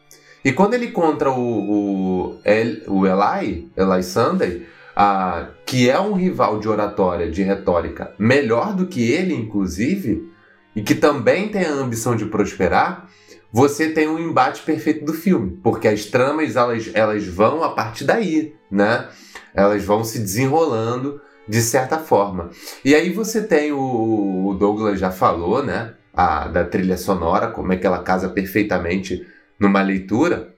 E 0.45 0.53
quando 0.53 0.75
ele 0.75 0.89
contra 0.89 1.31
o, 1.31 1.39
o, 1.39 2.41
El, 2.45 2.83
o 2.89 3.07
Eli, 3.07 3.71
Eli 3.77 4.03
Sunday, 4.03 4.67
a, 4.97 5.49
que 5.67 5.89
é 5.89 6.01
um 6.01 6.15
rival 6.15 6.59
de 6.59 6.69
oratória, 6.69 7.31
de 7.31 7.43
retórica, 7.43 8.15
melhor 8.19 8.75
do 8.75 8.87
que 8.87 9.11
ele, 9.11 9.35
inclusive, 9.35 10.31
e 10.75 10.83
que 10.83 10.95
também 10.95 11.49
tem 11.49 11.65
a 11.65 11.73
ambição 11.73 12.17
de 12.17 12.27
prosperar, 12.27 13.09
você 13.53 13.91
tem 13.91 14.09
um 14.09 14.19
embate 14.19 14.63
perfeito 14.63 15.05
do 15.05 15.13
filme, 15.13 15.59
porque 15.63 15.89
as 15.89 16.05
tramas 16.05 16.55
elas, 16.57 16.91
elas 16.95 17.27
vão 17.27 17.65
a 17.65 17.71
partir 17.71 18.05
daí, 18.05 18.55
né? 18.71 19.09
Elas 19.53 19.85
vão 19.85 20.05
se 20.05 20.21
desenrolando 20.21 21.21
de 21.49 21.61
certa 21.61 21.99
forma. 21.99 22.51
E 22.85 22.95
aí 22.95 23.13
você 23.13 23.43
tem 23.43 23.73
o, 23.73 24.47
o 24.47 24.55
Douglas 24.55 25.01
já 25.01 25.11
falou, 25.11 25.65
né? 25.65 25.95
A, 26.15 26.47
da 26.47 26.65
trilha 26.65 26.97
sonora, 26.97 27.49
como 27.49 27.73
é 27.73 27.77
que 27.77 27.87
ela 27.87 28.03
casa 28.03 28.29
perfeitamente 28.29 29.27
numa 29.61 29.83
leitura. 29.83 30.55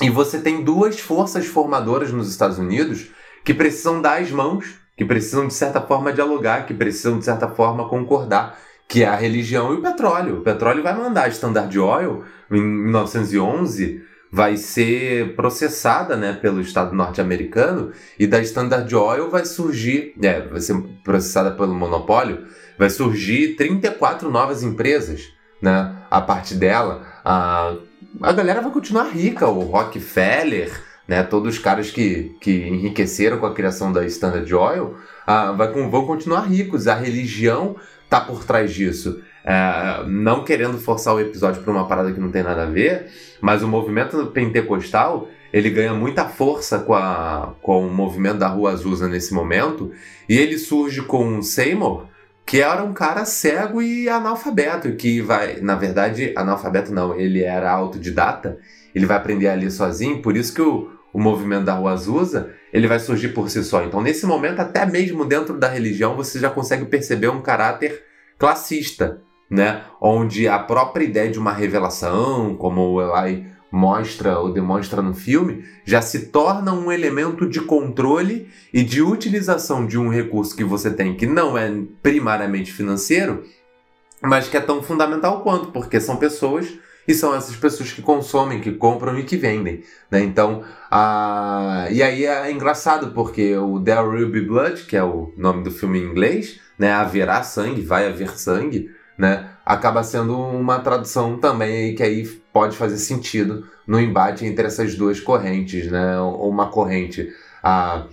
E 0.00 0.08
você 0.08 0.40
tem 0.40 0.62
duas 0.62 0.98
forças 1.00 1.46
formadoras 1.46 2.12
nos 2.12 2.30
Estados 2.30 2.58
Unidos 2.58 3.08
que 3.44 3.52
precisam 3.52 4.00
dar 4.00 4.20
as 4.20 4.30
mãos, 4.30 4.64
que 4.96 5.04
precisam 5.04 5.46
de 5.46 5.54
certa 5.54 5.80
forma 5.80 6.12
dialogar, 6.12 6.66
que 6.66 6.72
precisam 6.72 7.18
de 7.18 7.24
certa 7.24 7.48
forma 7.48 7.88
concordar 7.88 8.58
que 8.88 9.02
é 9.04 9.06
a 9.06 9.16
religião 9.16 9.72
e 9.72 9.76
o 9.76 9.82
petróleo. 9.82 10.38
O 10.38 10.42
petróleo 10.42 10.82
vai 10.82 10.96
mandar 10.96 11.24
a 11.24 11.28
Standard 11.28 11.78
Oil 11.78 12.24
em 12.50 12.60
1911 12.60 14.08
vai 14.32 14.56
ser 14.56 15.34
processada 15.34 16.16
né, 16.16 16.32
pelo 16.32 16.60
Estado 16.60 16.94
norte-americano 16.94 17.90
e 18.18 18.26
da 18.26 18.40
Standard 18.40 18.94
Oil 18.94 19.28
vai 19.28 19.44
surgir, 19.44 20.14
é, 20.22 20.40
vai 20.40 20.60
ser 20.60 20.80
processada 21.02 21.50
pelo 21.50 21.74
monopólio, 21.74 22.46
vai 22.78 22.88
surgir 22.88 23.56
34 23.56 24.30
novas 24.30 24.62
empresas 24.62 25.32
né, 25.60 25.96
a 26.10 26.20
partir 26.20 26.54
dela. 26.54 27.04
A, 27.24 27.74
a 28.20 28.32
galera 28.32 28.60
vai 28.60 28.70
continuar 28.70 29.08
rica, 29.10 29.46
o 29.46 29.60
Rockefeller, 29.60 30.82
né, 31.06 31.22
todos 31.22 31.54
os 31.54 31.58
caras 31.60 31.90
que, 31.90 32.36
que 32.40 32.68
enriqueceram 32.68 33.38
com 33.38 33.46
a 33.46 33.54
criação 33.54 33.92
da 33.92 34.04
Standard 34.06 34.54
Oil 34.54 34.96
ah, 35.26 35.52
vai, 35.52 35.72
vão 35.72 36.06
continuar 36.06 36.42
ricos. 36.42 36.86
A 36.86 36.94
religião 36.94 37.76
tá 38.08 38.20
por 38.20 38.44
trás 38.44 38.72
disso. 38.72 39.20
É, 39.44 40.04
não 40.06 40.44
querendo 40.44 40.78
forçar 40.78 41.14
o 41.14 41.20
episódio 41.20 41.62
para 41.62 41.72
uma 41.72 41.88
parada 41.88 42.12
que 42.12 42.20
não 42.20 42.30
tem 42.30 42.42
nada 42.42 42.62
a 42.62 42.66
ver, 42.66 43.10
mas 43.40 43.62
o 43.62 43.68
movimento 43.68 44.26
pentecostal 44.26 45.28
ele 45.52 45.70
ganha 45.70 45.94
muita 45.94 46.26
força 46.26 46.78
com, 46.78 46.94
a, 46.94 47.54
com 47.60 47.86
o 47.86 47.92
movimento 47.92 48.38
da 48.38 48.48
Rua 48.48 48.72
Azusa 48.72 49.08
nesse 49.08 49.34
momento, 49.34 49.90
e 50.28 50.38
ele 50.38 50.58
surge 50.58 51.02
com 51.02 51.42
Seymour, 51.42 52.06
que 52.50 52.60
era 52.60 52.82
um 52.82 52.92
cara 52.92 53.24
cego 53.24 53.80
e 53.80 54.08
analfabeto, 54.08 54.90
que 54.96 55.20
vai, 55.20 55.60
na 55.60 55.76
verdade, 55.76 56.34
analfabeto 56.36 56.92
não, 56.92 57.14
ele 57.14 57.44
era 57.44 57.70
autodidata, 57.70 58.58
ele 58.92 59.06
vai 59.06 59.16
aprender 59.16 59.46
a 59.46 59.54
ler 59.54 59.70
sozinho, 59.70 60.20
por 60.20 60.36
isso 60.36 60.52
que 60.52 60.60
o, 60.60 60.90
o 61.12 61.20
movimento 61.20 61.66
da 61.66 61.74
Rua 61.74 61.92
Azusa, 61.92 62.50
ele 62.72 62.88
vai 62.88 62.98
surgir 62.98 63.28
por 63.28 63.48
si 63.48 63.62
só. 63.62 63.84
Então, 63.84 64.00
nesse 64.00 64.26
momento, 64.26 64.58
até 64.58 64.84
mesmo 64.84 65.24
dentro 65.24 65.56
da 65.56 65.68
religião, 65.68 66.16
você 66.16 66.40
já 66.40 66.50
consegue 66.50 66.86
perceber 66.86 67.28
um 67.28 67.40
caráter 67.40 68.02
classista, 68.36 69.22
né? 69.48 69.84
Onde 70.00 70.48
a 70.48 70.58
própria 70.58 71.04
ideia 71.04 71.30
de 71.30 71.38
uma 71.38 71.52
revelação, 71.52 72.56
como 72.56 72.80
o 72.80 73.00
Eli 73.00 73.46
mostra 73.70 74.38
ou 74.38 74.52
demonstra 74.52 75.00
no 75.00 75.14
filme, 75.14 75.64
já 75.84 76.02
se 76.02 76.26
torna 76.26 76.72
um 76.72 76.90
elemento 76.90 77.48
de 77.48 77.60
controle 77.60 78.48
e 78.72 78.82
de 78.82 79.00
utilização 79.00 79.86
de 79.86 79.98
um 79.98 80.08
recurso 80.08 80.56
que 80.56 80.64
você 80.64 80.90
tem 80.90 81.16
que 81.16 81.26
não 81.26 81.56
é 81.56 81.72
primariamente 82.02 82.72
financeiro, 82.72 83.44
mas 84.22 84.48
que 84.48 84.56
é 84.56 84.60
tão 84.60 84.82
fundamental 84.82 85.42
quanto, 85.42 85.68
porque 85.68 86.00
são 86.00 86.16
pessoas 86.16 86.66
e 87.06 87.14
são 87.14 87.34
essas 87.34 87.56
pessoas 87.56 87.92
que 87.92 88.02
consomem, 88.02 88.60
que 88.60 88.72
compram 88.72 89.18
e 89.18 89.24
que 89.24 89.36
vendem, 89.36 89.82
né? 90.10 90.22
Então, 90.22 90.62
a... 90.90 91.88
e 91.90 92.02
aí 92.02 92.24
é 92.24 92.50
engraçado 92.52 93.12
porque 93.12 93.56
o 93.56 93.80
There 93.80 94.06
Will 94.06 94.30
Be 94.30 94.42
Blood, 94.42 94.84
que 94.84 94.96
é 94.96 95.02
o 95.02 95.32
nome 95.36 95.64
do 95.64 95.70
filme 95.70 95.98
em 95.98 96.04
inglês, 96.04 96.60
né? 96.78 96.92
Haverá 96.92 97.42
sangue, 97.42 97.80
vai 97.80 98.06
haver 98.06 98.38
sangue, 98.38 98.90
né? 99.20 99.50
Acaba 99.66 100.02
sendo 100.02 100.34
uma 100.40 100.78
tradução 100.78 101.36
também 101.36 101.94
que 101.94 102.02
aí 102.02 102.26
pode 102.50 102.74
fazer 102.74 102.96
sentido 102.96 103.66
no 103.86 104.00
embate 104.00 104.46
entre 104.46 104.66
essas 104.66 104.94
duas 104.94 105.20
correntes, 105.20 105.90
né? 105.90 106.18
Uma 106.20 106.70
corrente 106.70 107.28
a 107.62 108.06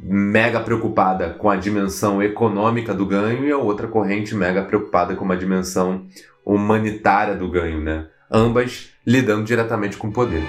mega 0.00 0.60
preocupada 0.60 1.30
com 1.30 1.50
a 1.50 1.56
dimensão 1.56 2.22
econômica 2.22 2.94
do 2.94 3.04
ganho 3.04 3.44
e 3.44 3.52
a 3.52 3.58
outra 3.58 3.86
corrente 3.86 4.34
mega 4.34 4.62
preocupada 4.62 5.14
com 5.14 5.26
uma 5.26 5.36
dimensão 5.36 6.06
humanitária 6.44 7.34
do 7.34 7.50
ganho, 7.50 7.82
né? 7.82 8.06
Ambas 8.30 8.90
lidando 9.06 9.44
diretamente 9.44 9.98
com 9.98 10.08
o 10.08 10.12
poder. 10.12 10.42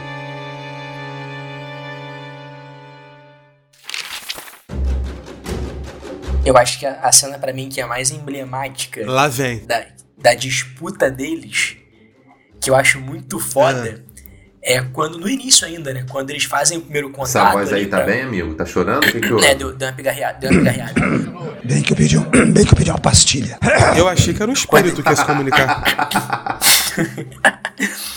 Eu 6.48 6.58
acho 6.58 6.80
que 6.80 6.86
a, 6.86 7.02
a 7.02 7.12
cena 7.12 7.38
para 7.38 7.52
mim 7.52 7.68
que 7.68 7.82
é 7.82 7.84
a 7.84 7.88
mais 7.88 8.10
emblemática 8.10 9.04
Lá 9.06 9.28
vem. 9.28 9.66
Da, 9.66 9.84
da 10.18 10.34
disputa 10.34 11.12
deles, 11.12 11.76
que 12.62 12.70
eu 12.70 12.76
acho 12.76 13.02
muito 13.02 13.38
foda, 13.38 14.02
ah. 14.02 14.22
é 14.62 14.82
quando, 14.82 15.18
no 15.18 15.28
início 15.28 15.68
ainda, 15.68 15.93
né? 15.93 16.06
Quando 16.10 16.30
eles 16.30 16.45
fazem 16.45 16.78
o 16.78 16.82
primeiro 16.82 17.10
contato. 17.10 17.48
Essa 17.48 17.52
voz 17.52 17.74
aí 17.74 17.88
tá 17.88 17.98
pra... 17.98 18.06
bem, 18.06 18.22
amigo? 18.22 18.54
Tá 18.56 18.66
chorando? 18.66 19.04
O 19.06 19.12
que 19.12 19.20
que 19.20 19.45
É, 19.45 19.56
deu, 19.56 19.74
deu 19.76 19.89
uma 19.89 19.93
pigarreada. 19.93 20.39
Deu 20.39 20.52
uma 20.52 20.60
pigarreada. 20.60 20.93
bem, 21.66 21.82
que 21.82 21.91
eu 21.91 21.98
pedi, 21.98 22.18
bem 22.54 22.66
que 22.66 22.74
eu 22.74 22.78
pedi 22.78 22.89
uma 22.89 23.00
pastilha. 23.00 23.60
Eu 23.98 24.08
achei 24.08 24.34
que 24.34 24.41
era 24.41 24.50
um 24.50 24.54
espírito 24.54 25.04
que 25.04 25.10
ia 25.10 25.16
se 25.18 25.26
comunicar. 25.26 25.84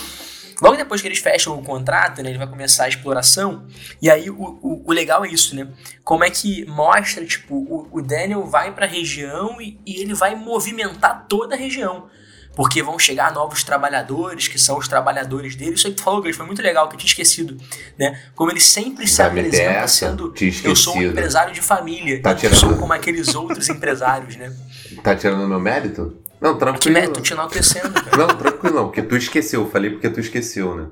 Logo 0.60 0.76
depois 0.76 1.00
que 1.00 1.08
eles 1.08 1.18
fecham 1.18 1.58
o 1.58 1.62
contrato, 1.62 2.22
né, 2.22 2.30
ele 2.30 2.38
vai 2.38 2.46
começar 2.46 2.84
a 2.84 2.88
exploração. 2.88 3.66
E 4.00 4.10
aí 4.10 4.30
o, 4.30 4.34
o, 4.40 4.82
o 4.86 4.92
legal 4.92 5.24
é 5.24 5.28
isso, 5.28 5.54
né? 5.56 5.68
Como 6.04 6.24
é 6.24 6.30
que 6.30 6.64
mostra, 6.66 7.24
tipo, 7.24 7.54
o, 7.54 7.88
o 7.90 8.02
Daniel 8.02 8.44
vai 8.46 8.72
para 8.74 8.86
a 8.86 8.88
região 8.88 9.60
e, 9.60 9.80
e 9.86 10.00
ele 10.00 10.14
vai 10.14 10.34
movimentar 10.34 11.26
toda 11.28 11.54
a 11.54 11.58
região 11.58 12.08
porque 12.54 12.82
vão 12.82 12.98
chegar 12.98 13.32
novos 13.32 13.62
trabalhadores, 13.62 14.48
que 14.48 14.58
são 14.58 14.76
os 14.76 14.88
trabalhadores 14.88 15.54
dele. 15.54 15.74
Isso 15.74 15.86
aí 15.86 15.92
que 15.92 15.98
tu 15.98 16.04
falou, 16.04 16.20
Gris, 16.20 16.36
foi 16.36 16.44
muito 16.44 16.60
legal, 16.60 16.88
que 16.88 16.94
eu 16.94 16.98
tinha 16.98 17.08
esquecido, 17.08 17.56
né? 17.98 18.20
Como 18.34 18.50
ele 18.50 18.60
sempre 18.60 19.06
se 19.06 19.22
apresenta 19.22 19.88
sendo, 19.88 20.34
eu 20.64 20.76
sou 20.76 20.96
um 20.96 21.02
empresário 21.02 21.54
de 21.54 21.60
família, 21.60 22.20
tá 22.20 22.36
eu 22.42 22.54
sou 22.54 22.76
como 22.76 22.92
aqueles 22.92 23.34
outros 23.34 23.68
empresários, 23.70 24.36
né? 24.36 24.54
Tá 25.02 25.14
tirando 25.14 25.46
meu 25.48 25.60
mérito? 25.60 26.16
Não, 26.40 26.56
tranquilo. 26.56 26.80
Que 26.80 26.90
mérito, 26.90 27.12
tô 27.14 27.20
te 27.20 27.32
enaltecendo. 27.32 27.92
Não, 28.16 28.28
tranquilo 28.28 28.74
não, 28.74 28.84
porque 28.86 29.02
tu 29.02 29.16
esqueceu, 29.16 29.62
eu 29.62 29.70
falei 29.70 29.90
porque 29.90 30.08
tu 30.08 30.20
esqueceu, 30.20 30.74
né? 30.74 30.86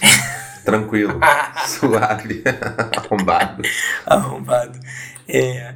Tranquilo, 0.64 1.18
suave, 1.66 2.42
arrombado. 2.96 3.62
Arrombado. 4.06 4.78
É... 5.26 5.74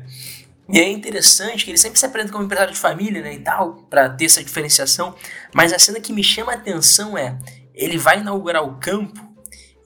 E 0.69 0.79
é 0.79 0.89
interessante 0.91 1.65
que 1.65 1.71
ele 1.71 1.79
sempre 1.79 1.99
se 1.99 2.07
apresenta 2.07 2.33
como 2.33 2.45
empresário 2.45 2.73
de 2.73 2.79
família, 2.79 3.21
né, 3.21 3.35
e 3.35 3.41
tal, 3.41 3.75
para 3.91 4.09
ter 4.09 4.25
essa 4.25 4.43
diferenciação. 4.43 5.15
Mas 5.53 5.73
a 5.73 5.79
cena 5.79 6.01
que 6.01 6.13
me 6.13 6.25
chama 6.25 6.53
a 6.53 6.55
atenção 6.55 7.19
é, 7.19 7.39
ele 7.75 7.99
vai 7.99 8.21
inaugurar 8.21 8.63
o 8.63 8.77
campo 8.77 9.35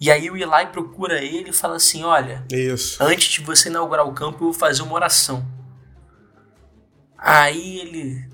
e 0.00 0.12
aí 0.12 0.30
o 0.30 0.36
Eli 0.36 0.66
procura 0.70 1.20
ele 1.20 1.50
e 1.50 1.52
fala 1.52 1.76
assim, 1.76 2.04
olha, 2.04 2.44
Isso. 2.52 3.02
antes 3.02 3.28
de 3.28 3.40
você 3.40 3.68
inaugurar 3.68 4.06
o 4.06 4.12
campo, 4.12 4.44
eu 4.44 4.50
vou 4.50 4.52
fazer 4.52 4.82
uma 4.82 4.94
oração. 4.94 5.44
Aí 7.16 7.80
ele, 7.80 8.24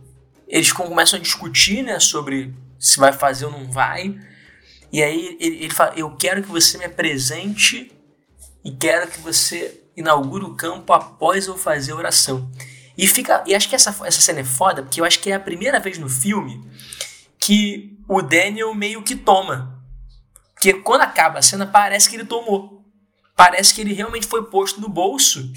eles 0.55 0.73
começam 0.73 1.19
a 1.19 1.23
discutir, 1.23 1.83
né, 1.83 1.99
sobre 1.99 2.55
se 2.79 2.97
vai 2.97 3.13
fazer 3.13 3.45
ou 3.47 3.51
não 3.51 3.69
vai. 3.69 4.17
E 4.93 5.03
aí 5.03 5.37
ele, 5.41 5.65
ele 5.65 5.75
fala, 5.75 5.93
eu 5.97 6.15
quero 6.15 6.45
que 6.45 6.49
você 6.49 6.79
me 6.79 6.85
apresente 6.85 7.91
e 8.65 8.71
quero 8.71 9.11
que 9.11 9.19
você 9.19 9.83
inaugure 9.97 10.45
o 10.45 10.55
campo 10.55 10.93
após 10.93 11.49
eu 11.49 11.59
fazer 11.59 11.91
a 11.91 11.97
oração. 11.97 12.49
E 12.97 13.05
fica, 13.09 13.43
e 13.45 13.53
acho 13.53 13.69
que 13.69 13.75
essa, 13.75 13.91
essa 14.05 14.21
cena 14.21 14.41
é 14.41 14.45
foda, 14.45 14.85
porque 14.85 15.01
eu 15.01 15.05
acho 15.05 15.19
que 15.19 15.29
é 15.29 15.35
a 15.35 15.41
primeira 15.41 15.81
vez 15.81 15.99
no 15.99 16.09
filme 16.09 16.65
que 17.41 17.99
o 18.09 18.23
Daniel 18.23 18.73
meio 18.75 19.03
que 19.03 19.17
toma. 19.17 19.83
Porque 20.55 20.73
quando 20.75 21.01
acaba 21.01 21.41
a 21.41 21.43
cena, 21.43 21.67
parece 21.67 22.09
que 22.09 22.15
ele 22.15 22.27
tomou. 22.27 22.85
Parece 23.35 23.75
que 23.75 23.81
ele 23.81 23.93
realmente 23.93 24.29
foi 24.29 24.45
posto 24.45 24.81
no 24.81 24.89
bolso. 24.89 25.53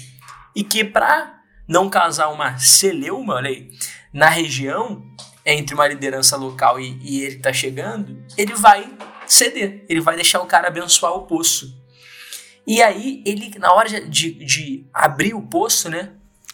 E 0.56 0.64
que 0.64 0.82
pra 0.82 1.38
não 1.68 1.88
causar 1.88 2.30
uma 2.30 2.58
celeuma, 2.58 3.34
olha 3.34 3.50
aí, 3.50 3.70
na 4.12 4.28
região, 4.28 5.02
entre 5.44 5.74
uma 5.74 5.86
liderança 5.86 6.36
local 6.36 6.78
e, 6.80 6.98
e 7.02 7.22
ele 7.22 7.36
que 7.36 7.42
tá 7.42 7.52
chegando, 7.52 8.16
ele 8.36 8.54
vai 8.54 8.90
ceder. 9.26 9.84
Ele 9.88 10.00
vai 10.00 10.14
deixar 10.16 10.40
o 10.40 10.46
cara 10.46 10.68
abençoar 10.68 11.12
o 11.14 11.22
poço. 11.22 11.76
E 12.66 12.82
aí, 12.82 13.22
ele, 13.24 13.50
na 13.58 13.72
hora 13.72 13.88
de, 13.88 14.32
de 14.44 14.86
abrir 14.92 15.34
o 15.34 15.40
poço, 15.42 15.88
né? 15.88 16.10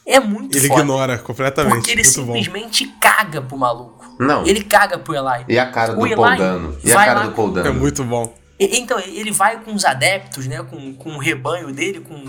É 0.06 0.20
muito 0.20 0.56
Ele 0.56 0.68
foda, 0.68 0.80
ignora 0.82 1.18
completamente. 1.18 1.74
Porque 1.76 1.90
ele 1.90 2.02
muito 2.02 2.12
simplesmente 2.12 2.86
bom. 2.86 2.92
caga 3.00 3.40
pro 3.42 3.56
maluco. 3.56 4.14
Não. 4.20 4.46
Ele 4.46 4.62
caga 4.62 4.98
pro 4.98 5.14
Eli. 5.14 5.44
E 5.48 5.58
a 5.58 5.70
cara 5.70 5.94
do 5.94 6.06
Eli 6.06 6.14
Paul 6.14 6.36
Dano? 6.36 6.78
E 6.84 6.92
a 6.92 6.94
cara 6.94 7.20
lá- 7.20 7.26
do 7.26 7.32
Paul 7.32 7.50
Dano? 7.50 7.68
É 7.68 7.72
muito 7.72 8.04
bom. 8.04 8.34
Então, 8.60 9.00
ele 9.00 9.32
vai 9.32 9.60
com 9.64 9.74
os 9.74 9.84
adeptos, 9.84 10.46
né? 10.46 10.62
Com, 10.62 10.94
com 10.94 11.10
o 11.16 11.18
rebanho 11.18 11.72
dele, 11.72 12.00
com, 12.00 12.24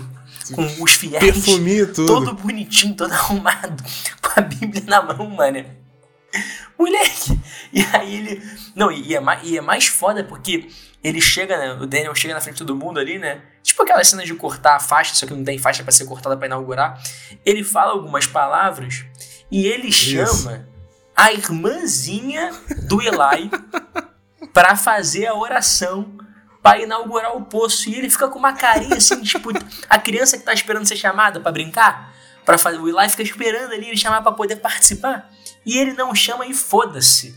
com 0.54 0.82
os 0.82 0.92
fiéis. 0.92 1.24
Perfuminho 1.24 1.92
tudo. 1.92 2.06
Todo 2.06 2.34
bonitinho, 2.34 2.94
todo 2.94 3.12
arrumado, 3.12 3.82
com 4.22 4.40
a 4.40 4.42
Bíblia 4.42 4.82
na 4.86 5.02
mão, 5.02 5.30
mano. 5.30 5.64
moleque! 6.78 7.38
E 7.72 7.82
aí 7.92 8.14
ele. 8.14 8.42
Não, 8.74 8.90
e 8.90 9.14
é, 9.14 9.20
mais, 9.20 9.40
e 9.48 9.56
é 9.56 9.60
mais 9.60 9.86
foda 9.86 10.22
porque 10.24 10.68
ele 11.02 11.20
chega, 11.20 11.56
né? 11.56 11.72
O 11.74 11.86
Daniel 11.86 12.14
chega 12.14 12.34
na 12.34 12.40
frente 12.40 12.54
de 12.54 12.58
todo 12.64 12.76
mundo 12.76 12.98
ali, 12.98 13.18
né? 13.18 13.42
Tipo 13.62 13.82
aquela 13.82 14.02
cena 14.04 14.24
de 14.24 14.34
cortar 14.34 14.76
a 14.76 14.80
faixa, 14.80 15.14
só 15.14 15.26
que 15.26 15.34
não 15.34 15.44
tem 15.44 15.58
faixa 15.58 15.82
para 15.82 15.92
ser 15.92 16.04
cortada 16.04 16.36
para 16.36 16.46
inaugurar. 16.46 17.00
Ele 17.44 17.62
fala 17.62 17.92
algumas 17.92 18.26
palavras 18.26 19.04
e 19.50 19.66
ele 19.66 19.90
chama 19.92 20.68
a 21.14 21.32
irmãzinha 21.32 22.52
do 22.82 23.00
Eli 23.00 23.50
para 24.52 24.76
fazer 24.76 25.26
a 25.26 25.34
oração 25.34 26.16
para 26.70 26.82
inaugurar 26.82 27.36
o 27.36 27.42
poço. 27.42 27.88
E 27.88 27.94
ele 27.96 28.10
fica 28.10 28.28
com 28.28 28.38
uma 28.38 28.52
carinha 28.52 28.96
assim, 28.96 29.20
tipo, 29.22 29.50
a 29.88 29.98
criança 29.98 30.36
que 30.38 30.44
tá 30.44 30.52
esperando 30.52 30.86
ser 30.86 30.96
chamada 30.96 31.40
para 31.40 31.52
brincar, 31.52 32.14
para 32.44 32.58
fazer 32.58 32.78
o 32.78 32.88
Eli 32.88 33.08
fica 33.08 33.22
esperando 33.22 33.72
ali 33.72 33.88
ele 33.88 33.96
chamar 33.96 34.22
para 34.22 34.32
poder 34.32 34.56
participar. 34.56 35.30
E 35.64 35.78
ele 35.78 35.92
não 35.94 36.14
chama 36.14 36.46
e 36.46 36.54
foda-se. 36.54 37.34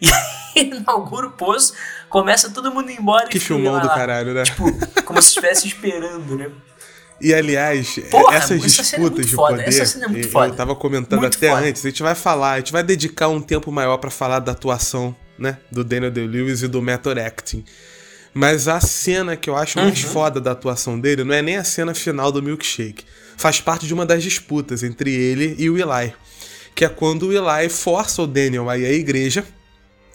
E 0.54 0.60
aí 0.60 0.68
inaugura 0.70 1.28
o 1.28 1.30
poço, 1.30 1.72
começa 2.08 2.50
todo 2.50 2.72
mundo 2.72 2.90
embora 2.90 3.28
Que 3.28 3.36
e 3.36 3.40
fica 3.40 3.54
filmão 3.54 3.74
lá, 3.74 3.78
do 3.80 3.88
caralho, 3.88 4.34
né? 4.34 4.42
Tipo, 4.42 4.64
como 5.04 5.22
se 5.22 5.28
estivesse 5.28 5.66
esperando, 5.68 6.36
né? 6.36 6.50
E 7.20 7.32
aliás, 7.32 8.00
Porra, 8.10 8.34
essas 8.36 8.62
essa 8.64 8.82
cena 8.82 9.06
é 9.06 9.08
disputas 9.08 9.10
muito 9.16 9.22
de 9.28 9.34
foda, 9.36 9.50
poder, 9.58 9.68
essa 9.68 9.86
cena 9.86 10.06
é 10.06 10.08
muito 10.08 10.26
eu- 10.26 10.30
foda. 10.32 10.48
eu 10.48 10.56
tava 10.56 10.74
comentando 10.74 11.20
Muito 11.20 11.36
até 11.36 11.50
foda. 11.50 11.62
antes, 11.66 11.86
a 11.86 11.88
gente 11.88 12.02
vai 12.02 12.16
falar, 12.16 12.52
a 12.54 12.58
gente 12.58 12.72
vai 12.72 12.82
dedicar 12.82 13.28
um 13.28 13.40
tempo 13.40 13.70
maior 13.70 13.96
pra 13.98 14.10
falar 14.10 14.40
da 14.40 14.50
atuação, 14.52 15.14
né, 15.38 15.56
do 15.70 15.84
Daniel 15.84 16.10
Day-Lewis 16.10 16.62
e 16.62 16.68
do 16.68 16.82
method 16.82 17.20
acting. 17.20 17.64
Mas 18.34 18.66
a 18.66 18.80
cena 18.80 19.36
que 19.36 19.50
eu 19.50 19.56
acho 19.56 19.78
mais 19.78 20.02
Uhum. 20.04 20.10
foda 20.10 20.40
da 20.40 20.52
atuação 20.52 20.98
dele 20.98 21.22
não 21.24 21.34
é 21.34 21.42
nem 21.42 21.56
a 21.56 21.64
cena 21.64 21.94
final 21.94 22.32
do 22.32 22.42
milkshake. 22.42 23.04
Faz 23.36 23.60
parte 23.60 23.86
de 23.86 23.92
uma 23.92 24.06
das 24.06 24.22
disputas 24.22 24.82
entre 24.82 25.12
ele 25.14 25.54
e 25.58 25.68
o 25.68 25.76
Eli, 25.76 26.14
que 26.74 26.84
é 26.84 26.88
quando 26.88 27.28
o 27.28 27.32
Eli 27.32 27.68
força 27.68 28.22
o 28.22 28.26
Daniel 28.26 28.70
a 28.70 28.78
ir 28.78 28.86
à 28.86 28.92
igreja 28.92 29.44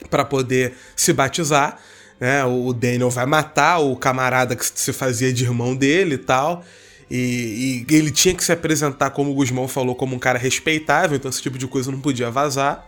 para 0.09 0.25
poder 0.25 0.73
se 0.95 1.13
batizar. 1.13 1.79
Né? 2.19 2.43
O 2.45 2.73
Daniel 2.73 3.09
vai 3.11 3.25
matar 3.25 3.79
o 3.79 3.95
camarada 3.95 4.55
que 4.55 4.65
se 4.65 4.91
fazia 4.93 5.31
de 5.31 5.43
irmão 5.43 5.75
dele 5.75 6.15
e 6.15 6.19
tal. 6.19 6.63
E, 7.09 7.85
e 7.89 7.95
ele 7.95 8.11
tinha 8.11 8.33
que 8.35 8.43
se 8.43 8.51
apresentar, 8.51 9.11
como 9.11 9.31
o 9.31 9.33
Guzmão 9.33 9.67
falou, 9.67 9.95
como 9.95 10.15
um 10.15 10.19
cara 10.19 10.37
respeitável, 10.37 11.15
então 11.15 11.29
esse 11.29 11.41
tipo 11.41 11.57
de 11.57 11.65
coisa 11.67 11.89
não 11.91 12.01
podia 12.01 12.29
vazar. 12.29 12.85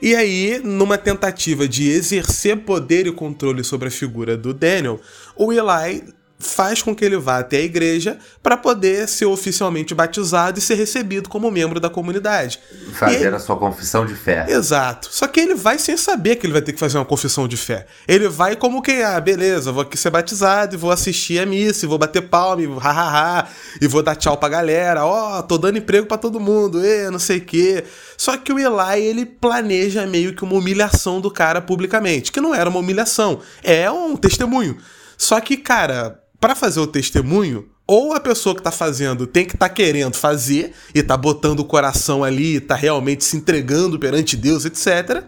E 0.00 0.14
aí, 0.14 0.60
numa 0.62 0.96
tentativa 0.96 1.66
de 1.66 1.88
exercer 1.88 2.58
poder 2.58 3.06
e 3.06 3.12
controle 3.12 3.64
sobre 3.64 3.88
a 3.88 3.90
figura 3.90 4.36
do 4.36 4.54
Daniel, 4.54 5.00
o 5.36 5.52
Eli 5.52 6.04
faz 6.40 6.80
com 6.82 6.94
que 6.94 7.04
ele 7.04 7.16
vá 7.16 7.38
até 7.38 7.56
a 7.56 7.62
igreja 7.62 8.16
para 8.42 8.56
poder 8.56 9.08
ser 9.08 9.26
oficialmente 9.26 9.92
batizado 9.94 10.58
e 10.58 10.62
ser 10.62 10.74
recebido 10.76 11.28
como 11.28 11.50
membro 11.50 11.80
da 11.80 11.90
comunidade. 11.90 12.60
Fazer 12.92 13.26
ele- 13.26 13.36
a 13.36 13.38
sua 13.40 13.56
confissão 13.56 14.06
de 14.06 14.14
fé. 14.14 14.46
Exato. 14.48 15.08
Só 15.10 15.26
que 15.26 15.40
ele 15.40 15.54
vai 15.56 15.78
sem 15.78 15.96
saber 15.96 16.36
que 16.36 16.46
ele 16.46 16.52
vai 16.52 16.62
ter 16.62 16.72
que 16.72 16.78
fazer 16.78 16.96
uma 16.96 17.04
confissão 17.04 17.48
de 17.48 17.56
fé. 17.56 17.86
Ele 18.06 18.28
vai 18.28 18.54
como 18.54 18.80
quem, 18.80 19.02
ah, 19.02 19.18
beleza, 19.20 19.72
vou 19.72 19.82
aqui 19.82 19.96
ser 19.96 20.10
batizado 20.10 20.74
e 20.74 20.78
vou 20.78 20.92
assistir 20.92 21.40
a 21.40 21.46
missa, 21.46 21.84
e 21.84 21.88
vou 21.88 21.98
bater 21.98 22.22
palma, 22.22 22.62
e 22.62 22.66
hahaha, 22.66 23.48
e 23.80 23.88
vou 23.88 24.02
dar 24.02 24.14
tchau 24.14 24.36
pra 24.36 24.48
galera. 24.48 25.04
Ó, 25.04 25.42
tô 25.42 25.58
dando 25.58 25.78
emprego 25.78 26.06
pra 26.06 26.16
todo 26.18 26.38
mundo, 26.38 26.84
e 26.84 27.10
não 27.10 27.18
sei 27.18 27.38
o 27.38 27.44
quê. 27.44 27.84
Só 28.16 28.36
que 28.36 28.52
o 28.52 28.58
Eli, 28.58 29.02
ele 29.04 29.26
planeja 29.26 30.06
meio 30.06 30.32
que 30.34 30.44
uma 30.44 30.54
humilhação 30.54 31.20
do 31.20 31.30
cara 31.30 31.60
publicamente, 31.60 32.30
que 32.30 32.40
não 32.40 32.54
era 32.54 32.70
uma 32.70 32.78
humilhação, 32.78 33.40
é 33.64 33.90
um 33.90 34.16
testemunho. 34.16 34.78
Só 35.16 35.40
que, 35.40 35.56
cara, 35.56 36.20
pra 36.40 36.54
fazer 36.54 36.80
o 36.80 36.86
testemunho, 36.86 37.68
ou 37.86 38.12
a 38.12 38.20
pessoa 38.20 38.54
que 38.54 38.62
tá 38.62 38.70
fazendo 38.70 39.26
tem 39.26 39.46
que 39.46 39.56
tá 39.56 39.68
querendo 39.68 40.14
fazer 40.14 40.74
e 40.94 41.02
tá 41.02 41.16
botando 41.16 41.60
o 41.60 41.64
coração 41.64 42.22
ali, 42.22 42.60
tá 42.60 42.74
realmente 42.74 43.24
se 43.24 43.36
entregando 43.36 43.98
perante 43.98 44.36
Deus, 44.36 44.66
etc. 44.66 45.24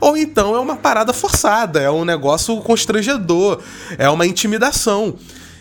Ou 0.00 0.16
então 0.16 0.54
é 0.54 0.60
uma 0.60 0.76
parada 0.76 1.12
forçada, 1.12 1.80
é 1.80 1.90
um 1.90 2.04
negócio 2.04 2.56
constrangedor, 2.58 3.60
é 3.98 4.08
uma 4.08 4.26
intimidação. 4.26 5.16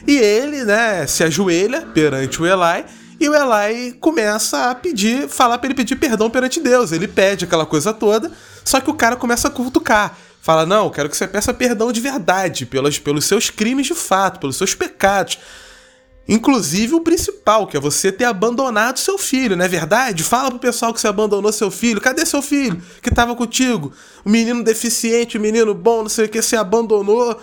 E 0.06 0.18
ele, 0.18 0.64
né, 0.64 1.08
se 1.08 1.24
ajoelha 1.24 1.82
perante 1.94 2.42
o 2.42 2.46
Eli 2.46 2.86
e 3.20 3.30
o 3.30 3.34
Eli 3.34 3.94
começa 3.94 4.70
a 4.70 4.76
pedir, 4.76 5.28
falar 5.28 5.58
pra 5.58 5.68
ele 5.68 5.76
pedir 5.76 5.96
perdão 5.96 6.30
perante 6.30 6.60
Deus. 6.60 6.92
Ele 6.92 7.08
pede 7.08 7.46
aquela 7.46 7.66
coisa 7.66 7.94
toda, 7.94 8.32
só 8.64 8.80
que 8.80 8.90
o 8.90 8.94
cara 8.94 9.16
começa 9.16 9.48
a 9.48 9.52
cutucar. 9.52 10.18
Fala, 10.44 10.66
não, 10.66 10.90
quero 10.90 11.08
que 11.10 11.16
você 11.16 11.26
peça 11.26 11.54
perdão 11.54 11.90
de 11.90 12.02
verdade, 12.02 12.66
pelos, 12.66 13.00
pelos 13.00 13.24
seus 13.24 13.50
crimes 13.50 13.88
de 13.88 13.96
fato, 13.96 14.42
pelos 14.42 14.58
seus 14.58 14.76
pecados. 14.76 15.40
Inclusive 16.28 16.96
o 16.96 17.00
principal, 17.00 17.66
que 17.66 17.78
é 17.78 17.80
você 17.80 18.12
ter 18.12 18.26
abandonado 18.26 19.00
seu 19.00 19.18
filho, 19.18 19.56
não 19.56 19.64
é 19.64 19.70
verdade? 19.70 20.22
Fala 20.22 20.50
pro 20.50 20.60
pessoal 20.60 20.94
que 20.94 21.00
você 21.00 21.08
abandonou 21.08 21.50
seu 21.54 21.72
filho. 21.72 22.02
Cadê 22.02 22.26
seu 22.26 22.42
filho 22.42 22.84
que 23.02 23.10
tava 23.10 23.34
contigo? 23.38 23.94
O 24.26 24.30
menino 24.30 24.62
deficiente, 24.66 25.38
o 25.38 25.42
menino 25.42 25.74
bom, 25.74 26.02
não 26.02 26.10
sei 26.10 26.26
o 26.26 26.30
que, 26.30 26.42
você 26.42 26.58
abandonou. 26.58 27.40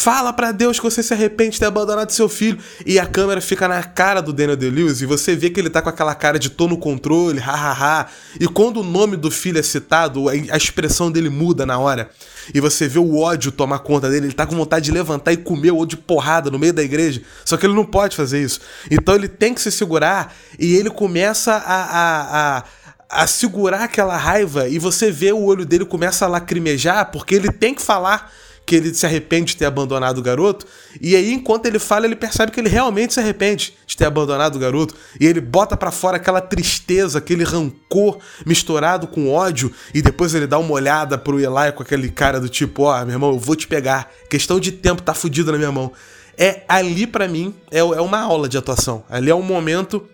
Fala 0.00 0.32
pra 0.32 0.52
Deus 0.52 0.78
que 0.78 0.84
você 0.84 1.02
se 1.02 1.12
arrepende 1.12 1.54
de 1.54 1.58
ter 1.58 1.66
abandonado 1.66 2.10
seu 2.12 2.28
filho. 2.28 2.56
E 2.86 3.00
a 3.00 3.04
câmera 3.04 3.40
fica 3.40 3.66
na 3.66 3.82
cara 3.82 4.20
do 4.20 4.32
Daniel 4.32 4.56
Day-Lewis 4.56 5.02
e 5.02 5.06
você 5.06 5.34
vê 5.34 5.50
que 5.50 5.58
ele 5.58 5.68
tá 5.68 5.82
com 5.82 5.88
aquela 5.88 6.14
cara 6.14 6.38
de 6.38 6.48
tô 6.48 6.68
no 6.68 6.78
controle, 6.78 7.40
hahaha. 7.40 8.06
E 8.38 8.46
quando 8.46 8.76
o 8.78 8.84
nome 8.84 9.16
do 9.16 9.28
filho 9.28 9.58
é 9.58 9.62
citado, 9.62 10.28
a 10.28 10.56
expressão 10.56 11.10
dele 11.10 11.28
muda 11.28 11.66
na 11.66 11.80
hora. 11.80 12.10
E 12.54 12.60
você 12.60 12.86
vê 12.86 13.00
o 13.00 13.18
ódio 13.18 13.50
tomar 13.50 13.80
conta 13.80 14.08
dele, 14.08 14.26
ele 14.26 14.34
tá 14.34 14.46
com 14.46 14.54
vontade 14.54 14.84
de 14.84 14.92
levantar 14.92 15.32
e 15.32 15.36
comer 15.36 15.72
o 15.72 15.76
outro 15.76 15.96
de 15.96 16.02
porrada 16.04 16.48
no 16.48 16.60
meio 16.60 16.72
da 16.72 16.82
igreja. 16.82 17.20
Só 17.44 17.56
que 17.56 17.66
ele 17.66 17.74
não 17.74 17.84
pode 17.84 18.14
fazer 18.14 18.40
isso. 18.40 18.60
Então 18.88 19.16
ele 19.16 19.26
tem 19.26 19.52
que 19.52 19.60
se 19.60 19.72
segurar 19.72 20.32
e 20.60 20.76
ele 20.76 20.90
começa 20.90 21.54
a, 21.54 21.82
a, 21.82 22.58
a, 22.58 22.64
a 23.10 23.26
segurar 23.26 23.82
aquela 23.82 24.16
raiva 24.16 24.68
e 24.68 24.78
você 24.78 25.10
vê 25.10 25.32
o 25.32 25.42
olho 25.42 25.66
dele 25.66 25.84
começa 25.84 26.24
a 26.24 26.28
lacrimejar 26.28 27.10
porque 27.10 27.34
ele 27.34 27.50
tem 27.50 27.74
que 27.74 27.82
falar 27.82 28.30
que 28.68 28.76
ele 28.76 28.92
se 28.92 29.06
arrepende 29.06 29.52
de 29.52 29.56
ter 29.56 29.64
abandonado 29.64 30.18
o 30.18 30.22
garoto. 30.22 30.66
E 31.00 31.16
aí, 31.16 31.32
enquanto 31.32 31.64
ele 31.64 31.78
fala, 31.78 32.04
ele 32.04 32.14
percebe 32.14 32.52
que 32.52 32.60
ele 32.60 32.68
realmente 32.68 33.14
se 33.14 33.18
arrepende 33.18 33.72
de 33.86 33.96
ter 33.96 34.04
abandonado 34.04 34.56
o 34.56 34.58
garoto. 34.58 34.94
E 35.18 35.26
ele 35.26 35.40
bota 35.40 35.74
pra 35.74 35.90
fora 35.90 36.18
aquela 36.18 36.42
tristeza, 36.42 37.16
aquele 37.16 37.44
rancor 37.44 38.18
misturado 38.44 39.06
com 39.06 39.32
ódio. 39.32 39.72
E 39.94 40.02
depois 40.02 40.34
ele 40.34 40.46
dá 40.46 40.58
uma 40.58 40.72
olhada 40.72 41.16
pro 41.16 41.40
Eli 41.40 41.72
com 41.74 41.82
aquele 41.82 42.10
cara 42.10 42.38
do 42.38 42.46
tipo: 42.46 42.82
Ó, 42.82 43.04
meu 43.06 43.14
irmão, 43.14 43.30
eu 43.30 43.38
vou 43.38 43.56
te 43.56 43.66
pegar. 43.66 44.12
Questão 44.28 44.60
de 44.60 44.70
tempo, 44.70 45.00
tá 45.00 45.14
fudido 45.14 45.50
na 45.50 45.56
minha 45.56 45.72
mão. 45.72 45.90
É 46.36 46.62
ali, 46.68 47.06
pra 47.06 47.26
mim, 47.26 47.54
é, 47.70 47.78
é 47.78 47.82
uma 48.02 48.20
aula 48.20 48.50
de 48.50 48.58
atuação. 48.58 49.02
Ali 49.08 49.30
é 49.30 49.34
um 49.34 49.40
momento 49.40 50.06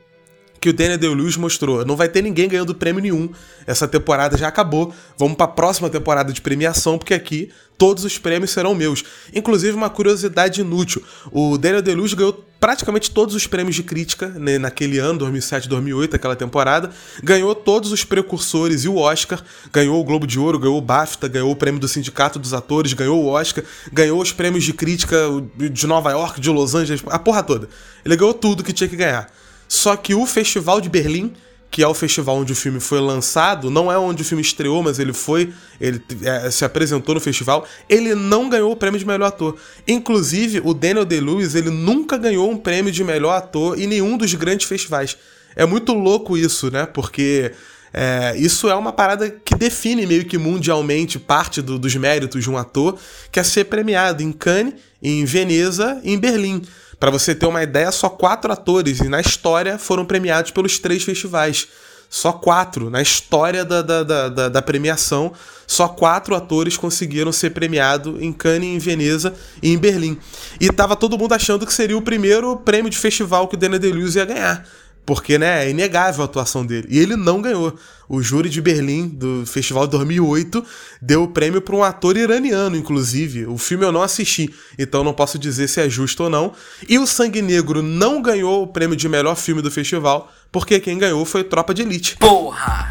que 0.65 0.71
o 0.71 0.73
Daniel 0.73 0.97
Day-Lewis 0.97 1.37
mostrou. 1.37 1.85
Não 1.85 1.95
vai 1.95 2.09
ter 2.09 2.23
ninguém 2.23 2.49
ganhando 2.49 2.75
prêmio 2.75 3.03
nenhum. 3.03 3.29
Essa 3.67 3.87
temporada 3.87 4.35
já 4.35 4.49
acabou. 4.49 4.95
Vamos 5.19 5.37
para 5.37 5.45
a 5.45 5.49
próxima 5.49 5.91
temporada 5.91 6.33
de 6.33 6.41
premiação, 6.41 6.97
porque 6.97 7.13
aqui 7.13 7.51
todos 7.77 8.03
os 8.03 8.17
prêmios 8.17 8.51
serão 8.51 8.75
meus. 8.75 9.05
Inclusive, 9.35 9.77
uma 9.77 9.91
curiosidade 9.91 10.63
inútil. 10.63 11.03
O 11.31 11.59
Daniel 11.59 11.83
Day-Lewis 11.83 12.15
ganhou 12.15 12.43
praticamente 12.59 13.11
todos 13.11 13.35
os 13.35 13.47
prêmios 13.47 13.77
de 13.77 13.83
crítica 13.83 14.29
né, 14.29 14.57
naquele 14.57 14.99
ano, 14.99 15.19
2007, 15.19 15.69
2008, 15.69 16.17
aquela 16.17 16.35
temporada. 16.35 16.89
Ganhou 17.23 17.55
todos 17.55 17.93
os 17.93 18.03
precursores 18.03 18.85
e 18.85 18.89
o 18.89 18.97
Oscar. 18.97 19.45
Ganhou 19.71 20.01
o 20.01 20.05
Globo 20.05 20.27
de 20.27 20.39
Ouro, 20.39 20.59
ganhou 20.59 20.79
o 20.79 20.81
BAFTA, 20.81 21.29
ganhou 21.29 21.51
o 21.51 21.57
prêmio 21.57 21.79
do 21.79 21.87
Sindicato 21.87 22.39
dos 22.39 22.55
Atores, 22.55 22.95
ganhou 22.95 23.23
o 23.23 23.27
Oscar, 23.27 23.63
ganhou 23.93 24.19
os 24.19 24.33
prêmios 24.33 24.65
de 24.65 24.73
crítica 24.73 25.15
de 25.59 25.87
Nova 25.87 26.11
York, 26.13 26.41
de 26.41 26.49
Los 26.49 26.75
Angeles, 26.75 27.03
a 27.09 27.19
porra 27.19 27.43
toda. 27.43 27.69
Ele 28.03 28.17
ganhou 28.17 28.33
tudo 28.33 28.65
que 28.65 28.73
tinha 28.73 28.89
que 28.89 28.97
ganhar. 28.97 29.31
Só 29.75 29.97
que 29.97 30.15
o 30.15 30.25
Festival 30.25 30.81
de 30.81 30.89
Berlim, 30.89 31.33
que 31.69 31.83
é 31.83 31.89
o 31.89 31.93
festival 31.93 32.37
onde 32.37 32.53
o 32.53 32.55
filme 32.55 32.79
foi 32.79 33.01
lançado, 33.01 33.69
não 33.69 33.91
é 33.91 33.99
onde 33.99 34.23
o 34.23 34.25
filme 34.25 34.41
estreou, 34.41 34.81
mas 34.81 35.01
ele 35.01 35.13
foi, 35.13 35.53
ele 35.81 36.01
é, 36.23 36.49
se 36.49 36.65
apresentou 36.65 37.17
no 37.17 37.21
festival, 37.21 37.67
ele 37.89 38.15
não 38.15 38.49
ganhou 38.49 38.71
o 38.71 38.77
prêmio 38.77 39.01
de 39.01 39.05
melhor 39.05 39.27
ator. 39.27 39.57
Inclusive, 39.89 40.61
o 40.65 40.73
Daniel 40.73 41.05
Day-Lewis, 41.05 41.57
ele 41.57 41.71
nunca 41.71 42.17
ganhou 42.17 42.49
um 42.49 42.57
prêmio 42.57 42.93
de 42.93 43.03
melhor 43.03 43.33
ator 43.33 43.77
em 43.77 43.89
nenhum 43.89 44.17
dos 44.17 44.33
grandes 44.35 44.69
festivais. 44.69 45.17
É 45.57 45.67
muito 45.67 45.93
louco 45.93 46.39
isso, 46.39 46.71
né? 46.71 46.87
Porque 46.87 47.51
é, 47.93 48.35
isso 48.37 48.69
é 48.69 48.75
uma 48.77 48.93
parada 48.93 49.29
que 49.29 49.57
define 49.57 50.07
meio 50.07 50.25
que 50.25 50.39
mundialmente 50.39 51.19
parte 51.19 51.61
do- 51.61 51.77
dos 51.77 51.97
méritos 51.97 52.45
de 52.45 52.49
um 52.49 52.57
ator, 52.57 52.97
que 53.33 53.41
é 53.41 53.43
ser 53.43 53.65
premiado 53.65 54.23
em 54.23 54.31
Cannes, 54.31 54.75
em 55.03 55.25
Veneza 55.25 56.01
e 56.05 56.13
em 56.13 56.19
Berlim. 56.19 56.63
Pra 56.99 57.11
você 57.11 57.35
ter 57.35 57.47
uma 57.47 57.63
ideia, 57.63 57.91
só 57.93 58.09
quatro 58.09 58.53
atores 58.53 59.01
na 59.01 59.21
história 59.21 59.79
foram 59.79 60.05
premiados 60.05 60.51
pelos 60.51 60.79
três 60.79 61.03
festivais. 61.03 61.69
Só 62.09 62.33
quatro. 62.33 62.91
Na 62.91 63.03
história 63.03 63.65
da, 63.65 63.83
da, 63.83 64.03
da, 64.05 64.49
da- 64.49 64.63
premiação, 64.63 65.33
só 65.67 65.89
quatro 65.89 66.35
atores 66.37 66.77
conseguiram 66.77 67.33
ser 67.33 67.51
premiados 67.51 68.23
em 68.23 68.33
Cannes, 68.33 68.69
em 68.69 68.79
Veneza 68.79 69.35
e 69.61 69.73
em 69.73 69.79
Berlim. 69.79 70.17
E 70.61 70.71
tava 70.71 70.95
todo 70.95 71.19
mundo 71.19 71.33
achando 71.35 71.67
que 71.67 71.75
seria 71.75 71.97
o 71.99 72.03
primeiro 72.03 72.57
prêmio 72.59 72.89
de 72.91 72.97
festival 72.99 73.49
que 73.49 73.57
o 73.57 73.59
Daniel 73.59 73.81
Day-Lewis 73.81 74.15
ia 74.15 74.25
ganhar. 74.25 74.65
Porque, 75.07 75.39
né, 75.39 75.67
é 75.67 75.71
inegável 75.71 76.23
a 76.23 76.25
atuação 76.25 76.65
dele. 76.65 76.89
E 76.91 76.99
ele 76.99 77.15
não 77.17 77.43
ganhou. 77.43 77.77
O 78.09 78.23
júri 78.23 78.49
de 78.49 78.61
Berlim, 78.61 79.09
do 79.09 79.45
Festival 79.47 79.87
de 79.87 79.93
2008, 79.93 80.65
deu 81.01 81.23
o 81.25 81.29
prêmio 81.29 81.61
para 81.61 81.77
um 81.77 81.83
ator 81.83 82.17
iraniano, 82.17 82.77
inclusive. 82.77 83.47
O 83.47 83.59
filme 83.59 83.85
eu 83.85 83.93
não 83.93 84.03
assisti, 84.03 84.53
então 84.79 85.05
não 85.05 85.13
posso 85.13 85.39
dizer 85.39 85.69
se 85.69 85.81
é 85.81 85.89
justo 85.89 86.25
ou 86.25 86.31
não. 86.31 86.53
E 86.89 86.99
o 86.99 87.07
Sangue 87.07 87.43
Negro 87.43 87.83
não 87.83 88.21
ganhou 88.23 88.63
o 88.63 88.67
prêmio 88.67 88.97
de 88.97 89.09
melhor 89.09 89.37
filme 89.37 89.63
do 89.63 89.71
festival, 89.71 90.33
porque 90.53 90.81
quem 90.81 90.99
ganhou 90.99 91.25
foi 91.25 91.45
Tropa 91.45 91.75
de 91.75 91.83
Elite. 91.83 92.17
Porra! 92.17 92.91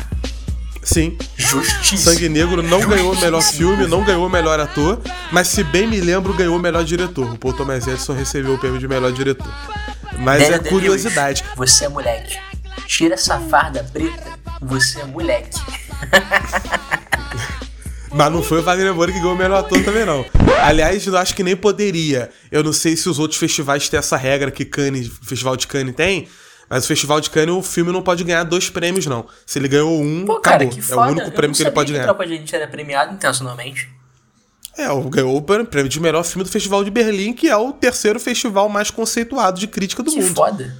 Sim. 0.83 1.17
Justíssimo. 1.37 2.11
Sangue 2.11 2.29
Negro 2.29 2.61
não 2.61 2.81
ganhou 2.81 3.13
o 3.13 3.19
melhor 3.19 3.41
filme, 3.41 3.87
não 3.87 4.03
ganhou 4.03 4.27
o 4.27 4.29
melhor 4.29 4.59
ator, 4.59 4.99
mas 5.31 5.47
se 5.47 5.63
bem 5.63 5.87
me 5.87 5.99
lembro, 6.01 6.33
ganhou 6.33 6.57
o 6.57 6.59
melhor 6.59 6.83
diretor. 6.83 7.33
O 7.33 7.37
Paul 7.37 7.53
Thomas 7.53 7.87
Edison 7.87 8.13
recebeu 8.13 8.53
o 8.53 8.57
prêmio 8.57 8.79
de 8.79 8.87
melhor 8.87 9.11
diretor. 9.11 9.51
Mas 10.19 10.43
Daniel 10.43 10.61
é 10.63 10.69
curiosidade. 10.69 11.43
Você 11.55 11.85
é 11.85 11.89
moleque. 11.89 12.37
Tira 12.87 13.13
essa 13.15 13.39
farda 13.39 13.83
preta, 13.83 14.39
você 14.61 14.99
é 15.01 15.05
moleque. 15.05 15.59
Mas 18.13 18.31
não 18.31 18.43
foi 18.43 18.59
o 18.59 18.63
Wagner 18.63 18.93
Moura 18.93 19.11
que 19.11 19.17
ganhou 19.17 19.33
o 19.33 19.37
melhor 19.37 19.59
ator 19.59 19.83
também, 19.83 20.05
não. 20.05 20.23
Aliás, 20.61 21.05
eu 21.07 21.17
acho 21.17 21.33
que 21.35 21.41
nem 21.41 21.55
poderia. 21.55 22.29
Eu 22.51 22.63
não 22.63 22.71
sei 22.71 22.95
se 22.95 23.09
os 23.09 23.17
outros 23.17 23.39
festivais 23.39 23.89
têm 23.89 23.97
essa 23.97 24.15
regra 24.15 24.51
que 24.51 24.63
Cannes, 24.63 25.07
o 25.07 25.25
Festival 25.25 25.57
de 25.57 25.65
Cannes 25.65 25.95
tem, 25.95 26.27
mas 26.69 26.85
o 26.85 26.87
Festival 26.87 27.19
de 27.19 27.31
Cannes, 27.31 27.55
o 27.55 27.63
filme 27.63 27.91
não 27.91 28.03
pode 28.03 28.23
ganhar 28.23 28.43
dois 28.43 28.69
prêmios, 28.69 29.07
não. 29.07 29.25
Se 29.47 29.57
ele 29.57 29.67
ganhou 29.67 29.99
um, 29.99 30.25
Pô, 30.27 30.39
cara, 30.39 30.63
acabou. 30.63 30.79
é 30.89 30.95
o 30.95 31.11
único 31.11 31.31
prêmio 31.31 31.55
que 31.55 31.63
ele 31.63 31.71
pode 31.71 31.87
que 31.87 31.93
ganhar. 31.93 32.05
Tropa 32.05 32.27
de 32.27 32.33
Elite 32.33 32.55
era 32.55 32.67
premiado 32.67 33.13
intencionalmente. 33.15 33.89
É, 34.77 34.89
o- 34.91 35.07
ganhou 35.09 35.37
o 35.37 35.41
prêmio 35.41 35.87
de 35.89 35.99
melhor 35.99 36.23
filme 36.23 36.43
do 36.43 36.49
Festival 36.49 36.83
de 36.83 36.89
Berlim, 36.91 37.33
que 37.33 37.47
é 37.47 37.55
o 37.55 37.71
terceiro 37.71 38.19
festival 38.19 38.67
mais 38.69 38.89
conceituado 38.89 39.59
de 39.59 39.67
crítica 39.67 40.01
do 40.01 40.11
Que 40.11 40.19
mundo. 40.19 40.33
foda. 40.35 40.75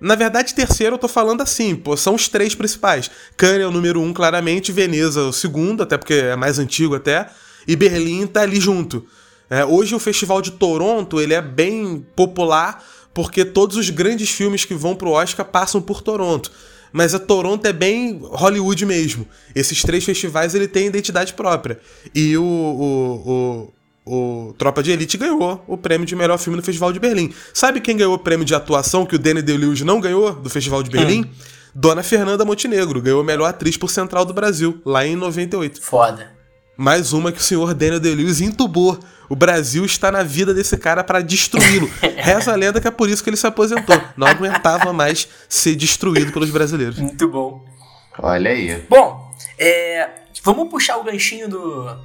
Na 0.00 0.14
verdade, 0.14 0.54
terceiro 0.54 0.94
eu 0.94 0.98
tô 0.98 1.08
falando 1.08 1.42
assim, 1.42 1.74
pô, 1.76 1.96
são 1.96 2.14
os 2.14 2.26
três 2.28 2.54
principais. 2.54 3.10
Cannes 3.36 3.62
é 3.62 3.66
o 3.66 3.70
número 3.70 4.00
um, 4.00 4.12
claramente, 4.12 4.72
Veneza 4.72 5.22
o 5.22 5.32
segundo, 5.32 5.82
até 5.82 5.96
porque 5.98 6.14
é 6.14 6.36
mais 6.36 6.58
antigo 6.58 6.94
até, 6.94 7.28
e 7.68 7.76
Berlim 7.76 8.26
tá 8.26 8.42
ali 8.42 8.58
junto. 8.60 9.04
É, 9.48 9.64
hoje 9.64 9.94
o 9.94 9.98
Festival 9.98 10.40
de 10.40 10.52
Toronto, 10.52 11.20
ele 11.20 11.34
é 11.34 11.42
bem 11.42 12.06
popular, 12.16 12.82
porque 13.12 13.44
todos 13.44 13.76
os 13.76 13.90
grandes 13.90 14.30
filmes 14.30 14.64
que 14.64 14.74
vão 14.74 14.94
pro 14.94 15.10
Oscar 15.10 15.44
passam 15.44 15.82
por 15.82 16.00
Toronto. 16.02 16.50
Mas 16.92 17.14
a 17.14 17.18
Toronto 17.18 17.66
é 17.66 17.72
bem 17.72 18.18
Hollywood 18.22 18.84
mesmo. 18.84 19.26
Esses 19.54 19.82
três 19.82 20.04
festivais, 20.04 20.54
ele 20.54 20.68
tem 20.68 20.86
identidade 20.86 21.34
própria. 21.34 21.78
E 22.14 22.36
o, 22.36 22.42
o, 22.42 23.72
o, 24.06 24.48
o 24.48 24.52
Tropa 24.54 24.82
de 24.82 24.90
Elite 24.90 25.16
ganhou 25.16 25.62
o 25.66 25.76
prêmio 25.76 26.06
de 26.06 26.16
melhor 26.16 26.38
filme 26.38 26.56
no 26.56 26.62
Festival 26.62 26.92
de 26.92 26.98
Berlim. 26.98 27.32
Sabe 27.54 27.80
quem 27.80 27.96
ganhou 27.96 28.14
o 28.14 28.18
prêmio 28.18 28.44
de 28.44 28.54
atuação 28.54 29.06
que 29.06 29.14
o 29.14 29.18
Danny 29.18 29.42
DeLuise 29.42 29.84
não 29.84 30.00
ganhou 30.00 30.32
do 30.32 30.50
Festival 30.50 30.82
de 30.82 30.90
Berlim? 30.90 31.24
Dona 31.74 32.02
Fernanda 32.02 32.44
Montenegro 32.44 33.00
ganhou 33.00 33.20
a 33.20 33.24
melhor 33.24 33.46
atriz 33.46 33.76
por 33.76 33.90
Central 33.90 34.24
do 34.24 34.34
Brasil, 34.34 34.80
lá 34.84 35.06
em 35.06 35.14
98. 35.14 35.80
Foda. 35.80 36.39
Mais 36.80 37.12
uma 37.12 37.30
que 37.30 37.38
o 37.38 37.42
senhor 37.42 37.74
Daniel 37.74 38.00
DeLuise 38.00 38.42
entubou. 38.42 38.98
O 39.28 39.36
Brasil 39.36 39.84
está 39.84 40.10
na 40.10 40.22
vida 40.22 40.54
desse 40.54 40.78
cara 40.78 41.04
para 41.04 41.20
destruí-lo. 41.20 41.90
Reza 42.16 42.54
a 42.54 42.56
lenda 42.56 42.80
que 42.80 42.88
é 42.88 42.90
por 42.90 43.10
isso 43.10 43.22
que 43.22 43.28
ele 43.28 43.36
se 43.36 43.46
aposentou. 43.46 44.00
Não 44.16 44.26
aguentava 44.26 44.90
mais 44.90 45.28
ser 45.46 45.76
destruído 45.76 46.32
pelos 46.32 46.48
brasileiros. 46.48 46.98
Muito 46.98 47.28
bom. 47.28 47.62
Olha 48.18 48.50
aí. 48.50 48.82
Bom, 48.88 49.30
é, 49.58 50.08
vamos 50.42 50.70
puxar 50.70 50.96
o 50.96 51.04
ganchinho 51.04 51.50
do. 51.50 51.98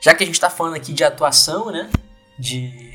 Já 0.00 0.14
que 0.14 0.22
a 0.22 0.26
gente 0.26 0.38
tá 0.38 0.48
falando 0.48 0.76
aqui 0.76 0.92
de 0.92 1.02
atuação, 1.02 1.72
né? 1.72 1.90
De. 2.38 2.92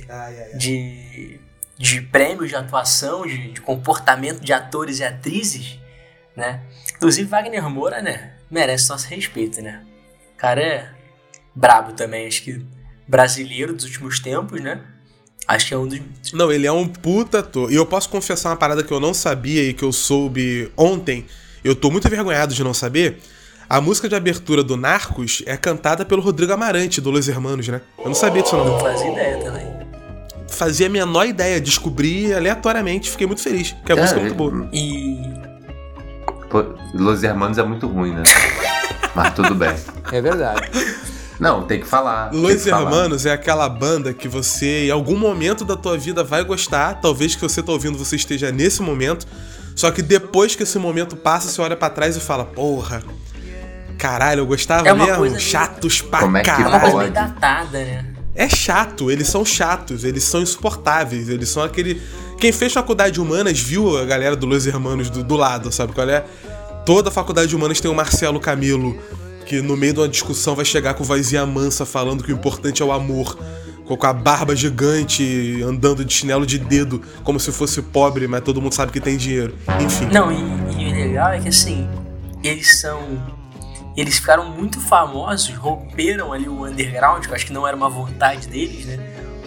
De. 0.57 1.41
De 1.78 2.01
prêmios 2.03 2.47
de 2.47 2.55
atuação, 2.55 3.28
de, 3.28 3.51
de 3.51 3.59
comportamento 3.59 4.39
de 4.39 4.53
atores 4.53 4.99
e 4.99 5.03
atrizes, 5.03 5.78
né? 6.38 6.61
Inclusive 6.95 7.28
Wagner 7.28 7.69
Moura, 7.69 8.01
né? 8.01 8.32
Merece 8.49 8.88
nosso 8.88 9.09
respeito, 9.09 9.61
né? 9.61 9.86
O 10.34 10.38
cara 10.38 10.61
é 10.61 10.96
brabo 11.57 11.93
também, 11.93 12.27
acho 12.27 12.43
que 12.43 12.61
brasileiro 13.07 13.73
dos 13.73 13.85
últimos 13.85 14.19
tempos, 14.19 14.61
né? 14.61 14.79
Acho 15.47 15.67
que 15.67 15.73
é 15.73 15.77
um 15.77 15.87
dos. 15.87 15.99
Não, 16.33 16.51
ele 16.51 16.67
é 16.67 16.71
um 16.71 16.87
puta 16.87 17.39
ator. 17.39 17.71
E 17.71 17.75
eu 17.75 17.85
posso 17.85 18.09
confessar 18.09 18.49
uma 18.49 18.57
parada 18.57 18.83
que 18.83 18.91
eu 18.91 18.99
não 18.99 19.13
sabia 19.13 19.63
e 19.63 19.73
que 19.73 19.83
eu 19.83 19.91
soube 19.93 20.69
ontem. 20.75 21.25
Eu 21.63 21.73
tô 21.75 21.89
muito 21.89 22.05
envergonhado 22.07 22.53
de 22.53 22.63
não 22.63 22.73
saber. 22.73 23.19
A 23.69 23.81
música 23.81 24.07
de 24.07 24.15
abertura 24.15 24.63
do 24.63 24.77
Narcos 24.77 25.43
é 25.45 25.55
cantada 25.57 26.05
pelo 26.05 26.21
Rodrigo 26.21 26.53
Amarante, 26.53 27.01
do 27.01 27.09
Los 27.09 27.27
Hermanos, 27.27 27.67
né? 27.67 27.81
Eu 27.97 28.05
não 28.05 28.13
sabia 28.13 28.41
disso 28.41 28.55
Não 28.55 28.65
não. 28.65 28.79
fazia 28.79 29.11
ideia 29.11 29.37
também. 29.43 29.67
Fazia 30.49 30.87
a 30.87 30.89
menor 30.89 31.25
ideia, 31.25 31.59
descobri 31.59 32.33
aleatoriamente, 32.33 33.09
fiquei 33.11 33.27
muito 33.27 33.41
feliz, 33.41 33.71
porque 33.73 33.91
a 33.91 33.95
É, 33.95 34.01
música 34.01 34.19
é 34.19 34.23
muito 34.23 34.35
boa. 34.35 34.69
E. 34.73 35.17
Pô, 36.49 36.63
Los 36.93 37.23
Hermanos 37.23 37.57
é 37.57 37.63
muito 37.63 37.87
ruim, 37.87 38.13
né? 38.13 38.23
Mas 39.13 39.33
tudo 39.33 39.53
bem. 39.55 39.75
É 40.11 40.21
verdade. 40.21 40.61
Não, 41.39 41.63
tem 41.63 41.79
que 41.79 41.85
falar. 41.85 42.33
Los 42.33 42.63
que 42.63 42.69
falar. 42.69 42.81
Hermanos 42.83 43.25
é 43.25 43.31
aquela 43.31 43.69
banda 43.69 44.13
que 44.13 44.27
você, 44.27 44.88
em 44.88 44.91
algum 44.91 45.15
momento 45.17 45.63
da 45.63 45.75
tua 45.75 45.97
vida, 45.97 46.23
vai 46.23 46.43
gostar. 46.43 46.95
Talvez 46.95 47.35
que 47.35 47.41
você 47.41 47.61
tá 47.61 47.71
ouvindo, 47.71 47.97
você 47.97 48.15
esteja 48.15 48.51
nesse 48.51 48.81
momento. 48.81 49.27
Só 49.75 49.91
que 49.91 50.01
depois 50.01 50.55
que 50.55 50.63
esse 50.63 50.79
momento 50.79 51.15
passa, 51.15 51.47
você 51.49 51.61
olha 51.61 51.75
pra 51.75 51.89
trás 51.89 52.17
e 52.17 52.19
fala, 52.19 52.43
porra, 52.43 53.03
caralho, 53.97 54.39
eu 54.41 54.45
gostava 54.47 54.88
É 54.89 54.93
mesmo? 54.93 55.39
Chatos 55.39 56.01
pra 56.01 56.19
Como 56.21 56.38
é 56.38 56.41
que 56.41 56.49
É 56.49 56.53
uma 56.55 56.63
caralho. 56.63 56.81
coisa 56.81 56.97
meio 56.97 57.13
datada, 57.13 57.77
né? 57.79 58.05
É 58.33 58.47
chato, 58.49 59.09
eles 59.11 59.27
são 59.27 59.43
chatos, 59.43 60.03
eles 60.03 60.23
são 60.23 60.41
insuportáveis, 60.41 61.27
eles 61.29 61.49
são 61.49 61.63
aquele. 61.63 62.01
Quem 62.39 62.51
fez 62.51 62.71
faculdade 62.71 63.13
de 63.15 63.21
humanas 63.21 63.59
viu 63.59 63.97
a 63.97 64.05
galera 64.05 64.35
do 64.35 64.45
Los 64.45 64.67
Hermanos 64.67 65.09
do, 65.09 65.23
do 65.23 65.35
lado, 65.35 65.71
sabe 65.71 65.91
qual 65.93 66.07
é? 66.07 66.23
Toda 66.85 67.09
faculdade 67.09 67.47
de 67.49 67.55
humanas 67.55 67.79
tem 67.81 67.89
o 67.89 67.95
Marcelo 67.95 68.39
Camilo, 68.39 68.95
que 69.47 69.61
no 69.61 69.77
meio 69.77 69.93
de 69.93 69.99
uma 70.01 70.09
discussão 70.09 70.53
vai 70.53 70.65
chegar 70.65 70.93
com 70.93 71.03
vozinha 71.03 71.45
mansa 71.45 71.85
falando 71.85 72.23
que 72.23 72.31
o 72.31 72.35
importante 72.35 72.81
é 72.81 72.85
o 72.85 72.91
amor. 72.91 73.37
Com 73.85 74.05
a 74.05 74.11
barba 74.11 74.53
gigante, 74.53 75.63
andando 75.63 76.03
de 76.03 76.13
chinelo 76.13 76.45
de 76.45 76.59
dedo, 76.59 77.01
como 77.23 77.39
se 77.39 77.53
fosse 77.53 77.81
pobre, 77.81 78.27
mas 78.27 78.41
todo 78.41 78.61
mundo 78.61 78.73
sabe 78.73 78.91
que 78.91 78.99
tem 78.99 79.15
dinheiro. 79.15 79.55
Enfim. 79.81 80.07
Não, 80.11 80.29
e, 80.29 80.83
e 80.83 80.91
o 80.91 80.93
legal 80.93 81.31
é 81.31 81.39
que 81.39 81.47
assim, 81.47 81.87
eles 82.43 82.81
são. 82.81 82.99
Eles 83.95 84.19
ficaram 84.19 84.51
muito 84.51 84.81
famosos, 84.81 85.55
romperam 85.55 86.33
ali 86.33 86.49
o 86.49 86.65
underground, 86.65 87.23
que 87.23 87.29
eu 87.29 87.35
acho 87.35 87.45
que 87.45 87.53
não 87.53 87.65
era 87.65 87.77
uma 87.77 87.89
vontade 87.89 88.49
deles, 88.49 88.85
né? 88.85 88.97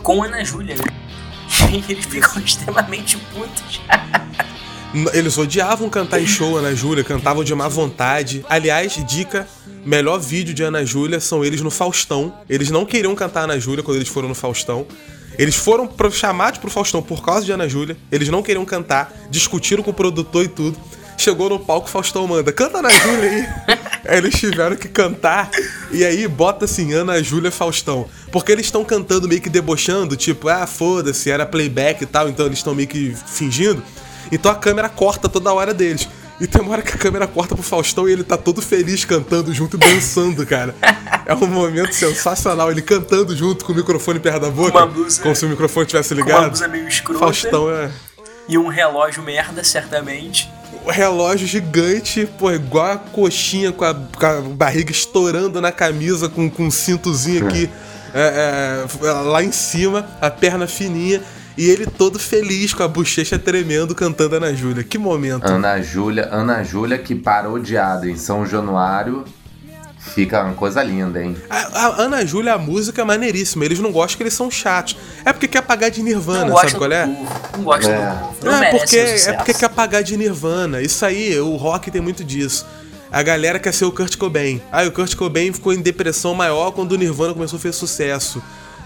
Com 0.02 0.22
Ana 0.22 0.42
Júlia, 0.42 0.74
né? 0.74 0.84
E 1.70 1.92
eles 1.92 2.06
ficam 2.06 2.40
extremamente 2.42 3.18
putos. 3.34 3.82
Eles 5.12 5.38
odiavam 5.38 5.88
cantar 5.88 6.20
em 6.20 6.26
show, 6.26 6.56
Ana 6.56 6.74
Júlia, 6.74 7.04
cantavam 7.04 7.44
de 7.44 7.54
má 7.54 7.68
vontade. 7.68 8.44
Aliás, 8.48 9.00
dica: 9.06 9.46
melhor 9.84 10.18
vídeo 10.18 10.52
de 10.52 10.64
Ana 10.64 10.84
Júlia 10.84 11.20
são 11.20 11.44
eles 11.44 11.60
no 11.60 11.70
Faustão. 11.70 12.34
Eles 12.48 12.70
não 12.70 12.84
queriam 12.84 13.14
cantar 13.14 13.42
Ana 13.44 13.58
Júlia 13.58 13.84
quando 13.84 13.98
eles 13.98 14.08
foram 14.08 14.28
no 14.28 14.34
Faustão. 14.34 14.86
Eles 15.38 15.54
foram 15.54 15.88
chamados 16.10 16.58
pro 16.58 16.68
Faustão 16.68 17.00
por 17.00 17.24
causa 17.24 17.46
de 17.46 17.52
Ana 17.52 17.68
Júlia. 17.68 17.96
Eles 18.10 18.28
não 18.28 18.42
queriam 18.42 18.64
cantar, 18.64 19.12
discutiram 19.30 19.82
com 19.82 19.90
o 19.90 19.94
produtor 19.94 20.44
e 20.44 20.48
tudo. 20.48 20.76
Chegou 21.16 21.48
no 21.50 21.58
palco, 21.60 21.88
Faustão 21.88 22.26
manda, 22.26 22.50
canta 22.50 22.78
Ana 22.78 22.90
Júlia 22.90 23.30
aí. 23.30 23.48
aí 24.08 24.18
eles 24.18 24.40
tiveram 24.40 24.74
que 24.74 24.88
cantar. 24.88 25.50
E 25.92 26.04
aí 26.04 26.26
bota 26.26 26.64
assim, 26.64 26.92
Ana 26.94 27.22
Júlia 27.22 27.52
Faustão. 27.52 28.06
Porque 28.32 28.50
eles 28.50 28.66
estão 28.66 28.84
cantando 28.84 29.28
meio 29.28 29.40
que 29.40 29.48
debochando, 29.50 30.16
tipo, 30.16 30.48
ah, 30.48 30.66
foda-se, 30.66 31.30
era 31.30 31.46
playback 31.46 32.02
e 32.02 32.06
tal, 32.06 32.28
então 32.28 32.46
eles 32.46 32.58
estão 32.58 32.74
meio 32.74 32.88
que 32.88 33.14
fingindo. 33.26 33.82
Então 34.30 34.50
a 34.50 34.54
câmera 34.54 34.88
corta 34.88 35.28
toda 35.28 35.52
hora 35.52 35.72
deles. 35.74 36.08
E 36.40 36.46
tem 36.46 36.62
uma 36.62 36.72
hora 36.72 36.80
que 36.82 36.94
a 36.94 36.96
câmera 36.98 37.26
corta 37.26 37.54
pro 37.54 37.62
Faustão 37.62 38.08
e 38.08 38.12
ele 38.12 38.24
tá 38.24 38.34
todo 38.36 38.62
feliz 38.62 39.04
cantando 39.04 39.52
junto 39.52 39.76
e 39.76 39.78
dançando, 39.80 40.46
cara. 40.46 40.74
É 41.26 41.34
um 41.34 41.46
momento 41.46 41.92
sensacional, 41.94 42.70
ele 42.70 42.80
cantando 42.80 43.36
junto 43.36 43.62
com 43.64 43.72
o 43.72 43.76
microfone 43.76 44.18
perto 44.18 44.40
da 44.40 44.50
boca. 44.50 44.78
uma 44.78 44.86
blusa- 44.86 45.20
como 45.22 45.36
se 45.36 45.44
o 45.44 45.48
microfone 45.50 45.86
tivesse 45.86 46.14
Com 46.14 46.14
uma 46.20 46.24
ligado. 46.26 46.46
blusa 46.48 46.66
meio 46.68 46.88
escrota 46.88 47.20
Faustão 47.20 47.70
é. 47.70 47.90
e 48.48 48.56
um 48.56 48.68
relógio 48.68 49.22
merda, 49.22 49.62
certamente. 49.62 50.50
O 50.86 50.90
relógio 50.90 51.46
gigante, 51.46 52.26
pô, 52.38 52.50
igual 52.50 52.92
a 52.92 52.96
coxinha 52.96 53.70
com 53.70 53.84
a, 53.84 53.92
com 53.94 54.24
a 54.26 54.40
barriga 54.40 54.90
estourando 54.90 55.60
na 55.60 55.70
camisa, 55.70 56.26
com, 56.26 56.48
com 56.48 56.64
um 56.64 56.70
cintozinho 56.70 57.46
aqui 57.46 57.68
é, 58.14 58.86
é, 59.02 59.10
lá 59.10 59.42
em 59.44 59.52
cima, 59.52 60.08
a 60.22 60.30
perna 60.30 60.66
fininha. 60.66 61.20
E 61.60 61.68
ele 61.68 61.84
todo 61.84 62.18
feliz 62.18 62.72
com 62.72 62.82
a 62.82 62.88
bochecha 62.88 63.38
tremendo 63.38 63.94
cantando 63.94 64.34
Ana 64.34 64.54
Júlia. 64.54 64.82
Que 64.82 64.96
momento. 64.96 65.44
Ana 65.44 65.82
Júlia, 65.82 66.26
Ana 66.32 66.64
Júlia 66.64 66.96
que 66.96 67.14
parodiada 67.14 68.08
em 68.08 68.16
São 68.16 68.46
Januário. 68.46 69.26
Fica 69.98 70.42
uma 70.42 70.54
coisa 70.54 70.82
linda, 70.82 71.22
hein? 71.22 71.36
A, 71.50 71.58
a 71.58 72.02
Ana 72.02 72.24
Júlia, 72.24 72.54
a 72.54 72.58
música 72.58 73.02
é 73.02 73.04
maneiríssima. 73.04 73.62
Eles 73.62 73.78
não 73.78 73.92
gostam 73.92 74.16
que 74.16 74.22
eles 74.22 74.32
são 74.32 74.50
chatos. 74.50 74.96
É 75.22 75.34
porque 75.34 75.46
quer 75.46 75.60
pagar 75.60 75.90
de 75.90 76.02
Nirvana, 76.02 76.46
não 76.46 76.56
sabe 76.56 76.74
qual 76.76 76.90
é? 76.90 77.04
Não 77.04 77.62
gosta 77.62 77.90
É. 77.90 77.94
do. 77.94 78.46
Não, 78.46 78.52
Não, 78.52 78.62
é 78.64 78.70
porque, 78.70 78.96
o 78.96 79.28
é 79.28 79.32
porque 79.34 79.52
quer 79.52 79.68
pagar 79.68 80.00
de 80.00 80.16
Nirvana. 80.16 80.80
Isso 80.80 81.04
aí, 81.04 81.38
o 81.38 81.56
rock 81.56 81.90
tem 81.90 82.00
muito 82.00 82.24
disso. 82.24 82.64
A 83.12 83.22
galera 83.22 83.58
quer 83.58 83.74
ser 83.74 83.84
o 83.84 83.92
Kurt 83.92 84.16
Cobain. 84.16 84.62
Aí 84.72 84.88
o 84.88 84.92
Kurt 84.92 85.14
Cobain 85.14 85.52
ficou 85.52 85.74
em 85.74 85.82
depressão 85.82 86.32
maior 86.32 86.70
quando 86.70 86.92
o 86.92 86.96
Nirvana 86.96 87.34
começou 87.34 87.58
a 87.58 87.60
fazer 87.60 87.74
sucesso. 87.74 88.42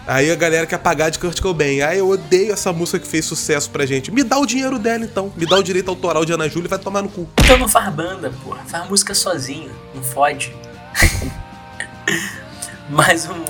Aí 0.06 0.30
a 0.30 0.34
galera 0.34 0.66
quer 0.66 0.78
pagar 0.78 1.08
de 1.10 1.18
Kurt 1.18 1.40
Cobain. 1.40 1.80
Aí 1.80 1.98
eu 1.98 2.08
odeio 2.08 2.52
essa 2.52 2.72
música 2.72 2.98
que 2.98 3.06
fez 3.08 3.24
sucesso 3.24 3.70
pra 3.70 3.86
gente. 3.86 4.10
Me 4.10 4.22
dá 4.22 4.38
o 4.38 4.44
dinheiro 4.44 4.78
dela 4.78 5.04
então. 5.04 5.32
Me 5.34 5.46
dá 5.46 5.56
o 5.56 5.62
direito 5.62 5.88
autoral 5.88 6.24
de 6.26 6.32
Ana 6.32 6.46
Júlia 6.48 6.66
e 6.66 6.68
vai 6.70 6.78
tomar 6.78 7.00
no 7.02 7.08
cu. 7.08 7.26
Então 7.40 7.56
não 7.56 7.68
faz 7.68 7.92
banda, 7.92 8.30
porra. 8.42 8.62
Faz 8.66 8.86
música 8.88 9.14
sozinho. 9.14 9.70
Não 9.94 10.02
fode. 10.02 10.54
Mas 12.90 13.26
um. 13.28 13.44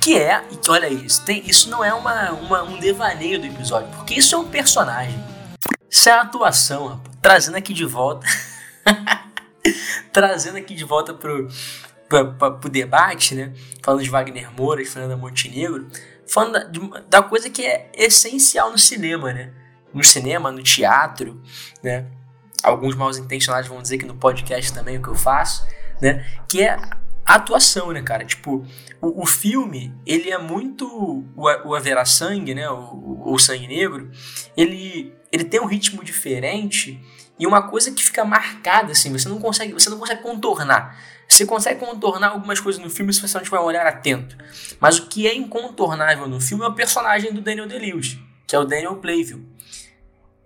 Que 0.00 0.18
é. 0.18 0.42
E 0.50 0.58
olha 0.70 0.88
isso. 0.88 1.22
Tem, 1.24 1.42
isso 1.48 1.70
não 1.70 1.84
é 1.84 1.94
uma, 1.94 2.32
uma- 2.32 2.62
um 2.64 2.78
devaneio 2.78 3.38
do 3.40 3.46
episódio. 3.46 3.88
Porque 3.96 4.14
isso 4.14 4.34
é 4.34 4.38
um 4.38 4.48
personagem. 4.48 5.18
Isso 5.88 6.08
é 6.08 6.12
a 6.12 6.22
atuação, 6.22 6.88
rapaz. 6.88 7.14
Trazendo 7.22 7.56
aqui 7.56 7.72
de 7.72 7.84
volta. 7.84 8.26
trazendo 10.12 10.58
aqui 10.58 10.74
de 10.74 10.84
volta 10.84 11.14
pro, 11.14 11.48
pra, 12.22 12.50
pro 12.50 12.68
debate, 12.68 13.34
né? 13.34 13.52
Falando 13.82 14.02
de 14.02 14.10
Wagner 14.10 14.52
Moura, 14.52 14.82
de 14.82 14.88
Fernanda 14.88 15.16
Montenegro, 15.16 15.88
falando 16.26 16.52
da, 16.52 16.64
de, 16.64 16.80
da 17.08 17.22
coisa 17.22 17.50
que 17.50 17.64
é 17.64 17.90
essencial 17.94 18.70
no 18.70 18.78
cinema, 18.78 19.32
né? 19.32 19.52
No 19.92 20.04
cinema, 20.04 20.52
no 20.52 20.62
teatro, 20.62 21.40
né? 21.82 22.06
Alguns 22.62 22.94
mal 22.94 23.10
intencionados 23.10 23.68
vão 23.68 23.82
dizer 23.82 23.98
que 23.98 24.06
no 24.06 24.14
podcast 24.14 24.72
também 24.72 24.96
é 24.96 24.98
o 24.98 25.02
que 25.02 25.08
eu 25.08 25.14
faço, 25.14 25.66
né? 26.00 26.24
Que 26.48 26.62
é 26.62 26.78
a 27.26 27.34
atuação, 27.34 27.92
né, 27.92 28.02
cara? 28.02 28.24
Tipo, 28.24 28.64
o, 29.00 29.22
o 29.22 29.26
filme, 29.26 29.94
ele 30.06 30.30
é 30.30 30.38
muito. 30.38 30.86
O, 30.86 31.68
o 31.68 31.74
Haverá 31.74 32.04
Sangue, 32.04 32.54
né? 32.54 32.68
O, 32.70 33.22
o 33.32 33.38
Sangue 33.38 33.66
Negro, 33.66 34.10
ele, 34.56 35.14
ele 35.32 35.44
tem 35.44 35.60
um 35.60 35.66
ritmo 35.66 36.04
diferente 36.04 37.00
e 37.38 37.46
uma 37.46 37.62
coisa 37.62 37.90
que 37.90 38.04
fica 38.04 38.24
marcada, 38.24 38.92
assim, 38.92 39.10
você 39.12 39.28
não 39.28 39.40
consegue, 39.40 39.72
você 39.72 39.90
não 39.90 39.98
consegue 39.98 40.22
contornar. 40.22 40.96
Você 41.28 41.46
consegue 41.46 41.80
contornar 41.80 42.30
algumas 42.30 42.60
coisas 42.60 42.82
no 42.82 42.90
filme 42.90 43.12
se 43.12 43.20
você 43.20 43.36
não 43.36 43.44
tiver 43.44 43.58
um 43.58 43.64
olhar 43.64 43.86
atento. 43.86 44.36
Mas 44.78 44.98
o 44.98 45.06
que 45.06 45.26
é 45.26 45.34
incontornável 45.34 46.28
no 46.28 46.40
filme 46.40 46.64
é 46.64 46.68
o 46.68 46.74
personagem 46.74 47.32
do 47.32 47.40
Daniel 47.40 47.66
Day-Lewis, 47.66 48.18
que 48.46 48.54
é 48.54 48.58
o 48.58 48.64
Daniel 48.64 48.96
Playville. 48.96 49.46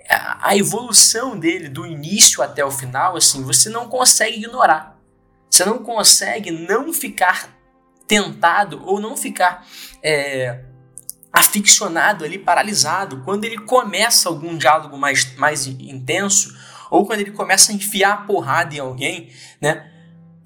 A 0.08 0.56
evolução 0.56 1.38
dele 1.38 1.68
do 1.68 1.86
início 1.86 2.42
até 2.42 2.64
o 2.64 2.70
final, 2.70 3.16
assim, 3.16 3.42
você 3.42 3.68
não 3.68 3.88
consegue 3.88 4.38
ignorar. 4.38 4.98
Você 5.50 5.64
não 5.64 5.78
consegue 5.78 6.50
não 6.50 6.92
ficar 6.92 7.50
tentado 8.06 8.82
ou 8.86 8.98
não 8.98 9.16
ficar 9.16 9.66
é, 10.02 10.64
aficionado 11.32 12.24
ali, 12.24 12.38
paralisado, 12.38 13.22
quando 13.24 13.44
ele 13.44 13.58
começa 13.58 14.28
algum 14.28 14.56
diálogo 14.56 14.96
mais, 14.96 15.36
mais 15.36 15.66
intenso 15.66 16.56
ou 16.90 17.06
quando 17.06 17.20
ele 17.20 17.32
começa 17.32 17.70
a 17.70 17.74
enfiar 17.74 18.12
a 18.12 18.16
porrada 18.18 18.74
em 18.74 18.78
alguém, 18.78 19.30
né? 19.60 19.92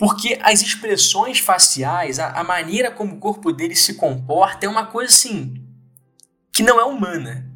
Porque 0.02 0.36
as 0.42 0.60
expressões 0.60 1.38
faciais, 1.38 2.18
a, 2.18 2.32
a 2.32 2.42
maneira 2.42 2.90
como 2.90 3.14
o 3.14 3.18
corpo 3.20 3.52
dele 3.52 3.76
se 3.76 3.94
comporta 3.94 4.66
é 4.66 4.68
uma 4.68 4.84
coisa 4.86 5.12
assim 5.12 5.64
que 6.52 6.60
não 6.60 6.80
é 6.80 6.82
humana. 6.82 7.48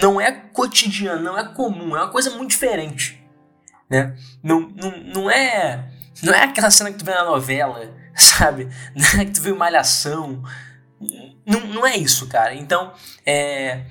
Não 0.00 0.18
é 0.18 0.32
cotidiana, 0.32 1.20
não 1.20 1.38
é 1.38 1.44
comum, 1.52 1.94
é 1.94 2.00
uma 2.00 2.10
coisa 2.10 2.30
muito 2.30 2.52
diferente. 2.52 3.22
Né? 3.90 4.16
Não, 4.42 4.60
não, 4.60 4.96
não 5.12 5.30
é 5.30 5.90
não 6.22 6.32
é 6.32 6.44
aquela 6.44 6.70
cena 6.70 6.90
que 6.90 6.96
tu 6.96 7.04
vê 7.04 7.12
na 7.12 7.26
novela, 7.26 7.94
sabe? 8.16 8.70
Não 8.94 9.20
é 9.20 9.26
que 9.26 9.32
tu 9.32 9.42
vê 9.42 9.50
uma 9.50 9.58
malhação. 9.58 10.42
Não, 11.44 11.60
não 11.66 11.86
é 11.86 11.98
isso, 11.98 12.26
cara. 12.28 12.54
Então, 12.54 12.94
é, 13.26 13.84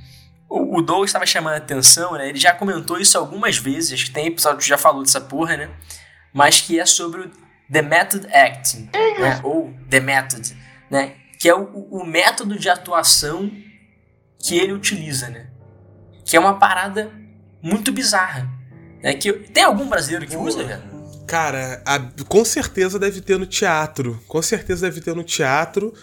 o, 0.49 0.79
o 0.79 0.81
Douglas 0.81 1.09
estava 1.09 1.27
chamando 1.27 1.53
a 1.53 1.57
atenção, 1.57 2.13
né? 2.13 2.27
Ele 2.27 2.39
já 2.39 2.53
comentou 2.53 2.99
isso 2.99 3.19
algumas 3.19 3.59
vezes, 3.59 3.93
acho 3.93 4.05
que 4.05 4.11
tem 4.11 4.25
episódio 4.25 4.57
que 4.57 4.67
já 4.67 4.79
falou 4.79 5.03
dessa 5.03 5.21
porra, 5.21 5.57
né? 5.57 5.69
Mas 6.35 6.59
que 6.59 6.77
é 6.77 6.85
sobre 6.85 7.21
o 7.21 7.31
The 7.71 7.81
Method 7.81 8.27
Acting, 8.27 8.89
né? 8.93 9.39
Ou 9.41 9.73
The 9.89 10.01
Method, 10.01 10.53
né? 10.91 11.13
Que 11.39 11.47
é 11.47 11.55
o, 11.55 11.87
o 11.89 12.05
método 12.05 12.59
de 12.59 12.67
atuação 12.67 13.49
que 14.37 14.57
ele 14.57 14.73
utiliza, 14.73 15.29
né? 15.29 15.47
Que 16.25 16.35
é 16.35 16.39
uma 16.39 16.59
parada 16.59 17.09
muito 17.61 17.89
bizarra. 17.89 18.51
Né? 19.01 19.13
Que, 19.13 19.31
tem 19.31 19.63
algum 19.63 19.87
brasileiro 19.87 20.27
que 20.27 20.35
usa, 20.35 20.61
velho? 20.61 20.83
Cara, 21.25 21.81
a, 21.85 21.99
com 22.27 22.43
certeza 22.43 22.99
deve 22.99 23.21
ter 23.21 23.39
no 23.39 23.45
teatro. 23.45 24.21
Com 24.27 24.41
certeza 24.41 24.87
deve 24.87 24.99
ter 24.99 25.15
no 25.15 25.23
teatro. 25.23 25.93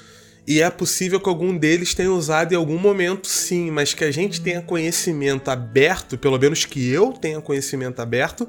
E 0.46 0.62
é 0.62 0.70
possível 0.70 1.20
que 1.20 1.28
algum 1.28 1.54
deles 1.56 1.94
tenha 1.94 2.10
usado 2.10 2.52
em 2.52 2.56
algum 2.56 2.78
momento, 2.78 3.28
sim, 3.28 3.70
mas 3.70 3.92
que 3.92 4.02
a 4.02 4.10
gente 4.10 4.40
tenha 4.40 4.62
conhecimento 4.62 5.50
aberto, 5.50 6.16
pelo 6.16 6.38
menos 6.38 6.64
que 6.64 6.88
eu 6.88 7.12
tenha 7.12 7.40
conhecimento 7.40 8.00
aberto, 8.00 8.48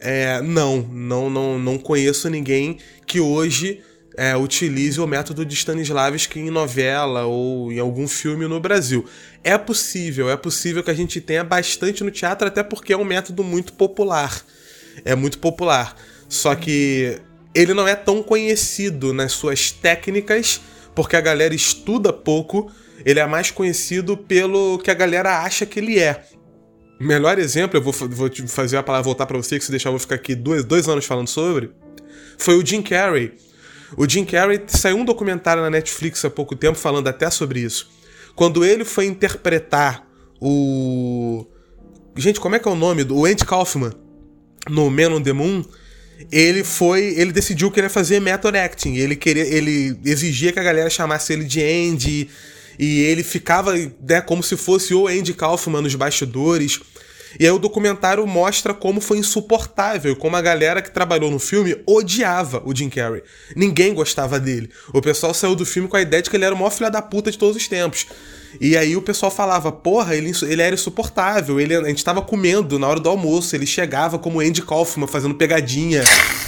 é, 0.00 0.40
não, 0.40 0.78
não, 0.82 1.28
não, 1.28 1.58
não 1.58 1.78
conheço 1.78 2.28
ninguém 2.30 2.78
que 3.06 3.20
hoje 3.20 3.82
é, 4.16 4.36
utilize 4.36 5.00
o 5.00 5.06
método 5.06 5.44
de 5.44 5.54
Stanislavski 5.54 6.40
em 6.40 6.50
novela 6.50 7.24
ou 7.26 7.70
em 7.70 7.78
algum 7.78 8.08
filme 8.08 8.46
no 8.46 8.58
Brasil. 8.58 9.04
É 9.44 9.56
possível, 9.56 10.30
é 10.30 10.36
possível 10.36 10.82
que 10.82 10.90
a 10.90 10.94
gente 10.94 11.20
tenha 11.20 11.44
bastante 11.44 12.02
no 12.02 12.10
teatro, 12.10 12.48
até 12.48 12.62
porque 12.62 12.92
é 12.92 12.96
um 12.96 13.04
método 13.04 13.44
muito 13.44 13.72
popular. 13.72 14.44
É 15.04 15.14
muito 15.14 15.38
popular. 15.38 15.94
Só 16.28 16.54
que 16.54 17.18
ele 17.54 17.74
não 17.74 17.86
é 17.86 17.94
tão 17.94 18.22
conhecido 18.22 19.12
nas 19.12 19.32
suas 19.32 19.70
técnicas, 19.70 20.60
porque 20.94 21.16
a 21.16 21.20
galera 21.20 21.54
estuda 21.54 22.12
pouco. 22.12 22.70
Ele 23.04 23.18
é 23.18 23.26
mais 23.26 23.50
conhecido 23.50 24.16
pelo 24.16 24.78
que 24.78 24.90
a 24.90 24.94
galera 24.94 25.42
acha 25.42 25.64
que 25.64 25.78
ele 25.78 25.98
é. 25.98 26.24
Melhor 27.00 27.38
exemplo, 27.38 27.78
eu 27.78 27.82
vou, 27.82 27.92
vou 27.92 28.28
te 28.28 28.46
fazer 28.46 28.76
a 28.76 28.82
palavra 28.82 29.04
voltar 29.04 29.24
para 29.24 29.38
você, 29.38 29.58
que 29.58 29.64
se 29.64 29.70
deixar 29.70 29.88
eu 29.88 29.94
vou 29.94 29.98
ficar 29.98 30.16
aqui 30.16 30.34
dois, 30.34 30.66
dois 30.66 30.86
anos 30.86 31.06
falando 31.06 31.28
sobre, 31.28 31.70
foi 32.36 32.56
o 32.56 32.64
Jim 32.64 32.82
Carrey. 32.82 33.32
O 33.96 34.06
Jim 34.06 34.24
Carrey 34.24 34.62
saiu 34.66 34.98
um 34.98 35.04
documentário 35.04 35.62
na 35.62 35.70
Netflix 35.70 36.22
há 36.26 36.30
pouco 36.30 36.54
tempo 36.54 36.76
falando 36.76 37.08
até 37.08 37.30
sobre 37.30 37.60
isso. 37.60 37.90
Quando 38.36 38.64
ele 38.64 38.84
foi 38.84 39.06
interpretar 39.06 40.06
o. 40.40 41.46
Gente, 42.16 42.38
como 42.38 42.54
é 42.54 42.58
que 42.58 42.68
é 42.68 42.70
o 42.70 42.76
nome? 42.76 43.06
O 43.10 43.24
Andy 43.24 43.44
Kaufman 43.44 43.92
no 44.68 44.90
Man 44.90 45.14
on 45.14 45.22
the 45.22 45.32
Moon, 45.32 45.64
ele 46.30 46.62
foi. 46.62 47.14
Ele 47.16 47.32
decidiu 47.32 47.70
que 47.70 47.80
ele 47.80 47.86
ia 47.86 47.90
fazer 47.90 48.20
method 48.20 48.56
acting. 48.56 48.96
Ele 48.96 49.16
queria. 49.16 49.44
Ele 49.44 49.98
exigia 50.04 50.52
que 50.52 50.58
a 50.58 50.62
galera 50.62 50.90
chamasse 50.90 51.32
ele 51.32 51.44
de 51.44 51.62
Andy. 51.62 52.28
E 52.78 53.00
ele 53.00 53.22
ficava 53.22 53.74
né, 54.00 54.20
como 54.20 54.42
se 54.42 54.56
fosse 54.56 54.94
o 54.94 55.06
Andy 55.06 55.34
Kaufman 55.34 55.82
nos 55.82 55.94
bastidores. 55.94 56.80
E 57.38 57.44
aí 57.44 57.50
o 57.50 57.58
documentário 57.58 58.26
mostra 58.26 58.74
como 58.74 59.00
foi 59.00 59.18
insuportável, 59.18 60.16
como 60.16 60.36
a 60.36 60.40
galera 60.40 60.82
que 60.82 60.90
trabalhou 60.90 61.30
no 61.30 61.38
filme 61.38 61.80
odiava 61.86 62.60
o 62.64 62.74
Jim 62.74 62.88
Carrey. 62.88 63.22
Ninguém 63.54 63.94
gostava 63.94 64.40
dele. 64.40 64.70
O 64.92 65.00
pessoal 65.00 65.32
saiu 65.32 65.54
do 65.54 65.64
filme 65.64 65.88
com 65.88 65.96
a 65.96 66.02
ideia 66.02 66.22
de 66.22 66.28
que 66.28 66.36
ele 66.36 66.44
era 66.44 66.54
o 66.54 66.58
maior 66.58 66.70
filho 66.70 66.90
da 66.90 67.02
puta 67.02 67.30
de 67.30 67.38
todos 67.38 67.56
os 67.56 67.68
tempos. 67.68 68.06
E 68.58 68.76
aí 68.76 68.96
o 68.96 69.02
pessoal 69.02 69.30
falava, 69.30 69.70
porra, 69.70 70.16
ele, 70.16 70.32
ele 70.42 70.62
era 70.62 70.74
insuportável. 70.74 71.60
Ele, 71.60 71.76
a 71.76 71.88
gente 71.88 72.04
tava 72.04 72.22
comendo 72.22 72.78
na 72.78 72.88
hora 72.88 72.98
do 72.98 73.08
almoço, 73.08 73.54
ele 73.54 73.66
chegava 73.66 74.18
como 74.18 74.40
Andy 74.40 74.62
Kaufman 74.62 75.06
fazendo 75.06 75.34
pegadinha. 75.34 76.02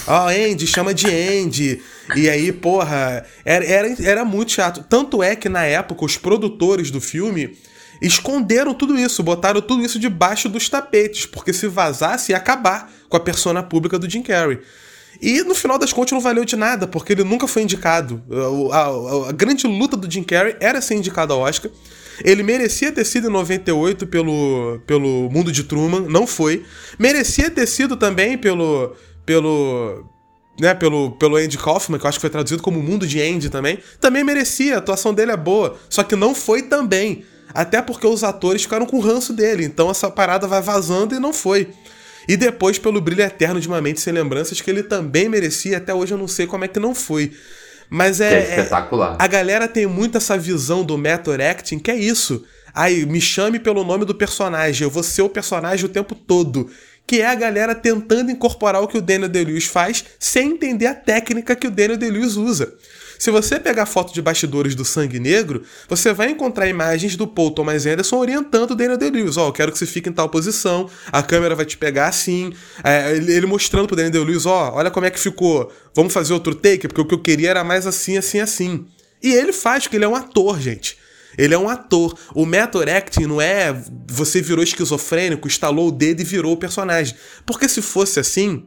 Ó, 0.06 0.24
oh, 0.24 0.28
Andy, 0.28 0.66
chama 0.66 0.94
de 0.94 1.06
Andy. 1.06 1.82
E 2.16 2.28
aí, 2.28 2.50
porra, 2.50 3.24
era, 3.44 3.64
era, 3.64 4.02
era 4.02 4.24
muito 4.24 4.52
chato. 4.52 4.84
Tanto 4.88 5.22
é 5.22 5.36
que 5.36 5.48
na 5.48 5.64
época 5.64 6.04
os 6.04 6.16
produtores 6.16 6.90
do 6.90 7.00
filme 7.00 7.56
esconderam 8.00 8.74
tudo 8.74 8.98
isso, 8.98 9.22
botaram 9.22 9.60
tudo 9.60 9.84
isso 9.84 9.98
debaixo 9.98 10.48
dos 10.48 10.68
tapetes, 10.68 11.24
porque 11.24 11.52
se 11.52 11.68
vazasse 11.68 12.32
ia 12.32 12.36
acabar 12.36 12.90
com 13.08 13.16
a 13.16 13.20
persona 13.20 13.62
pública 13.62 13.98
do 13.98 14.10
Jim 14.10 14.22
Carrey. 14.22 14.58
E 15.22 15.44
no 15.44 15.54
final 15.54 15.78
das 15.78 15.92
contas 15.92 16.10
não 16.10 16.20
valeu 16.20 16.44
de 16.44 16.56
nada, 16.56 16.84
porque 16.84 17.12
ele 17.12 17.22
nunca 17.22 17.46
foi 17.46 17.62
indicado. 17.62 18.20
A, 18.72 18.76
a, 18.76 19.28
a, 19.28 19.32
grande 19.32 19.68
luta 19.68 19.96
do 19.96 20.10
Jim 20.10 20.24
Carrey 20.24 20.56
era 20.58 20.82
ser 20.82 20.96
indicado 20.96 21.32
ao 21.32 21.40
Oscar. 21.40 21.70
Ele 22.24 22.42
merecia 22.42 22.90
ter 22.90 23.04
sido 23.04 23.28
em 23.28 23.30
98 23.30 24.04
pelo, 24.08 24.80
pelo 24.84 25.30
Mundo 25.30 25.52
de 25.52 25.62
Truman, 25.62 26.00
não 26.00 26.26
foi. 26.26 26.64
Merecia 26.98 27.48
ter 27.48 27.68
sido 27.68 27.96
também 27.96 28.36
pelo. 28.36 28.96
pelo. 29.24 30.04
Né, 30.60 30.74
pelo, 30.74 31.12
pelo 31.12 31.36
Andy 31.36 31.56
Kaufman, 31.56 31.98
que 31.98 32.04
eu 32.04 32.08
acho 32.08 32.18
que 32.18 32.20
foi 32.20 32.28
traduzido 32.28 32.62
como 32.62 32.82
Mundo 32.82 33.06
de 33.06 33.22
Andy 33.22 33.48
também. 33.48 33.78
Também 34.00 34.22
merecia, 34.22 34.74
a 34.74 34.78
atuação 34.78 35.14
dele 35.14 35.32
é 35.32 35.36
boa. 35.36 35.78
Só 35.88 36.02
que 36.02 36.14
não 36.14 36.34
foi 36.34 36.62
também. 36.62 37.24
Até 37.54 37.80
porque 37.80 38.06
os 38.06 38.24
atores 38.24 38.62
ficaram 38.62 38.86
com 38.86 38.98
ranço 38.98 39.32
dele. 39.32 39.64
Então 39.64 39.90
essa 39.90 40.10
parada 40.10 40.46
vai 40.46 40.60
vazando 40.60 41.14
e 41.14 41.18
não 41.18 41.32
foi. 41.32 41.70
E 42.28 42.36
depois 42.36 42.78
pelo 42.78 43.00
brilho 43.00 43.22
eterno 43.22 43.60
de 43.60 43.68
uma 43.68 43.80
mente 43.80 44.00
sem 44.00 44.12
lembranças, 44.12 44.60
que 44.60 44.70
ele 44.70 44.82
também 44.82 45.28
merecia. 45.28 45.78
Até 45.78 45.92
hoje 45.92 46.12
eu 46.12 46.18
não 46.18 46.28
sei 46.28 46.46
como 46.46 46.64
é 46.64 46.68
que 46.68 46.78
não 46.78 46.94
foi. 46.94 47.32
Mas 47.90 48.20
é. 48.20 48.34
é 48.34 48.42
espetacular. 48.42 49.16
É, 49.20 49.22
a 49.22 49.26
galera 49.26 49.68
tem 49.68 49.86
muito 49.86 50.16
essa 50.16 50.36
visão 50.38 50.82
do 50.82 50.96
method 50.96 51.42
acting, 51.42 51.78
que 51.78 51.90
é 51.90 51.96
isso. 51.96 52.44
Aí, 52.74 53.04
me 53.04 53.20
chame 53.20 53.58
pelo 53.58 53.84
nome 53.84 54.06
do 54.06 54.14
personagem, 54.14 54.84
eu 54.84 54.90
vou 54.90 55.02
ser 55.02 55.20
o 55.22 55.28
personagem 55.28 55.84
o 55.84 55.88
tempo 55.88 56.14
todo. 56.14 56.70
Que 57.06 57.20
é 57.20 57.26
a 57.26 57.34
galera 57.34 57.74
tentando 57.74 58.30
incorporar 58.30 58.80
o 58.82 58.88
que 58.88 58.96
o 58.96 59.02
Daniel 59.02 59.28
Day-Lewis 59.28 59.66
faz 59.66 60.04
sem 60.18 60.52
entender 60.52 60.86
a 60.86 60.94
técnica 60.94 61.54
que 61.54 61.66
o 61.66 61.70
Daniel 61.70 61.98
Day-Lewis 61.98 62.36
usa. 62.36 62.72
Se 63.22 63.30
você 63.30 63.60
pegar 63.60 63.86
foto 63.86 64.12
de 64.12 64.20
bastidores 64.20 64.74
do 64.74 64.84
Sangue 64.84 65.20
Negro, 65.20 65.62
você 65.88 66.12
vai 66.12 66.30
encontrar 66.30 66.66
imagens 66.66 67.14
do 67.14 67.24
Paul 67.24 67.52
Thomas 67.52 67.86
Anderson 67.86 68.16
orientando 68.16 68.72
o 68.72 68.74
Daniel 68.74 68.98
Day-Lewis. 68.98 69.36
Ó, 69.36 69.44
oh, 69.44 69.48
eu 69.50 69.52
quero 69.52 69.70
que 69.70 69.78
você 69.78 69.86
fique 69.86 70.08
em 70.08 70.12
tal 70.12 70.28
posição, 70.28 70.90
a 71.12 71.22
câmera 71.22 71.54
vai 71.54 71.64
te 71.64 71.78
pegar 71.78 72.08
assim. 72.08 72.52
É, 72.82 73.14
ele, 73.14 73.46
mostrando 73.46 73.86
pro 73.86 73.94
Daniel 73.94 74.10
Day-Lewis, 74.10 74.44
ó, 74.44 74.70
oh, 74.72 74.78
olha 74.78 74.90
como 74.90 75.06
é 75.06 75.10
que 75.10 75.20
ficou. 75.20 75.72
Vamos 75.94 76.12
fazer 76.12 76.32
outro 76.32 76.52
take, 76.52 76.88
porque 76.88 77.00
o 77.00 77.04
que 77.06 77.14
eu 77.14 77.20
queria 77.20 77.50
era 77.50 77.62
mais 77.62 77.86
assim, 77.86 78.18
assim, 78.18 78.40
assim. 78.40 78.86
E 79.22 79.32
ele 79.32 79.52
faz, 79.52 79.84
porque 79.84 79.98
ele 79.98 80.04
é 80.04 80.08
um 80.08 80.16
ator, 80.16 80.58
gente. 80.58 80.98
Ele 81.38 81.54
é 81.54 81.58
um 81.58 81.68
ator. 81.68 82.18
O 82.34 82.44
method 82.44 82.90
acting 82.90 83.26
não 83.26 83.40
é 83.40 83.72
você 84.10 84.42
virou 84.42 84.64
esquizofrênico, 84.64 85.46
estalou 85.46 85.88
o 85.88 85.92
dedo 85.92 86.22
e 86.22 86.24
virou 86.24 86.54
o 86.54 86.56
personagem. 86.56 87.14
Porque 87.46 87.68
se 87.68 87.80
fosse 87.80 88.18
assim, 88.18 88.66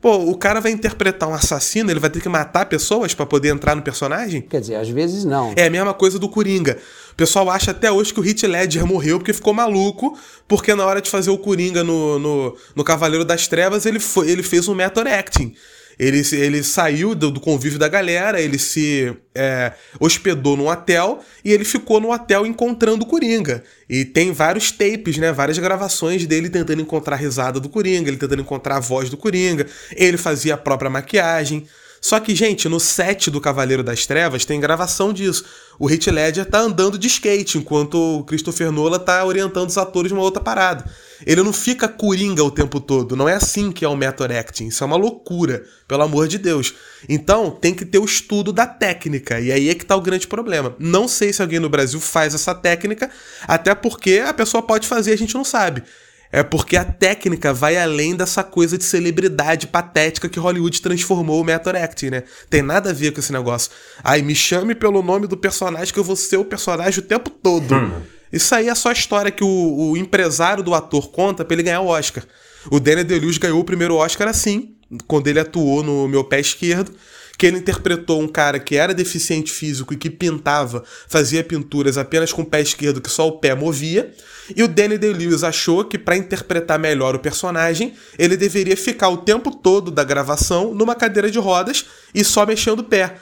Pô, 0.00 0.16
o 0.16 0.36
cara 0.36 0.60
vai 0.60 0.70
interpretar 0.70 1.28
um 1.28 1.34
assassino, 1.34 1.90
ele 1.90 1.98
vai 1.98 2.08
ter 2.08 2.20
que 2.20 2.28
matar 2.28 2.66
pessoas 2.66 3.14
para 3.14 3.26
poder 3.26 3.48
entrar 3.48 3.74
no 3.74 3.82
personagem? 3.82 4.42
Quer 4.42 4.60
dizer, 4.60 4.76
às 4.76 4.88
vezes 4.88 5.24
não. 5.24 5.52
É 5.56 5.66
a 5.66 5.70
mesma 5.70 5.92
coisa 5.92 6.20
do 6.20 6.28
Coringa. 6.28 6.78
O 7.10 7.14
pessoal 7.16 7.50
acha 7.50 7.72
até 7.72 7.90
hoje 7.90 8.14
que 8.14 8.20
o 8.20 8.24
Heath 8.24 8.44
Ledger 8.44 8.86
morreu 8.86 9.18
porque 9.18 9.32
ficou 9.32 9.52
maluco, 9.52 10.16
porque 10.46 10.72
na 10.72 10.86
hora 10.86 11.02
de 11.02 11.10
fazer 11.10 11.30
o 11.30 11.38
Coringa 11.38 11.82
no, 11.82 12.16
no, 12.18 12.56
no 12.76 12.84
Cavaleiro 12.84 13.24
das 13.24 13.48
Trevas, 13.48 13.86
ele, 13.86 13.98
foi, 13.98 14.30
ele 14.30 14.44
fez 14.44 14.68
um 14.68 14.74
method 14.74 15.08
acting. 15.10 15.52
Ele, 15.98 16.22
ele 16.32 16.62
saiu 16.62 17.14
do, 17.14 17.30
do 17.30 17.40
convívio 17.40 17.78
da 17.78 17.88
galera, 17.88 18.40
ele 18.40 18.58
se 18.58 19.12
é, 19.34 19.72
hospedou 19.98 20.56
num 20.56 20.68
hotel 20.68 21.24
e 21.44 21.52
ele 21.52 21.64
ficou 21.64 22.00
no 22.00 22.12
hotel 22.12 22.46
encontrando 22.46 23.04
o 23.04 23.06
Coringa. 23.06 23.64
E 23.88 24.04
tem 24.04 24.30
vários 24.30 24.70
tapes, 24.70 25.18
né? 25.18 25.32
Várias 25.32 25.58
gravações 25.58 26.24
dele 26.26 26.48
tentando 26.48 26.80
encontrar 26.80 27.16
a 27.16 27.18
risada 27.18 27.58
do 27.58 27.68
Coringa, 27.68 28.08
ele 28.08 28.16
tentando 28.16 28.42
encontrar 28.42 28.76
a 28.76 28.80
voz 28.80 29.10
do 29.10 29.16
Coringa. 29.16 29.66
Ele 29.96 30.16
fazia 30.16 30.54
a 30.54 30.58
própria 30.58 30.90
maquiagem. 30.90 31.66
Só 32.00 32.20
que, 32.20 32.34
gente, 32.34 32.68
no 32.68 32.78
set 32.78 33.30
do 33.30 33.40
Cavaleiro 33.40 33.82
das 33.82 34.06
Trevas 34.06 34.44
tem 34.44 34.60
gravação 34.60 35.12
disso. 35.12 35.44
O 35.78 35.88
Heath 35.88 36.06
Ledger 36.08 36.44
tá 36.44 36.58
andando 36.58 36.98
de 36.98 37.06
skate, 37.06 37.58
enquanto 37.58 38.18
o 38.18 38.24
Christopher 38.24 38.72
Nolan 38.72 38.98
tá 38.98 39.24
orientando 39.24 39.68
os 39.68 39.78
atores 39.78 40.10
numa 40.10 40.22
outra 40.22 40.42
parada. 40.42 40.84
Ele 41.26 41.42
não 41.42 41.52
fica 41.52 41.88
coringa 41.88 42.42
o 42.42 42.50
tempo 42.50 42.80
todo. 42.80 43.16
Não 43.16 43.28
é 43.28 43.34
assim 43.34 43.72
que 43.72 43.84
é 43.84 43.88
o 43.88 43.96
method 43.96 44.32
acting. 44.32 44.68
Isso 44.68 44.82
é 44.82 44.86
uma 44.86 44.96
loucura, 44.96 45.64
pelo 45.86 46.02
amor 46.02 46.28
de 46.28 46.38
Deus. 46.38 46.74
Então, 47.08 47.50
tem 47.50 47.74
que 47.74 47.84
ter 47.84 47.98
o 47.98 48.04
estudo 48.04 48.52
da 48.52 48.66
técnica. 48.66 49.40
E 49.40 49.50
aí 49.52 49.68
é 49.68 49.74
que 49.74 49.86
tá 49.86 49.96
o 49.96 50.00
grande 50.00 50.26
problema. 50.26 50.74
Não 50.78 51.08
sei 51.08 51.32
se 51.32 51.42
alguém 51.42 51.58
no 51.60 51.68
Brasil 51.68 52.00
faz 52.00 52.34
essa 52.34 52.54
técnica, 52.54 53.10
até 53.46 53.74
porque 53.74 54.22
a 54.24 54.32
pessoa 54.32 54.62
pode 54.62 54.86
fazer, 54.86 55.12
a 55.12 55.18
gente 55.18 55.34
não 55.34 55.44
sabe. 55.44 55.82
É 56.30 56.42
porque 56.42 56.76
a 56.76 56.84
técnica 56.84 57.54
vai 57.54 57.76
além 57.76 58.14
dessa 58.14 58.44
coisa 58.44 58.76
de 58.76 58.84
celebridade 58.84 59.66
patética 59.66 60.28
que 60.28 60.38
Hollywood 60.38 60.82
transformou 60.82 61.40
o 61.40 61.44
method 61.44 61.78
acting, 61.78 62.10
né? 62.10 62.24
Tem 62.50 62.60
nada 62.60 62.90
a 62.90 62.92
ver 62.92 63.12
com 63.12 63.20
esse 63.20 63.32
negócio. 63.32 63.70
Ai, 64.04 64.20
me 64.20 64.34
chame 64.34 64.74
pelo 64.74 65.02
nome 65.02 65.26
do 65.26 65.36
personagem 65.36 65.92
que 65.92 65.98
eu 65.98 66.04
vou 66.04 66.16
ser 66.16 66.36
o 66.36 66.44
personagem 66.44 67.00
o 67.00 67.06
tempo 67.06 67.30
todo. 67.30 67.74
Hum. 67.74 68.02
Isso 68.30 68.54
aí 68.54 68.68
é 68.68 68.74
só 68.74 68.90
a 68.90 68.92
história 68.92 69.30
que 69.30 69.42
o, 69.42 69.90
o 69.92 69.96
empresário 69.96 70.62
do 70.62 70.74
ator 70.74 71.10
conta 71.10 71.44
pra 71.44 71.54
ele 71.54 71.62
ganhar 71.62 71.80
o 71.80 71.86
Oscar. 71.86 72.24
O 72.70 72.78
Daniel 72.78 73.06
Day-Lewis 73.06 73.38
ganhou 73.38 73.60
o 73.60 73.64
primeiro 73.64 73.94
Oscar 73.94 74.28
assim, 74.28 74.74
quando 75.06 75.28
ele 75.28 75.40
atuou 75.40 75.82
no 75.82 76.06
Meu 76.06 76.24
Pé 76.24 76.40
Esquerdo, 76.40 76.92
que 77.38 77.46
ele 77.46 77.58
interpretou 77.58 78.20
um 78.20 78.26
cara 78.26 78.58
que 78.58 78.76
era 78.76 78.92
deficiente 78.92 79.52
físico 79.52 79.94
e 79.94 79.96
que 79.96 80.10
pintava, 80.10 80.82
fazia 81.06 81.44
pinturas 81.44 81.96
apenas 81.96 82.32
com 82.32 82.42
o 82.42 82.44
pé 82.46 82.60
esquerdo 82.60 83.00
que 83.00 83.08
só 83.08 83.28
o 83.28 83.38
pé 83.38 83.54
movia. 83.54 84.12
E 84.56 84.62
o 84.62 84.66
Danny 84.66 84.98
Day-Lewis 84.98 85.44
achou 85.44 85.84
que 85.84 85.96
para 85.96 86.16
interpretar 86.16 86.80
melhor 86.80 87.14
o 87.14 87.20
personagem, 87.20 87.94
ele 88.18 88.36
deveria 88.36 88.76
ficar 88.76 89.08
o 89.10 89.18
tempo 89.18 89.52
todo 89.54 89.90
da 89.90 90.02
gravação 90.02 90.74
numa 90.74 90.96
cadeira 90.96 91.30
de 91.30 91.38
rodas 91.38 91.84
e 92.12 92.24
só 92.24 92.44
mexendo 92.44 92.80
o 92.80 92.84
pé 92.84 93.14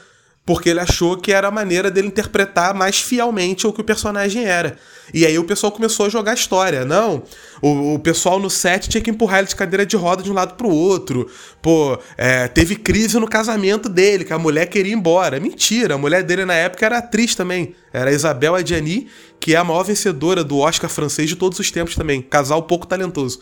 porque 0.46 0.70
ele 0.70 0.78
achou 0.78 1.16
que 1.16 1.32
era 1.32 1.48
a 1.48 1.50
maneira 1.50 1.90
dele 1.90 2.06
interpretar 2.06 2.72
mais 2.72 3.00
fielmente 3.00 3.66
o 3.66 3.72
que 3.72 3.80
o 3.80 3.84
personagem 3.84 4.44
era. 4.44 4.78
E 5.12 5.26
aí 5.26 5.36
o 5.36 5.44
pessoal 5.44 5.72
começou 5.72 6.06
a 6.06 6.08
jogar 6.08 6.34
história. 6.34 6.84
Não, 6.84 7.24
o, 7.60 7.94
o 7.94 7.98
pessoal 7.98 8.38
no 8.38 8.48
set 8.48 8.88
tinha 8.88 9.00
que 9.00 9.10
empurrar 9.10 9.40
ele 9.40 9.48
de 9.48 9.56
cadeira 9.56 9.84
de 9.84 9.96
roda 9.96 10.22
de 10.22 10.30
um 10.30 10.34
lado 10.34 10.54
pro 10.54 10.68
outro. 10.68 11.28
Pô, 11.60 11.98
é, 12.16 12.46
teve 12.46 12.76
crise 12.76 13.18
no 13.18 13.26
casamento 13.26 13.88
dele, 13.88 14.24
que 14.24 14.32
a 14.32 14.38
mulher 14.38 14.66
queria 14.66 14.92
ir 14.92 14.96
embora. 14.96 15.40
Mentira, 15.40 15.96
a 15.96 15.98
mulher 15.98 16.22
dele 16.22 16.44
na 16.44 16.54
época 16.54 16.86
era 16.86 16.98
atriz 16.98 17.34
também. 17.34 17.74
Era 17.92 18.12
Isabel 18.12 18.54
Adjani, 18.54 19.08
que 19.40 19.52
é 19.52 19.58
a 19.58 19.64
maior 19.64 19.82
vencedora 19.82 20.44
do 20.44 20.58
Oscar 20.58 20.88
francês 20.88 21.28
de 21.28 21.34
todos 21.34 21.58
os 21.58 21.72
tempos 21.72 21.96
também. 21.96 22.22
Casal 22.22 22.62
pouco 22.62 22.86
talentoso. 22.86 23.40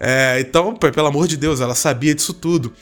É, 0.00 0.38
então, 0.40 0.74
pelo 0.74 1.06
amor 1.08 1.26
de 1.26 1.36
Deus, 1.36 1.60
ela 1.60 1.74
sabia 1.74 2.14
disso 2.14 2.32
tudo. 2.32 2.72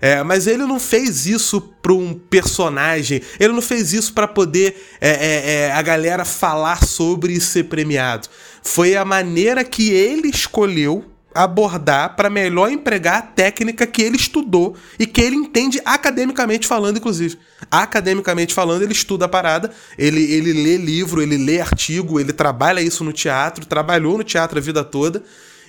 É, 0.00 0.22
mas 0.22 0.46
ele 0.46 0.64
não 0.64 0.78
fez 0.78 1.26
isso 1.26 1.60
para 1.60 1.92
um 1.92 2.14
personagem, 2.14 3.22
ele 3.40 3.52
não 3.52 3.62
fez 3.62 3.92
isso 3.92 4.12
para 4.12 4.28
poder 4.28 4.76
é, 5.00 5.10
é, 5.10 5.50
é, 5.52 5.72
a 5.72 5.82
galera 5.82 6.24
falar 6.24 6.84
sobre 6.84 7.32
e 7.32 7.40
ser 7.40 7.64
premiado. 7.64 8.28
Foi 8.62 8.96
a 8.96 9.04
maneira 9.04 9.64
que 9.64 9.90
ele 9.90 10.28
escolheu 10.28 11.04
abordar 11.36 12.16
para 12.16 12.30
melhor 12.30 12.70
empregar 12.70 13.18
a 13.18 13.22
técnica 13.22 13.86
que 13.86 14.02
ele 14.02 14.16
estudou 14.16 14.74
e 14.98 15.06
que 15.06 15.20
ele 15.20 15.36
entende 15.36 15.80
academicamente 15.84 16.66
falando, 16.66 16.96
inclusive. 16.96 17.38
Academicamente 17.70 18.54
falando, 18.54 18.82
ele 18.82 18.92
estuda 18.92 19.26
a 19.26 19.28
parada, 19.28 19.70
ele, 19.98 20.22
ele 20.32 20.52
lê 20.52 20.76
livro, 20.78 21.22
ele 21.22 21.36
lê 21.36 21.60
artigo, 21.60 22.18
ele 22.18 22.32
trabalha 22.32 22.80
isso 22.80 23.04
no 23.04 23.12
teatro, 23.12 23.66
trabalhou 23.66 24.16
no 24.16 24.24
teatro 24.24 24.58
a 24.58 24.62
vida 24.62 24.82
toda. 24.82 25.22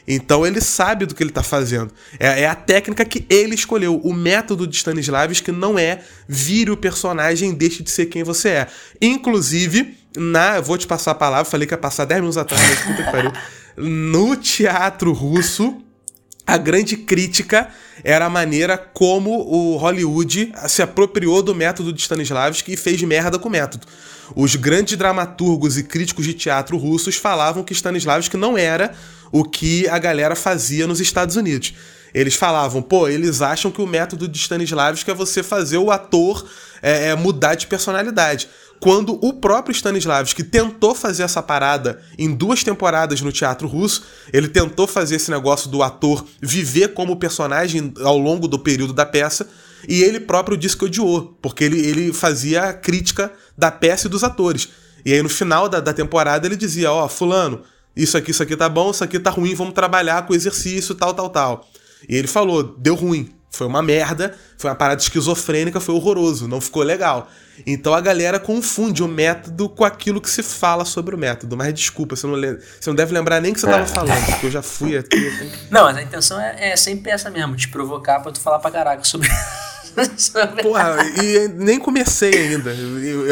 Então 0.08 0.48
ele 0.48 0.62
sabe 0.62 1.06
do 1.06 1.14
que 1.14 1.22
ele 1.22 1.32
está 1.32 1.44
fazendo. 1.44 1.92
É, 2.18 2.44
é, 2.44 2.48
a 2.48 2.56
técnica 2.56 3.04
que 3.04 3.26
ele 3.30 3.56
escolheu. 3.56 4.00
O 4.04 4.14
método 4.14 4.66
de 4.66 4.76
Stanislavski 4.78 5.52
não 5.52 5.78
é 5.78 6.00
vire 6.28 6.72
o 6.72 6.78
personagem 6.78 7.54
deixe 7.54 7.84
de 7.84 7.92
ser 7.92 8.06
quem 8.06 8.24
você 8.24 8.50
é. 8.50 8.68
Inclusive, 9.02 9.98
na. 10.16 10.62
Vou 10.62 10.78
te 10.78 10.88
passar 10.88 11.12
a 11.12 11.16
palavra, 11.16 11.46
falei 11.46 11.68
que 11.68 11.74
ia 11.74 11.78
passar 11.78 12.06
10 12.06 12.22
minutos 12.22 12.38
atrás, 12.38 12.62
mas 12.70 12.80
puta 12.80 13.04
que 13.04 13.12
pariu. 13.12 13.34
No 13.76 14.36
teatro 14.38 15.12
russo, 15.12 15.84
a 16.46 16.58
grande 16.58 16.96
crítica 16.96 17.70
era 18.04 18.26
a 18.26 18.30
maneira 18.30 18.78
como 18.78 19.32
o 19.32 19.76
Hollywood 19.76 20.54
se 20.70 20.82
apropriou 20.82 21.44
do 21.44 21.54
método 21.54 21.92
de 21.92 22.02
Stanislavski 22.02 22.74
e 22.74 22.78
fez 22.78 23.02
merda 23.04 23.38
com 23.38 23.50
o 23.50 23.52
método. 23.52 23.86
Os 24.36 24.56
grandes 24.56 24.98
dramaturgos 24.98 25.78
e 25.78 25.84
críticos 25.84 26.26
de 26.26 26.34
teatro 26.34 26.78
russos 26.78 27.16
falavam 27.16 27.64
que 27.64 27.74
Stanislavski 27.74 28.38
não 28.38 28.58
era 28.58 28.94
o 29.32 29.44
que 29.44 29.88
a 29.88 29.98
galera 29.98 30.36
fazia 30.36 30.88
nos 30.88 31.00
Estados 31.00 31.36
Unidos. 31.36 31.74
Eles 32.14 32.36
falavam, 32.36 32.82
pô, 32.82 33.08
eles 33.08 33.42
acham 33.42 33.70
que 33.70 33.82
o 33.82 33.88
método 33.88 34.28
de 34.28 34.38
Stanislavski 34.38 35.12
é 35.12 35.14
você 35.14 35.44
fazer 35.44 35.78
o 35.78 35.92
ator 35.92 36.46
é, 36.82 37.10
é, 37.10 37.16
mudar 37.16 37.56
de 37.56 37.68
personalidade. 37.68 38.48
Quando 38.80 39.18
o 39.26 39.34
próprio 39.34 39.74
Stanislavski 39.74 40.44
tentou 40.44 40.94
fazer 40.94 41.24
essa 41.24 41.42
parada 41.42 42.00
em 42.18 42.34
duas 42.34 42.64
temporadas 42.64 43.22
no 43.22 43.32
teatro 43.32 43.68
russo, 43.68 44.04
ele 44.32 44.48
tentou 44.48 44.86
fazer 44.86 45.16
esse 45.16 45.32
negócio 45.32 45.70
do 45.70 45.82
ator 45.82 46.24
viver 46.42 46.94
como 46.94 47.16
personagem 47.16 47.92
ao 48.02 48.18
longo 48.18 48.48
do 48.48 48.60
período 48.60 48.94
da 48.94 49.06
peça, 49.06 49.48
e 49.88 50.04
ele 50.04 50.20
próprio 50.20 50.58
disse 50.58 50.78
que 50.78 50.86
odiou, 50.86 51.38
porque 51.42 51.64
ele, 51.64 51.80
ele 51.80 52.14
fazia 52.14 52.64
a 52.64 52.74
crítica 52.74 53.32
da 53.58 53.70
peça 53.72 54.08
e 54.08 54.10
dos 54.10 54.24
atores. 54.24 54.70
E 55.06 55.14
aí 55.14 55.22
no 55.22 55.30
final 55.30 55.68
da, 55.68 55.80
da 55.80 55.94
temporada 55.94 56.48
ele 56.48 56.56
dizia: 56.56 56.92
Ó, 56.92 57.06
oh, 57.06 57.10
Fulano, 57.10 57.64
isso 57.96 58.18
aqui, 58.18 58.32
isso 58.32 58.44
aqui 58.44 58.56
tá 58.56 58.70
bom, 58.70 58.92
isso 58.92 59.04
aqui 59.04 59.20
tá 59.20 59.30
ruim, 59.30 59.56
vamos 59.56 59.74
trabalhar 59.74 60.26
com 60.26 60.34
exercício, 60.34 60.94
tal, 60.96 61.14
tal, 61.14 61.30
tal. 61.30 61.68
E 62.08 62.16
ele 62.16 62.28
falou: 62.28 62.64
deu 62.64 62.96
ruim. 62.96 63.34
Foi 63.50 63.66
uma 63.66 63.82
merda, 63.82 64.36
foi 64.58 64.70
uma 64.70 64.76
parada 64.76 65.02
esquizofrênica, 65.02 65.80
foi 65.80 65.96
horroroso, 65.96 66.48
não 66.48 66.62
ficou 66.62 66.84
legal. 66.84 67.28
Então 67.66 67.94
a 67.94 68.02
galera 68.02 68.40
confunde 68.40 69.02
o 69.02 69.08
método 69.08 69.68
com 69.68 69.84
aquilo 69.84 70.22
que 70.22 70.30
se 70.30 70.44
fala 70.44 70.86
sobre 70.86 71.16
o 71.16 71.18
método. 71.18 71.58
Mas 71.58 71.74
desculpa, 71.74 72.16
você 72.16 72.28
não, 72.28 72.36
você 72.36 72.90
não 72.90 72.96
deve 72.96 73.14
lembrar 73.14 73.42
nem 73.42 73.54
que 73.54 73.60
você 73.60 73.66
estava 73.66 73.84
é. 73.84 73.88
falando, 73.88 74.26
porque 74.28 74.46
eu 74.46 74.52
já 74.52 74.62
fui 74.62 74.98
aqui. 74.98 75.18
Não, 75.72 75.86
mas 75.86 75.98
a 75.98 76.04
intenção 76.04 76.40
é, 76.40 76.72
é 76.72 76.76
sempre 76.76 77.12
essa 77.12 77.32
mesmo, 77.32 77.56
te 77.56 77.68
provocar 77.68 78.20
pra 78.20 78.32
tu 78.32 78.40
falar 78.40 78.60
pra 78.60 78.70
caraca 78.70 79.04
sobre. 79.04 79.28
Porra, 80.62 80.98
e 81.24 81.48
nem 81.50 81.80
comecei 81.80 82.34
ainda. 82.34 82.72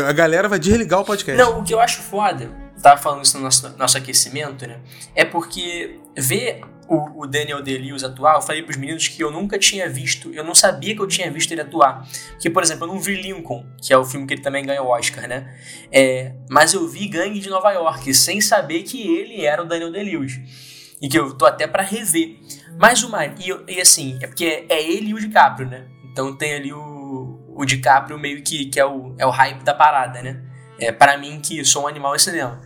A 0.08 0.12
galera 0.14 0.48
vai 0.48 0.60
desligar 0.60 1.00
o 1.00 1.06
podcast. 1.06 1.42
Não, 1.42 1.60
o 1.60 1.64
que 1.64 1.74
eu 1.74 1.80
acho 1.80 2.02
foda, 2.02 2.50
tava 2.82 3.02
falando 3.02 3.24
isso 3.24 3.38
no 3.38 3.44
nosso, 3.44 3.70
nosso 3.78 3.98
aquecimento, 3.98 4.68
né? 4.68 4.80
É 5.14 5.24
porque 5.24 6.00
ver 6.18 6.62
o, 6.88 7.24
o 7.24 7.28
Daniel 7.28 7.62
Day-Lewis 7.62 8.04
atuar, 8.04 8.36
eu 8.36 8.42
falei 8.42 8.62
pros 8.64 8.78
meninos 8.78 9.08
que 9.08 9.24
eu 9.24 9.32
nunca 9.32 9.58
tinha 9.58 9.90
visto, 9.90 10.32
eu 10.34 10.44
não 10.44 10.54
sabia 10.54 10.96
que 10.96 11.02
eu 11.02 11.08
tinha 11.08 11.32
visto 11.32 11.52
ele 11.52 11.62
atuar. 11.62 12.08
Porque, 12.32 12.50
por 12.50 12.64
exemplo, 12.64 12.86
eu 12.86 12.88
não 12.88 13.00
vi 13.00 13.16
Lincoln, 13.16 13.66
que 13.82 13.94
é 13.94 13.98
o 13.98 14.06
filme 14.06 14.28
que 14.28 14.34
ele 14.34 14.42
também 14.42 14.66
ganhou 14.66 14.88
o 14.88 14.90
Oscar, 14.90 15.28
né? 15.28 15.56
É, 15.92 16.34
mas 16.50 16.74
eu 16.74 16.88
vi 16.88 17.08
Gangue 17.08 17.40
de 17.40 17.50
Nova 17.50 17.72
York, 17.72 18.14
sem 18.14 18.42
saber 18.42 18.84
que 18.84 19.02
ele 19.02 19.46
era 19.46 19.62
o 19.64 19.66
Daniel 19.66 19.92
Day-Lewis. 19.92 20.40
E 21.02 21.10
que 21.10 21.18
eu 21.18 21.34
tô 21.34 21.46
até 21.46 21.68
para 21.68 21.84
rever. 21.84 22.40
Mas 22.78 23.04
o. 23.04 23.10
E, 23.40 23.76
e, 23.76 23.82
assim, 23.82 24.18
é 24.22 24.28
porque 24.28 24.66
é 24.70 24.82
ele 24.82 25.10
e 25.10 25.14
o 25.14 25.20
DiCaprio, 25.20 25.68
né? 25.68 25.86
Então 26.16 26.34
tem 26.34 26.56
ali 26.56 26.72
o, 26.72 27.42
o 27.50 27.66
DiCaprio 27.66 28.18
meio 28.18 28.42
que, 28.42 28.68
que 28.68 28.80
é, 28.80 28.86
o, 28.86 29.14
é 29.18 29.26
o 29.26 29.30
hype 29.30 29.66
da 29.66 29.74
parada, 29.74 30.22
né? 30.22 30.40
É 30.80 30.90
para 30.90 31.18
mim 31.18 31.42
que 31.42 31.66
sou 31.66 31.84
um 31.84 31.88
animal 31.88 32.16
em 32.16 32.20
cinema. 32.20 32.62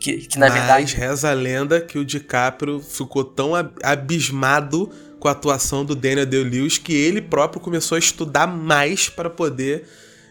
Que, 0.00 0.18
que 0.18 0.36
na 0.36 0.46
Mas 0.46 0.54
verdade. 0.54 0.96
reza 0.96 1.30
a 1.30 1.32
lenda 1.32 1.80
que 1.80 1.96
o 1.96 2.04
DiCaprio 2.04 2.80
ficou 2.80 3.22
tão 3.22 3.52
abismado 3.84 4.90
com 5.20 5.28
a 5.28 5.30
atuação 5.30 5.84
do 5.84 5.94
Daniel 5.94 6.26
Day-Lewis 6.26 6.76
que 6.76 6.92
ele 6.92 7.22
próprio 7.22 7.60
começou 7.60 7.94
a 7.94 8.00
estudar 8.00 8.48
mais 8.48 9.08
para 9.08 9.30
poder. 9.30 9.86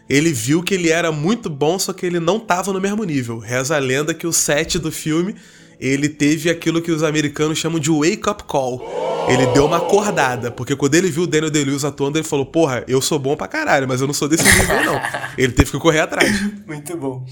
Ele 0.06 0.30
viu 0.30 0.62
que 0.62 0.74
ele 0.74 0.90
era 0.90 1.10
muito 1.10 1.48
bom, 1.48 1.78
só 1.78 1.94
que 1.94 2.04
ele 2.04 2.20
não 2.20 2.36
estava 2.36 2.70
no 2.70 2.80
mesmo 2.82 3.02
nível. 3.02 3.38
Reza 3.38 3.76
a 3.76 3.78
lenda 3.78 4.12
que 4.12 4.26
o 4.26 4.32
set 4.32 4.78
do 4.78 4.92
filme 4.92 5.34
ele 5.80 6.08
teve 6.08 6.50
aquilo 6.50 6.82
que 6.82 6.90
os 6.90 7.02
americanos 7.02 7.58
chamam 7.58 7.78
de 7.78 7.90
wake 7.90 8.28
up 8.28 8.44
call. 8.44 9.26
Ele 9.28 9.46
deu 9.48 9.66
uma 9.66 9.76
acordada, 9.76 10.50
porque 10.50 10.74
quando 10.74 10.94
ele 10.94 11.10
viu 11.10 11.24
o 11.24 11.26
Daniel 11.26 11.50
Day-Lewis 11.50 11.84
atuando, 11.84 12.18
ele 12.18 12.26
falou: 12.26 12.46
"Porra, 12.46 12.84
eu 12.88 13.00
sou 13.00 13.18
bom 13.18 13.36
pra 13.36 13.46
caralho, 13.46 13.86
mas 13.86 14.00
eu 14.00 14.06
não 14.06 14.14
sou 14.14 14.28
desse 14.28 14.44
nível 14.44 14.84
não". 14.84 15.00
Ele 15.36 15.52
teve 15.52 15.70
que 15.70 15.78
correr 15.78 16.00
atrás. 16.00 16.30
Muito 16.66 16.96
bom. 16.96 17.24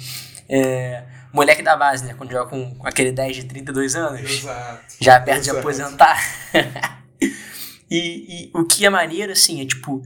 É, 0.48 1.04
moleque 1.32 1.62
da 1.62 1.76
base, 1.76 2.04
né? 2.04 2.14
Quando 2.14 2.30
joga 2.30 2.50
com, 2.50 2.74
com 2.74 2.86
aquele 2.86 3.12
10 3.12 3.36
de 3.36 3.44
32 3.44 3.96
anos. 3.96 4.20
Exato. 4.30 4.80
Já 5.00 5.18
perto 5.20 5.40
Exato. 5.40 5.54
de 5.54 5.60
aposentar. 5.60 6.22
E, 7.88 8.48
e 8.48 8.50
o 8.52 8.64
que 8.64 8.84
é 8.84 8.90
maneiro, 8.90 9.30
assim, 9.30 9.60
é 9.60 9.64
tipo, 9.64 10.02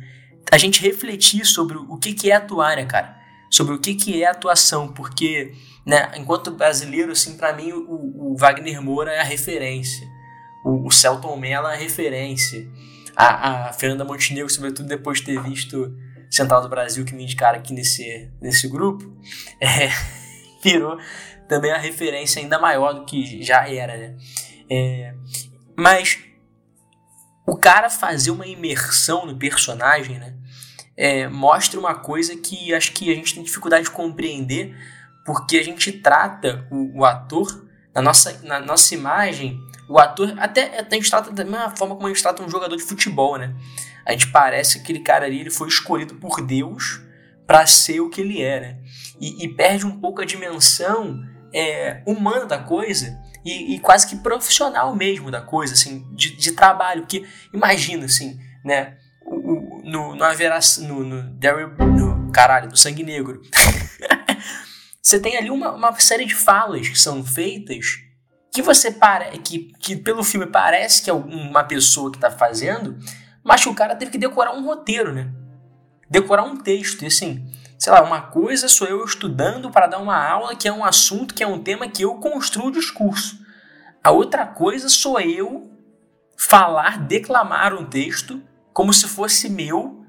a 0.52 0.58
gente 0.58 0.82
refletir 0.82 1.46
sobre 1.46 1.78
o 1.78 1.96
que, 1.96 2.12
que 2.12 2.30
é 2.30 2.36
atuar, 2.36 2.76
né, 2.76 2.84
cara? 2.84 3.16
Sobre 3.50 3.74
o 3.74 3.78
que, 3.78 3.94
que 3.94 4.22
é 4.22 4.28
atuação, 4.28 4.92
porque, 4.92 5.52
né, 5.84 6.12
enquanto 6.16 6.52
brasileiro, 6.52 7.12
assim, 7.12 7.36
para 7.36 7.52
mim, 7.52 7.72
o, 7.72 8.32
o, 8.32 8.36
Wagner 8.36 8.80
Moura 8.80 9.12
é 9.12 9.20
a 9.20 9.24
referência. 9.24 10.06
O, 10.64 10.86
o 10.86 10.90
Celton 10.90 11.36
Mello 11.36 11.66
é 11.66 11.74
a 11.74 11.78
referência. 11.78 12.70
A, 13.16 13.68
a 13.68 13.72
Fernanda 13.72 14.04
Montenegro, 14.04 14.48
sobretudo 14.48 14.88
depois 14.88 15.18
de 15.18 15.26
ter 15.26 15.42
visto 15.42 15.92
Central 16.30 16.62
do 16.62 16.68
Brasil, 16.68 17.04
que 17.04 17.12
me 17.12 17.24
indicaram 17.24 17.58
aqui 17.58 17.74
nesse, 17.74 18.30
nesse 18.40 18.68
grupo, 18.68 19.04
é, 19.60 19.90
virou 20.62 20.96
também 21.48 21.72
a 21.72 21.78
referência 21.78 22.40
ainda 22.40 22.58
maior 22.58 22.92
do 22.92 23.04
que 23.04 23.42
já 23.42 23.68
era, 23.68 23.96
né? 23.96 24.16
É, 24.70 25.14
mas 25.76 26.20
o 27.44 27.56
cara 27.56 27.90
fazer 27.90 28.30
uma 28.30 28.46
imersão 28.46 29.26
no 29.26 29.36
personagem, 29.36 30.20
né? 30.20 30.36
É, 31.02 31.26
mostra 31.28 31.80
uma 31.80 31.94
coisa 31.94 32.36
que 32.36 32.74
acho 32.74 32.92
que 32.92 33.10
a 33.10 33.14
gente 33.14 33.34
tem 33.34 33.42
dificuldade 33.42 33.84
de 33.84 33.90
compreender, 33.90 34.76
porque 35.24 35.56
a 35.56 35.64
gente 35.64 35.90
trata 35.92 36.66
o, 36.70 37.00
o 37.00 37.04
ator, 37.06 37.66
na 37.94 38.02
nossa, 38.02 38.38
na 38.42 38.60
nossa 38.60 38.94
imagem, 38.94 39.58
o 39.88 39.98
ator, 39.98 40.34
até, 40.38 40.78
até 40.78 40.96
a 40.96 40.98
gente 40.98 41.08
trata 41.10 41.32
da 41.32 41.42
mesma 41.42 41.74
forma 41.74 41.94
como 41.94 42.06
a 42.06 42.10
gente 42.10 42.22
trata 42.22 42.42
um 42.42 42.50
jogador 42.50 42.76
de 42.76 42.82
futebol, 42.82 43.38
né? 43.38 43.54
A 44.04 44.12
gente 44.12 44.30
parece 44.30 44.74
que 44.74 44.80
aquele 44.82 45.00
cara 45.00 45.24
ali 45.24 45.40
ele 45.40 45.50
foi 45.50 45.68
escolhido 45.68 46.16
por 46.16 46.42
Deus 46.42 47.00
para 47.46 47.66
ser 47.66 48.00
o 48.00 48.10
que 48.10 48.20
ele 48.20 48.42
é, 48.42 48.60
né? 48.60 48.78
E, 49.18 49.44
e 49.44 49.48
perde 49.48 49.86
um 49.86 49.98
pouco 49.98 50.20
a 50.20 50.26
dimensão 50.26 51.24
é, 51.52 52.02
humana 52.06 52.44
da 52.44 52.58
coisa 52.58 53.18
e, 53.42 53.74
e, 53.74 53.78
quase 53.80 54.06
que 54.06 54.16
profissional 54.16 54.94
mesmo 54.94 55.30
da 55.30 55.40
coisa, 55.40 55.72
assim, 55.72 56.06
de, 56.12 56.36
de 56.36 56.52
trabalho. 56.52 57.02
Porque 57.02 57.26
imagina, 57.52 58.04
assim, 58.04 58.38
né? 58.62 58.98
No, 59.90 60.14
no, 60.14 60.24
no, 60.86 61.04
no, 61.04 61.22
Daryl, 61.32 61.74
no 61.76 62.30
caralho, 62.30 62.68
do 62.68 62.78
Sangue 62.78 63.02
Negro. 63.02 63.42
você 65.02 65.18
tem 65.18 65.36
ali 65.36 65.50
uma, 65.50 65.72
uma 65.72 65.98
série 65.98 66.24
de 66.26 66.34
falas 66.34 66.88
que 66.88 66.96
são 66.96 67.24
feitas 67.24 67.98
que 68.52 68.62
você 68.62 68.92
para 68.92 69.30
que, 69.38 69.72
que 69.80 69.96
pelo 69.96 70.22
filme 70.22 70.46
parece 70.46 71.02
que 71.02 71.10
é 71.10 71.12
uma 71.12 71.64
pessoa 71.64 72.08
que 72.08 72.18
está 72.18 72.30
fazendo, 72.30 72.98
mas 73.42 73.64
que 73.64 73.68
o 73.68 73.74
cara 73.74 73.96
teve 73.96 74.12
que 74.12 74.18
decorar 74.18 74.52
um 74.52 74.64
roteiro, 74.64 75.12
né? 75.12 75.32
Decorar 76.08 76.44
um 76.44 76.56
texto. 76.56 77.02
E 77.02 77.06
assim, 77.06 77.52
sei 77.76 77.92
lá, 77.92 78.00
uma 78.02 78.22
coisa 78.22 78.68
sou 78.68 78.86
eu 78.86 79.04
estudando 79.04 79.70
para 79.70 79.88
dar 79.88 79.98
uma 79.98 80.16
aula 80.16 80.54
que 80.54 80.68
é 80.68 80.72
um 80.72 80.84
assunto, 80.84 81.34
que 81.34 81.42
é 81.42 81.46
um 81.48 81.62
tema 81.62 81.88
que 81.88 82.02
eu 82.04 82.14
construo 82.16 82.68
o 82.68 82.72
discurso. 82.72 83.40
A 84.04 84.12
outra 84.12 84.46
coisa 84.46 84.88
sou 84.88 85.18
eu 85.18 85.68
falar, 86.36 86.98
declamar 87.00 87.74
um 87.74 87.84
texto 87.84 88.40
como 88.72 88.92
se 88.92 89.08
fosse 89.08 89.48
meu. 89.48 90.04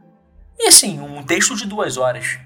E 0.57 0.67
assim, 0.67 0.99
um 0.99 1.23
texto 1.23 1.55
de 1.55 1.65
duas 1.65 1.97
horas, 1.97 2.39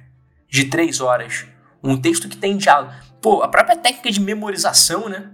de 0.50 0.66
três 0.66 1.02
horas. 1.02 1.46
Um 1.84 1.98
texto 1.98 2.28
que 2.28 2.38
tem 2.38 2.58
diálogo. 2.58 2.94
Pô, 3.22 3.44
a 3.44 3.48
própria 3.48 3.78
técnica 3.78 4.12
de 4.12 4.20
memorização, 4.20 5.08
né? 5.10 5.32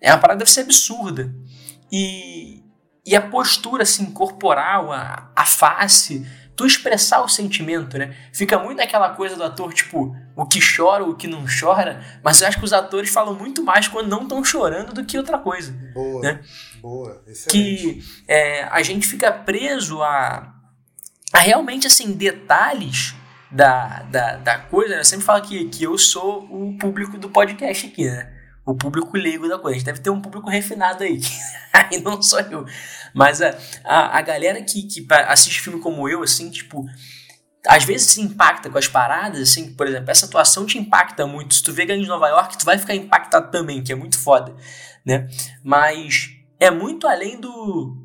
É 0.00 0.12
uma 0.12 0.18
parada 0.18 0.38
deve 0.38 0.50
ser 0.50 0.60
absurda. 0.60 1.34
E, 1.90 2.62
e 3.06 3.16
a 3.16 3.22
postura 3.22 3.82
assim, 3.82 4.06
corporal, 4.06 4.92
a, 4.92 5.30
a 5.34 5.44
face, 5.44 6.26
tu 6.56 6.66
expressar 6.66 7.22
o 7.22 7.28
sentimento, 7.28 7.98
né? 7.98 8.14
Fica 8.32 8.58
muito 8.58 8.80
aquela 8.80 9.10
coisa 9.10 9.36
do 9.36 9.42
ator, 9.42 9.72
tipo, 9.72 10.14
o 10.36 10.46
que 10.46 10.60
chora, 10.60 11.04
o 11.04 11.14
que 11.14 11.26
não 11.26 11.44
chora, 11.46 12.04
mas 12.22 12.40
eu 12.40 12.48
acho 12.48 12.58
que 12.58 12.64
os 12.64 12.72
atores 12.72 13.10
falam 13.10 13.34
muito 13.34 13.62
mais 13.62 13.88
quando 13.88 14.08
não 14.08 14.22
estão 14.22 14.44
chorando 14.44 14.92
do 14.92 15.04
que 15.04 15.18
outra 15.18 15.38
coisa. 15.38 15.72
Boa, 15.92 16.20
né? 16.22 16.40
Boa, 16.84 17.22
excelente. 17.26 17.50
Que 17.50 18.04
é, 18.28 18.64
a 18.64 18.82
gente 18.82 19.08
fica 19.08 19.32
preso 19.32 20.02
a, 20.02 20.54
a 21.32 21.38
realmente, 21.38 21.86
assim, 21.86 22.12
detalhes 22.12 23.14
da, 23.50 24.02
da, 24.02 24.36
da 24.36 24.58
coisa, 24.58 24.94
né? 24.94 25.00
Eu 25.00 25.04
sempre 25.04 25.24
falo 25.24 25.42
que, 25.42 25.64
que 25.70 25.84
eu 25.84 25.96
sou 25.96 26.44
o 26.44 26.76
público 26.76 27.16
do 27.16 27.30
podcast 27.30 27.86
aqui, 27.86 28.04
né? 28.04 28.30
o 28.66 28.74
público 28.74 29.16
leigo 29.16 29.48
da 29.48 29.58
coisa. 29.58 29.76
A 29.76 29.78
gente 29.78 29.86
deve 29.86 30.00
ter 30.00 30.10
um 30.10 30.20
público 30.20 30.48
refinado 30.48 31.04
aí, 31.04 31.20
aí 31.72 32.00
não 32.00 32.20
sou 32.22 32.40
eu. 32.40 32.64
Mas 33.14 33.40
a, 33.40 33.56
a, 33.84 34.18
a 34.18 34.22
galera 34.22 34.62
que, 34.62 34.82
que 34.82 35.06
assiste 35.26 35.60
filme 35.60 35.80
como 35.80 36.08
eu, 36.08 36.22
assim, 36.22 36.50
tipo, 36.50 36.84
às 37.66 37.84
vezes 37.84 38.08
se 38.08 38.20
impacta 38.20 38.70
com 38.70 38.78
as 38.78 38.88
paradas, 38.88 39.40
assim, 39.40 39.74
por 39.74 39.86
exemplo, 39.86 40.10
essa 40.10 40.26
atuação 40.26 40.66
te 40.66 40.78
impacta 40.78 41.26
muito. 41.26 41.54
Se 41.54 41.62
tu 41.62 41.72
vê 41.72 41.84
Gangue 41.84 42.02
de 42.02 42.08
Nova 42.08 42.28
York, 42.28 42.58
tu 42.58 42.64
vai 42.64 42.78
ficar 42.78 42.94
impactado 42.94 43.50
também, 43.50 43.82
que 43.82 43.92
é 43.92 43.94
muito 43.94 44.18
foda, 44.18 44.54
né? 45.04 45.28
Mas 45.62 46.33
é 46.58 46.70
muito 46.70 47.06
além 47.06 47.38
do, 47.40 47.96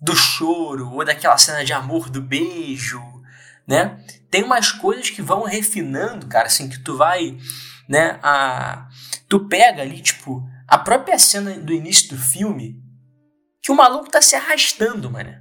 do 0.00 0.14
choro 0.14 0.92
ou 0.92 1.04
daquela 1.04 1.38
cena 1.38 1.64
de 1.64 1.72
amor 1.72 2.08
do 2.08 2.20
beijo, 2.20 3.02
né? 3.66 4.04
Tem 4.30 4.42
umas 4.42 4.72
coisas 4.72 5.10
que 5.10 5.22
vão 5.22 5.44
refinando, 5.44 6.26
cara, 6.26 6.46
assim, 6.46 6.68
que 6.68 6.78
tu 6.78 6.96
vai, 6.96 7.36
né, 7.88 8.18
a 8.22 8.88
Tu 9.28 9.48
pega 9.48 9.82
ali, 9.82 10.00
tipo, 10.00 10.48
a 10.68 10.78
própria 10.78 11.18
cena 11.18 11.58
do 11.58 11.72
início 11.72 12.10
do 12.10 12.16
filme, 12.16 12.80
que 13.60 13.72
o 13.72 13.74
maluco 13.74 14.10
tá 14.10 14.20
se 14.20 14.36
arrastando, 14.36 15.10
mano. 15.10 15.34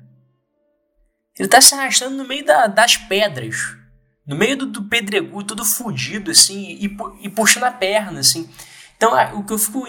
Ele 1.37 1.47
tá 1.47 1.59
se 1.59 1.75
arrastando 1.75 2.15
no 2.15 2.27
meio 2.27 2.45
da, 2.45 2.67
das 2.67 2.97
pedras. 2.97 3.75
No 4.25 4.35
meio 4.35 4.57
do, 4.57 4.65
do 4.65 4.85
pedregulho, 4.85 5.45
todo 5.45 5.65
fudido, 5.65 6.31
assim, 6.31 6.77
e, 6.79 6.97
e 7.21 7.29
puxando 7.29 7.65
a 7.65 7.71
perna, 7.71 8.21
assim. 8.21 8.49
Então, 8.95 9.11
o 9.37 9.43
que 9.43 9.51
eu 9.51 9.59
fico 9.59 9.85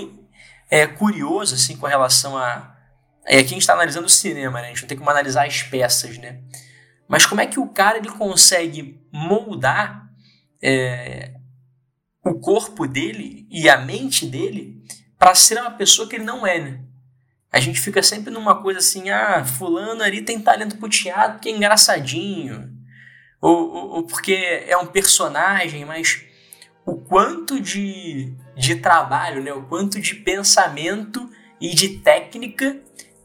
é, 0.71 0.87
curioso, 0.87 1.55
assim, 1.55 1.77
com 1.77 1.87
relação 1.87 2.37
a... 2.37 2.75
É, 3.27 3.39
aqui 3.39 3.51
a 3.51 3.55
gente 3.55 3.67
tá 3.67 3.73
analisando 3.73 4.07
o 4.07 4.11
cinema, 4.11 4.61
né? 4.61 4.67
A 4.67 4.71
gente 4.71 4.83
não 4.83 4.89
tem 4.89 4.99
como 4.99 5.11
analisar 5.11 5.47
as 5.47 5.63
peças, 5.63 6.19
né? 6.19 6.41
Mas 7.09 7.27
como 7.27 7.41
é 7.41 7.47
que 7.47 7.61
o 7.61 7.69
cara, 7.69 7.99
ele 7.99 8.11
consegue 8.11 9.01
moldar 9.13 10.09
é, 10.63 11.35
o 12.25 12.35
corpo 12.35 12.87
dele 12.87 13.47
e 13.51 13.69
a 13.69 13.79
mente 13.79 14.27
dele 14.27 14.83
para 15.19 15.35
ser 15.35 15.61
uma 15.61 15.71
pessoa 15.71 16.09
que 16.09 16.17
ele 16.17 16.25
não 16.25 16.47
é, 16.47 16.59
né? 16.59 16.81
A 17.53 17.61
gente 17.61 17.81
fica 17.81 18.03
sempre 18.03 18.33
numa 18.33 18.61
coisa 18.61 18.81
assim, 18.81 19.11
ah, 19.11 19.45
fulano 19.45 20.03
ali 20.03 20.23
tem 20.23 20.41
talento 20.41 20.77
pro 20.77 20.89
teatro 20.89 21.35
porque 21.35 21.51
é 21.51 21.53
engraçadinho, 21.53 22.69
ou, 23.41 23.71
ou, 23.71 23.91
ou 23.91 24.03
porque 24.03 24.35
é 24.67 24.77
um 24.77 24.87
personagem, 24.87 25.85
mas 25.85 26.25
o 26.85 26.97
quanto 26.97 27.61
de, 27.61 28.35
de 28.57 28.77
trabalho, 28.77 29.43
né? 29.43 29.53
o 29.53 29.63
quanto 29.63 30.01
de 30.01 30.15
pensamento 30.15 31.29
e 31.61 31.75
de 31.75 31.99
técnica 31.99 32.77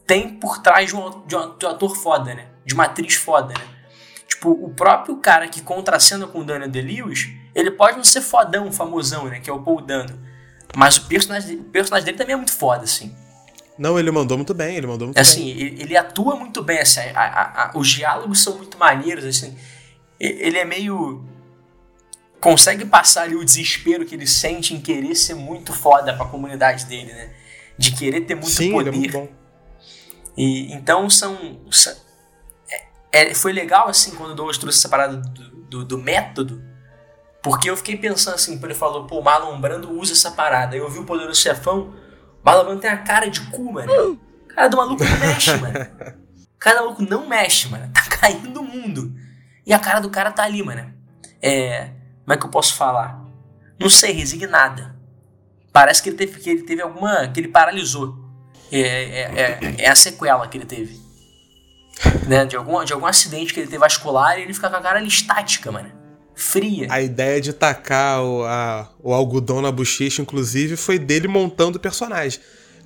tem 0.06 0.28
por 0.28 0.58
trás 0.58 0.88
de 0.88 0.96
um, 0.96 1.26
de 1.26 1.36
um 1.36 1.68
ator 1.68 1.96
foda, 1.96 2.34
né? 2.34 2.48
de 2.64 2.74
uma 2.74 2.84
atriz 2.84 3.14
foda. 3.14 3.54
Né? 3.54 3.64
Tipo, 4.28 4.50
o 4.50 4.70
próprio 4.70 5.16
cara 5.16 5.48
que 5.48 5.60
contracena 5.60 6.26
com 6.26 6.40
o 6.40 6.44
Daniel 6.44 6.70
Day-Lewis, 6.70 7.28
ele 7.54 7.70
pode 7.70 7.96
não 7.96 8.04
ser 8.04 8.22
fodão, 8.22 8.70
famosão, 8.72 9.26
né? 9.26 9.40
Que 9.40 9.50
é 9.50 9.52
o 9.52 9.60
Paul 9.60 9.80
Dano. 9.80 10.18
Mas 10.74 10.96
o 10.96 11.06
personagem, 11.06 11.56
o 11.56 11.64
personagem 11.64 12.06
dele 12.06 12.18
também 12.18 12.34
é 12.34 12.36
muito 12.36 12.52
foda, 12.52 12.84
assim. 12.84 13.14
Não, 13.76 13.98
ele 13.98 14.10
mandou 14.10 14.36
muito 14.36 14.54
bem, 14.54 14.76
ele 14.76 14.86
mandou 14.86 15.08
muito 15.08 15.18
assim, 15.18 15.44
bem. 15.44 15.66
Assim, 15.66 15.82
ele, 15.82 15.96
atua 15.96 16.36
muito 16.36 16.62
bem, 16.62 16.78
assim, 16.78 17.00
a, 17.14 17.20
a, 17.20 17.64
a, 17.64 17.72
os 17.74 17.88
diálogos 17.88 18.42
são 18.42 18.56
muito 18.56 18.78
maneiros, 18.78 19.24
assim. 19.24 19.56
Ele 20.18 20.58
é 20.58 20.64
meio... 20.64 21.24
Consegue 22.40 22.84
passar 22.84 23.22
ali 23.22 23.36
o 23.36 23.44
desespero 23.44 24.06
que 24.06 24.14
ele 24.14 24.26
sente 24.26 24.74
em 24.74 24.80
querer 24.80 25.14
ser 25.14 25.34
muito 25.34 25.72
foda 25.72 26.14
pra 26.14 26.26
comunidade 26.26 26.86
dele, 26.86 27.12
né? 27.12 27.30
De 27.76 27.92
querer 27.92 28.22
ter 28.22 28.34
muito 28.34 28.50
Sim, 28.50 28.72
poder. 28.72 28.88
Ele 28.88 28.96
é 28.96 29.00
muito 29.00 29.12
bom. 29.12 29.28
E, 30.36 30.72
então 30.72 31.10
são... 31.10 31.60
são 31.70 31.94
é, 33.12 33.34
foi 33.34 33.52
legal, 33.52 33.88
assim, 33.88 34.14
quando 34.14 34.30
o 34.30 34.34
Douglas 34.34 34.56
trouxe 34.56 34.78
essa 34.78 34.88
parada 34.88 35.16
do, 35.16 35.50
do, 35.50 35.84
do 35.84 35.98
método, 35.98 36.62
porque 37.42 37.68
eu 37.68 37.76
fiquei 37.76 37.96
pensando 37.96 38.34
assim, 38.34 38.58
ele 38.62 38.74
falou, 38.74 39.06
pô, 39.06 39.20
Marlon 39.20 39.60
Brando 39.60 39.90
usa 39.98 40.12
essa 40.12 40.30
parada. 40.30 40.76
Eu 40.76 40.88
vi 40.88 40.98
o 40.98 41.04
Poderoso 41.04 41.40
Chefão, 41.40 41.94
Marlon 42.44 42.64
Brando 42.64 42.80
tem 42.80 42.90
a 42.90 42.98
cara 42.98 43.28
de 43.28 43.40
cu, 43.50 43.72
mano. 43.72 43.92
O 44.44 44.54
cara 44.54 44.68
do 44.68 44.76
maluco 44.76 45.04
não 45.04 45.18
mexe, 45.18 45.56
mano. 45.56 45.78
O 46.54 46.58
cara 46.58 46.78
do 46.78 46.84
maluco 46.84 47.02
não 47.02 47.26
mexe, 47.26 47.68
mano. 47.68 47.90
Tá 47.92 48.02
caindo 48.16 48.60
o 48.60 48.64
mundo. 48.64 49.14
E 49.64 49.72
a 49.72 49.78
cara 49.78 50.00
do 50.00 50.10
cara 50.10 50.30
tá 50.30 50.44
ali, 50.44 50.62
mano. 50.62 50.92
É. 51.40 51.90
Como 52.24 52.34
é 52.34 52.36
que 52.36 52.46
eu 52.46 52.50
posso 52.50 52.74
falar? 52.74 53.20
Não 53.78 53.88
sei, 53.88 54.12
resignada. 54.12 54.96
Parece 55.72 56.02
que 56.02 56.10
ele 56.10 56.16
teve, 56.16 56.40
que 56.40 56.50
ele 56.50 56.62
teve 56.62 56.82
alguma. 56.82 57.28
que 57.28 57.40
ele 57.40 57.48
paralisou. 57.48 58.18
É, 58.72 58.80
é, 58.80 59.58
é, 59.60 59.74
é 59.78 59.88
a 59.88 59.94
sequela 59.94 60.46
que 60.46 60.58
ele 60.58 60.66
teve. 60.66 61.00
Né? 62.26 62.44
De, 62.44 62.56
algum, 62.56 62.82
de 62.84 62.92
algum 62.92 63.06
acidente 63.06 63.52
que 63.52 63.60
ele 63.60 63.66
teve 63.66 63.78
vascular 63.78 64.38
e 64.38 64.42
ele 64.42 64.54
fica 64.54 64.70
com 64.70 64.76
a 64.76 64.80
cara 64.80 65.02
estática, 65.02 65.72
mano 65.72 66.00
fria. 66.40 66.86
A 66.90 67.00
ideia 67.00 67.40
de 67.40 67.52
tacar 67.52 68.22
o, 68.22 68.44
a, 68.44 68.88
o 69.02 69.12
algodão 69.12 69.60
na 69.60 69.70
bochecha, 69.70 70.22
inclusive, 70.22 70.76
foi 70.76 70.98
dele 70.98 71.28
montando 71.28 71.76
o 71.76 71.80
personagem. 71.80 72.40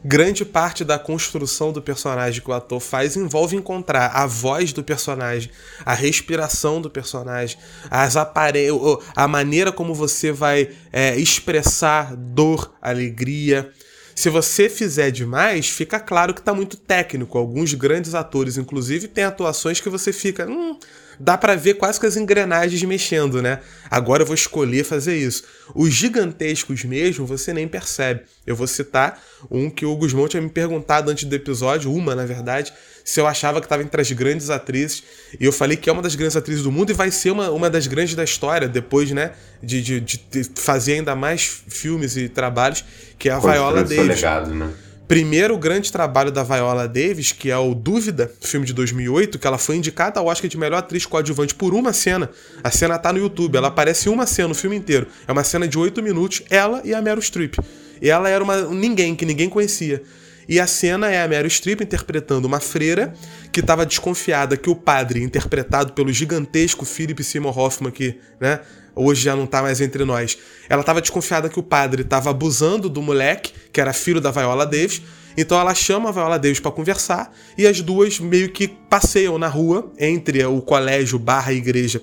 Grande 0.06 0.44
parte 0.44 0.84
da 0.84 0.98
construção 0.98 1.72
do 1.72 1.80
personagem 1.80 2.42
que 2.42 2.50
o 2.50 2.52
ator 2.52 2.78
faz 2.78 3.16
envolve 3.16 3.56
encontrar 3.56 4.08
a 4.08 4.26
voz 4.26 4.70
do 4.70 4.84
personagem, 4.84 5.50
a 5.82 5.94
respiração 5.94 6.78
do 6.78 6.90
personagem, 6.90 7.56
as 7.90 8.14
apare 8.14 8.68
a 9.16 9.26
maneira 9.26 9.72
como 9.72 9.94
você 9.94 10.30
vai 10.30 10.68
é, 10.92 11.16
expressar 11.16 12.14
dor, 12.14 12.70
alegria. 12.82 13.72
Se 14.14 14.28
você 14.28 14.68
fizer 14.68 15.10
demais, 15.10 15.70
fica 15.70 15.98
claro 15.98 16.34
que 16.34 16.42
tá 16.42 16.52
muito 16.52 16.76
técnico. 16.76 17.38
Alguns 17.38 17.72
grandes 17.72 18.14
atores, 18.14 18.58
inclusive, 18.58 19.08
têm 19.08 19.24
atuações 19.24 19.80
que 19.80 19.88
você 19.88 20.12
fica. 20.12 20.46
Hum, 20.46 20.78
dá 21.18 21.36
para 21.36 21.54
ver 21.54 21.74
quase 21.74 21.98
que 21.98 22.06
as 22.06 22.16
engrenagens 22.16 22.82
mexendo, 22.82 23.40
né? 23.40 23.60
Agora 23.90 24.22
eu 24.22 24.26
vou 24.26 24.34
escolher 24.34 24.84
fazer 24.84 25.16
isso. 25.16 25.44
Os 25.74 25.92
gigantescos 25.92 26.84
mesmo, 26.84 27.26
você 27.26 27.52
nem 27.52 27.68
percebe. 27.68 28.22
Eu 28.46 28.54
vou 28.54 28.66
citar 28.66 29.20
um 29.50 29.70
que 29.70 29.86
o 29.86 29.96
Guzmão 29.96 30.28
tinha 30.28 30.42
me 30.42 30.48
perguntado 30.48 31.10
antes 31.10 31.24
do 31.24 31.34
episódio, 31.34 31.92
uma 31.92 32.14
na 32.14 32.26
verdade, 32.26 32.72
se 33.04 33.20
eu 33.20 33.26
achava 33.26 33.60
que 33.60 33.66
estava 33.66 33.82
entre 33.82 34.00
as 34.00 34.10
grandes 34.12 34.50
atrizes. 34.50 35.02
E 35.38 35.44
eu 35.44 35.52
falei 35.52 35.76
que 35.76 35.88
é 35.88 35.92
uma 35.92 36.02
das 36.02 36.14
grandes 36.14 36.36
atrizes 36.36 36.62
do 36.62 36.72
mundo 36.72 36.90
e 36.90 36.92
vai 36.94 37.10
ser 37.10 37.30
uma, 37.30 37.50
uma 37.50 37.68
das 37.70 37.86
grandes 37.86 38.14
da 38.14 38.24
história, 38.24 38.68
depois, 38.68 39.10
né, 39.10 39.32
de, 39.62 39.82
de, 39.82 40.00
de 40.00 40.50
fazer 40.56 40.94
ainda 40.94 41.14
mais 41.14 41.62
filmes 41.68 42.16
e 42.16 42.28
trabalhos, 42.28 42.84
que 43.18 43.28
é 43.28 43.32
a 43.32 43.38
Viola 43.38 43.82
Davis. 43.82 44.06
Legado, 44.06 44.54
né? 44.54 44.72
Primeiro 45.06 45.58
grande 45.58 45.92
trabalho 45.92 46.32
da 46.32 46.42
Viola 46.42 46.88
Davis, 46.88 47.30
que 47.30 47.50
é 47.50 47.58
o 47.58 47.74
Dúvida, 47.74 48.32
filme 48.40 48.64
de 48.64 48.72
2008, 48.72 49.38
que 49.38 49.46
ela 49.46 49.58
foi 49.58 49.76
indicada 49.76 50.18
ao 50.18 50.26
Oscar 50.26 50.48
de 50.48 50.56
melhor 50.56 50.78
atriz 50.78 51.04
coadjuvante 51.04 51.54
por 51.54 51.74
uma 51.74 51.92
cena. 51.92 52.30
A 52.62 52.70
cena 52.70 52.98
tá 52.98 53.12
no 53.12 53.18
YouTube, 53.18 53.54
ela 53.56 53.68
aparece 53.68 54.08
uma 54.08 54.24
cena 54.24 54.48
no 54.48 54.54
filme 54.54 54.76
inteiro. 54.76 55.06
É 55.28 55.32
uma 55.32 55.44
cena 55.44 55.68
de 55.68 55.78
8 55.78 56.02
minutos, 56.02 56.42
ela 56.48 56.80
e 56.84 56.94
a 56.94 57.02
Meryl 57.02 57.20
Streep. 57.20 57.54
E 58.00 58.08
ela 58.08 58.30
era 58.30 58.42
uma 58.42 58.62
ninguém 58.62 59.14
que 59.14 59.26
ninguém 59.26 59.50
conhecia. 59.50 60.02
E 60.48 60.58
a 60.58 60.66
cena 60.66 61.10
é 61.10 61.22
a 61.22 61.28
Meryl 61.28 61.50
Streep 61.50 61.82
interpretando 61.82 62.46
uma 62.46 62.58
freira 62.58 63.12
que 63.52 63.60
estava 63.60 63.84
desconfiada 63.84 64.56
que 64.56 64.70
o 64.70 64.76
padre, 64.76 65.22
interpretado 65.22 65.92
pelo 65.92 66.10
gigantesco 66.10 66.86
Philip 66.86 67.22
Seymour 67.22 67.58
Hoffman, 67.58 67.90
que 67.90 68.18
né, 68.40 68.60
hoje 68.94 69.22
já 69.22 69.36
não 69.36 69.46
tá 69.46 69.62
mais 69.62 69.80
entre 69.80 70.04
nós, 70.04 70.38
ela 70.68 70.80
estava 70.80 71.00
desconfiada 71.00 71.48
que 71.48 71.58
o 71.58 71.62
padre 71.62 72.02
estava 72.02 72.30
abusando 72.30 72.88
do 72.88 73.02
moleque, 73.02 73.52
que 73.72 73.80
era 73.80 73.92
filho 73.92 74.20
da 74.20 74.30
Viola 74.30 74.66
Davis. 74.66 75.02
Então 75.36 75.58
ela 75.58 75.74
chama 75.74 76.10
a 76.10 76.12
Viola 76.12 76.38
Davis 76.38 76.60
para 76.60 76.70
conversar 76.70 77.34
e 77.58 77.66
as 77.66 77.80
duas 77.80 78.20
meio 78.20 78.50
que 78.50 78.68
passeiam 78.68 79.36
na 79.36 79.48
rua 79.48 79.92
entre 79.98 80.44
o 80.44 80.60
colégio 80.62 81.18
barra 81.18 81.52
igreja 81.52 82.00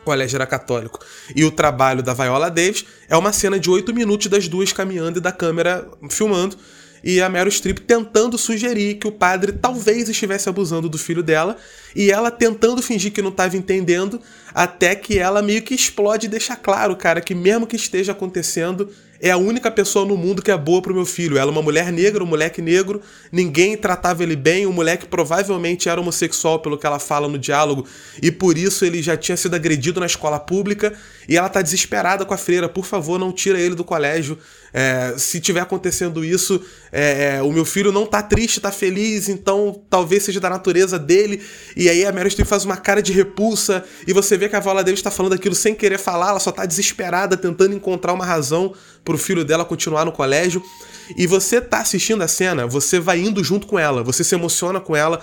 o 0.00 0.04
colégio 0.04 0.36
era 0.36 0.46
católico. 0.46 1.00
E 1.34 1.44
o 1.44 1.50
trabalho 1.50 2.02
da 2.02 2.14
Viola 2.14 2.50
Davis 2.50 2.84
é 3.08 3.16
uma 3.16 3.32
cena 3.32 3.58
de 3.58 3.68
oito 3.68 3.92
minutos 3.92 4.26
das 4.28 4.48
duas 4.48 4.72
caminhando 4.72 5.18
e 5.18 5.20
da 5.20 5.32
câmera 5.32 5.86
filmando 6.10 6.56
e 7.08 7.22
a 7.22 7.28
Meryl 7.30 7.50
Streep 7.50 7.78
tentando 7.78 8.36
sugerir 8.36 8.96
que 8.96 9.08
o 9.08 9.10
padre 9.10 9.52
talvez 9.52 10.10
estivesse 10.10 10.46
abusando 10.46 10.90
do 10.90 10.98
filho 10.98 11.22
dela 11.22 11.56
e 11.96 12.10
ela 12.10 12.30
tentando 12.30 12.82
fingir 12.82 13.10
que 13.10 13.22
não 13.22 13.30
estava 13.30 13.56
entendendo, 13.56 14.20
até 14.52 14.94
que 14.94 15.18
ela 15.18 15.40
meio 15.40 15.62
que 15.62 15.74
explode 15.74 16.26
e 16.26 16.28
deixa 16.28 16.54
claro, 16.54 16.94
cara, 16.94 17.22
que 17.22 17.34
mesmo 17.34 17.66
que 17.66 17.76
esteja 17.76 18.12
acontecendo, 18.12 18.90
é 19.20 19.30
a 19.30 19.36
única 19.36 19.70
pessoa 19.70 20.04
no 20.04 20.16
mundo 20.16 20.42
que 20.42 20.50
é 20.50 20.56
boa 20.56 20.80
pro 20.80 20.94
meu 20.94 21.04
filho. 21.04 21.36
Ela 21.36 21.50
é 21.50 21.52
uma 21.52 21.62
mulher 21.62 21.90
negra, 21.90 22.22
um 22.22 22.26
moleque 22.26 22.62
negro, 22.62 23.00
ninguém 23.32 23.76
tratava 23.76 24.22
ele 24.22 24.36
bem, 24.36 24.66
o 24.66 24.72
moleque 24.72 25.06
provavelmente 25.06 25.88
era 25.88 26.00
homossexual, 26.00 26.60
pelo 26.60 26.78
que 26.78 26.86
ela 26.86 26.98
fala 26.98 27.26
no 27.26 27.38
diálogo, 27.38 27.86
e 28.22 28.30
por 28.30 28.56
isso 28.56 28.84
ele 28.84 29.02
já 29.02 29.16
tinha 29.16 29.36
sido 29.36 29.54
agredido 29.54 29.98
na 29.98 30.06
escola 30.06 30.38
pública, 30.38 30.92
e 31.28 31.36
ela 31.36 31.48
tá 31.48 31.62
desesperada 31.62 32.24
com 32.24 32.34
a 32.34 32.38
freira, 32.38 32.68
por 32.68 32.84
favor, 32.84 33.18
não 33.18 33.32
tira 33.32 33.58
ele 33.58 33.74
do 33.74 33.84
colégio. 33.84 34.38
É, 34.72 35.14
se 35.16 35.40
tiver 35.40 35.60
acontecendo 35.60 36.24
isso, 36.24 36.62
é, 36.92 37.36
é, 37.36 37.42
o 37.42 37.52
meu 37.52 37.64
filho 37.64 37.90
não 37.90 38.06
tá 38.06 38.22
triste, 38.22 38.60
tá 38.60 38.70
feliz, 38.70 39.28
então 39.28 39.82
talvez 39.88 40.22
seja 40.22 40.40
da 40.40 40.50
natureza 40.50 40.98
dele. 40.98 41.42
E 41.76 41.88
aí 41.88 42.04
a 42.04 42.12
Meryl 42.12 42.30
Streep 42.30 42.48
faz 42.48 42.64
uma 42.64 42.76
cara 42.76 43.02
de 43.02 43.12
repulsa, 43.12 43.84
e 44.06 44.12
você 44.12 44.36
vê 44.36 44.48
que 44.48 44.56
a 44.56 44.60
Viola 44.60 44.84
Davis 44.84 45.02
tá 45.02 45.10
falando 45.10 45.32
aquilo 45.32 45.54
sem 45.54 45.74
querer 45.74 45.98
falar, 45.98 46.30
ela 46.30 46.40
só 46.40 46.52
tá 46.52 46.66
desesperada, 46.66 47.36
tentando 47.36 47.74
encontrar 47.74 48.12
uma 48.12 48.24
razão 48.24 48.74
pro 49.04 49.16
filho 49.16 49.44
dela 49.44 49.64
continuar 49.64 50.04
no 50.04 50.12
colégio. 50.12 50.62
E 51.16 51.26
você 51.26 51.60
tá 51.60 51.80
assistindo 51.80 52.22
a 52.22 52.28
cena, 52.28 52.66
você 52.66 53.00
vai 53.00 53.18
indo 53.18 53.42
junto 53.42 53.66
com 53.66 53.78
ela, 53.78 54.02
você 54.02 54.22
se 54.22 54.34
emociona 54.34 54.78
com 54.78 54.94
ela. 54.94 55.20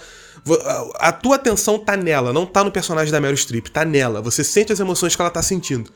A 0.96 1.12
tua 1.12 1.36
atenção 1.36 1.78
tá 1.78 1.96
nela, 1.96 2.34
não 2.34 2.46
tá 2.46 2.64
no 2.64 2.72
personagem 2.72 3.12
da 3.12 3.22
Meryl 3.22 3.38
Streep, 3.38 3.68
tá 3.68 3.86
nela. 3.86 4.22
Você 4.22 4.44
sente 4.44 4.74
as 4.74 4.80
emoções 4.80 5.16
que 5.16 5.22
ela 5.22 5.30
tá 5.30 5.42
sentindo. 5.44 5.92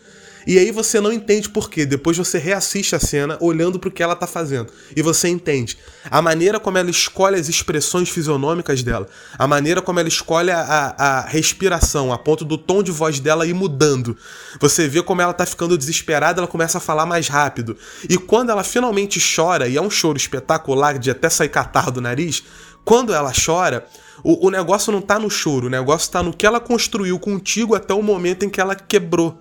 E 0.47 0.57
aí 0.57 0.71
você 0.71 0.99
não 0.99 1.11
entende 1.11 1.49
por 1.49 1.69
quê. 1.69 1.85
Depois 1.85 2.17
você 2.17 2.37
reassiste 2.37 2.95
a 2.95 2.99
cena 2.99 3.37
olhando 3.39 3.79
para 3.79 3.89
o 3.89 3.91
que 3.91 4.01
ela 4.01 4.15
tá 4.15 4.25
fazendo. 4.25 4.71
E 4.95 5.01
você 5.01 5.27
entende. 5.27 5.77
A 6.09 6.21
maneira 6.21 6.59
como 6.59 6.77
ela 6.77 6.89
escolhe 6.89 7.35
as 7.35 7.49
expressões 7.49 8.09
fisionômicas 8.09 8.81
dela. 8.81 9.07
A 9.37 9.47
maneira 9.47 9.81
como 9.81 9.99
ela 9.99 10.07
escolhe 10.07 10.51
a, 10.51 10.95
a 10.97 11.21
respiração, 11.21 12.13
a 12.13 12.17
ponto 12.17 12.45
do 12.45 12.57
tom 12.57 12.81
de 12.81 12.91
voz 12.91 13.19
dela 13.19 13.45
ir 13.45 13.53
mudando. 13.53 14.15
Você 14.59 14.87
vê 14.87 15.03
como 15.03 15.21
ela 15.21 15.33
tá 15.33 15.45
ficando 15.45 15.77
desesperada, 15.77 16.39
ela 16.39 16.47
começa 16.47 16.77
a 16.77 16.81
falar 16.81 17.05
mais 17.05 17.27
rápido. 17.27 17.77
E 18.09 18.17
quando 18.17 18.49
ela 18.49 18.63
finalmente 18.63 19.19
chora, 19.35 19.67
e 19.67 19.77
é 19.77 19.81
um 19.81 19.89
choro 19.89 20.17
espetacular 20.17 20.97
de 20.97 21.11
até 21.11 21.29
sair 21.29 21.49
catarro 21.49 21.91
do 21.91 22.01
nariz, 22.01 22.43
quando 22.85 23.13
ela 23.13 23.31
chora, 23.33 23.85
o, 24.23 24.47
o 24.47 24.49
negócio 24.49 24.91
não 24.91 25.01
tá 25.01 25.19
no 25.19 25.29
choro, 25.29 25.67
o 25.67 25.69
negócio 25.69 26.11
tá 26.11 26.23
no 26.23 26.33
que 26.33 26.45
ela 26.45 26.59
construiu 26.59 27.19
contigo 27.19 27.75
até 27.75 27.93
o 27.93 28.01
momento 28.01 28.45
em 28.45 28.49
que 28.49 28.59
ela 28.59 28.75
quebrou 28.75 29.39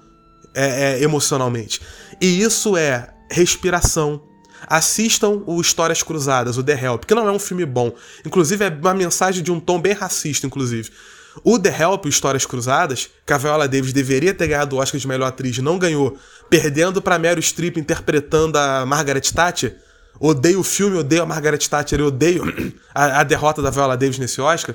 é, 0.54 0.94
é, 0.94 1.02
emocionalmente. 1.02 1.80
E 2.20 2.40
isso 2.40 2.76
é 2.76 3.08
respiração. 3.30 4.22
Assistam 4.66 5.42
o 5.46 5.60
Histórias 5.60 6.02
Cruzadas, 6.02 6.58
o 6.58 6.62
The 6.62 6.84
Help, 6.84 7.04
que 7.04 7.14
não 7.14 7.28
é 7.28 7.32
um 7.32 7.38
filme 7.38 7.64
bom. 7.64 7.92
Inclusive, 8.26 8.64
é 8.64 8.68
uma 8.68 8.94
mensagem 8.94 9.42
de 9.42 9.52
um 9.52 9.60
tom 9.60 9.80
bem 9.80 9.92
racista, 9.92 10.46
inclusive. 10.46 10.90
O 11.44 11.58
The 11.58 11.82
Help, 11.82 12.06
Histórias 12.06 12.44
Cruzadas, 12.44 13.08
que 13.24 13.32
a 13.32 13.38
Viola 13.38 13.68
Davis 13.68 13.92
deveria 13.92 14.34
ter 14.34 14.48
ganhado 14.48 14.76
o 14.76 14.80
Oscar 14.80 15.00
de 15.00 15.06
melhor 15.06 15.28
atriz, 15.28 15.58
não 15.58 15.78
ganhou, 15.78 16.18
perdendo 16.50 17.00
para 17.00 17.18
Meryl 17.18 17.42
Streep 17.42 17.76
interpretando 17.76 18.56
a 18.56 18.84
Margaret 18.84 19.20
Thatcher. 19.20 19.76
Odeio 20.18 20.60
o 20.60 20.64
filme, 20.64 20.96
odeio 20.98 21.22
a 21.22 21.26
Margaret 21.26 21.58
Thatcher, 21.58 22.00
odeio 22.00 22.42
a, 22.92 23.20
a 23.20 23.22
derrota 23.22 23.62
da 23.62 23.70
Viola 23.70 23.96
Davis 23.96 24.18
nesse 24.18 24.40
Oscar. 24.40 24.74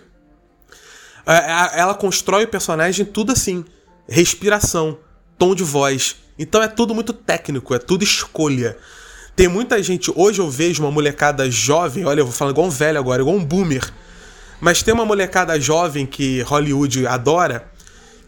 É, 1.25 1.79
ela 1.79 1.93
constrói 1.93 2.45
o 2.45 2.47
personagem 2.47 3.05
tudo 3.05 3.31
assim: 3.31 3.65
respiração, 4.07 4.97
tom 5.37 5.55
de 5.55 5.63
voz. 5.63 6.15
Então 6.37 6.61
é 6.61 6.67
tudo 6.67 6.93
muito 6.93 7.13
técnico, 7.13 7.73
é 7.73 7.79
tudo 7.79 8.03
escolha. 8.03 8.77
Tem 9.35 9.47
muita 9.47 9.81
gente, 9.81 10.11
hoje 10.15 10.39
eu 10.39 10.49
vejo 10.49 10.83
uma 10.83 10.91
molecada 10.91 11.49
jovem, 11.49 12.05
olha, 12.05 12.21
eu 12.21 12.25
vou 12.25 12.33
falar 12.33 12.51
igual 12.51 12.67
um 12.67 12.71
velho 12.71 12.99
agora, 12.99 13.21
igual 13.21 13.35
um 13.35 13.43
boomer. 13.43 13.91
Mas 14.61 14.83
tem 14.83 14.93
uma 14.93 15.05
molecada 15.05 15.59
jovem 15.59 16.05
que 16.05 16.41
Hollywood 16.41 17.07
adora, 17.07 17.67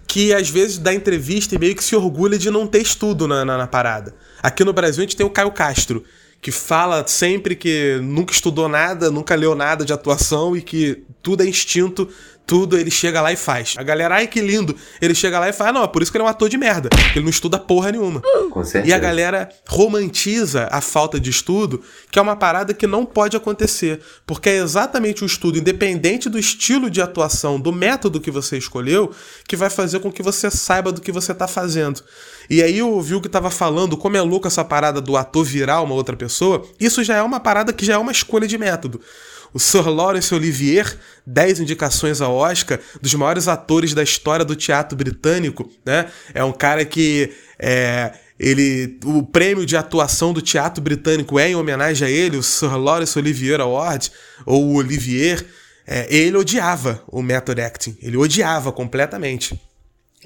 que 0.07 0.33
às 0.33 0.49
vezes 0.49 0.77
dá 0.77 0.93
entrevista 0.93 1.55
e 1.55 1.59
meio 1.59 1.75
que 1.75 1.83
se 1.83 1.95
orgulha 1.95 2.37
de 2.37 2.49
não 2.49 2.65
ter 2.65 2.81
estudo 2.81 3.27
na, 3.27 3.45
na, 3.45 3.57
na 3.57 3.67
parada. 3.67 4.15
Aqui 4.41 4.63
no 4.63 4.73
Brasil 4.73 5.01
a 5.01 5.05
gente 5.05 5.15
tem 5.15 5.25
o 5.25 5.29
Caio 5.29 5.51
Castro, 5.51 6.03
que 6.41 6.51
fala 6.51 7.05
sempre 7.07 7.55
que 7.55 7.99
nunca 8.03 8.33
estudou 8.33 8.67
nada, 8.67 9.09
nunca 9.09 9.33
leu 9.35 9.55
nada 9.55 9.83
de 9.83 9.93
atuação 9.93 10.55
e 10.55 10.61
que 10.61 11.03
tudo 11.21 11.41
é 11.41 11.47
instinto 11.47 12.07
tudo 12.45 12.77
ele 12.77 12.91
chega 12.91 13.21
lá 13.21 13.31
e 13.31 13.35
faz. 13.35 13.75
A 13.77 13.83
galera, 13.83 14.15
ai 14.15 14.27
que 14.27 14.39
lindo. 14.39 14.75
Ele 15.01 15.15
chega 15.15 15.39
lá 15.39 15.49
e 15.49 15.53
fala, 15.53 15.69
ah, 15.69 15.73
não, 15.73 15.83
é 15.83 15.87
por 15.87 16.01
isso 16.01 16.11
que 16.11 16.17
ele 16.17 16.23
é 16.23 16.27
um 16.27 16.29
ator 16.29 16.47
de 16.49 16.57
merda. 16.57 16.89
Ele 17.15 17.23
não 17.23 17.29
estuda 17.29 17.57
porra 17.57 17.91
nenhuma. 17.91 18.21
Com 18.51 18.63
certeza. 18.63 18.87
E 18.87 18.93
a 18.93 18.99
galera 18.99 19.49
romantiza 19.67 20.67
a 20.71 20.81
falta 20.81 21.19
de 21.19 21.29
estudo, 21.29 21.81
que 22.11 22.19
é 22.19 22.21
uma 22.21 22.35
parada 22.35 22.73
que 22.73 22.85
não 22.87 23.05
pode 23.05 23.35
acontecer. 23.35 23.99
Porque 24.25 24.49
é 24.49 24.57
exatamente 24.57 25.23
o 25.23 25.25
estudo, 25.25 25.57
independente 25.57 26.29
do 26.29 26.37
estilo 26.37 26.89
de 26.89 27.01
atuação, 27.01 27.59
do 27.59 27.71
método 27.71 28.21
que 28.21 28.31
você 28.31 28.57
escolheu, 28.57 29.11
que 29.47 29.55
vai 29.55 29.69
fazer 29.69 29.99
com 29.99 30.11
que 30.11 30.23
você 30.23 30.51
saiba 30.51 30.91
do 30.91 31.01
que 31.01 31.11
você 31.11 31.33
tá 31.33 31.47
fazendo. 31.47 32.01
E 32.49 32.61
aí 32.61 32.77
eu 32.77 32.89
ouvi 32.89 33.15
o 33.15 33.21
que 33.21 33.29
tava 33.29 33.49
falando, 33.49 33.97
como 33.97 34.17
é 34.17 34.21
louco 34.21 34.47
essa 34.47 34.63
parada 34.63 35.01
do 35.01 35.17
ator 35.17 35.43
virar 35.43 35.81
uma 35.81 35.95
outra 35.95 36.15
pessoa. 36.15 36.63
Isso 36.79 37.03
já 37.03 37.15
é 37.15 37.21
uma 37.21 37.39
parada 37.39 37.73
que 37.73 37.85
já 37.85 37.95
é 37.95 37.97
uma 37.97 38.11
escolha 38.11 38.47
de 38.47 38.57
método. 38.57 39.01
O 39.55 39.59
Sir 39.59 39.87
Laurence 39.87 40.35
Olivier, 40.35 40.97
10 41.25 41.61
indicações 41.61 42.19
ao 42.19 42.35
Oscar, 42.35 42.77
dos 43.01 43.13
maiores 43.13 43.47
atores 43.47 43.93
da 43.93 44.03
história 44.03 44.43
do 44.43 44.53
teatro 44.53 44.97
britânico, 44.97 45.71
né? 45.85 46.11
É 46.33 46.43
um 46.43 46.51
cara 46.51 46.83
que 46.83 47.31
é, 47.57 48.11
ele 48.37 48.99
o 49.05 49.23
prêmio 49.23 49.65
de 49.65 49.77
atuação 49.77 50.33
do 50.33 50.41
teatro 50.41 50.83
britânico 50.83 51.39
é 51.39 51.47
em 51.47 51.55
homenagem 51.55 52.05
a 52.05 52.11
ele, 52.11 52.35
o 52.35 52.43
Sir 52.43 52.75
Laurence 52.77 53.17
Olivier 53.17 53.61
Award 53.61 54.11
ou 54.45 54.61
o 54.61 54.73
Olivier. 54.73 55.45
É, 55.87 56.13
ele 56.13 56.35
odiava 56.35 57.01
o 57.07 57.21
method 57.21 57.61
acting, 57.61 57.97
ele 58.01 58.17
odiava 58.17 58.73
completamente. 58.73 59.57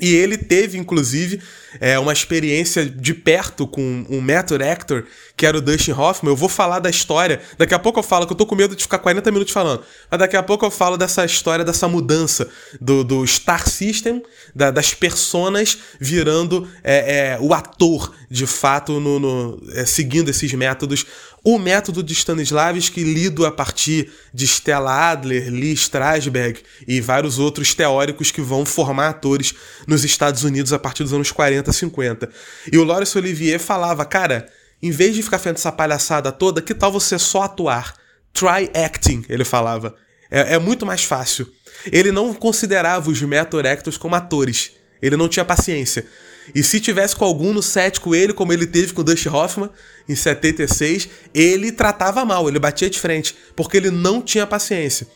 E 0.01 0.15
ele 0.15 0.38
teve, 0.38 0.77
inclusive, 0.77 1.41
é, 1.80 1.99
uma 1.99 2.14
experiência 2.14 2.85
de 2.85 3.14
perto 3.14 3.68
com 3.68 4.06
um 4.10 4.22
method 4.22 4.64
actor, 4.64 5.06
que 5.40 5.45
era 5.45 5.57
o 5.57 5.61
Dustin 5.61 5.94
Hoffman. 5.94 6.34
Eu 6.34 6.36
vou 6.36 6.49
falar 6.49 6.80
da 6.80 6.90
história. 6.90 7.40
Daqui 7.57 7.74
a 7.74 7.80
pouco 7.80 7.98
eu 7.98 8.03
falo, 8.03 8.28
que 8.28 8.34
eu 8.34 8.38
tô 8.38 8.45
com 8.45 8.56
medo 8.56 8.76
de 8.76 8.84
ficar 8.84 8.99
40 8.99 9.32
minutos 9.32 9.53
falando. 9.53 9.82
Mas 10.11 10.20
daqui 10.20 10.36
a 10.36 10.44
pouco 10.44 10.66
eu 10.66 10.70
falo 10.70 10.98
dessa 10.98 11.24
história, 11.24 11.64
dessa 11.64 11.88
mudança 11.88 12.49
do, 12.82 13.06
do 13.06 13.26
Star 13.26 13.66
System, 13.70 14.22
da, 14.53 14.70
das 14.70 14.94
personas 14.94 15.78
virando 15.98 16.68
é, 16.84 17.38
é, 17.38 17.38
o 17.40 17.53
ator, 17.53 18.14
de 18.30 18.45
fato, 18.45 18.99
no, 18.99 19.18
no 19.18 19.64
é, 19.72 19.86
seguindo 19.86 20.28
esses 20.28 20.52
métodos 20.52 21.06
o 21.41 21.57
método 21.57 22.03
de 22.03 22.14
Stanislavski, 22.14 23.02
lido 23.02 23.45
a 23.45 23.52
partir 23.52 24.11
de 24.34 24.45
Stella 24.45 25.11
Adler, 25.11 25.49
Lee 25.49 25.72
Strasberg 25.72 26.60
e 26.86 26.99
vários 26.99 27.40
outros 27.40 27.74
teóricos 27.74 28.30
que 28.30 28.41
vão 28.41 28.66
formar 28.66 29.07
atores 29.07 29.53
nos 29.88 30.03
Estados 30.03 30.44
Unidos 30.44 30.74
a 30.74 30.80
partir 30.80 31.03
dos 31.03 31.14
anos 31.14 31.32
40, 31.32 31.72
50. 31.72 32.30
E 32.70 32.78
o 32.78 32.84
Laurence 32.84 33.18
Olivier 33.18 33.57
falava, 33.57 34.03
cara, 34.03 34.49
Em 34.81 34.91
vez 34.91 35.15
de 35.15 35.23
ficar 35.23 35.39
fazendo 35.39 35.57
essa 35.57 35.72
palhaçada 35.72 36.31
toda, 36.31 36.61
que 36.61 36.73
tal 36.73 36.91
você 36.91 37.19
só 37.19 37.43
atuar? 37.43 37.93
Try 38.34 38.72
acting, 38.73 39.26
ele 39.27 39.43
falava. 39.43 39.95
É, 40.31 40.56
é 40.56 40.60
muito 40.60 40.85
mais 40.85 41.03
fácil. 41.03 41.47
Ele 41.91 42.11
não 42.11 42.34
considerava 42.34 43.10
os 43.10 43.22
method 43.22 43.68
actors 43.68 43.97
como 43.97 44.15
atores. 44.15 44.72
Ele 45.01 45.18
não 45.18 45.27
tinha 45.27 45.45
paciência. 45.45 46.06
E 46.53 46.64
se 46.64 46.80
tivesse 46.80 47.15
com 47.15 47.26
algum 47.26 47.53
no 47.53 47.61
set 47.61 47.99
com 47.99 48.15
ele, 48.15 48.34
como 48.34 48.51
ele 48.51 48.65
teve 48.65 48.93
com 48.93 49.01
o 49.01 49.03
Dusty 49.03 49.30
Hoffman 49.30 49.69
em 50.07 50.15
76, 50.15 51.10
ele 51.34 51.72
tratava 51.72 52.26
mal, 52.26 52.47
ele 52.47 52.60
batia 52.60 52.89
de 52.89 52.99
frente, 52.99 53.35
porque 53.56 53.77
ele 53.77 53.91
não 53.91 54.22
tinha 54.22 54.47
paciência. 54.47 55.07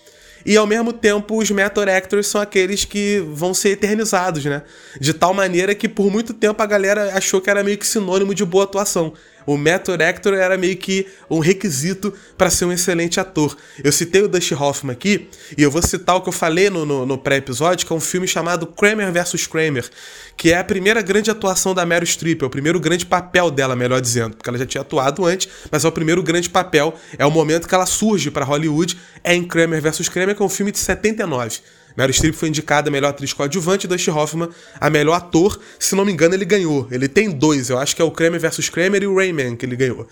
E 0.46 0.58
ao 0.58 0.68
mesmo 0.68 0.92
tempo, 0.92 1.38
os 1.38 1.50
method 1.50 1.90
actors 1.90 2.28
são 2.28 2.42
aqueles 2.42 2.84
que 2.84 3.24
vão 3.32 3.54
ser 3.54 3.70
eternizados, 3.70 4.44
né? 4.44 4.64
De 5.00 5.14
tal 5.14 5.34
maneira 5.34 5.74
que 5.74 5.88
por 5.88 6.12
muito 6.12 6.34
tempo 6.34 6.62
a 6.62 6.66
galera 6.66 7.18
achou 7.18 7.40
que 7.40 7.50
era 7.50 7.64
meio 7.64 7.78
que 7.78 7.88
sinônimo 7.88 8.36
de 8.36 8.44
boa 8.44 8.66
atuação. 8.66 9.14
O 9.46 9.58
method 9.58 10.04
actor 10.04 10.34
era 10.34 10.58
meio 10.58 10.78
que 10.78 11.08
um 11.30 11.40
requisito 11.40 12.14
para 12.38 12.50
ser 12.50 12.66
um 12.66 12.72
excelente 12.72 13.20
ator. 13.20 13.56
Eu 13.84 13.92
citei 13.92 14.22
o 14.22 14.28
Dusty 14.28 14.54
Hoffman 14.54 14.94
aqui, 14.94 15.28
e 15.58 15.62
eu 15.62 15.72
vou 15.72 15.82
citar 15.82 16.16
o 16.16 16.22
que 16.22 16.30
eu 16.30 16.34
falei 16.34 16.70
no, 16.70 16.86
no, 16.86 17.06
no 17.06 17.18
pré-episódio, 17.18 17.86
que 17.86 17.94
é 17.94 17.96
um 17.96 18.00
filme 18.00 18.28
chamado 18.28 18.68
Kramer 18.68 19.12
vs. 19.12 19.48
Kramer, 19.48 19.90
que 20.38 20.52
é 20.52 20.58
a 20.58 20.64
primeira 20.64 21.02
grande 21.02 21.30
atuação 21.30 21.74
da 21.74 21.86
Meryl 21.86 22.06
Streep, 22.06 22.42
é 22.42 22.46
o 22.46 22.50
primeiro 22.50 22.80
grande 22.80 23.06
papel 23.06 23.52
dela, 23.52 23.76
melhor 23.76 24.00
dizendo, 24.00 24.36
porque 24.36 24.50
ela 24.50 24.58
já 24.58 24.66
tinha 24.66 24.82
atuado 24.82 25.26
antes, 25.26 25.48
mas 25.72 25.86
é 25.86 25.88
o 25.88 25.92
primeiro 25.92 26.24
grande 26.24 26.50
papel, 26.50 26.94
é 27.18 27.26
o 27.26 27.32
momento 27.32 27.68
que 27.68 27.76
ela 27.76 27.86
surge 27.86 28.32
para 28.32 28.46
Hollywood, 28.46 28.98
é 29.24 29.34
em 29.34 29.44
Kramer 29.44 29.82
vs. 29.82 30.10
Kramer, 30.10 30.36
que 30.36 30.42
é 30.42 30.46
um 30.46 30.50
filme 30.50 30.72
de 30.72 30.80
79. 30.80 31.60
Meryl 31.96 32.14
Streep 32.14 32.34
foi 32.34 32.50
indicada 32.50 32.90
a 32.90 32.92
melhor 32.92 33.10
atriz 33.10 33.34
coadjuvante, 33.34 33.88
Dusty 33.88 34.10
Hoffman 34.10 34.50
a 34.80 34.90
melhor 34.90 35.16
ator. 35.16 35.60
Se 35.80 35.96
não 35.96 36.06
me 36.06 36.12
engano, 36.12 36.34
ele 36.34 36.46
ganhou. 36.46 36.88
Ele 36.92 37.08
tem 37.08 37.30
dois, 37.30 37.70
eu 37.70 37.78
acho 37.78 37.96
que 37.96 38.02
é 38.02 38.06
o 38.06 38.12
Kramer 38.12 38.40
vs 38.40 38.70
Kramer 38.70 39.04
e 39.04 39.08
o 39.08 39.16
Rayman 39.16 39.56
que 39.56 39.66
ele 39.66 39.76
ganhou. 39.76 40.08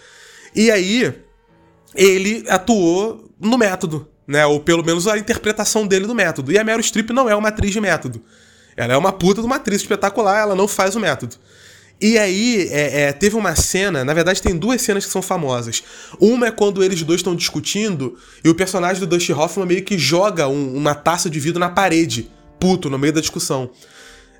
E 0.55 0.69
aí, 0.69 1.13
ele 1.95 2.43
atuou 2.47 3.29
no 3.39 3.57
método, 3.57 4.07
né? 4.27 4.45
Ou 4.45 4.59
pelo 4.59 4.83
menos 4.83 5.07
a 5.07 5.17
interpretação 5.17 5.87
dele 5.87 6.05
do 6.05 6.15
método. 6.15 6.51
E 6.51 6.59
a 6.59 6.63
Meryl 6.63 6.83
Streep 6.83 7.09
não 7.09 7.29
é 7.29 7.35
uma 7.35 7.49
atriz 7.49 7.71
de 7.71 7.81
método. 7.81 8.21
Ela 8.75 8.93
é 8.93 8.97
uma 8.97 9.11
puta 9.11 9.41
de 9.41 9.47
uma 9.47 9.57
atriz 9.57 9.81
espetacular, 9.81 10.41
ela 10.41 10.55
não 10.55 10.67
faz 10.67 10.95
o 10.95 10.99
método. 10.99 11.35
E 12.01 12.17
aí, 12.17 12.67
é, 12.71 13.01
é, 13.01 13.13
teve 13.13 13.35
uma 13.35 13.55
cena, 13.55 14.03
na 14.03 14.11
verdade 14.11 14.41
tem 14.41 14.57
duas 14.57 14.81
cenas 14.81 15.05
que 15.05 15.11
são 15.11 15.21
famosas. 15.21 15.83
Uma 16.19 16.47
é 16.47 16.51
quando 16.51 16.83
eles 16.83 17.03
dois 17.03 17.19
estão 17.19 17.35
discutindo 17.35 18.17
e 18.43 18.49
o 18.49 18.55
personagem 18.55 18.99
do 18.99 19.05
Dusty 19.05 19.31
Hoffman 19.31 19.67
meio 19.67 19.83
que 19.83 19.99
joga 19.99 20.47
um, 20.47 20.75
uma 20.75 20.95
taça 20.95 21.29
de 21.29 21.39
vidro 21.39 21.59
na 21.59 21.69
parede, 21.69 22.31
puto, 22.59 22.89
no 22.89 22.97
meio 22.97 23.13
da 23.13 23.21
discussão. 23.21 23.69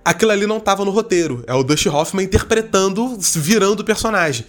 Aquilo 0.04 0.32
ali 0.32 0.48
não 0.48 0.60
tava 0.60 0.84
no 0.84 0.90
roteiro, 0.90 1.44
é 1.46 1.54
o 1.54 1.62
Dusty 1.62 1.88
Hoffman 1.88 2.26
interpretando, 2.26 3.16
virando 3.36 3.82
o 3.82 3.86
personagem. 3.86 4.44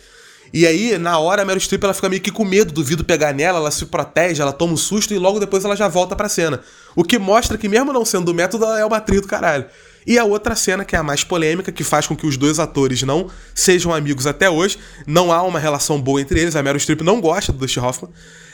E 0.51 0.67
aí, 0.67 0.97
na 0.97 1.19
hora, 1.19 1.43
a 1.43 1.45
Meryl 1.45 1.61
Streep 1.61 1.83
ela 1.83 1.95
fica 1.95 2.09
meio 2.09 2.21
que 2.21 2.31
com 2.31 2.45
medo 2.45 2.73
do 2.73 2.83
vidro 2.83 3.05
pegar 3.05 3.35
nela, 3.35 3.59
ela 3.59 3.71
se 3.71 3.87
protege, 3.87 4.41
ela 4.41 4.53
toma 4.53 4.73
um 4.73 4.77
susto 4.77 5.13
e 5.13 5.19
logo 5.19 5.39
depois 5.39 5.65
ela 5.65 5.77
já 5.77 5.89
volta 5.89 6.17
pra 6.17 6.29
cena. 6.29 6.61
O 6.97 7.05
que 7.05 7.19
mostra 7.19 7.59
que, 7.59 7.69
mesmo 7.69 7.93
não 7.93 8.05
sendo 8.05 8.27
do 8.27 8.35
método, 8.35 8.65
ela 8.65 8.79
é 8.79 8.85
uma 8.85 8.99
atriz 8.99 9.21
do 9.21 9.27
caralho. 9.27 9.67
E 10.07 10.19
a 10.19 10.25
outra 10.25 10.55
cena, 10.55 10.85
que 10.85 10.97
é 10.97 10.99
a 10.99 11.03
mais 11.03 11.23
polêmica, 11.25 11.71
que 11.71 11.85
faz 11.85 12.07
com 12.07 12.17
que 12.17 12.27
os 12.27 12.37
dois 12.37 12.59
atores 12.59 13.03
não 13.03 13.29
sejam 13.55 13.93
amigos 13.93 14.27
até 14.27 14.51
hoje, 14.51 14.79
não 15.07 15.33
há 15.33 15.43
uma 15.43 15.59
relação 15.59 16.01
boa 16.01 16.21
entre 16.21 16.41
eles, 16.41 16.57
a 16.57 16.63
Meryl 16.63 16.81
Streep 16.81 17.03
não 17.03 17.21
gosta 17.21 17.53
do 17.53 17.59
Dusty 17.59 17.79
Hoffman, 17.81 18.11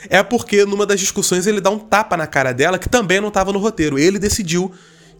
é 0.09 0.21
porque 0.23 0.65
numa 0.65 0.85
das 0.85 0.99
discussões 0.99 1.47
ele 1.47 1.59
dá 1.59 1.69
um 1.69 1.79
tapa 1.79 2.15
na 2.15 2.27
cara 2.27 2.53
dela 2.53 2.77
que 2.77 2.87
também 2.87 3.19
não 3.19 3.29
estava 3.29 3.51
no 3.51 3.59
roteiro. 3.59 3.99
Ele 3.99 4.17
decidiu 4.19 4.71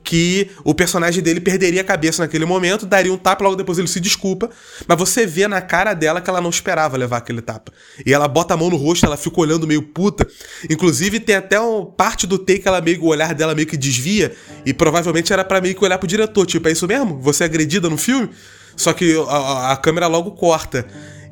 que 0.04 0.50
o 0.64 0.74
personagem 0.74 1.22
dele 1.22 1.40
perderia 1.40 1.82
a 1.82 1.84
cabeça 1.84 2.24
naquele 2.24 2.46
momento, 2.46 2.86
daria 2.86 3.14
um 3.14 3.18
tapa, 3.18 3.44
logo 3.44 3.56
depois 3.56 3.78
ele 3.78 3.88
se 3.88 4.00
desculpa, 4.00 4.50
mas 4.88 4.98
você 4.98 5.26
vê 5.26 5.48
na 5.48 5.62
cara 5.62 5.94
dela 5.94 6.22
que 6.22 6.30
ela 6.30 6.42
não 6.42 6.50
esperava 6.50 6.98
levar 6.98 7.18
aquele 7.18 7.42
tapa. 7.42 7.72
E 8.06 8.14
ela 8.14 8.28
bota 8.28 8.54
a 8.54 8.58
mão 8.58 8.70
no 8.70 8.76
rosto, 8.76 9.06
ela 9.06 9.18
fica 9.18 9.40
olhando 9.40 9.68
meio 9.68 9.82
puta. 9.82 10.28
Inclusive 10.70 11.20
tem 11.20 11.36
até 11.36 11.60
uma 11.60 11.86
parte 11.86 12.26
do 12.26 12.38
take 12.38 12.68
ela 12.68 12.82
meio 12.82 13.02
o 13.04 13.08
olhar 13.08 13.34
dela 13.34 13.54
meio 13.54 13.68
que 13.68 13.78
desvia 13.78 14.36
e 14.66 14.74
provavelmente 14.74 15.32
era 15.32 15.44
para 15.44 15.62
meio 15.62 15.76
que 15.76 15.84
olhar 15.84 15.98
pro 15.98 16.08
diretor, 16.08 16.46
tipo, 16.46 16.68
é 16.68 16.72
isso 16.72 16.88
mesmo? 16.88 17.20
Você 17.22 17.44
é 17.44 17.46
agredida 17.46 17.90
no 17.90 17.98
filme? 17.98 18.30
Só 18.76 18.94
que 18.94 19.16
a, 19.28 19.74
a 19.74 19.78
câmera 19.78 20.08
logo 20.08 20.32
corta. 20.32 20.86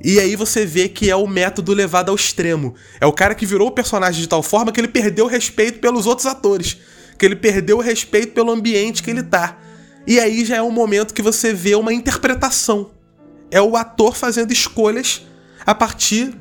E 0.03 0.19
aí 0.19 0.35
você 0.35 0.65
vê 0.65 0.87
que 0.87 1.09
é 1.09 1.15
o 1.15 1.25
método 1.25 1.73
levado 1.73 2.09
ao 2.09 2.15
extremo. 2.15 2.75
É 3.01 3.05
o 3.05 3.11
cara 3.11 3.33
que 3.33 3.45
virou 3.45 3.69
o 3.69 3.71
personagem 3.71 4.21
de 4.21 4.27
tal 4.27 4.43
forma 4.43 4.71
que 4.71 4.79
ele 4.79 4.87
perdeu 4.87 5.25
o 5.25 5.27
respeito 5.27 5.79
pelos 5.79 6.05
outros 6.05 6.27
atores 6.27 6.77
que 7.17 7.25
ele 7.25 7.35
perdeu 7.35 7.77
o 7.77 7.81
respeito 7.81 8.33
pelo 8.33 8.51
ambiente 8.51 9.01
que 9.01 9.09
ele 9.09 9.23
tá. 9.23 9.57
E 10.05 10.19
aí 10.19 10.45
já 10.45 10.57
é 10.57 10.61
um 10.61 10.71
momento 10.71 11.13
que 11.13 11.21
você 11.21 11.53
vê 11.53 11.75
uma 11.75 11.93
interpretação. 11.93 12.91
É 13.51 13.61
o 13.61 13.75
ator 13.75 14.15
fazendo 14.15 14.51
escolhas 14.51 15.25
a 15.65 15.75
partir 15.75 16.33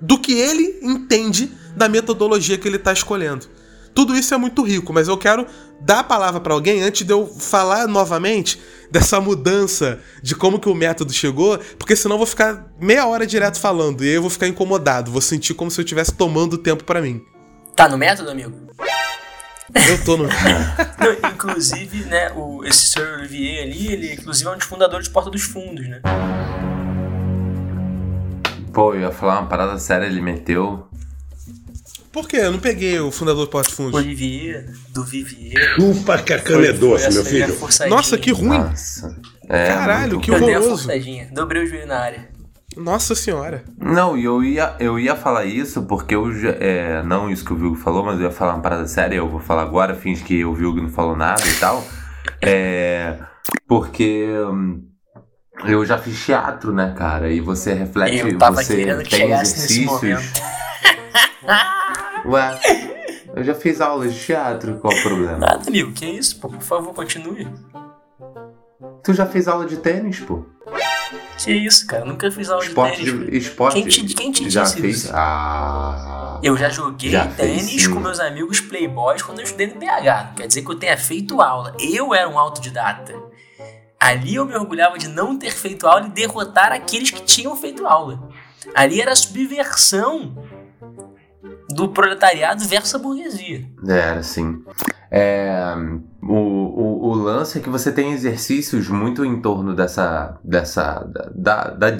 do 0.00 0.18
que 0.18 0.32
ele 0.32 0.78
entende 0.82 1.50
da 1.76 1.88
metodologia 1.88 2.58
que 2.58 2.68
ele 2.68 2.76
está 2.76 2.92
escolhendo. 2.92 3.46
Tudo 3.94 4.14
isso 4.14 4.32
é 4.32 4.36
muito 4.36 4.62
rico, 4.62 4.92
mas 4.92 5.08
eu 5.08 5.18
quero 5.18 5.44
dar 5.80 6.00
a 6.00 6.04
palavra 6.04 6.40
para 6.40 6.54
alguém 6.54 6.82
antes 6.82 7.04
de 7.04 7.12
eu 7.12 7.26
falar 7.26 7.88
novamente 7.88 8.60
dessa 8.90 9.20
mudança 9.20 9.98
de 10.22 10.36
como 10.36 10.60
que 10.60 10.68
o 10.68 10.74
método 10.74 11.12
chegou, 11.12 11.58
porque 11.76 11.96
senão 11.96 12.14
eu 12.14 12.18
vou 12.18 12.26
ficar 12.26 12.72
meia 12.80 13.06
hora 13.06 13.26
direto 13.26 13.58
falando 13.58 14.04
e 14.04 14.08
eu 14.08 14.20
vou 14.20 14.30
ficar 14.30 14.46
incomodado, 14.46 15.10
vou 15.10 15.20
sentir 15.20 15.54
como 15.54 15.68
se 15.68 15.80
eu 15.80 15.84
estivesse 15.84 16.14
tomando 16.14 16.56
tempo 16.56 16.84
para 16.84 17.02
mim. 17.02 17.20
Tá 17.74 17.88
no 17.88 17.98
método, 17.98 18.30
amigo? 18.30 18.68
Eu 19.74 20.04
tô 20.04 20.16
no. 20.16 20.24
Não, 20.98 21.30
inclusive, 21.32 22.04
né, 22.04 22.32
o, 22.34 22.64
esse 22.64 22.90
Sir 22.90 23.18
Olivier 23.18 23.64
ali, 23.64 23.92
ele 23.92 24.12
inclusive 24.14 24.48
é 24.48 24.52
um 24.52 24.56
dos 24.56 24.66
fundadores 24.66 25.06
de 25.06 25.12
Porta 25.12 25.30
dos 25.30 25.42
Fundos, 25.42 25.86
né? 25.86 26.00
Pô, 28.72 28.94
eu 28.94 29.00
ia 29.00 29.10
falar 29.10 29.40
uma 29.40 29.48
parada 29.48 29.78
séria, 29.78 30.06
ele 30.06 30.20
meteu. 30.20 30.88
Por 32.10 32.26
quê? 32.26 32.38
Eu 32.38 32.52
não 32.52 32.58
peguei 32.58 32.98
o 32.98 33.10
fundador 33.10 33.44
do 33.44 33.50
Porta 33.50 33.68
dos 33.68 33.76
Fundos. 33.76 33.94
Olivier, 33.94 34.72
do 34.90 35.04
Vivier. 35.04 35.74
Chupa 35.76 36.18
que 36.22 36.32
a 36.32 36.40
cana 36.40 36.66
é 36.66 36.72
doce, 36.72 37.12
meu 37.12 37.24
filho. 37.24 37.58
Nossa, 37.88 38.16
que 38.16 38.32
ruim! 38.32 38.58
Nossa. 38.58 39.16
É, 39.48 39.68
Caralho, 39.68 40.20
que. 40.20 40.30
Eu 40.30 40.40
dei 40.40 40.54
a 40.54 40.58
horroroso. 40.58 40.82
forçadinha, 40.84 41.28
dobrei 41.32 41.64
o 41.64 41.66
joelho 41.66 41.86
na 41.86 41.98
área. 41.98 42.37
Nossa 42.76 43.14
senhora. 43.14 43.64
Não, 43.78 44.16
e 44.16 44.24
eu 44.24 44.44
ia, 44.44 44.76
eu 44.78 44.98
ia 44.98 45.16
falar 45.16 45.46
isso 45.46 45.82
porque 45.82 46.14
eu 46.14 46.32
já, 46.32 46.50
é, 46.50 47.02
não 47.02 47.30
isso 47.30 47.44
que 47.44 47.52
o 47.52 47.56
Vilgo 47.56 47.76
falou, 47.76 48.04
mas 48.04 48.18
eu 48.18 48.26
ia 48.26 48.30
falar 48.30 48.54
uma 48.54 48.62
parada 48.62 48.86
séria, 48.86 49.16
eu 49.16 49.28
vou 49.28 49.40
falar 49.40 49.62
agora, 49.62 49.94
finge 49.94 50.22
que 50.22 50.44
o 50.44 50.54
Vilgo 50.54 50.80
não 50.80 50.90
falou 50.90 51.16
nada 51.16 51.42
e 51.46 51.54
tal. 51.54 51.82
É, 52.42 53.18
porque 53.66 54.26
hum, 54.50 54.86
eu 55.64 55.84
já 55.84 55.98
fiz 55.98 56.24
teatro, 56.24 56.72
né, 56.72 56.94
cara? 56.96 57.30
E 57.30 57.40
você 57.40 57.72
reflete, 57.72 58.18
Eu 58.18 58.38
tava 58.38 58.62
você 58.62 58.76
querendo 58.76 59.02
que 59.02 59.10
tem 59.10 59.20
chegasse 59.20 59.60
nesse 59.60 59.84
exercícios. 59.84 60.32
Ué, 62.26 62.60
eu 63.34 63.44
já 63.44 63.54
fiz 63.54 63.80
aulas 63.80 64.12
de 64.12 64.20
teatro, 64.20 64.78
qual 64.78 64.92
o 64.92 65.02
problema? 65.02 65.38
Nada, 65.38 65.68
amigo, 65.68 65.92
que 65.92 66.04
isso, 66.04 66.38
pô, 66.38 66.48
por 66.48 66.62
favor, 66.62 66.92
continue. 66.92 67.48
Tu 69.02 69.14
já 69.14 69.24
fez 69.24 69.48
aula 69.48 69.64
de 69.64 69.78
tênis, 69.78 70.20
pô? 70.20 70.44
Que 71.44 71.52
isso, 71.52 71.86
cara, 71.86 72.02
eu 72.02 72.06
nunca 72.06 72.30
fiz 72.30 72.50
aula 72.50 72.64
Esporte, 72.64 73.02
de 73.02 73.12
tênis. 73.12 73.30
de, 73.30 73.36
esporte. 73.38 73.74
Quem 73.82 73.86
te- 74.06 74.14
quem 74.14 74.32
te 74.32 74.50
já 74.50 74.62
disse 74.64 74.80
fez? 74.80 74.96
isso? 75.04 75.12
Ah. 75.14 76.40
Eu 76.42 76.56
já 76.56 76.68
joguei 76.68 77.10
Já 77.10 77.28
fez, 77.28 77.36
tênis 77.66 77.82
sim. 77.84 77.92
com 77.94 78.00
meus 78.00 78.20
amigos 78.20 78.60
playboys 78.60 79.22
quando 79.22 79.38
eu 79.38 79.44
estudei 79.44 79.66
no 79.68 79.74
BH. 79.76 80.26
Não 80.28 80.34
quer 80.34 80.46
dizer 80.46 80.62
que 80.62 80.70
eu 80.70 80.74
tenha 80.76 80.96
feito 80.96 81.40
aula. 81.40 81.74
Eu 81.80 82.14
era 82.14 82.28
um 82.28 82.38
autodidata. 82.38 83.14
Ali 84.00 84.36
eu 84.36 84.44
me 84.46 84.54
orgulhava 84.54 84.96
de 84.98 85.08
não 85.08 85.36
ter 85.38 85.50
feito 85.52 85.86
aula 85.86 86.06
e 86.06 86.10
derrotar 86.10 86.72
aqueles 86.72 87.10
que 87.10 87.20
tinham 87.22 87.56
feito 87.56 87.86
aula. 87.86 88.28
Ali 88.74 89.00
era 89.00 89.14
subversão 89.16 90.36
do 91.78 91.88
proletariado 91.88 92.64
versus 92.64 92.96
a 92.96 92.98
burguesia. 92.98 93.64
Era, 93.86 94.20
sim. 94.20 94.64
É, 95.10 95.74
o, 96.20 96.34
o, 96.34 97.08
o 97.10 97.14
lance 97.14 97.58
é 97.58 97.60
que 97.60 97.70
você 97.70 97.92
tem 97.92 98.12
exercícios 98.12 98.88
muito 98.88 99.24
em 99.24 99.40
torno 99.40 99.76
dessa. 99.76 100.38
dessa 100.42 101.04
da, 101.04 101.30
da, 101.32 101.70
da 101.70 101.96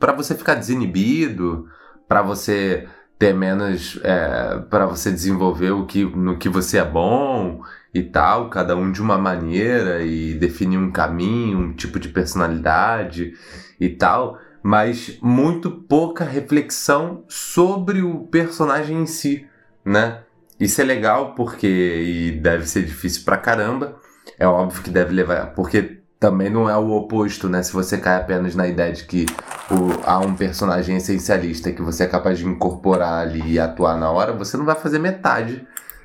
pra 0.00 0.12
você 0.12 0.34
ficar 0.34 0.56
desinibido, 0.56 1.68
pra 2.08 2.22
você 2.22 2.88
ter 3.16 3.32
menos. 3.32 4.00
É, 4.02 4.58
para 4.68 4.86
você 4.86 5.12
desenvolver 5.12 5.70
o 5.70 5.86
que, 5.86 6.04
no 6.04 6.36
que 6.36 6.48
você 6.48 6.78
é 6.78 6.84
bom 6.84 7.62
e 7.94 8.02
tal, 8.02 8.50
cada 8.50 8.74
um 8.74 8.90
de 8.90 9.00
uma 9.00 9.16
maneira 9.16 10.02
e 10.02 10.34
definir 10.34 10.76
um 10.76 10.90
caminho, 10.90 11.58
um 11.58 11.72
tipo 11.72 12.00
de 12.00 12.08
personalidade 12.08 13.32
e 13.80 13.88
tal, 13.90 14.38
mas 14.62 15.18
muito 15.22 15.70
pouca 15.70 16.24
reflexão 16.24 17.24
sobre 17.28 18.02
o 18.02 18.20
personagem 18.26 19.02
em 19.02 19.06
si, 19.06 19.46
né? 19.84 20.20
Isso 20.58 20.80
é 20.80 20.84
legal 20.84 21.34
porque 21.34 21.66
e 21.66 22.32
deve 22.32 22.66
ser 22.66 22.82
difícil 22.84 23.24
pra 23.24 23.36
caramba. 23.36 23.96
É 24.38 24.46
óbvio 24.46 24.82
que 24.82 24.90
deve 24.90 25.12
levar, 25.14 25.54
porque 25.54 25.98
também 26.18 26.50
não 26.50 26.68
é 26.68 26.76
o 26.76 26.90
oposto, 26.90 27.48
né? 27.48 27.62
Se 27.62 27.72
você 27.72 27.96
cai 27.96 28.16
apenas 28.16 28.54
na 28.56 28.66
ideia 28.66 28.92
de 28.92 29.04
que 29.04 29.24
o- 29.70 30.00
há 30.04 30.18
um 30.18 30.34
personagem 30.34 30.96
essencialista 30.96 31.70
que 31.72 31.80
você 31.80 32.04
é 32.04 32.06
capaz 32.08 32.38
de 32.38 32.46
incorporar 32.46 33.22
ali 33.22 33.52
e 33.52 33.58
atuar 33.60 33.96
na 33.96 34.10
hora, 34.10 34.32
você 34.32 34.56
não 34.56 34.64
vai 34.64 34.74
fazer 34.74 34.98
metade 34.98 35.64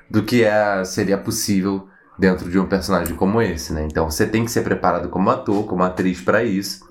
do 0.10 0.22
que 0.22 0.44
é, 0.44 0.84
seria 0.86 1.18
possível 1.18 1.88
dentro 2.20 2.48
de 2.50 2.60
um 2.60 2.68
personagem 2.68 3.16
como 3.16 3.42
esse, 3.42 3.74
né? 3.74 3.88
Então 3.90 4.10
você 4.10 4.28
tem 4.28 4.46
que 4.46 4.52
ser 4.52 4.62
preparado 4.62 5.10
como 5.10 5.32
ator, 5.32 5.66
como 5.66 5.82
atriz 5.82 6.22
pra 6.22 6.44
isso. 6.44 6.86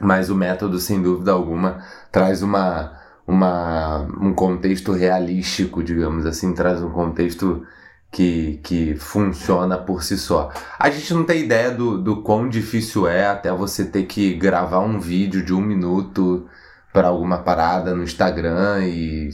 Mas 0.00 0.30
o 0.30 0.34
método, 0.34 0.78
sem 0.78 1.02
dúvida 1.02 1.32
alguma, 1.32 1.82
traz 2.10 2.42
uma, 2.42 2.92
uma, 3.26 4.06
um 4.20 4.32
contexto 4.32 4.92
realístico, 4.92 5.82
digamos 5.82 6.26
assim, 6.26 6.54
traz 6.54 6.82
um 6.82 6.90
contexto 6.90 7.64
que, 8.10 8.60
que 8.62 8.94
funciona 8.96 9.76
por 9.76 10.02
si 10.02 10.16
só. 10.16 10.50
A 10.78 10.90
gente 10.90 11.12
não 11.12 11.24
tem 11.24 11.44
ideia 11.44 11.70
do, 11.70 11.98
do 11.98 12.22
quão 12.22 12.48
difícil 12.48 13.06
é 13.06 13.26
até 13.26 13.52
você 13.52 13.84
ter 13.84 14.04
que 14.04 14.34
gravar 14.34 14.80
um 14.80 14.98
vídeo 14.98 15.44
de 15.44 15.52
um 15.52 15.60
minuto 15.60 16.46
para 16.92 17.08
alguma 17.08 17.38
parada 17.38 17.94
no 17.94 18.02
Instagram 18.02 18.86
e 18.86 19.30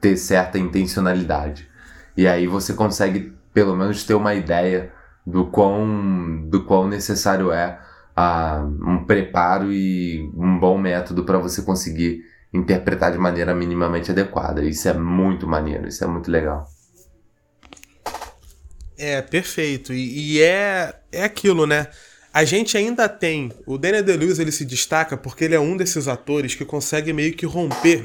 ter 0.00 0.16
certa 0.16 0.58
intencionalidade. 0.58 1.68
E 2.16 2.26
aí 2.26 2.46
você 2.46 2.72
consegue 2.72 3.34
pelo 3.52 3.76
menos 3.76 4.04
ter 4.04 4.14
uma 4.14 4.34
ideia 4.34 4.92
do 5.26 5.46
quão, 5.46 6.46
do 6.48 6.64
quão 6.64 6.88
necessário 6.88 7.52
é 7.52 7.78
a, 8.16 8.64
um 8.64 9.04
preparo 9.04 9.70
e 9.70 10.30
um 10.34 10.58
bom 10.58 10.78
método 10.78 11.24
para 11.24 11.38
você 11.38 11.60
conseguir 11.60 12.24
interpretar 12.52 13.12
de 13.12 13.18
maneira 13.18 13.54
minimamente 13.54 14.10
adequada. 14.10 14.64
Isso 14.64 14.88
é 14.88 14.94
muito 14.94 15.46
maneiro, 15.46 15.86
isso 15.86 16.02
é 16.02 16.06
muito 16.06 16.30
legal. 16.30 16.66
É, 18.96 19.20
perfeito. 19.20 19.92
E, 19.92 20.36
e, 20.36 20.42
é, 20.42 20.94
é 21.12 21.24
aquilo, 21.24 21.66
né? 21.66 21.88
A 22.32 22.44
gente 22.44 22.76
ainda 22.76 23.08
tem. 23.08 23.52
O 23.66 23.76
Daniel 23.76 24.02
DeLuise 24.02 24.40
ele 24.40 24.52
se 24.52 24.64
destaca 24.64 25.16
porque 25.16 25.44
ele 25.44 25.54
é 25.54 25.60
um 25.60 25.76
desses 25.76 26.08
atores 26.08 26.54
que 26.54 26.64
consegue 26.64 27.12
meio 27.12 27.34
que 27.34 27.44
romper 27.44 28.02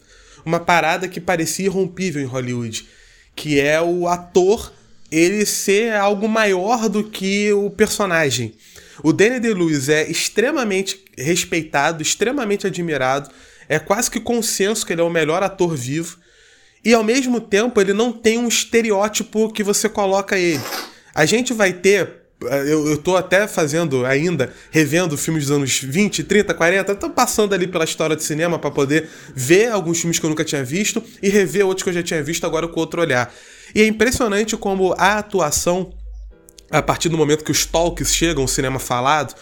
uma 0.44 0.60
parada 0.60 1.08
que 1.08 1.20
parecia 1.20 1.66
irrompível 1.66 2.22
em 2.22 2.26
Hollywood. 2.26 2.88
Que 3.36 3.60
é 3.60 3.80
o 3.80 4.08
ator 4.08 4.72
ele 5.10 5.44
ser 5.44 5.94
algo 5.94 6.28
maior 6.28 6.88
do 6.88 7.04
que 7.04 7.52
o 7.52 7.70
personagem. 7.70 8.54
O 9.02 9.12
Daniel 9.12 9.40
DeLuise 9.40 9.92
é 9.92 10.10
extremamente 10.10 11.02
respeitado, 11.16 12.02
extremamente 12.02 12.66
admirado. 12.66 13.30
É 13.68 13.78
quase 13.78 14.10
que 14.10 14.20
consenso 14.20 14.84
que 14.84 14.92
ele 14.92 15.00
é 15.00 15.04
o 15.04 15.10
melhor 15.10 15.42
ator 15.42 15.74
vivo. 15.76 16.18
E 16.84 16.94
ao 16.94 17.04
mesmo 17.04 17.40
tempo, 17.40 17.80
ele 17.80 17.92
não 17.92 18.10
tem 18.10 18.38
um 18.38 18.48
estereótipo 18.48 19.52
que 19.52 19.62
você 19.62 19.88
coloca 19.88 20.38
ele. 20.38 20.60
A 21.14 21.26
gente 21.26 21.52
vai 21.52 21.72
ter. 21.72 22.20
Eu, 22.40 22.88
eu 22.88 22.96
tô 22.96 23.16
até 23.16 23.46
fazendo 23.46 24.06
ainda, 24.06 24.50
revendo 24.70 25.14
filmes 25.14 25.44
dos 25.44 25.50
anos 25.54 25.78
20, 25.78 26.24
30, 26.24 26.54
40, 26.54 26.94
tô 26.94 27.10
passando 27.10 27.54
ali 27.54 27.66
pela 27.66 27.84
história 27.84 28.16
de 28.16 28.22
cinema 28.22 28.58
para 28.58 28.70
poder 28.70 29.10
ver 29.34 29.70
alguns 29.70 30.00
filmes 30.00 30.18
que 30.18 30.24
eu 30.24 30.30
nunca 30.30 30.42
tinha 30.42 30.64
visto 30.64 31.04
e 31.22 31.28
rever 31.28 31.66
outros 31.66 31.82
que 31.82 31.90
eu 31.90 31.94
já 31.94 32.02
tinha 32.02 32.22
visto 32.22 32.46
agora 32.46 32.66
com 32.66 32.80
outro 32.80 33.02
olhar. 33.02 33.30
E 33.74 33.82
é 33.82 33.86
impressionante 33.86 34.56
como 34.56 34.94
a 34.96 35.18
atuação, 35.18 35.92
a 36.70 36.80
partir 36.80 37.08
do 37.08 37.18
momento 37.18 37.44
que 37.44 37.50
os 37.50 37.66
talks 37.66 38.14
chegam, 38.14 38.44
o 38.44 38.48
cinema 38.48 38.78
falado, 38.78 39.34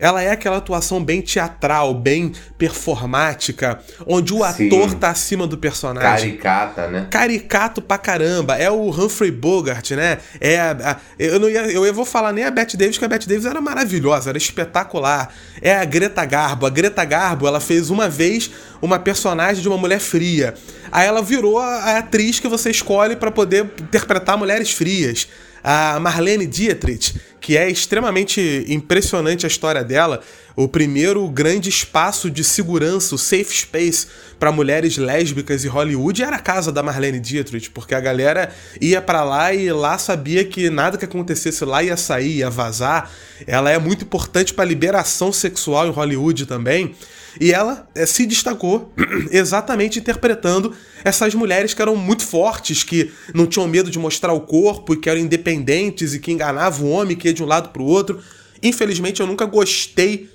ela 0.00 0.22
é 0.22 0.30
aquela 0.30 0.56
atuação 0.56 1.02
bem 1.02 1.20
teatral, 1.20 1.94
bem 1.94 2.32
performática, 2.56 3.80
onde 4.06 4.32
o 4.32 4.38
Sim. 4.38 4.66
ator 4.66 4.94
tá 4.94 5.10
acima 5.10 5.46
do 5.46 5.58
personagem. 5.58 6.36
Caricata, 6.36 6.88
né? 6.88 7.06
Caricato 7.10 7.82
pra 7.82 7.98
caramba. 7.98 8.56
É 8.56 8.70
o 8.70 8.90
Humphrey 8.90 9.30
Bogart, 9.30 9.90
né? 9.92 10.18
É 10.40 10.58
a, 10.58 10.70
a, 10.72 10.96
eu 11.18 11.38
não 11.38 11.48
ia, 11.48 11.70
eu 11.70 11.94
vou 11.94 12.04
falar 12.04 12.32
nem 12.32 12.44
a 12.44 12.50
Bette 12.50 12.76
Davis, 12.76 12.98
que 12.98 13.04
a 13.04 13.08
Bette 13.08 13.28
Davis 13.28 13.44
era 13.44 13.60
maravilhosa, 13.60 14.30
era 14.30 14.38
espetacular. 14.38 15.32
É 15.60 15.76
a 15.76 15.84
Greta 15.84 16.24
Garbo. 16.24 16.66
A 16.66 16.70
Greta 16.70 17.04
Garbo, 17.04 17.46
ela 17.46 17.60
fez 17.60 17.90
uma 17.90 18.08
vez 18.08 18.50
uma 18.80 18.98
personagem 18.98 19.62
de 19.62 19.68
uma 19.68 19.78
mulher 19.78 20.00
fria. 20.00 20.54
Aí 20.90 21.06
ela 21.06 21.22
virou 21.22 21.58
a, 21.58 21.66
a 21.66 21.98
atriz 21.98 22.40
que 22.40 22.48
você 22.48 22.70
escolhe 22.70 23.16
para 23.16 23.30
poder 23.30 23.70
interpretar 23.78 24.36
mulheres 24.36 24.70
frias 24.70 25.28
a 25.62 25.98
Marlene 26.00 26.46
Dietrich, 26.46 27.14
que 27.40 27.56
é 27.56 27.70
extremamente 27.70 28.64
impressionante 28.68 29.46
a 29.46 29.48
história 29.48 29.82
dela, 29.82 30.20
o 30.54 30.68
primeiro 30.68 31.26
grande 31.28 31.68
espaço 31.68 32.30
de 32.30 32.44
segurança, 32.44 33.14
o 33.14 33.18
safe 33.18 33.54
space 33.54 34.06
para 34.38 34.52
mulheres 34.52 34.96
lésbicas 34.96 35.64
em 35.64 35.68
Hollywood 35.68 36.22
era 36.22 36.36
a 36.36 36.40
casa 36.40 36.70
da 36.70 36.82
Marlene 36.82 37.20
Dietrich, 37.20 37.70
porque 37.70 37.94
a 37.94 38.00
galera 38.00 38.52
ia 38.80 39.00
para 39.00 39.24
lá 39.24 39.54
e 39.54 39.72
lá 39.72 39.96
sabia 39.98 40.44
que 40.44 40.68
nada 40.68 40.98
que 40.98 41.04
acontecesse 41.04 41.64
lá 41.64 41.82
ia 41.82 41.96
sair, 41.96 42.38
ia 42.38 42.50
vazar. 42.50 43.10
Ela 43.46 43.70
é 43.70 43.78
muito 43.78 44.04
importante 44.04 44.52
para 44.52 44.64
a 44.64 44.68
liberação 44.68 45.32
sexual 45.32 45.86
em 45.86 45.90
Hollywood 45.90 46.46
também. 46.46 46.94
E 47.40 47.52
ela 47.52 47.88
é, 47.94 48.04
se 48.06 48.26
destacou 48.26 48.92
exatamente 49.30 49.98
interpretando 49.98 50.74
essas 51.04 51.34
mulheres 51.34 51.74
que 51.74 51.82
eram 51.82 51.96
muito 51.96 52.24
fortes, 52.24 52.82
que 52.82 53.10
não 53.34 53.46
tinham 53.46 53.66
medo 53.66 53.90
de 53.90 53.98
mostrar 53.98 54.32
o 54.32 54.40
corpo 54.40 54.94
e 54.94 54.96
que 54.96 55.08
eram 55.08 55.20
independentes 55.20 56.14
e 56.14 56.18
que 56.18 56.32
enganavam 56.32 56.86
o 56.86 56.90
homem, 56.90 57.16
que 57.16 57.28
ia 57.28 57.34
de 57.34 57.42
um 57.42 57.46
lado 57.46 57.70
para 57.70 57.82
o 57.82 57.86
outro. 57.86 58.20
Infelizmente, 58.62 59.20
eu 59.20 59.26
nunca 59.26 59.44
gostei 59.44 60.30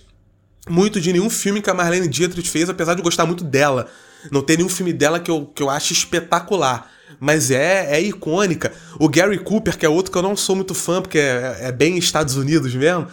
muito 0.70 1.00
de 1.00 1.14
nenhum 1.14 1.30
filme 1.30 1.62
que 1.62 1.70
a 1.70 1.74
Marlene 1.74 2.08
Dietrich 2.08 2.50
fez, 2.50 2.70
apesar 2.70 2.94
de 2.94 3.02
gostar 3.02 3.26
muito 3.26 3.44
dela. 3.44 3.88
Não 4.32 4.42
tem 4.42 4.58
nenhum 4.58 4.70
filme 4.70 4.92
dela 4.92 5.20
que 5.20 5.32
eu, 5.32 5.46
que 5.46 5.64
eu 5.64 5.70
acho 5.70 5.94
espetacular. 5.94 6.92
Mas 7.20 7.50
é, 7.50 7.96
é 7.96 8.02
icônica. 8.02 8.72
O 9.00 9.08
Gary 9.08 9.40
Cooper, 9.40 9.78
que 9.78 9.86
é 9.86 9.90
outro 9.90 10.12
que 10.12 10.18
eu 10.18 10.22
não 10.22 10.36
sou 10.36 10.56
muito 10.56 10.74
fã, 10.74 11.02
porque 11.02 11.18
é, 11.18 11.58
é 11.62 11.72
bem 11.72 11.98
Estados 11.98 12.36
Unidos 12.36 12.76
mesmo. 12.76 13.08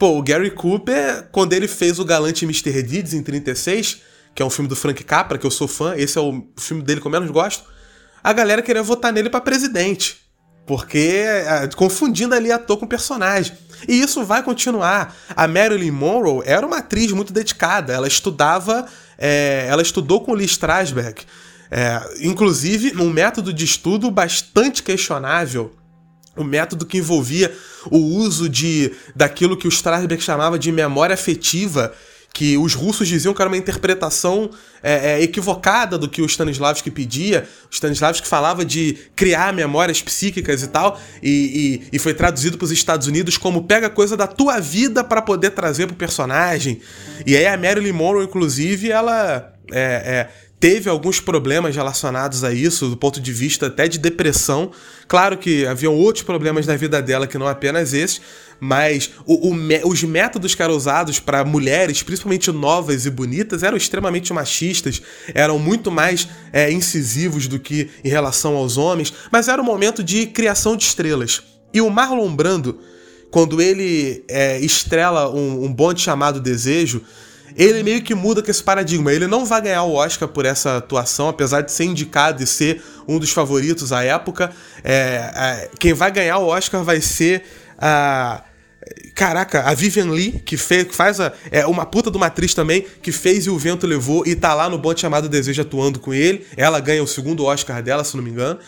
Pô, 0.00 0.16
o 0.16 0.22
Gary 0.22 0.50
Cooper, 0.50 1.28
quando 1.30 1.52
ele 1.52 1.68
fez 1.68 1.98
o 1.98 2.06
Galante 2.06 2.46
Mr. 2.46 2.82
Deeds 2.82 3.12
em 3.12 3.22
36, 3.22 4.00
que 4.34 4.42
é 4.42 4.46
um 4.46 4.48
filme 4.48 4.66
do 4.66 4.74
Frank 4.74 5.04
Capra, 5.04 5.36
que 5.36 5.46
eu 5.46 5.50
sou 5.50 5.68
fã, 5.68 5.94
esse 5.94 6.16
é 6.16 6.20
o 6.22 6.42
filme 6.58 6.82
dele 6.82 7.02
que 7.02 7.06
eu 7.06 7.10
menos 7.10 7.30
gosto, 7.30 7.64
a 8.24 8.32
galera 8.32 8.62
queria 8.62 8.82
votar 8.82 9.12
nele 9.12 9.28
para 9.28 9.42
presidente. 9.42 10.16
Porque 10.64 11.22
é, 11.26 11.68
confundindo 11.76 12.34
ali 12.34 12.50
ator 12.50 12.78
com 12.78 12.86
personagem. 12.86 13.52
E 13.86 14.00
isso 14.00 14.24
vai 14.24 14.42
continuar. 14.42 15.14
A 15.36 15.46
Marilyn 15.46 15.90
Monroe 15.90 16.44
era 16.46 16.66
uma 16.66 16.78
atriz 16.78 17.12
muito 17.12 17.30
dedicada. 17.30 17.92
Ela 17.92 18.08
estudava, 18.08 18.86
é, 19.18 19.66
ela 19.68 19.82
estudou 19.82 20.22
com 20.22 20.32
Lee 20.32 20.46
Strasberg. 20.46 21.26
É, 21.70 22.00
inclusive, 22.22 22.92
num 22.92 23.10
método 23.10 23.52
de 23.52 23.66
estudo 23.66 24.10
bastante 24.10 24.82
questionável 24.82 25.74
o 26.36 26.44
método 26.44 26.86
que 26.86 26.98
envolvia 26.98 27.52
o 27.90 27.98
uso 27.98 28.48
de 28.48 28.92
daquilo 29.14 29.56
que 29.56 29.66
o 29.66 29.70
Strasberg 29.70 30.22
chamava 30.22 30.58
de 30.58 30.70
memória 30.70 31.14
afetiva, 31.14 31.92
que 32.32 32.56
os 32.56 32.74
russos 32.74 33.08
diziam 33.08 33.34
que 33.34 33.42
era 33.42 33.50
uma 33.50 33.56
interpretação 33.56 34.50
é, 34.82 35.12
é, 35.12 35.22
equivocada 35.22 35.98
do 35.98 36.08
que 36.08 36.22
o 36.22 36.26
Stanislavski 36.26 36.90
pedia. 36.90 37.46
O 37.70 37.74
Stanislavski 37.74 38.26
falava 38.26 38.64
de 38.64 38.96
criar 39.16 39.52
memórias 39.52 40.00
psíquicas 40.00 40.62
e 40.62 40.68
tal, 40.68 41.00
e, 41.22 41.82
e, 41.90 41.96
e 41.96 41.98
foi 41.98 42.14
traduzido 42.14 42.56
para 42.56 42.66
os 42.66 42.70
Estados 42.70 43.06
Unidos 43.06 43.36
como 43.36 43.64
pega 43.64 43.90
coisa 43.90 44.16
da 44.16 44.26
tua 44.26 44.60
vida 44.60 45.02
para 45.02 45.20
poder 45.20 45.50
trazer 45.50 45.86
para 45.86 45.94
o 45.94 45.96
personagem. 45.96 46.80
E 47.26 47.36
aí 47.36 47.46
a 47.46 47.56
Marilyn 47.56 47.92
Monroe, 47.92 48.24
inclusive, 48.24 48.90
ela 48.90 49.52
é, 49.72 49.82
é 49.82 50.28
teve 50.60 50.90
alguns 50.90 51.18
problemas 51.18 51.74
relacionados 51.74 52.44
a 52.44 52.52
isso, 52.52 52.88
do 52.88 52.96
ponto 52.96 53.18
de 53.18 53.32
vista 53.32 53.68
até 53.68 53.88
de 53.88 53.98
depressão. 53.98 54.70
Claro 55.08 55.38
que 55.38 55.66
haviam 55.66 55.94
outros 55.94 56.22
problemas 56.22 56.66
na 56.66 56.76
vida 56.76 57.00
dela 57.00 57.26
que 57.26 57.38
não 57.38 57.48
apenas 57.48 57.94
esses, 57.94 58.20
mas 58.60 59.10
o, 59.24 59.48
o, 59.48 59.88
os 59.88 60.02
métodos 60.02 60.54
que 60.54 60.62
eram 60.62 60.76
usados 60.76 61.18
para 61.18 61.42
mulheres, 61.46 62.02
principalmente 62.02 62.52
novas 62.52 63.06
e 63.06 63.10
bonitas, 63.10 63.62
eram 63.62 63.76
extremamente 63.78 64.34
machistas, 64.34 65.00
eram 65.34 65.58
muito 65.58 65.90
mais 65.90 66.28
é, 66.52 66.70
incisivos 66.70 67.48
do 67.48 67.58
que 67.58 67.88
em 68.04 68.10
relação 68.10 68.54
aos 68.54 68.76
homens, 68.76 69.14
mas 69.32 69.48
era 69.48 69.62
um 69.62 69.64
momento 69.64 70.04
de 70.04 70.26
criação 70.26 70.76
de 70.76 70.84
estrelas. 70.84 71.42
E 71.72 71.80
o 71.80 71.88
Marlon 71.88 72.36
Brando, 72.36 72.78
quando 73.30 73.62
ele 73.62 74.24
é, 74.28 74.60
estrela 74.60 75.30
um, 75.30 75.64
um 75.64 75.72
bonde 75.72 76.02
chamado 76.02 76.38
Desejo, 76.38 77.02
ele 77.56 77.82
meio 77.82 78.02
que 78.02 78.14
muda 78.14 78.42
com 78.42 78.50
esse 78.50 78.62
paradigma. 78.62 79.12
Ele 79.12 79.26
não 79.26 79.44
vai 79.44 79.62
ganhar 79.62 79.82
o 79.82 79.94
Oscar 79.94 80.28
por 80.28 80.44
essa 80.44 80.76
atuação, 80.76 81.28
apesar 81.28 81.62
de 81.62 81.72
ser 81.72 81.84
indicado 81.84 82.42
e 82.42 82.46
ser 82.46 82.82
um 83.06 83.18
dos 83.18 83.30
favoritos 83.30 83.92
à 83.92 84.02
época. 84.04 84.50
É, 84.84 85.30
é, 85.34 85.70
quem 85.78 85.92
vai 85.92 86.10
ganhar 86.10 86.38
o 86.38 86.46
Oscar 86.46 86.82
vai 86.82 87.00
ser 87.00 87.42
a. 87.78 88.44
Caraca, 89.14 89.60
a 89.62 89.74
Vivian 89.74 90.10
Lee, 90.10 90.40
que, 90.44 90.56
fez, 90.56 90.84
que 90.84 90.96
faz 90.96 91.20
a, 91.20 91.32
é 91.50 91.66
uma 91.66 91.84
puta 91.84 92.10
de 92.10 92.16
uma 92.16 92.26
atriz 92.26 92.54
também, 92.54 92.86
que 93.02 93.12
fez 93.12 93.44
e 93.44 93.50
o 93.50 93.58
vento 93.58 93.86
levou 93.86 94.26
e 94.26 94.34
tá 94.34 94.54
lá 94.54 94.70
no 94.70 94.78
Bonde 94.78 95.00
Chamado 95.00 95.28
Desejo 95.28 95.60
atuando 95.60 96.00
com 96.00 96.14
ele. 96.14 96.46
Ela 96.56 96.80
ganha 96.80 97.02
o 97.02 97.06
segundo 97.06 97.44
Oscar 97.44 97.82
dela, 97.82 98.02
se 98.02 98.16
não 98.16 98.24
me 98.24 98.30
engano. 98.30 98.58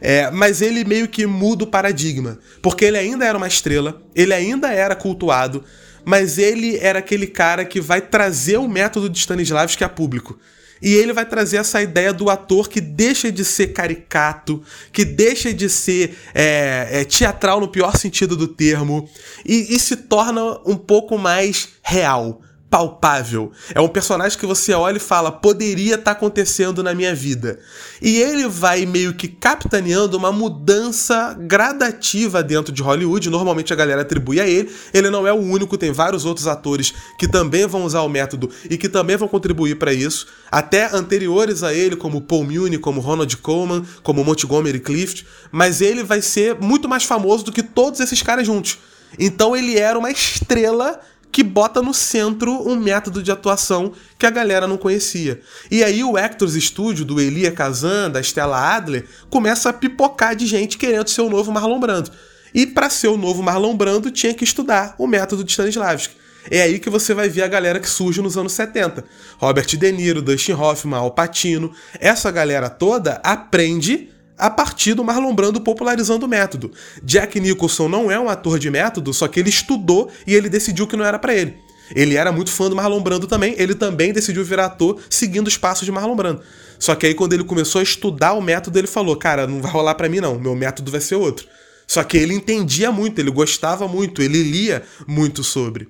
É, 0.00 0.30
mas 0.30 0.60
ele 0.60 0.84
meio 0.84 1.08
que 1.08 1.26
muda 1.26 1.64
o 1.64 1.66
paradigma. 1.66 2.38
Porque 2.60 2.84
ele 2.84 2.98
ainda 2.98 3.24
era 3.24 3.38
uma 3.38 3.48
estrela, 3.48 4.02
ele 4.14 4.34
ainda 4.34 4.72
era 4.72 4.94
cultuado, 4.94 5.64
mas 6.10 6.38
ele 6.38 6.76
era 6.78 6.98
aquele 6.98 7.28
cara 7.28 7.64
que 7.64 7.80
vai 7.80 8.00
trazer 8.00 8.56
o 8.56 8.66
método 8.66 9.08
de 9.08 9.16
Stanislavski 9.16 9.84
a 9.84 9.88
público. 9.88 10.36
E 10.82 10.92
ele 10.92 11.12
vai 11.12 11.24
trazer 11.24 11.58
essa 11.58 11.80
ideia 11.80 12.12
do 12.12 12.28
ator 12.28 12.68
que 12.68 12.80
deixa 12.80 13.30
de 13.30 13.44
ser 13.44 13.68
caricato, 13.68 14.60
que 14.92 15.04
deixa 15.04 15.54
de 15.54 15.68
ser 15.68 16.18
é, 16.34 16.88
é, 16.90 17.04
teatral 17.04 17.60
no 17.60 17.68
pior 17.68 17.96
sentido 17.96 18.36
do 18.36 18.48
termo, 18.48 19.08
e, 19.46 19.72
e 19.72 19.78
se 19.78 19.94
torna 19.94 20.58
um 20.66 20.76
pouco 20.76 21.16
mais 21.16 21.68
real 21.80 22.42
palpável. 22.70 23.50
É 23.74 23.80
um 23.80 23.88
personagem 23.88 24.38
que 24.38 24.46
você 24.46 24.72
olha 24.72 24.96
e 24.96 25.00
fala, 25.00 25.32
poderia 25.32 25.96
estar 25.96 26.04
tá 26.04 26.10
acontecendo 26.12 26.82
na 26.82 26.94
minha 26.94 27.12
vida. 27.14 27.58
E 28.00 28.18
ele 28.18 28.46
vai 28.46 28.86
meio 28.86 29.12
que 29.12 29.26
capitaneando 29.26 30.16
uma 30.16 30.30
mudança 30.30 31.36
gradativa 31.38 32.42
dentro 32.42 32.72
de 32.72 32.80
Hollywood. 32.80 33.28
Normalmente 33.28 33.72
a 33.72 33.76
galera 33.76 34.02
atribui 34.02 34.40
a 34.40 34.46
ele. 34.46 34.70
Ele 34.94 35.10
não 35.10 35.26
é 35.26 35.32
o 35.32 35.36
único, 35.36 35.76
tem 35.76 35.90
vários 35.90 36.24
outros 36.24 36.46
atores 36.46 36.94
que 37.18 37.26
também 37.26 37.66
vão 37.66 37.84
usar 37.84 38.02
o 38.02 38.08
método 38.08 38.48
e 38.70 38.78
que 38.78 38.88
também 38.88 39.16
vão 39.16 39.26
contribuir 39.26 39.76
para 39.76 39.92
isso. 39.92 40.28
Até 40.50 40.94
anteriores 40.94 41.64
a 41.64 41.74
ele, 41.74 41.96
como 41.96 42.20
Paul 42.20 42.44
Muni, 42.44 42.78
como 42.78 43.00
Ronald 43.00 43.36
Coleman, 43.38 43.84
como 44.04 44.24
Montgomery 44.24 44.78
Clift. 44.78 45.26
Mas 45.50 45.80
ele 45.80 46.04
vai 46.04 46.22
ser 46.22 46.56
muito 46.60 46.88
mais 46.88 47.02
famoso 47.02 47.44
do 47.44 47.52
que 47.52 47.64
todos 47.64 47.98
esses 47.98 48.22
caras 48.22 48.46
juntos. 48.46 48.78
Então 49.18 49.56
ele 49.56 49.76
era 49.76 49.98
uma 49.98 50.10
estrela 50.10 51.00
que 51.32 51.42
bota 51.42 51.80
no 51.80 51.94
centro 51.94 52.68
um 52.68 52.76
método 52.76 53.22
de 53.22 53.30
atuação 53.30 53.92
que 54.18 54.26
a 54.26 54.30
galera 54.30 54.66
não 54.66 54.76
conhecia. 54.76 55.40
E 55.70 55.84
aí 55.84 56.02
o 56.02 56.16
Actors 56.16 56.54
Studio, 56.54 57.04
do 57.04 57.20
Elia 57.20 57.52
Kazan, 57.52 58.10
da 58.10 58.20
Stella 58.20 58.76
Adler, 58.76 59.06
começa 59.28 59.68
a 59.68 59.72
pipocar 59.72 60.34
de 60.34 60.46
gente 60.46 60.76
querendo 60.76 61.08
ser 61.08 61.22
o 61.22 61.30
novo 61.30 61.52
Marlon 61.52 61.78
Brando. 61.78 62.10
E 62.52 62.66
para 62.66 62.90
ser 62.90 63.08
o 63.08 63.16
novo 63.16 63.42
Marlon 63.42 63.76
Brando, 63.76 64.10
tinha 64.10 64.34
que 64.34 64.44
estudar 64.44 64.94
o 64.98 65.06
método 65.06 65.44
de 65.44 65.52
Stanislavski. 65.52 66.20
É 66.50 66.62
aí 66.62 66.78
que 66.78 66.88
você 66.88 67.12
vai 67.12 67.28
ver 67.28 67.42
a 67.42 67.48
galera 67.48 67.78
que 67.78 67.88
surge 67.88 68.22
nos 68.22 68.36
anos 68.36 68.52
70. 68.52 69.04
Robert 69.38 69.66
De 69.66 69.92
Niro, 69.92 70.22
Dustin 70.22 70.52
Hoffman, 70.52 70.98
Al 70.98 71.10
Pacino. 71.10 71.72
Essa 71.98 72.30
galera 72.30 72.70
toda 72.70 73.20
aprende 73.22 74.09
a 74.40 74.50
partir 74.50 74.94
do 74.94 75.04
Marlon 75.04 75.34
Brando 75.34 75.60
popularizando 75.60 76.26
o 76.26 76.28
método. 76.28 76.72
Jack 77.02 77.38
Nicholson 77.38 77.88
não 77.88 78.10
é 78.10 78.18
um 78.18 78.28
ator 78.28 78.58
de 78.58 78.70
método, 78.70 79.12
só 79.12 79.28
que 79.28 79.38
ele 79.38 79.50
estudou 79.50 80.10
e 80.26 80.34
ele 80.34 80.48
decidiu 80.48 80.86
que 80.86 80.96
não 80.96 81.04
era 81.04 81.18
para 81.18 81.34
ele. 81.34 81.56
Ele 81.94 82.16
era 82.16 82.32
muito 82.32 82.50
fã 82.50 82.68
do 82.68 82.76
Marlon 82.76 83.00
Brando 83.00 83.26
também, 83.26 83.54
ele 83.58 83.74
também 83.74 84.12
decidiu 84.12 84.44
virar 84.44 84.66
ator 84.66 85.00
seguindo 85.10 85.48
os 85.48 85.56
passos 85.56 85.84
de 85.84 85.92
Marlon 85.92 86.16
Brando. 86.16 86.42
Só 86.78 86.94
que 86.94 87.06
aí 87.06 87.14
quando 87.14 87.32
ele 87.32 87.44
começou 87.44 87.80
a 87.80 87.82
estudar 87.82 88.32
o 88.32 88.40
método, 88.40 88.78
ele 88.78 88.86
falou: 88.86 89.16
"Cara, 89.16 89.46
não 89.46 89.60
vai 89.60 89.70
rolar 89.70 89.94
para 89.94 90.08
mim 90.08 90.20
não, 90.20 90.38
meu 90.38 90.54
método 90.54 90.90
vai 90.90 91.00
ser 91.00 91.16
outro". 91.16 91.46
Só 91.86 92.04
que 92.04 92.16
ele 92.16 92.32
entendia 92.32 92.92
muito, 92.92 93.18
ele 93.18 93.30
gostava 93.30 93.88
muito, 93.88 94.22
ele 94.22 94.42
lia 94.42 94.84
muito 95.08 95.42
sobre. 95.42 95.88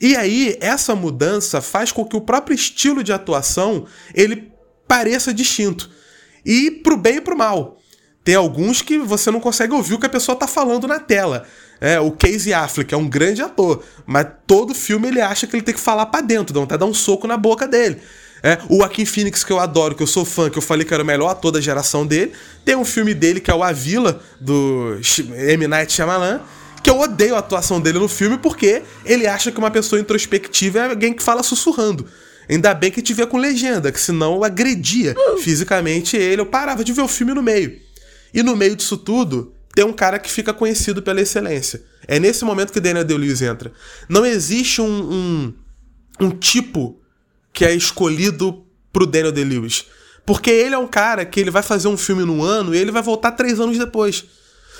E 0.00 0.16
aí 0.16 0.56
essa 0.60 0.94
mudança 0.94 1.60
faz 1.60 1.92
com 1.92 2.04
que 2.04 2.16
o 2.16 2.20
próprio 2.20 2.54
estilo 2.54 3.04
de 3.04 3.12
atuação 3.12 3.86
ele 4.14 4.50
pareça 4.88 5.32
distinto. 5.32 5.90
E 6.44 6.70
pro 6.70 6.96
bem 6.96 7.16
e 7.16 7.20
pro 7.20 7.36
mal. 7.36 7.78
Tem 8.24 8.34
alguns 8.34 8.80
que 8.80 8.98
você 8.98 9.30
não 9.30 9.38
consegue 9.38 9.74
ouvir 9.74 9.94
o 9.94 9.98
que 9.98 10.06
a 10.06 10.08
pessoa 10.08 10.34
tá 10.34 10.48
falando 10.48 10.88
na 10.88 10.98
tela. 10.98 11.46
É, 11.78 12.00
o 12.00 12.10
Casey 12.10 12.54
Affleck 12.54 12.94
é 12.94 12.96
um 12.96 13.06
grande 13.06 13.42
ator, 13.42 13.82
mas 14.06 14.26
todo 14.46 14.74
filme 14.74 15.08
ele 15.08 15.20
acha 15.20 15.46
que 15.46 15.54
ele 15.54 15.62
tem 15.62 15.74
que 15.74 15.80
falar 15.80 16.06
para 16.06 16.22
dentro, 16.22 16.54
não 16.54 16.62
até 16.62 16.78
dar 16.78 16.86
um 16.86 16.94
soco 16.94 17.26
na 17.26 17.36
boca 17.36 17.68
dele. 17.68 18.00
É, 18.42 18.58
o 18.68 18.78
Joaquin 18.78 19.04
Phoenix, 19.04 19.44
que 19.44 19.52
eu 19.52 19.58
adoro, 19.58 19.94
que 19.94 20.02
eu 20.02 20.06
sou 20.06 20.24
fã, 20.24 20.48
que 20.48 20.56
eu 20.56 20.62
falei 20.62 20.86
que 20.86 20.92
era 20.92 21.02
o 21.02 21.06
melhor 21.06 21.28
ator 21.28 21.50
da 21.50 21.60
geração 21.60 22.06
dele. 22.06 22.32
Tem 22.64 22.76
um 22.76 22.84
filme 22.84 23.12
dele 23.12 23.40
que 23.40 23.50
é 23.50 23.54
o 23.54 23.62
A 23.62 23.72
Vila, 23.72 24.20
do 24.40 24.98
M. 25.34 25.66
Night 25.66 25.92
Shyamalan, 25.92 26.40
que 26.82 26.90
eu 26.90 26.98
odeio 27.00 27.36
a 27.36 27.38
atuação 27.38 27.80
dele 27.80 27.98
no 27.98 28.08
filme 28.08 28.38
porque 28.38 28.82
ele 29.04 29.26
acha 29.26 29.50
que 29.50 29.58
uma 29.58 29.70
pessoa 29.70 30.00
introspectiva 30.00 30.78
é 30.78 30.90
alguém 30.90 31.12
que 31.12 31.22
fala 31.22 31.42
sussurrando. 31.42 32.06
Ainda 32.48 32.74
bem 32.74 32.90
que 32.90 33.00
tiver 33.00 33.26
com 33.26 33.38
legenda, 33.38 33.90
que 33.90 34.00
senão 34.00 34.34
eu 34.34 34.44
agredia 34.44 35.14
fisicamente 35.42 36.14
ele, 36.16 36.42
eu 36.42 36.46
parava 36.46 36.84
de 36.84 36.92
ver 36.92 37.00
o 37.00 37.08
filme 37.08 37.32
no 37.32 37.42
meio. 37.42 37.83
E 38.34 38.42
no 38.42 38.56
meio 38.56 38.74
disso 38.74 38.96
tudo, 38.96 39.54
tem 39.74 39.84
um 39.84 39.92
cara 39.92 40.18
que 40.18 40.28
fica 40.28 40.52
conhecido 40.52 41.00
pela 41.00 41.20
excelência. 41.20 41.84
É 42.06 42.18
nesse 42.18 42.44
momento 42.44 42.72
que 42.72 42.80
Daniel 42.80 43.04
Day-Lewis 43.04 43.40
entra. 43.40 43.72
Não 44.08 44.26
existe 44.26 44.80
um, 44.80 45.12
um, 45.12 45.54
um, 46.20 46.30
tipo 46.30 47.00
que 47.52 47.64
é 47.64 47.72
escolhido 47.72 48.66
pro 48.92 49.06
Daniel 49.06 49.30
Day-Lewis. 49.30 49.86
Porque 50.26 50.50
ele 50.50 50.74
é 50.74 50.78
um 50.78 50.88
cara 50.88 51.24
que 51.24 51.38
ele 51.38 51.50
vai 51.50 51.62
fazer 51.62 51.86
um 51.86 51.96
filme 51.96 52.24
no 52.24 52.42
ano 52.42 52.74
e 52.74 52.78
ele 52.78 52.90
vai 52.90 53.02
voltar 53.02 53.32
três 53.32 53.60
anos 53.60 53.78
depois. 53.78 54.24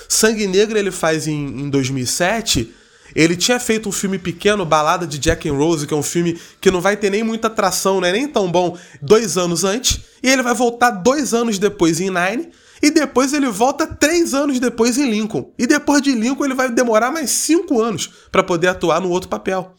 Sangue 0.09 0.47
Negro 0.47 0.77
ele 0.77 0.91
faz 0.91 1.25
em, 1.25 1.61
em 1.61 1.69
2007. 1.69 2.73
Ele 3.15 3.37
tinha 3.37 3.59
feito 3.59 3.87
um 3.87 3.91
filme 3.91 4.19
pequeno, 4.19 4.65
Balada 4.65 5.07
de 5.07 5.17
Jack 5.17 5.47
and 5.47 5.53
Rose, 5.53 5.87
que 5.87 5.93
é 5.93 5.97
um 5.97 6.03
filme 6.03 6.37
que 6.59 6.69
não 6.69 6.81
vai 6.81 6.97
ter 6.97 7.09
nem 7.09 7.23
muita 7.23 7.47
atração, 7.47 8.01
não 8.01 8.07
é 8.07 8.11
nem 8.11 8.27
tão 8.27 8.51
bom, 8.51 8.77
dois 9.01 9.37
anos 9.37 9.63
antes. 9.63 10.01
E 10.21 10.29
ele 10.29 10.41
vai 10.41 10.53
voltar 10.53 10.91
dois 10.91 11.33
anos 11.33 11.57
depois 11.57 12.01
em 12.01 12.09
Nine 12.09 12.49
e 12.81 12.91
depois 12.91 13.33
ele 13.33 13.47
volta 13.49 13.87
três 13.87 14.33
anos 14.33 14.59
depois 14.59 14.97
em 14.97 15.09
Lincoln. 15.09 15.53
E 15.57 15.65
depois 15.65 16.01
de 16.01 16.11
Lincoln 16.11 16.45
ele 16.45 16.53
vai 16.53 16.69
demorar 16.69 17.11
mais 17.11 17.31
cinco 17.31 17.81
anos 17.81 18.09
para 18.31 18.43
poder 18.43 18.67
atuar 18.67 19.01
no 19.01 19.09
outro 19.09 19.29
papel. 19.29 19.73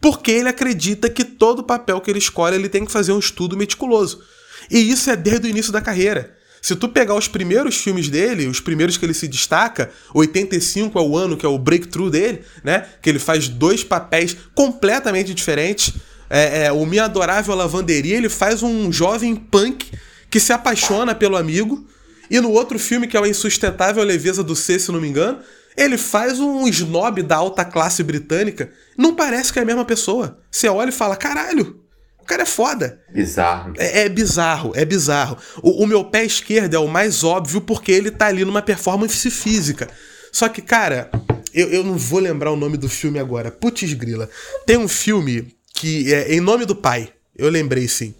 Porque 0.00 0.30
ele 0.30 0.48
acredita 0.48 1.10
que 1.10 1.24
todo 1.24 1.62
papel 1.62 2.00
que 2.00 2.10
ele 2.10 2.18
escolhe 2.18 2.56
ele 2.56 2.68
tem 2.68 2.84
que 2.84 2.92
fazer 2.92 3.12
um 3.12 3.18
estudo 3.18 3.56
meticuloso. 3.56 4.22
E 4.70 4.78
isso 4.78 5.10
é 5.10 5.16
desde 5.16 5.46
o 5.46 5.50
início 5.50 5.72
da 5.72 5.80
carreira. 5.80 6.36
Se 6.62 6.76
tu 6.76 6.88
pegar 6.88 7.14
os 7.14 7.26
primeiros 7.26 7.76
filmes 7.76 8.08
dele, 8.08 8.46
os 8.46 8.60
primeiros 8.60 8.98
que 8.98 9.04
ele 9.04 9.14
se 9.14 9.26
destaca, 9.26 9.90
85 10.12 10.98
é 10.98 11.02
o 11.02 11.16
ano 11.16 11.36
que 11.36 11.46
é 11.46 11.48
o 11.48 11.58
breakthrough 11.58 12.10
dele, 12.10 12.42
né? 12.62 12.86
Que 13.00 13.08
ele 13.08 13.18
faz 13.18 13.48
dois 13.48 13.82
papéis 13.82 14.36
completamente 14.54 15.32
diferentes. 15.32 15.94
É, 16.28 16.66
é, 16.66 16.72
o 16.72 16.84
Minha 16.84 17.04
Adorável 17.04 17.54
Lavanderia, 17.54 18.16
ele 18.16 18.28
faz 18.28 18.62
um 18.62 18.92
jovem 18.92 19.34
punk 19.34 19.90
que 20.30 20.38
se 20.38 20.52
apaixona 20.52 21.14
pelo 21.14 21.36
amigo 21.36 21.84
e 22.30 22.40
no 22.40 22.52
outro 22.52 22.78
filme, 22.78 23.08
que 23.08 23.16
é 23.16 23.20
o 23.20 23.26
Insustentável 23.26 24.04
Leveza 24.04 24.44
do 24.44 24.54
C, 24.54 24.78
se 24.78 24.92
não 24.92 25.00
me 25.00 25.08
engano, 25.08 25.40
ele 25.76 25.98
faz 25.98 26.38
um 26.38 26.66
snob 26.68 27.22
da 27.22 27.36
alta 27.36 27.64
classe 27.64 28.04
britânica. 28.04 28.70
Não 28.96 29.16
parece 29.16 29.52
que 29.52 29.58
é 29.58 29.62
a 29.62 29.64
mesma 29.64 29.84
pessoa. 29.84 30.38
Você 30.50 30.68
olha 30.68 30.90
e 30.90 30.92
fala: 30.92 31.16
caralho, 31.16 31.80
o 32.20 32.24
cara 32.24 32.42
é 32.42 32.46
foda. 32.46 33.00
Bizarro. 33.12 33.74
É, 33.76 34.02
é 34.02 34.08
bizarro, 34.08 34.72
é 34.76 34.84
bizarro. 34.84 35.36
O, 35.60 35.82
o, 35.82 35.86
meu 35.86 36.04
pé 36.04 36.24
esquerdo 36.24 36.74
é 36.74 36.78
o 36.78 36.86
mais 36.86 37.24
óbvio 37.24 37.60
porque 37.60 37.90
ele 37.90 38.12
tá 38.12 38.26
ali 38.26 38.44
numa 38.44 38.62
performance 38.62 39.28
física. 39.28 39.88
Só 40.30 40.48
que, 40.48 40.62
cara, 40.62 41.10
eu, 41.52 41.68
eu 41.70 41.82
não 41.82 41.96
vou 41.96 42.20
lembrar 42.20 42.52
o 42.52 42.56
nome 42.56 42.76
do 42.76 42.88
filme 42.88 43.18
agora. 43.18 43.50
Putz 43.50 43.92
grila. 43.94 44.30
Tem 44.64 44.76
um 44.76 44.86
filme 44.86 45.52
que 45.74 46.14
é 46.14 46.32
Em 46.32 46.40
Nome 46.40 46.64
do 46.64 46.76
Pai. 46.76 47.08
Eu 47.36 47.48
lembrei 47.48 47.88
sim 47.88 48.14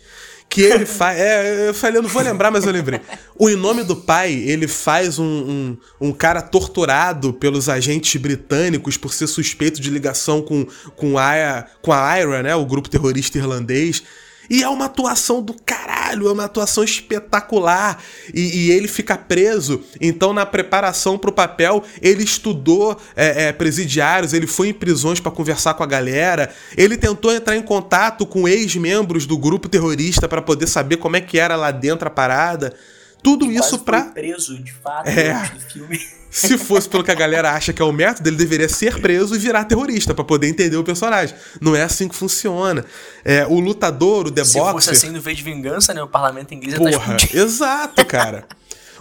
que 0.50 0.62
ele 0.62 0.84
faz. 0.84 1.16
É, 1.18 1.68
eu 1.68 1.72
falei, 1.72 1.98
eu 1.98 2.02
não 2.02 2.08
vou 2.08 2.20
lembrar, 2.20 2.50
mas 2.50 2.66
eu 2.66 2.72
lembrei. 2.72 3.00
O 3.38 3.48
Em 3.48 3.54
Nome 3.54 3.84
do 3.84 3.94
Pai, 3.94 4.32
ele 4.32 4.66
faz 4.66 5.16
um, 5.16 5.24
um, 5.24 6.08
um, 6.08 6.12
cara 6.12 6.42
torturado 6.42 7.32
pelos 7.32 7.68
agentes 7.68 8.20
britânicos 8.20 8.96
por 8.96 9.14
ser 9.14 9.28
suspeito 9.28 9.80
de 9.80 9.88
ligação 9.88 10.42
com, 10.42 10.66
com, 10.96 11.16
a, 11.16 11.64
com 11.80 11.92
a 11.92 12.18
IRA, 12.18 12.42
né? 12.42 12.54
O 12.56 12.66
grupo 12.66 12.90
terrorista 12.90 13.38
irlandês. 13.38 14.02
E 14.50 14.64
é 14.64 14.68
uma 14.68 14.86
atuação 14.86 15.40
do 15.40 15.54
caralho, 15.54 16.28
é 16.28 16.32
uma 16.32 16.46
atuação 16.46 16.82
espetacular. 16.82 18.02
E, 18.34 18.66
e 18.66 18.70
ele 18.72 18.88
fica 18.88 19.16
preso. 19.16 19.80
Então, 20.00 20.32
na 20.32 20.44
preparação 20.44 21.16
pro 21.16 21.30
papel, 21.30 21.84
ele 22.02 22.24
estudou 22.24 23.00
é, 23.14 23.46
é, 23.46 23.52
presidiários, 23.52 24.32
ele 24.32 24.48
foi 24.48 24.70
em 24.70 24.74
prisões 24.74 25.20
para 25.20 25.30
conversar 25.30 25.74
com 25.74 25.84
a 25.84 25.86
galera. 25.86 26.52
Ele 26.76 26.96
tentou 26.96 27.32
entrar 27.32 27.56
em 27.56 27.62
contato 27.62 28.26
com 28.26 28.48
ex-membros 28.48 29.24
do 29.24 29.38
grupo 29.38 29.68
terrorista 29.68 30.28
para 30.28 30.42
poder 30.42 30.66
saber 30.66 30.96
como 30.96 31.16
é 31.16 31.20
que 31.20 31.38
era 31.38 31.54
lá 31.54 31.70
dentro 31.70 32.08
a 32.08 32.10
parada. 32.10 32.74
Tudo 33.22 33.50
e 33.50 33.56
isso 33.56 33.78
pra. 33.78 34.02
preso, 34.02 34.58
de 34.58 34.72
fato, 34.72 35.08
é. 35.08 35.48
do 35.48 35.60
filme. 35.60 36.00
Se 36.30 36.56
fosse 36.56 36.88
pelo 36.88 37.02
que 37.02 37.10
a 37.10 37.14
galera 37.14 37.50
acha 37.50 37.72
que 37.72 37.82
é 37.82 37.84
o 37.84 37.90
método, 37.90 38.28
ele 38.28 38.36
deveria 38.36 38.68
ser 38.68 39.00
preso 39.00 39.34
e 39.34 39.38
virar 39.38 39.64
terrorista 39.64 40.14
para 40.14 40.22
poder 40.22 40.46
entender 40.46 40.76
o 40.76 40.84
personagem. 40.84 41.34
Não 41.60 41.74
é 41.74 41.82
assim 41.82 42.08
que 42.08 42.14
funciona. 42.14 42.84
É, 43.24 43.44
o 43.46 43.58
lutador, 43.58 44.28
o 44.28 44.30
The 44.30 44.44
Se 44.44 44.54
Boxer... 44.54 44.72
fosse 44.72 44.90
assim 44.90 45.10
no 45.10 45.20
V 45.20 45.34
de 45.34 45.42
Vingança, 45.42 45.92
né? 45.92 46.00
O 46.00 46.06
parlamento 46.06 46.54
inglês 46.54 46.78
Porra, 46.78 47.16
tá 47.16 47.36
exato, 47.36 48.04
cara. 48.04 48.46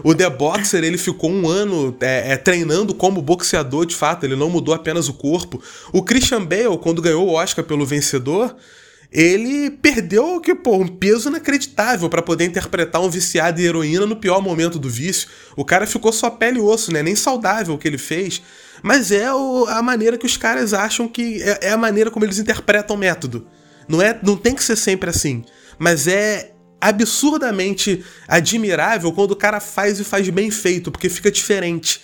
O 0.04 0.16
The 0.16 0.30
Boxer, 0.30 0.84
ele 0.84 0.98
ficou 0.98 1.30
um 1.30 1.48
ano 1.48 1.96
é, 2.02 2.34
é, 2.34 2.38
treinando 2.38 2.96
como 2.96 3.22
boxeador, 3.22 3.86
de 3.86 3.96
fato. 3.96 4.26
Ele 4.26 4.36
não 4.36 4.50
mudou 4.50 4.74
apenas 4.74 5.08
o 5.08 5.14
corpo. 5.14 5.62
O 5.92 6.02
Christian 6.02 6.44
Bale, 6.44 6.78
quando 6.82 7.02
ganhou 7.02 7.28
o 7.28 7.34
Oscar 7.34 7.64
pelo 7.64 7.86
Vencedor 7.86 8.56
ele 9.12 9.72
perdeu 9.72 10.40
que, 10.40 10.54
pô, 10.54 10.78
um 10.78 10.88
peso 10.88 11.30
inacreditável 11.30 12.08
para 12.10 12.22
poder 12.22 12.46
interpretar 12.46 13.02
um 13.02 13.10
viciado 13.10 13.60
em 13.60 13.64
heroína 13.64 14.06
no 14.06 14.16
pior 14.16 14.40
momento 14.40 14.78
do 14.78 14.90
vício. 14.90 15.28
O 15.56 15.66
cara 15.66 15.88
ficou 15.88 16.12
só 16.12 16.30
pele 16.30 16.60
e 16.60 16.62
osso, 16.62 16.94
né? 16.94 17.02
Nem 17.02 17.16
saudável 17.16 17.74
o 17.74 17.78
que 17.78 17.88
ele 17.88 17.98
fez. 17.98 18.42
Mas 18.84 19.12
é 19.12 19.34
o, 19.34 19.66
a 19.68 19.82
maneira 19.82 20.18
que 20.18 20.28
os 20.28 20.38
caras 20.38 20.74
acham 20.74 21.08
que. 21.08 21.42
É, 21.42 21.68
é, 21.68 21.72
a 21.72 21.78
maneira 21.78 22.12
como 22.12 22.24
eles 22.24 22.38
interpretam 22.38 22.96
o 22.96 23.00
método. 23.00 23.48
Não, 23.88 24.00
é, 24.00 24.18
não 24.22 24.38
tem 24.38 24.54
que 24.54 24.64
ser 24.64 24.76
sempre 24.76 25.10
assim. 25.10 25.44
Mas 25.80 26.08
é 26.08 26.54
absurdamente 26.80 28.06
admirável 28.28 29.12
quando 29.12 29.32
o 29.32 29.36
cara 29.36 29.60
faz 29.60 30.00
e 30.00 30.04
faz 30.04 30.30
bem 30.30 30.52
feito, 30.52 30.92
porque 30.92 31.10
fica 31.10 31.32
diferente. 31.32 32.00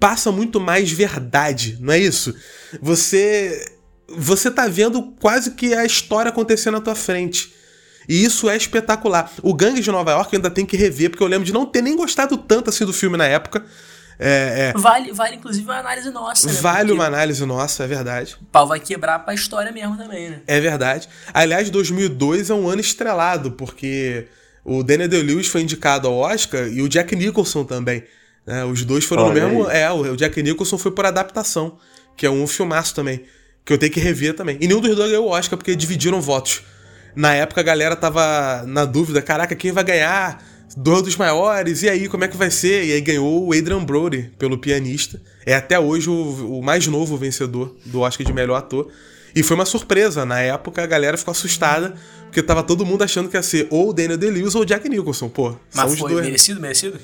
Passa 0.00 0.32
muito 0.32 0.58
mais 0.58 0.90
verdade, 0.90 1.78
não 1.80 1.92
é 1.92 1.98
isso? 1.98 2.34
Você 2.80 3.81
você 4.16 4.50
tá 4.50 4.66
vendo 4.66 5.02
quase 5.20 5.52
que 5.52 5.74
a 5.74 5.84
história 5.84 6.28
acontecendo 6.30 6.74
na 6.74 6.80
tua 6.80 6.94
frente. 6.94 7.52
E 8.08 8.24
isso 8.24 8.50
é 8.50 8.56
espetacular. 8.56 9.30
O 9.42 9.54
Gangue 9.54 9.80
de 9.80 9.90
Nova 9.90 10.10
York 10.10 10.34
ainda 10.34 10.50
tem 10.50 10.66
que 10.66 10.76
rever, 10.76 11.10
porque 11.10 11.22
eu 11.22 11.28
lembro 11.28 11.44
de 11.44 11.52
não 11.52 11.64
ter 11.64 11.82
nem 11.82 11.96
gostado 11.96 12.36
tanto 12.36 12.68
assim 12.70 12.84
do 12.84 12.92
filme 12.92 13.16
na 13.16 13.26
época. 13.26 13.64
É, 14.18 14.72
é, 14.74 14.78
Vale, 14.78 15.12
vale, 15.12 15.36
inclusive, 15.36 15.64
uma 15.64 15.78
análise 15.78 16.10
nossa, 16.10 16.46
né? 16.46 16.52
vale 16.60 16.78
Porque 16.80 16.92
uma 16.92 17.06
análise 17.06 17.44
nossa, 17.44 17.84
é 17.84 17.86
verdade. 17.86 18.36
O 18.40 18.44
pau 18.46 18.66
vai 18.66 18.78
quebrar 18.78 19.18
pra 19.20 19.34
história 19.34 19.72
mesmo 19.72 19.96
também, 19.96 20.30
né? 20.30 20.42
É 20.46 20.60
verdade. 20.60 21.08
Aliás, 21.32 21.70
2002 21.70 22.50
é 22.50 22.54
um 22.54 22.68
ano 22.68 22.80
estrelado, 22.80 23.52
porque 23.52 24.28
o 24.64 24.82
Daniel 24.82 25.08
Day-Lewis 25.08 25.48
foi 25.48 25.62
indicado 25.62 26.06
ao 26.06 26.14
Oscar 26.14 26.68
e 26.68 26.82
o 26.82 26.88
Jack 26.88 27.16
Nicholson 27.16 27.64
também. 27.64 28.04
né? 28.46 28.64
Os 28.64 28.84
dois 28.84 29.04
foram 29.04 29.24
Olha 29.26 29.42
no 29.42 29.48
mesmo... 29.48 29.68
aí. 29.68 29.78
É, 29.78 29.90
o 29.90 30.14
Jack 30.16 30.40
Nicholson 30.42 30.78
foi 30.78 30.92
por 30.92 31.06
adaptação, 31.06 31.78
que 32.16 32.26
é 32.26 32.30
um 32.30 32.46
filmaço 32.46 32.94
também, 32.94 33.24
que 33.64 33.72
eu 33.72 33.78
tenho 33.78 33.92
que 33.92 34.00
rever 34.00 34.34
também. 34.34 34.56
E 34.60 34.66
nenhum 34.66 34.80
dos 34.80 34.94
dois 34.94 35.10
ganhou 35.10 35.26
o 35.26 35.30
Oscar, 35.30 35.56
porque 35.56 35.74
dividiram 35.74 36.20
votos. 36.20 36.62
Na 37.14 37.34
época 37.34 37.60
a 37.60 37.64
galera 37.64 37.94
tava 37.94 38.64
na 38.66 38.84
dúvida, 38.84 39.20
caraca, 39.20 39.54
quem 39.54 39.72
vai 39.72 39.84
ganhar? 39.84 40.42
Dois 40.74 41.02
dos 41.02 41.16
maiores, 41.16 41.82
e 41.82 41.88
aí, 41.88 42.08
como 42.08 42.24
é 42.24 42.28
que 42.28 42.36
vai 42.36 42.50
ser? 42.50 42.84
E 42.86 42.92
aí 42.92 43.00
ganhou 43.02 43.46
o 43.46 43.52
Adrian 43.52 43.84
Brody, 43.84 44.32
pelo 44.38 44.56
pianista. 44.56 45.20
É 45.44 45.54
até 45.54 45.78
hoje 45.78 46.08
o, 46.08 46.58
o 46.58 46.62
mais 46.62 46.86
novo 46.86 47.14
vencedor 47.18 47.76
do 47.84 48.00
Oscar 48.00 48.26
de 48.26 48.32
melhor 48.32 48.56
ator. 48.56 48.90
E 49.34 49.42
foi 49.42 49.54
uma 49.54 49.66
surpresa. 49.66 50.24
Na 50.24 50.40
época 50.40 50.82
a 50.82 50.86
galera 50.86 51.18
ficou 51.18 51.32
assustada, 51.32 51.94
porque 52.24 52.42
tava 52.42 52.62
todo 52.62 52.86
mundo 52.86 53.02
achando 53.04 53.28
que 53.28 53.36
ia 53.36 53.42
ser 53.42 53.66
ou 53.70 53.90
o 53.90 53.92
Daniel 53.92 54.16
Day-Lewis 54.16 54.54
ou 54.54 54.62
o 54.62 54.64
Jack 54.64 54.88
Nicholson. 54.88 55.28
Pô, 55.28 55.50
são 55.50 55.58
Mas 55.74 55.92
os 55.92 55.98
foi 55.98 56.12
dois. 56.12 56.24
merecido, 56.24 56.58
merecido? 56.58 56.98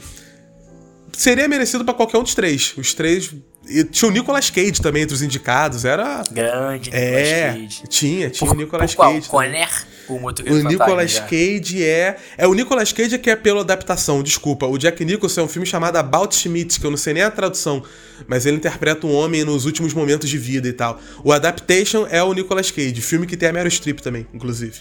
Seria 1.13 1.47
merecido 1.47 1.85
pra 1.85 1.93
qualquer 1.93 2.17
um 2.17 2.23
dos 2.23 2.35
três. 2.35 2.73
Os 2.79 2.95
três. 2.95 3.35
E 3.69 3.85
tinha 3.85 4.09
o 4.09 4.13
Nicolas 4.13 4.49
Cage 4.51 4.81
também 4.81 5.03
entre 5.03 5.15
os 5.15 5.23
indicados. 5.23 5.85
Era. 5.85 6.23
Grande, 6.31 6.91
É, 6.93 7.53
Nicolas 7.53 7.77
Cage. 7.79 7.89
tinha, 7.89 8.31
tinha 8.31 8.49
Por- 8.49 8.57
o 8.57 8.59
Nicolas 8.59 8.91
por 8.95 8.97
qual? 8.97 9.13
Cage. 9.15 9.29
também. 9.29 9.51
Conner? 9.51 9.87
O 10.09 10.19
motoqueiro 10.19 10.59
O 10.59 10.63
fantasma, 10.63 10.85
Nicolas. 10.87 11.19
Cage 11.21 11.85
é. 11.85 12.17
É 12.39 12.47
o 12.47 12.55
Nicolas 12.55 12.93
Cage 12.93 13.15
é 13.15 13.19
que 13.19 13.29
é 13.29 13.37
pela 13.37 13.61
adaptação, 13.61 14.23
desculpa. 14.23 14.67
O 14.67 14.79
Jack 14.79 15.05
Nicholson 15.05 15.43
é 15.43 15.45
um 15.45 15.49
filme 15.49 15.67
chamado 15.67 15.97
About 15.97 16.35
Schmidt, 16.35 16.81
que 16.81 16.87
eu 16.87 16.91
não 16.91 16.97
sei 16.97 17.13
nem 17.13 17.23
a 17.23 17.31
tradução, 17.31 17.83
mas 18.27 18.47
ele 18.47 18.57
interpreta 18.57 19.07
um 19.07 19.13
homem 19.15 19.45
nos 19.45 19.67
últimos 19.67 19.93
momentos 19.93 20.31
de 20.31 20.39
vida 20.39 20.67
e 20.67 20.73
tal. 20.73 20.99
O 21.23 21.31
Adaptation 21.31 22.07
é 22.11 22.23
o 22.23 22.33
Nicolas 22.33 22.71
Cage, 22.71 22.99
filme 23.03 23.27
que 23.27 23.37
tem 23.37 23.51
a 23.51 23.53
Meryl 23.53 23.71
Streep 23.71 24.01
também, 24.01 24.27
inclusive. 24.33 24.81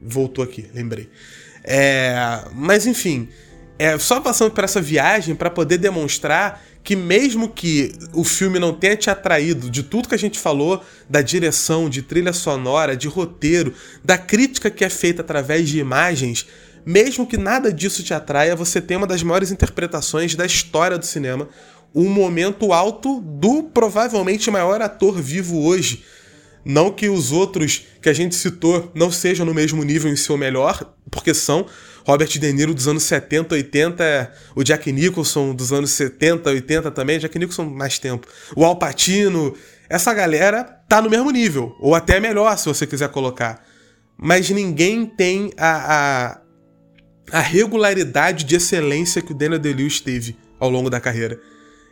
Voltou 0.00 0.42
aqui, 0.42 0.66
lembrei. 0.74 1.10
É, 1.62 2.40
mas 2.54 2.86
enfim, 2.86 3.28
é 3.78 3.98
só 3.98 4.20
passando 4.20 4.50
por 4.52 4.64
essa 4.64 4.80
viagem 4.80 5.34
para 5.34 5.50
poder 5.50 5.76
demonstrar 5.78 6.62
que 6.84 6.96
mesmo 6.96 7.48
que 7.48 7.92
o 8.12 8.24
filme 8.24 8.58
não 8.58 8.72
tenha 8.74 8.96
te 8.96 9.08
atraído 9.08 9.70
de 9.70 9.82
tudo 9.82 10.08
que 10.08 10.14
a 10.14 10.18
gente 10.18 10.38
falou, 10.38 10.82
da 11.08 11.22
direção, 11.22 11.88
de 11.88 12.02
trilha 12.02 12.32
sonora, 12.32 12.96
de 12.96 13.06
roteiro, 13.06 13.72
da 14.04 14.18
crítica 14.18 14.70
que 14.70 14.84
é 14.84 14.88
feita 14.88 15.22
através 15.22 15.68
de 15.68 15.78
imagens, 15.78 16.46
mesmo 16.84 17.26
que 17.26 17.36
nada 17.36 17.72
disso 17.72 18.02
te 18.02 18.12
atraia, 18.12 18.56
você 18.56 18.80
tem 18.80 18.96
uma 18.96 19.06
das 19.06 19.22
maiores 19.22 19.52
interpretações 19.52 20.34
da 20.34 20.44
história 20.44 20.98
do 20.98 21.06
cinema, 21.06 21.48
um 21.94 22.08
momento 22.08 22.72
alto 22.72 23.20
do 23.20 23.62
provavelmente 23.62 24.50
maior 24.50 24.80
ator 24.80 25.20
vivo 25.20 25.62
hoje. 25.64 26.04
Não 26.64 26.90
que 26.90 27.08
os 27.08 27.32
outros 27.32 27.86
que 28.00 28.08
a 28.08 28.12
gente 28.12 28.34
citou 28.34 28.90
não 28.94 29.10
sejam 29.10 29.44
no 29.44 29.54
mesmo 29.54 29.82
nível 29.84 30.10
em 30.10 30.16
seu 30.16 30.36
melhor, 30.36 30.94
porque 31.10 31.34
são. 31.34 31.66
Robert 32.04 32.28
De 32.28 32.52
Niro 32.52 32.74
dos 32.74 32.88
anos 32.88 33.04
70, 33.04 33.54
80, 33.54 34.32
o 34.54 34.62
Jack 34.62 34.90
Nicholson 34.92 35.54
dos 35.54 35.72
anos 35.72 35.90
70, 35.92 36.50
80 36.50 36.90
também, 36.90 37.18
Jack 37.18 37.38
Nicholson 37.38 37.64
mais 37.64 37.98
tempo. 37.98 38.26
O 38.56 38.64
Al 38.64 38.76
Pacino, 38.76 39.54
essa 39.88 40.12
galera 40.12 40.64
tá 40.88 41.00
no 41.00 41.10
mesmo 41.10 41.30
nível, 41.30 41.76
ou 41.80 41.94
até 41.94 42.18
melhor 42.18 42.56
se 42.58 42.66
você 42.66 42.86
quiser 42.86 43.08
colocar. 43.08 43.64
Mas 44.16 44.50
ninguém 44.50 45.06
tem 45.06 45.52
a, 45.56 46.38
a, 47.32 47.38
a 47.38 47.40
regularidade 47.40 48.44
de 48.44 48.56
excelência 48.56 49.22
que 49.22 49.32
o 49.32 49.34
Daniel 49.34 49.58
Day-Lewis 49.58 50.00
teve 50.00 50.36
ao 50.58 50.70
longo 50.70 50.88
da 50.88 51.00
carreira. 51.00 51.40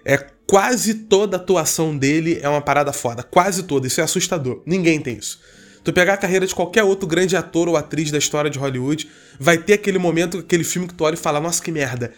É 0.05 0.17
quase 0.47 0.95
toda 0.95 1.37
a 1.37 1.41
atuação 1.41 1.97
dele 1.97 2.41
é 2.43 2.49
uma 2.49 2.61
parada 2.61 2.93
foda, 2.93 3.23
quase 3.23 3.65
toda, 3.65 3.87
isso 3.87 4.01
é 4.01 4.05
assustador. 4.05 4.63
Ninguém 4.67 5.01
tem 5.01 5.17
isso. 5.17 5.41
Tu 5.83 5.93
pegar 5.93 6.15
a 6.15 6.17
carreira 6.17 6.47
de 6.47 6.55
qualquer 6.55 6.85
outro 6.85 7.07
grande 7.07 7.37
ator 7.37 7.69
ou 7.69 7.77
atriz 7.77 8.11
da 8.11 8.19
história 8.19 8.51
de 8.51 8.59
Hollywood, 8.59 9.09
vai 9.39 9.59
ter 9.59 9.75
aquele 9.75 9.99
momento, 9.99 10.39
aquele 10.39 10.65
filme 10.65 10.87
que 10.87 10.95
tu 10.95 11.05
olha 11.05 11.15
e 11.15 11.19
fala, 11.19 11.41
nossa, 11.41 11.63
que 11.63 11.73
merda. 11.73 12.13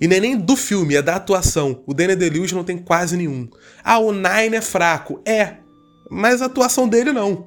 E 0.00 0.06
nem 0.06 0.20
nem 0.20 0.36
do 0.36 0.56
filme, 0.56 0.94
é 0.94 1.02
da 1.02 1.16
atuação. 1.16 1.82
O 1.86 1.94
Daniel 1.94 2.18
Day-Lewis 2.18 2.52
não 2.52 2.64
tem 2.64 2.76
quase 2.76 3.16
nenhum. 3.16 3.48
Ah, 3.82 3.98
o 3.98 4.12
Nine 4.12 4.56
é 4.56 4.60
fraco. 4.60 5.22
É, 5.24 5.54
mas 6.10 6.42
a 6.42 6.46
atuação 6.46 6.86
dele 6.86 7.12
não. 7.12 7.46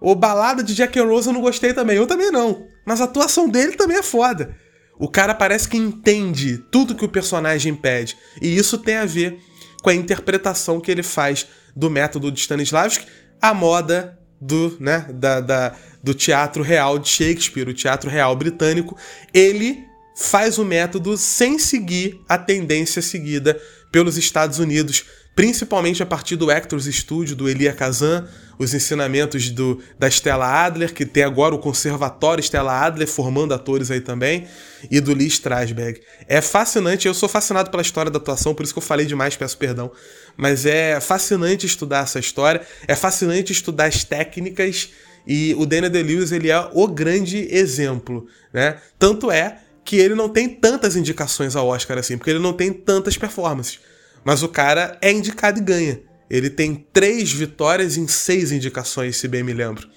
O 0.00 0.14
Balada 0.14 0.62
de 0.62 0.74
Jack 0.74 0.98
and 0.98 1.06
Rose 1.06 1.26
eu 1.26 1.32
não 1.32 1.40
gostei 1.40 1.72
também. 1.72 1.96
Eu 1.96 2.06
também 2.06 2.30
não. 2.30 2.66
Mas 2.84 3.00
a 3.00 3.04
atuação 3.04 3.48
dele 3.48 3.72
também 3.72 3.96
é 3.96 4.02
foda. 4.02 4.54
O 4.98 5.08
cara 5.08 5.34
parece 5.34 5.68
que 5.68 5.76
entende 5.76 6.58
tudo 6.70 6.94
que 6.94 7.04
o 7.04 7.08
personagem 7.08 7.74
pede. 7.74 8.16
E 8.40 8.56
isso 8.56 8.78
tem 8.78 8.96
a 8.96 9.06
ver 9.06 9.38
com 9.82 9.90
a 9.90 9.94
interpretação 9.94 10.80
que 10.80 10.90
ele 10.90 11.02
faz 11.02 11.46
do 11.74 11.90
método 11.90 12.32
de 12.32 12.40
Stanislavski, 12.40 13.06
a 13.40 13.52
moda 13.52 14.15
do, 14.40 14.76
né, 14.80 15.06
da, 15.12 15.40
da- 15.40 15.74
do 16.02 16.14
teatro 16.14 16.62
real 16.62 16.98
de 16.98 17.08
Shakespeare, 17.08 17.68
o 17.68 17.74
teatro 17.74 18.08
real 18.08 18.34
britânico. 18.36 18.96
Ele 19.34 19.84
faz 20.16 20.56
o 20.58 20.64
método 20.64 21.16
sem 21.16 21.58
seguir 21.58 22.20
a 22.28 22.38
tendência 22.38 23.02
seguida 23.02 23.60
pelos 23.90 24.16
Estados 24.16 24.58
Unidos, 24.58 25.04
principalmente 25.36 26.02
a 26.02 26.06
partir 26.06 26.34
do 26.34 26.50
Actors 26.50 26.86
Studio, 26.86 27.36
do 27.36 27.46
Elia 27.46 27.74
Kazan, 27.74 28.26
os 28.58 28.72
ensinamentos 28.72 29.50
do, 29.50 29.82
da 29.98 30.08
Stella 30.08 30.46
Adler, 30.46 30.94
que 30.94 31.04
tem 31.04 31.22
agora 31.22 31.54
o 31.54 31.58
Conservatório 31.58 32.42
Stella 32.42 32.72
Adler 32.72 33.06
formando 33.06 33.52
atores 33.52 33.90
aí 33.90 34.00
também, 34.00 34.48
e 34.90 34.98
do 34.98 35.12
Lee 35.12 35.26
Strasberg. 35.26 36.00
É 36.26 36.40
fascinante, 36.40 37.06
eu 37.06 37.12
sou 37.12 37.28
fascinado 37.28 37.70
pela 37.70 37.82
história 37.82 38.10
da 38.10 38.16
atuação, 38.16 38.54
por 38.54 38.64
isso 38.64 38.72
que 38.72 38.78
eu 38.78 38.82
falei 38.82 39.04
demais, 39.04 39.36
peço 39.36 39.58
perdão. 39.58 39.92
Mas 40.38 40.64
é 40.64 40.98
fascinante 41.02 41.66
estudar 41.66 42.04
essa 42.04 42.18
história, 42.18 42.62
é 42.88 42.96
fascinante 42.96 43.52
estudar 43.52 43.84
as 43.84 44.04
técnicas, 44.04 44.88
e 45.26 45.54
o 45.58 45.66
Daniel 45.66 45.90
Day-Lewis, 45.90 46.32
ele 46.32 46.50
é 46.50 46.70
o 46.72 46.88
grande 46.88 47.46
exemplo, 47.54 48.26
né? 48.54 48.78
Tanto 48.98 49.30
é 49.30 49.58
que 49.84 49.96
ele 49.96 50.14
não 50.14 50.30
tem 50.30 50.48
tantas 50.48 50.96
indicações 50.96 51.54
ao 51.54 51.68
Oscar 51.68 51.98
assim, 51.98 52.16
porque 52.16 52.30
ele 52.30 52.38
não 52.38 52.54
tem 52.54 52.72
tantas 52.72 53.18
performances. 53.18 53.80
Mas 54.26 54.42
o 54.42 54.48
cara 54.48 54.98
é 55.00 55.12
indicado 55.12 55.60
e 55.60 55.62
ganha. 55.62 56.00
Ele 56.28 56.50
tem 56.50 56.84
três 56.92 57.32
vitórias 57.32 57.96
em 57.96 58.08
seis 58.08 58.50
indicações, 58.50 59.16
se 59.18 59.28
bem 59.28 59.44
me 59.44 59.52
lembro. 59.52 59.88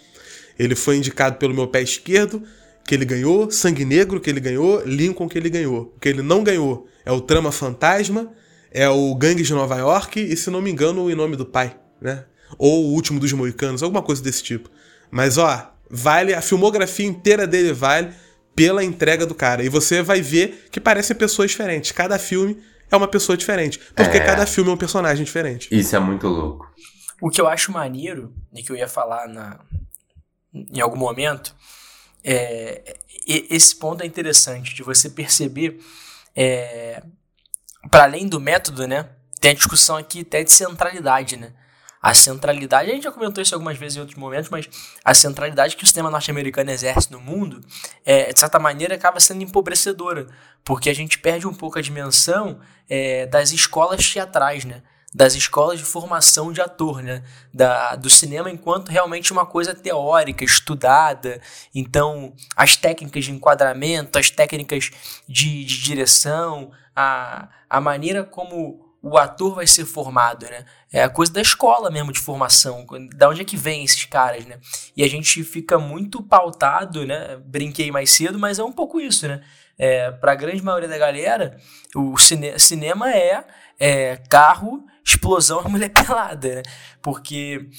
Ele 0.60 0.76
foi 0.76 0.98
indicado 0.98 1.38
pelo 1.38 1.52
meu 1.52 1.68
pé 1.68 1.82
esquerdo, 1.82 2.44
que 2.86 2.94
ele 2.94 3.06
ganhou, 3.06 3.50
Sangue 3.50 3.84
Negro, 3.84 4.22
que 4.22 4.30
ele 4.30 4.40
ganhou, 4.40 4.84
Lincoln, 4.86 5.28
que 5.28 5.36
ele 5.36 5.50
ganhou. 5.50 5.92
O 5.96 6.00
que 6.00 6.08
ele 6.08 6.22
não 6.22 6.44
ganhou 6.44 6.88
é 7.04 7.12
o 7.12 7.20
Trama 7.20 7.52
Fantasma, 7.52 8.32
é 8.70 8.88
o 8.88 9.16
Gangue 9.16 9.42
de 9.42 9.52
Nova 9.52 9.78
York 9.78 10.22
e, 10.22 10.38
se 10.38 10.52
não 10.52 10.62
me 10.62 10.70
engano, 10.70 11.06
o 11.06 11.10
Em 11.10 11.16
Nome 11.16 11.36
do 11.36 11.48
Pai, 11.48 11.76
né? 12.00 12.26
Ou 12.56 12.86
o 12.86 12.94
Último 12.94 13.20
dos 13.20 13.34
Moicanos, 13.34 13.82
alguma 13.82 14.04
coisa 14.04 14.22
desse 14.22 14.44
tipo. 14.44 14.70
Mas, 15.10 15.40
ó, 15.40 15.74
vale, 15.90 16.36
a 16.36 16.42
filmografia 16.42 17.08
inteira 17.08 17.48
dele 17.48 17.74
vale 17.74 18.10
pela 18.56 18.84
entrega 18.84 19.26
do 19.26 19.34
cara. 19.34 19.64
E 19.64 19.70
você 19.70 20.04
vai 20.04 20.22
ver 20.22 20.68
que 20.70 20.80
parecem 20.80 21.16
pessoas 21.16 21.50
diferentes. 21.50 21.92
Cada 21.92 22.20
filme 22.20 22.60
é 22.92 22.96
uma 22.96 23.08
pessoa 23.08 23.38
diferente. 23.38 23.80
Porque 23.96 24.18
É. 24.18 24.26
cada 24.26 24.46
filme 24.46 24.70
é 24.70 24.74
um 24.74 24.78
personagem 24.78 25.24
diferente. 25.24 25.68
Isso 25.72 25.96
é 25.96 26.00
muito 26.00 26.28
louco. 26.28 26.72
O 27.22 27.30
que 27.30 27.42
eu 27.42 27.48
acho 27.48 27.72
maneiro, 27.72 28.34
e 28.54 28.64
que 28.64 28.72
eu 28.72 28.76
ia 28.76 28.88
falar 28.88 29.28
na, 29.28 29.60
em 30.54 30.80
algum 30.80 30.98
momento, 30.98 31.56
é, 32.24 32.98
esse 33.28 33.76
ponto 33.76 34.02
é 34.04 34.06
interessante 34.06 34.74
de 34.74 34.84
você 34.84 35.10
perceber, 35.10 35.80
é, 36.36 37.04
para 37.92 38.04
além 38.04 38.28
do 38.28 38.40
método, 38.40 38.88
né? 38.88 39.10
Tem 39.40 39.52
a 39.52 39.54
discussão 39.54 39.96
aqui 39.98 40.22
até 40.22 40.44
de 40.44 40.52
centralidade, 40.52 41.38
né? 41.38 41.54
A 42.02 42.14
centralidade, 42.14 42.90
a 42.90 42.94
gente 42.94 43.04
já 43.04 43.12
comentou 43.12 43.42
isso 43.42 43.54
algumas 43.54 43.78
vezes 43.78 43.98
em 43.98 44.00
outros 44.00 44.18
momentos, 44.18 44.50
mas 44.50 44.70
a 45.04 45.14
centralidade 45.14 45.76
que 45.76 45.84
o 45.84 45.86
sistema 45.86 46.10
norte-americano 46.10 46.72
exerce 46.72 47.12
no 47.12 47.20
mundo, 47.20 47.62
é, 48.06 48.32
de 48.32 48.40
certa 48.40 48.58
maneira, 48.58 48.96
acaba 48.96 49.20
sendo 49.20 49.44
empobrecedora, 49.44 50.28
porque 50.64 50.90
a 50.90 50.96
gente 50.96 51.20
perde 51.20 51.46
um 51.46 51.54
pouco 51.54 51.78
a 51.78 51.82
dimensão 51.82 52.60
é, 52.90 53.26
das 53.26 53.52
escolas 53.52 54.10
teatrais, 54.10 54.64
né? 54.64 54.82
das 55.14 55.34
escolas 55.34 55.80
de 55.80 55.86
formação 55.86 56.54
de 56.54 56.62
ator, 56.62 57.02
né? 57.02 57.24
Da, 57.54 57.96
do 57.96 58.10
cinema 58.10 58.50
enquanto 58.50 58.90
realmente 58.90 59.34
uma 59.34 59.46
coisa 59.46 59.74
teórica, 59.74 60.44
estudada. 60.44 61.42
Então, 61.74 62.34
as 62.56 62.76
técnicas 62.76 63.26
de 63.26 63.32
enquadramento, 63.32 64.20
as 64.20 64.30
técnicas 64.30 64.92
de, 65.28 65.66
de 65.66 65.82
direção, 65.82 66.72
a, 66.96 67.50
a 67.70 67.82
maneira 67.82 68.24
como 68.24 68.89
o 69.02 69.18
ator 69.18 69.56
vai 69.56 69.66
ser 69.66 69.86
formado, 69.86 70.46
né? 70.46 70.66
É 70.92 71.04
a 71.04 71.10
coisa 71.10 71.32
da 71.32 71.42
escola 71.42 71.90
mesmo 71.90 72.12
de 72.12 72.20
formação, 72.20 72.86
da 73.16 73.30
onde 73.30 73.42
é 73.42 73.46
que 73.46 73.56
vem 73.56 73.84
esses 73.84 74.06
caras, 74.06 74.46
né? 74.46 74.60
E 74.96 75.04
a 75.04 75.10
gente 75.10 75.44
fica 75.44 75.80
muito 75.80 76.22
pautado, 76.22 77.06
né? 77.06 77.38
Brinquei 77.38 77.92
mais 77.92 78.12
cedo, 78.12 78.38
mas 78.38 78.60
é 78.60 78.64
um 78.64 78.72
pouco 78.72 79.00
isso, 79.00 79.28
né? 79.28 79.42
É, 79.78 80.12
para 80.12 80.34
a 80.34 80.36
grande 80.36 80.62
maioria 80.62 80.90
da 80.90 80.98
galera, 80.98 81.58
o 81.96 82.18
cine 82.18 82.60
cinema 82.60 83.10
é, 83.10 83.46
é 83.80 84.18
carro, 84.30 84.86
explosão 85.06 85.64
e 85.66 85.70
mulher 85.70 85.90
pelada, 85.90 86.56
né? 86.56 86.62
Porque 87.02 87.70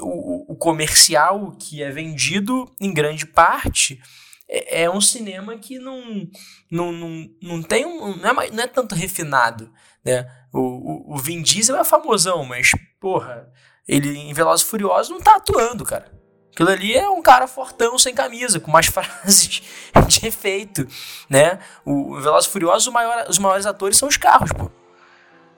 o, 0.00 0.52
o 0.52 0.56
comercial 0.56 1.52
que 1.52 1.82
é 1.82 1.90
vendido, 1.90 2.72
em 2.80 2.92
grande 2.94 3.26
parte, 3.26 4.00
é, 4.48 4.82
é 4.82 4.90
um 4.90 5.00
cinema 5.00 5.58
que 5.58 5.78
não, 5.78 6.28
não, 6.70 6.92
não, 6.92 7.30
não 7.42 7.62
tem 7.62 7.84
um. 7.84 8.16
Não 8.16 8.40
é, 8.40 8.50
não 8.50 8.64
é 8.64 8.66
tanto 8.66 8.94
refinado, 8.94 9.70
né? 10.04 10.26
O, 10.54 10.60
o, 10.60 11.14
o 11.14 11.18
Vin 11.18 11.42
Diesel 11.42 11.76
é 11.76 11.82
famosão, 11.82 12.44
mas, 12.44 12.70
porra, 13.00 13.52
ele 13.88 14.16
em 14.16 14.32
Velozes 14.32 14.64
e 14.64 14.70
Furiosos 14.70 15.10
não 15.10 15.20
tá 15.20 15.34
atuando, 15.34 15.84
cara. 15.84 16.12
Aquilo 16.52 16.70
ali 16.70 16.94
é 16.94 17.08
um 17.10 17.20
cara 17.20 17.48
fortão 17.48 17.98
sem 17.98 18.14
camisa, 18.14 18.60
com 18.60 18.70
mais 18.70 18.86
frases 18.86 19.62
de 20.06 20.26
efeito, 20.26 20.86
né? 21.28 21.58
O 21.84 22.20
Velozes 22.20 22.48
e 22.48 22.52
Furiosos, 22.52 22.92
maior, 22.92 23.26
os 23.28 23.38
maiores 23.38 23.66
atores 23.66 23.96
são 23.96 24.08
os 24.08 24.16
carros, 24.16 24.52
pô. 24.52 24.70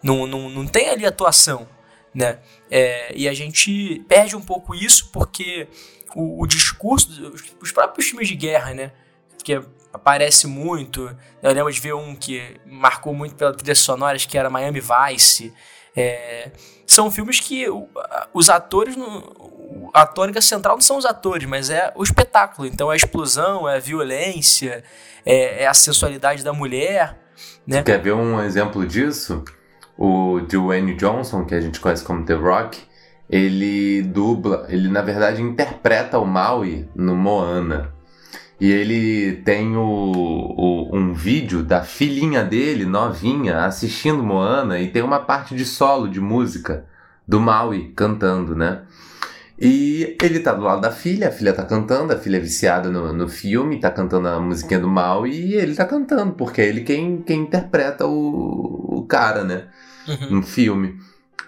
Não, 0.02 0.26
não, 0.26 0.48
não 0.48 0.66
tem 0.66 0.88
ali 0.88 1.04
atuação, 1.04 1.68
né? 2.14 2.38
É, 2.70 3.12
e 3.14 3.28
a 3.28 3.34
gente 3.34 4.02
perde 4.08 4.34
um 4.34 4.42
pouco 4.42 4.74
isso 4.74 5.10
porque 5.12 5.68
o, 6.14 6.42
o 6.42 6.46
discurso, 6.46 7.10
os 7.60 7.70
próprios 7.70 8.08
filmes 8.08 8.28
de 8.28 8.34
guerra, 8.34 8.72
né? 8.72 8.92
Que 9.44 9.60
aparece 9.96 10.46
muito. 10.46 11.14
Eu 11.42 11.52
lembro 11.52 11.72
de 11.72 11.80
ver 11.80 11.94
um 11.94 12.14
que 12.14 12.60
marcou 12.64 13.14
muito 13.14 13.34
pela 13.34 13.52
trilha 13.52 13.74
sonora, 13.74 14.16
que 14.18 14.38
era 14.38 14.50
Miami 14.50 14.80
Vice. 14.80 15.52
É, 15.96 16.50
são 16.86 17.10
filmes 17.10 17.40
que 17.40 17.66
os 18.32 18.50
atores, 18.50 18.96
a 19.92 20.06
tônica 20.06 20.40
central 20.40 20.76
não 20.76 20.82
são 20.82 20.98
os 20.98 21.06
atores, 21.06 21.48
mas 21.48 21.70
é 21.70 21.92
o 21.96 22.02
espetáculo. 22.02 22.68
Então 22.68 22.90
é 22.90 22.94
a 22.94 22.96
explosão, 22.96 23.68
é 23.68 23.76
a 23.76 23.80
violência, 23.80 24.84
é, 25.24 25.64
é 25.64 25.66
a 25.66 25.74
sensualidade 25.74 26.44
da 26.44 26.52
mulher. 26.52 27.18
Né? 27.66 27.82
Quer 27.82 28.00
ver 28.00 28.12
um 28.12 28.40
exemplo 28.40 28.86
disso? 28.86 29.42
O 29.98 30.40
Dwayne 30.40 30.94
Johnson, 30.94 31.44
que 31.46 31.54
a 31.54 31.60
gente 31.60 31.80
conhece 31.80 32.04
como 32.04 32.24
The 32.24 32.34
Rock, 32.34 32.82
ele 33.28 34.02
dubla, 34.02 34.66
ele 34.68 34.88
na 34.88 35.00
verdade 35.00 35.40
interpreta 35.42 36.18
o 36.18 36.26
Maui 36.26 36.88
no 36.94 37.16
Moana. 37.16 37.95
E 38.58 38.70
ele 38.70 39.36
tem 39.44 39.76
o, 39.76 39.82
o, 39.82 40.96
um 40.96 41.12
vídeo 41.12 41.62
da 41.62 41.82
filhinha 41.82 42.42
dele, 42.42 42.86
novinha, 42.86 43.64
assistindo 43.64 44.22
Moana, 44.22 44.80
e 44.80 44.88
tem 44.88 45.02
uma 45.02 45.20
parte 45.20 45.54
de 45.54 45.64
solo 45.64 46.08
de 46.08 46.20
música 46.20 46.86
do 47.28 47.38
Maui 47.38 47.92
cantando, 47.94 48.54
né? 48.54 48.82
E 49.58 50.16
ele 50.22 50.40
tá 50.40 50.52
do 50.52 50.62
lado 50.62 50.82
da 50.82 50.90
filha, 50.90 51.28
a 51.28 51.32
filha 51.32 51.52
tá 51.52 51.64
cantando, 51.64 52.12
a 52.12 52.18
filha 52.18 52.36
é 52.36 52.40
viciada 52.40 52.90
no, 52.90 53.12
no 53.12 53.28
filme, 53.28 53.80
tá 53.80 53.90
cantando 53.90 54.28
a 54.28 54.38
musiquinha 54.38 54.80
do 54.80 54.88
Maui, 54.88 55.30
e 55.30 55.54
ele 55.54 55.74
tá 55.74 55.84
cantando, 55.84 56.32
porque 56.34 56.60
é 56.60 56.66
ele 56.66 56.82
quem, 56.82 57.22
quem 57.22 57.40
interpreta 57.40 58.06
o, 58.06 58.98
o 58.98 59.06
cara, 59.06 59.44
né? 59.44 59.64
Uhum. 60.06 60.36
No 60.36 60.42
filme. 60.42 60.98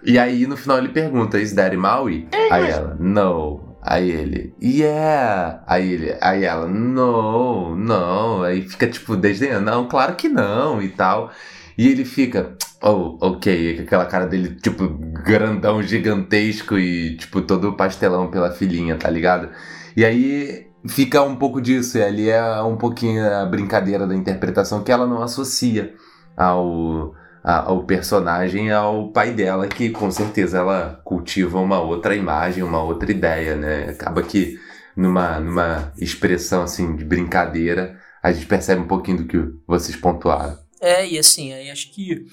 E 0.03 0.19
aí 0.19 0.47
no 0.47 0.57
final 0.57 0.79
ele 0.79 0.89
pergunta: 0.89 1.39
Is 1.39 1.53
Daddy 1.53 1.77
Maui? 1.77 2.29
Aí 2.51 2.71
ela: 2.71 2.97
No. 2.99 3.68
Aí 3.91 4.11
ele, 4.11 4.55
yeah. 4.63 5.63
Aí 5.67 5.93
ele, 5.95 6.15
aí 6.21 6.45
ela, 6.45 6.69
no, 6.69 7.75
não. 7.75 8.43
Aí 8.43 8.61
fica 8.69 8.87
tipo 8.87 9.17
desdenhando, 9.17 9.65
não, 9.65 9.89
claro 9.89 10.15
que 10.15 10.29
não 10.29 10.83
e 10.83 10.91
tal. 10.91 11.31
E 11.79 11.89
ele 11.89 12.05
fica, 12.05 12.55
oh, 12.83 13.17
ok, 13.19 13.81
aquela 13.81 14.05
cara 14.05 14.27
dele, 14.27 14.57
tipo, 14.57 14.89
grandão, 15.25 15.83
gigantesco 15.83 16.79
e, 16.79 17.17
tipo, 17.17 17.41
todo 17.41 17.77
pastelão 17.77 18.31
pela 18.31 18.51
filhinha, 18.53 18.97
tá 18.97 19.09
ligado? 19.09 19.49
E 19.97 20.05
aí 20.05 20.67
fica 20.87 21.23
um 21.23 21.37
pouco 21.37 21.59
disso, 21.61 21.97
e 21.97 22.03
ali 22.03 22.29
é 22.29 22.63
um 22.63 22.77
pouquinho 22.77 23.25
a 23.33 23.47
brincadeira 23.47 24.07
da 24.07 24.15
interpretação 24.15 24.83
que 24.85 24.93
ela 24.93 25.07
não 25.07 25.23
associa 25.23 25.95
ao 26.37 27.15
ao 27.49 27.85
personagem 27.85 28.71
ao 28.71 29.11
pai 29.11 29.33
dela, 29.33 29.67
que 29.67 29.89
com 29.89 30.11
certeza 30.11 30.59
ela 30.59 31.01
cultiva 31.03 31.59
uma 31.59 31.81
outra 31.81 32.15
imagem, 32.15 32.63
uma 32.63 32.83
outra 32.83 33.11
ideia, 33.11 33.57
né? 33.57 33.89
Acaba 33.89 34.23
que 34.23 34.59
numa, 34.95 35.41
numa 35.41 35.93
expressão 35.97 36.63
assim 36.63 36.95
de 36.95 37.05
brincadeira, 37.05 37.99
a 38.23 38.31
gente 38.33 38.45
percebe 38.45 38.83
um 38.83 38.87
pouquinho 38.87 39.19
do 39.19 39.27
que 39.27 39.39
vocês 39.67 39.97
pontuaram. 39.97 40.59
É, 40.79 41.07
e 41.09 41.19
assim, 41.19 41.55
aí 41.55 41.71
acho 41.71 41.91
que 41.93 42.27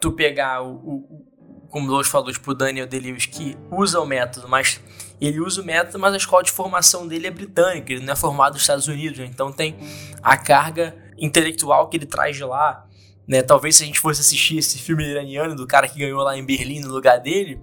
tu 0.00 0.10
pegar 0.12 0.62
o, 0.62 0.74
o 0.74 1.30
como 1.70 1.86
o 1.86 1.90
Lourdes 1.90 2.10
falou, 2.10 2.32
tipo, 2.32 2.50
o 2.50 2.54
Daniel 2.54 2.88
Day-Lewis, 2.88 3.26
que 3.26 3.56
usa 3.70 4.00
o 4.00 4.04
método, 4.04 4.48
mas 4.48 4.80
ele 5.20 5.38
usa 5.38 5.62
o 5.62 5.64
método, 5.64 6.00
mas 6.00 6.12
a 6.14 6.16
escola 6.16 6.42
de 6.42 6.50
formação 6.50 7.06
dele 7.06 7.28
é 7.28 7.30
britânica, 7.30 7.92
ele 7.92 8.04
não 8.04 8.12
é 8.12 8.16
formado 8.16 8.54
nos 8.54 8.62
Estados 8.62 8.88
Unidos, 8.88 9.20
né? 9.20 9.26
então 9.26 9.52
tem 9.52 9.76
a 10.20 10.36
carga 10.36 10.96
intelectual 11.16 11.88
que 11.88 11.96
ele 11.96 12.06
traz 12.06 12.34
de 12.34 12.42
lá, 12.42 12.88
né? 13.30 13.42
Talvez 13.42 13.76
se 13.76 13.84
a 13.84 13.86
gente 13.86 14.00
fosse 14.00 14.20
assistir 14.20 14.58
esse 14.58 14.76
filme 14.76 15.04
iraniano 15.04 15.54
do 15.54 15.64
cara 15.64 15.86
que 15.86 16.00
ganhou 16.00 16.20
lá 16.20 16.36
em 16.36 16.44
Berlim 16.44 16.80
no 16.80 16.92
lugar 16.92 17.20
dele, 17.20 17.60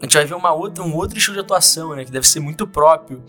a 0.00 0.04
gente 0.04 0.14
vai 0.14 0.24
ver 0.24 0.34
uma 0.34 0.52
outra, 0.52 0.84
um 0.84 0.94
outro 0.94 1.18
estilo 1.18 1.34
de 1.34 1.40
atuação, 1.40 1.96
né? 1.96 2.04
Que 2.04 2.12
deve 2.12 2.28
ser 2.28 2.38
muito 2.38 2.68
próprio. 2.68 3.24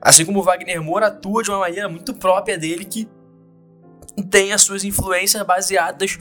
Assim 0.00 0.24
como 0.24 0.38
o 0.38 0.42
Wagner 0.42 0.80
Moura 0.80 1.08
atua 1.08 1.42
de 1.42 1.50
uma 1.50 1.58
maneira 1.58 1.88
muito 1.88 2.14
própria 2.14 2.56
dele, 2.56 2.84
que 2.84 3.08
tem 4.30 4.52
as 4.52 4.62
suas 4.62 4.84
influências 4.84 5.42
baseadas 5.42 6.16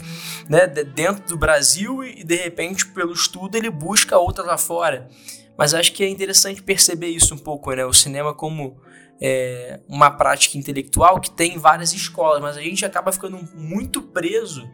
né, 0.49 0.65
dentro 0.65 1.23
do 1.27 1.37
Brasil 1.37 2.03
e 2.03 2.23
de 2.23 2.35
repente 2.35 2.87
pelo 2.87 3.13
estudo 3.13 3.55
ele 3.55 3.69
busca 3.69 4.17
outras 4.17 4.47
lá 4.47 4.57
fora. 4.57 5.07
Mas 5.55 5.75
acho 5.75 5.93
que 5.93 6.03
é 6.03 6.09
interessante 6.09 6.63
perceber 6.63 7.09
isso 7.09 7.35
um 7.35 7.37
pouco, 7.37 7.71
né? 7.73 7.85
O 7.85 7.93
cinema 7.93 8.33
como 8.33 8.81
é, 9.21 9.79
uma 9.87 10.11
prática 10.11 10.57
intelectual 10.57 11.19
que 11.19 11.31
tem 11.31 11.57
várias 11.57 11.93
escolas, 11.93 12.41
mas 12.41 12.57
a 12.57 12.61
gente 12.61 12.85
acaba 12.85 13.11
ficando 13.11 13.39
muito 13.55 14.01
preso 14.01 14.69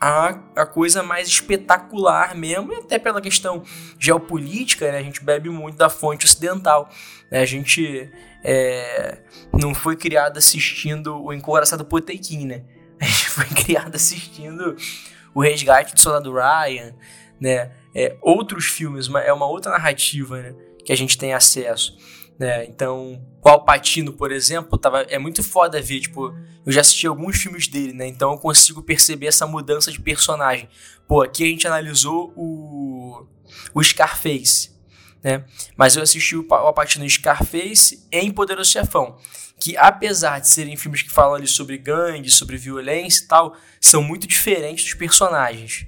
à, 0.00 0.64
coisa 0.66 1.02
mais 1.02 1.28
espetacular 1.28 2.34
mesmo, 2.34 2.72
e 2.72 2.76
até 2.76 2.98
pela 2.98 3.20
questão 3.20 3.62
geopolítica, 3.98 4.90
né? 4.90 4.98
a 4.98 5.02
gente 5.02 5.22
bebe 5.22 5.50
muito 5.50 5.76
da 5.76 5.90
fonte 5.90 6.24
ocidental. 6.24 6.88
Né? 7.30 7.40
A 7.40 7.44
gente 7.44 8.10
é, 8.42 9.22
não 9.52 9.74
foi 9.74 9.96
criado 9.96 10.38
assistindo 10.38 11.22
o 11.22 11.32
Encoraçado 11.32 11.84
Potequim, 11.84 12.46
né? 12.46 12.64
A 12.98 13.04
gente 13.04 13.28
foi 13.30 13.46
criado 13.46 13.94
assistindo 13.94 14.74
o 15.34 15.40
Resgate 15.42 15.94
do 15.94 16.00
Soldado 16.00 16.32
Ryan, 16.32 16.94
né? 17.38 17.72
É, 17.94 18.16
outros 18.22 18.66
filmes, 18.66 19.08
é 19.14 19.32
uma 19.32 19.46
outra 19.46 19.72
narrativa 19.72 20.40
né? 20.40 20.54
que 20.84 20.92
a 20.92 20.96
gente 20.96 21.18
tem 21.18 21.34
acesso. 21.34 21.98
Né? 22.40 22.64
Então, 22.64 23.22
o 23.44 23.48
Alpatino, 23.50 24.14
por 24.14 24.32
exemplo, 24.32 24.78
tava, 24.78 25.02
é 25.02 25.18
muito 25.18 25.42
foda 25.42 25.78
ver, 25.82 26.00
tipo, 26.00 26.34
eu 26.64 26.72
já 26.72 26.80
assisti 26.80 27.06
alguns 27.06 27.36
filmes 27.36 27.68
dele, 27.68 27.92
né? 27.92 28.06
Então 28.06 28.32
eu 28.32 28.38
consigo 28.38 28.82
perceber 28.82 29.26
essa 29.26 29.46
mudança 29.46 29.92
de 29.92 30.00
personagem. 30.00 30.66
Pô, 31.06 31.20
aqui 31.20 31.44
a 31.44 31.46
gente 31.46 31.66
analisou 31.66 32.32
o, 32.34 33.26
o 33.74 33.82
Scarface, 33.82 34.70
né? 35.22 35.44
Mas 35.76 35.96
eu 35.96 36.02
assisti 36.02 36.34
o 36.34 36.46
Alpatino 36.50 37.08
Scarface 37.10 38.06
em 38.10 38.30
Poderoso 38.30 38.70
Chefão, 38.70 39.18
que 39.60 39.76
apesar 39.76 40.38
de 40.38 40.48
serem 40.48 40.78
filmes 40.78 41.02
que 41.02 41.10
falam 41.10 41.34
ali 41.34 41.46
sobre 41.46 41.76
gangue, 41.76 42.30
sobre 42.30 42.56
violência 42.56 43.22
e 43.22 43.26
tal, 43.26 43.54
são 43.78 44.02
muito 44.02 44.26
diferentes 44.26 44.84
dos 44.86 44.94
personagens, 44.94 45.86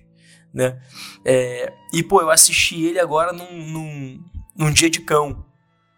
né? 0.53 0.79
É, 1.25 1.73
e, 1.95 2.03
pô, 2.03 2.21
eu 2.21 2.31
assisti 2.31 2.85
ele 2.85 3.01
agora 3.01 3.33
num, 3.33 3.67
num, 3.67 4.25
num 4.55 4.71
dia 4.71 4.91
de 4.91 5.01
cão, 5.01 5.47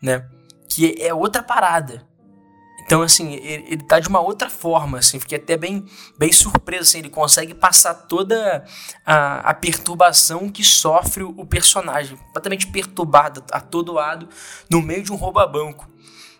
né? 0.00 0.30
Que 0.74 0.96
é 1.00 1.14
outra 1.14 1.40
parada. 1.40 2.04
Então, 2.84 3.00
assim, 3.00 3.32
ele, 3.34 3.64
ele 3.68 3.82
tá 3.84 4.00
de 4.00 4.08
uma 4.08 4.20
outra 4.20 4.50
forma, 4.50 4.98
assim, 4.98 5.20
fiquei 5.20 5.38
até 5.38 5.56
bem, 5.56 5.86
bem 6.18 6.32
surpreso, 6.32 6.82
assim, 6.82 6.98
ele 6.98 7.08
consegue 7.08 7.54
passar 7.54 7.94
toda 7.94 8.64
a, 9.06 9.50
a 9.50 9.54
perturbação 9.54 10.50
que 10.50 10.64
sofre 10.64 11.22
o, 11.22 11.46
personagem, 11.46 12.16
completamente 12.16 12.66
perturbado, 12.66 13.42
atordoado, 13.52 14.28
no 14.68 14.82
meio 14.82 15.02
de 15.04 15.12
um 15.12 15.16
roubo 15.16 15.38
a 15.38 15.46
banco. 15.46 15.88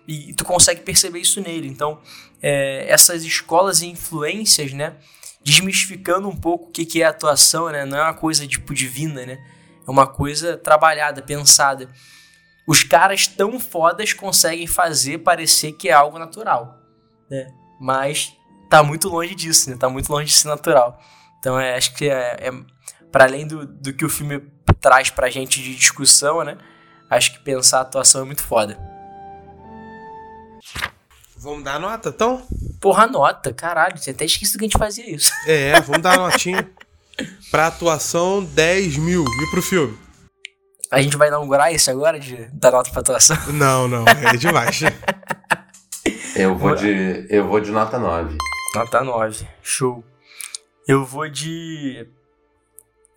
E, 0.07 0.31
e 0.31 0.35
tu 0.35 0.45
consegue 0.45 0.81
perceber 0.83 1.21
isso 1.21 1.41
nele. 1.41 1.69
Então, 1.69 2.01
é, 2.43 2.85
essas 2.89 3.23
escolas 3.23 3.83
e 3.83 3.87
influências, 3.87 4.73
né, 4.73 4.97
desmistificando 5.43 6.29
um 6.29 6.37
pouco 6.37 6.69
o 6.69 6.71
que, 6.73 6.85
que 6.85 7.03
é 7.03 7.07
atuação, 7.07 7.71
né, 7.71 7.85
não 7.87 7.97
é 7.97 8.03
uma 8.03 8.15
coisa, 8.15 8.47
tipo, 8.47 8.75
divina, 8.75 9.25
né, 9.25 9.43
é 9.87 9.91
uma 9.91 10.09
coisa 10.09 10.59
trabalhada, 10.59 11.23
pensada 11.23 11.89
os 12.67 12.83
caras 12.83 13.27
tão 13.27 13.59
fodas 13.61 14.13
conseguem 14.13 14.67
fazer 14.67 15.19
parecer 15.19 15.73
que 15.73 15.89
é 15.89 15.93
algo 15.93 16.19
natural, 16.19 16.79
né? 17.31 17.53
Mas 17.81 18.35
tá 18.71 18.83
muito 18.83 19.09
longe 19.09 19.35
disso, 19.35 19.71
né? 19.71 19.77
Tá 19.77 19.89
muito 19.89 20.11
longe 20.11 20.27
de 20.27 20.33
ser 20.33 20.49
natural. 20.49 20.99
Então 21.39 21.59
é, 21.61 21.77
acho 21.77 21.95
que 21.95 22.09
é, 22.09 22.49
é 22.49 22.51
para 23.13 23.25
além 23.25 23.47
do, 23.47 23.67
do 23.67 23.93
que 23.93 24.05
o 24.05 24.09
filme 24.09 24.41
traz 24.81 25.11
pra 25.11 25.31
gente 25.31 25.63
de 25.63 25.75
discussão, 25.75 26.43
né? 26.43 26.59
Acho 27.11 27.33
que 27.33 27.39
pensar 27.41 27.79
a 27.79 27.83
atuação 27.83 28.23
é 28.23 28.25
muito 28.25 28.43
foda. 28.43 28.79
Vamos 31.37 31.63
dar 31.63 31.79
nota, 31.79 32.09
então? 32.09 32.43
Porra, 32.81 33.07
nota, 33.07 33.53
caralho. 33.53 33.99
Você 33.99 34.11
até 34.11 34.25
esquecido 34.25 34.59
que 34.59 34.65
a 34.65 34.69
gente 34.69 34.79
fazia 34.79 35.09
isso. 35.09 35.31
É, 35.47 35.79
vamos 35.83 36.03
dar 36.03 36.17
notinha. 36.17 36.69
pra 37.51 37.67
atuação, 37.67 38.43
10 38.43 38.97
mil. 38.97 39.25
E 39.25 39.51
pro 39.51 39.63
filme? 39.63 40.04
A 40.95 41.03
gente 41.03 41.17
vai 41.17 41.27
inaugurar 41.27 41.75
isso 41.75 41.91
agora 41.91 42.21
de 42.21 42.37
dar 42.53 42.71
nota 42.71 42.89
pra 42.89 43.01
atuação? 43.01 43.37
Não, 43.53 43.89
não, 43.89 44.05
é 44.07 44.37
demais. 44.37 44.81
eu 46.37 46.57
vou 46.57 46.77
de. 46.77 47.27
Eu 47.29 47.49
vou 47.49 47.59
de 47.61 47.73
nota 47.73 47.99
9. 47.99 48.39
Nota 48.77 49.03
9. 49.03 49.45
Show. 49.61 50.05
Eu 50.87 51.05
vou 51.05 51.29
de. 51.29 52.07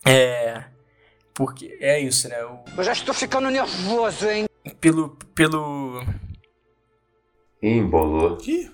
É. 0.04 0.64
Porque 1.32 1.78
é 1.80 2.00
isso, 2.00 2.28
né? 2.28 2.40
Eu, 2.40 2.58
eu 2.76 2.82
já 2.82 2.90
estou 2.90 3.14
ficando 3.14 3.48
nervoso, 3.48 4.28
hein? 4.28 4.48
Pelo. 4.80 5.10
Pelo. 5.32 6.04
Embolou. 7.62 8.38
Ih, 8.44 8.72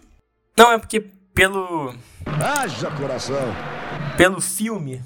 Não, 0.57 0.73
é 0.73 0.79
porque 0.79 1.01
pelo. 1.35 1.95
Haja 2.25 2.91
coração. 2.93 3.55
Pelo 4.17 4.41
filme. 4.41 5.03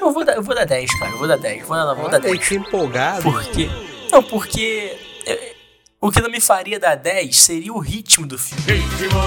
Eu 0.00 0.12
vou 0.12 0.24
dar, 0.24 0.34
eu 0.34 0.42
vou 0.42 0.54
dar 0.54 0.64
10, 0.64 0.98
cara. 0.98 1.12
Eu 1.12 1.18
vou 1.18 1.28
dar 1.28 1.36
10. 1.36 1.66
Vou 1.66 1.76
dar, 1.76 1.94
vou 1.94 2.08
dar 2.08 2.18
olha 2.18 2.26
aí 2.30 2.38
10. 2.38 2.48
que 2.48 2.54
empolgado. 2.56 3.22
Por 3.22 3.42
quê? 3.44 3.68
Não, 4.10 4.22
porque. 4.22 4.98
é, 5.26 5.54
o 6.00 6.10
que 6.10 6.20
não 6.20 6.30
me 6.30 6.40
faria 6.40 6.78
dar 6.78 6.96
10 6.96 7.36
seria 7.36 7.72
o 7.72 7.78
ritmo 7.78 8.26
do 8.26 8.38
filme. 8.38 8.62
Ritmo. 8.62 9.20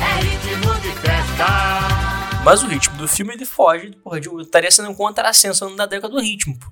É 0.00 0.22
ritmo 0.22 0.74
de 0.80 0.90
festa. 1.00 1.94
Mas 2.44 2.62
o 2.62 2.66
ritmo 2.66 2.96
do 2.96 3.08
filme 3.08 3.34
ele 3.34 3.44
foge, 3.44 3.90
porra, 4.02 4.20
de, 4.20 4.28
estaria 4.40 4.70
sendo 4.70 4.90
um 4.90 4.94
contrassenso 4.94 5.68
da 5.76 5.86
década 5.86 6.12
do 6.12 6.20
ritmo. 6.20 6.58
pô. 6.58 6.66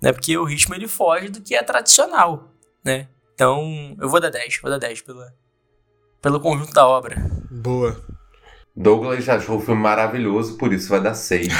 Né? 0.00 0.12
Porque 0.12 0.36
o 0.36 0.44
ritmo 0.44 0.74
ele 0.74 0.86
foge 0.86 1.28
do 1.28 1.40
que 1.40 1.54
é 1.54 1.62
tradicional, 1.62 2.50
né? 2.84 3.08
Então, 3.34 3.96
eu 4.00 4.08
vou 4.08 4.20
dar 4.20 4.30
10, 4.30 4.60
vou 4.60 4.70
dar 4.70 4.78
10 4.78 5.02
pela, 5.02 5.34
pelo 6.20 6.40
conjunto 6.40 6.72
da 6.72 6.86
obra. 6.86 7.16
Boa. 7.50 8.00
Douglas 8.76 9.24
já 9.24 9.36
achou 9.36 9.58
o 9.58 9.60
filme 9.60 9.80
maravilhoso, 9.80 10.56
por 10.56 10.72
isso 10.72 10.88
vai 10.88 11.00
dar 11.00 11.14
6. 11.14 11.48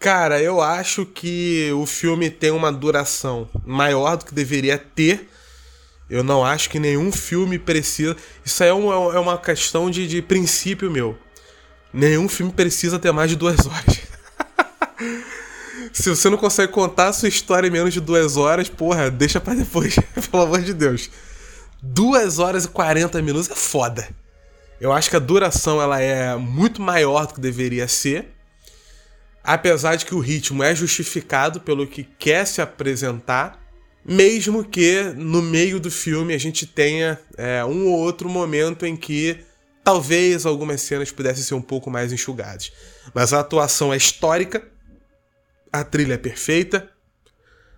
Cara, 0.00 0.40
eu 0.40 0.60
acho 0.60 1.06
que 1.06 1.70
o 1.72 1.86
filme 1.86 2.28
tem 2.30 2.50
uma 2.50 2.72
duração 2.72 3.48
maior 3.64 4.16
do 4.16 4.24
que 4.24 4.34
deveria 4.34 4.78
ter. 4.78 5.28
Eu 6.10 6.24
não 6.24 6.44
acho 6.44 6.70
que 6.70 6.80
nenhum 6.80 7.12
filme 7.12 7.58
precisa. 7.58 8.16
Isso 8.44 8.62
aí 8.62 8.68
é 8.68 8.72
uma, 8.72 9.14
é 9.14 9.18
uma 9.18 9.38
questão 9.38 9.90
de, 9.90 10.06
de 10.08 10.22
princípio 10.22 10.90
meu. 10.90 11.16
Nenhum 11.92 12.28
filme 12.28 12.52
precisa 12.52 12.98
ter 12.98 13.12
mais 13.12 13.30
de 13.30 13.36
duas 13.36 13.66
horas. 13.66 14.00
Se 15.92 16.10
você 16.10 16.28
não 16.28 16.36
consegue 16.36 16.72
contar 16.72 17.08
a 17.08 17.12
sua 17.12 17.28
história 17.28 17.66
em 17.66 17.70
menos 17.70 17.92
de 17.92 18.00
duas 18.00 18.36
horas, 18.36 18.68
porra, 18.68 19.10
deixa 19.10 19.40
pra 19.40 19.54
depois, 19.54 19.96
pelo 20.30 20.42
amor 20.42 20.62
de 20.62 20.74
Deus. 20.74 21.10
Duas 21.82 22.38
horas 22.38 22.64
e 22.64 22.68
40 22.68 23.22
minutos 23.22 23.50
é 23.50 23.54
foda. 23.54 24.08
Eu 24.80 24.92
acho 24.92 25.08
que 25.10 25.16
a 25.16 25.20
duração 25.20 25.80
ela 25.80 26.00
é 26.00 26.34
muito 26.36 26.82
maior 26.82 27.26
do 27.26 27.34
que 27.34 27.40
deveria 27.40 27.86
ser. 27.86 28.34
Apesar 29.42 29.96
de 29.96 30.04
que 30.04 30.14
o 30.14 30.18
ritmo 30.18 30.62
é 30.62 30.74
justificado 30.74 31.60
pelo 31.60 31.86
que 31.86 32.04
quer 32.04 32.46
se 32.46 32.60
apresentar, 32.60 33.62
mesmo 34.04 34.64
que 34.64 35.02
no 35.16 35.40
meio 35.40 35.78
do 35.78 35.90
filme 35.90 36.34
a 36.34 36.38
gente 36.38 36.66
tenha 36.66 37.18
é, 37.36 37.64
um 37.64 37.86
ou 37.86 37.98
outro 37.98 38.28
momento 38.28 38.84
em 38.84 38.96
que 38.96 39.38
talvez 39.82 40.44
algumas 40.44 40.82
cenas 40.82 41.10
pudessem 41.10 41.44
ser 41.44 41.54
um 41.54 41.62
pouco 41.62 41.90
mais 41.90 42.12
enxugadas. 42.12 42.72
Mas 43.14 43.32
a 43.32 43.40
atuação 43.40 43.92
é 43.92 43.96
histórica, 43.96 44.66
a 45.72 45.84
trilha 45.84 46.14
é 46.14 46.18
perfeita, 46.18 46.90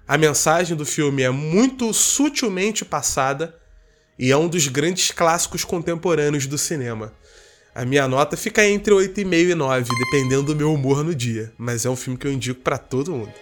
a 0.08 0.18
mensagem 0.18 0.76
do 0.76 0.86
filme 0.86 1.22
é 1.22 1.30
muito 1.30 1.92
sutilmente 1.92 2.84
passada 2.84 3.59
e 4.20 4.30
é 4.30 4.36
um 4.36 4.48
dos 4.48 4.68
grandes 4.68 5.10
clássicos 5.10 5.64
contemporâneos 5.64 6.46
do 6.46 6.58
cinema. 6.58 7.10
A 7.74 7.86
minha 7.86 8.06
nota 8.06 8.36
fica 8.36 8.62
entre 8.68 8.92
8,5 8.92 9.50
e 9.50 9.54
9, 9.54 9.88
dependendo 9.98 10.42
do 10.42 10.56
meu 10.56 10.74
humor 10.74 11.02
no 11.02 11.14
dia, 11.14 11.50
mas 11.56 11.86
é 11.86 11.90
um 11.90 11.96
filme 11.96 12.18
que 12.18 12.26
eu 12.26 12.32
indico 12.32 12.60
pra 12.60 12.76
todo 12.76 13.12
mundo. 13.12 13.32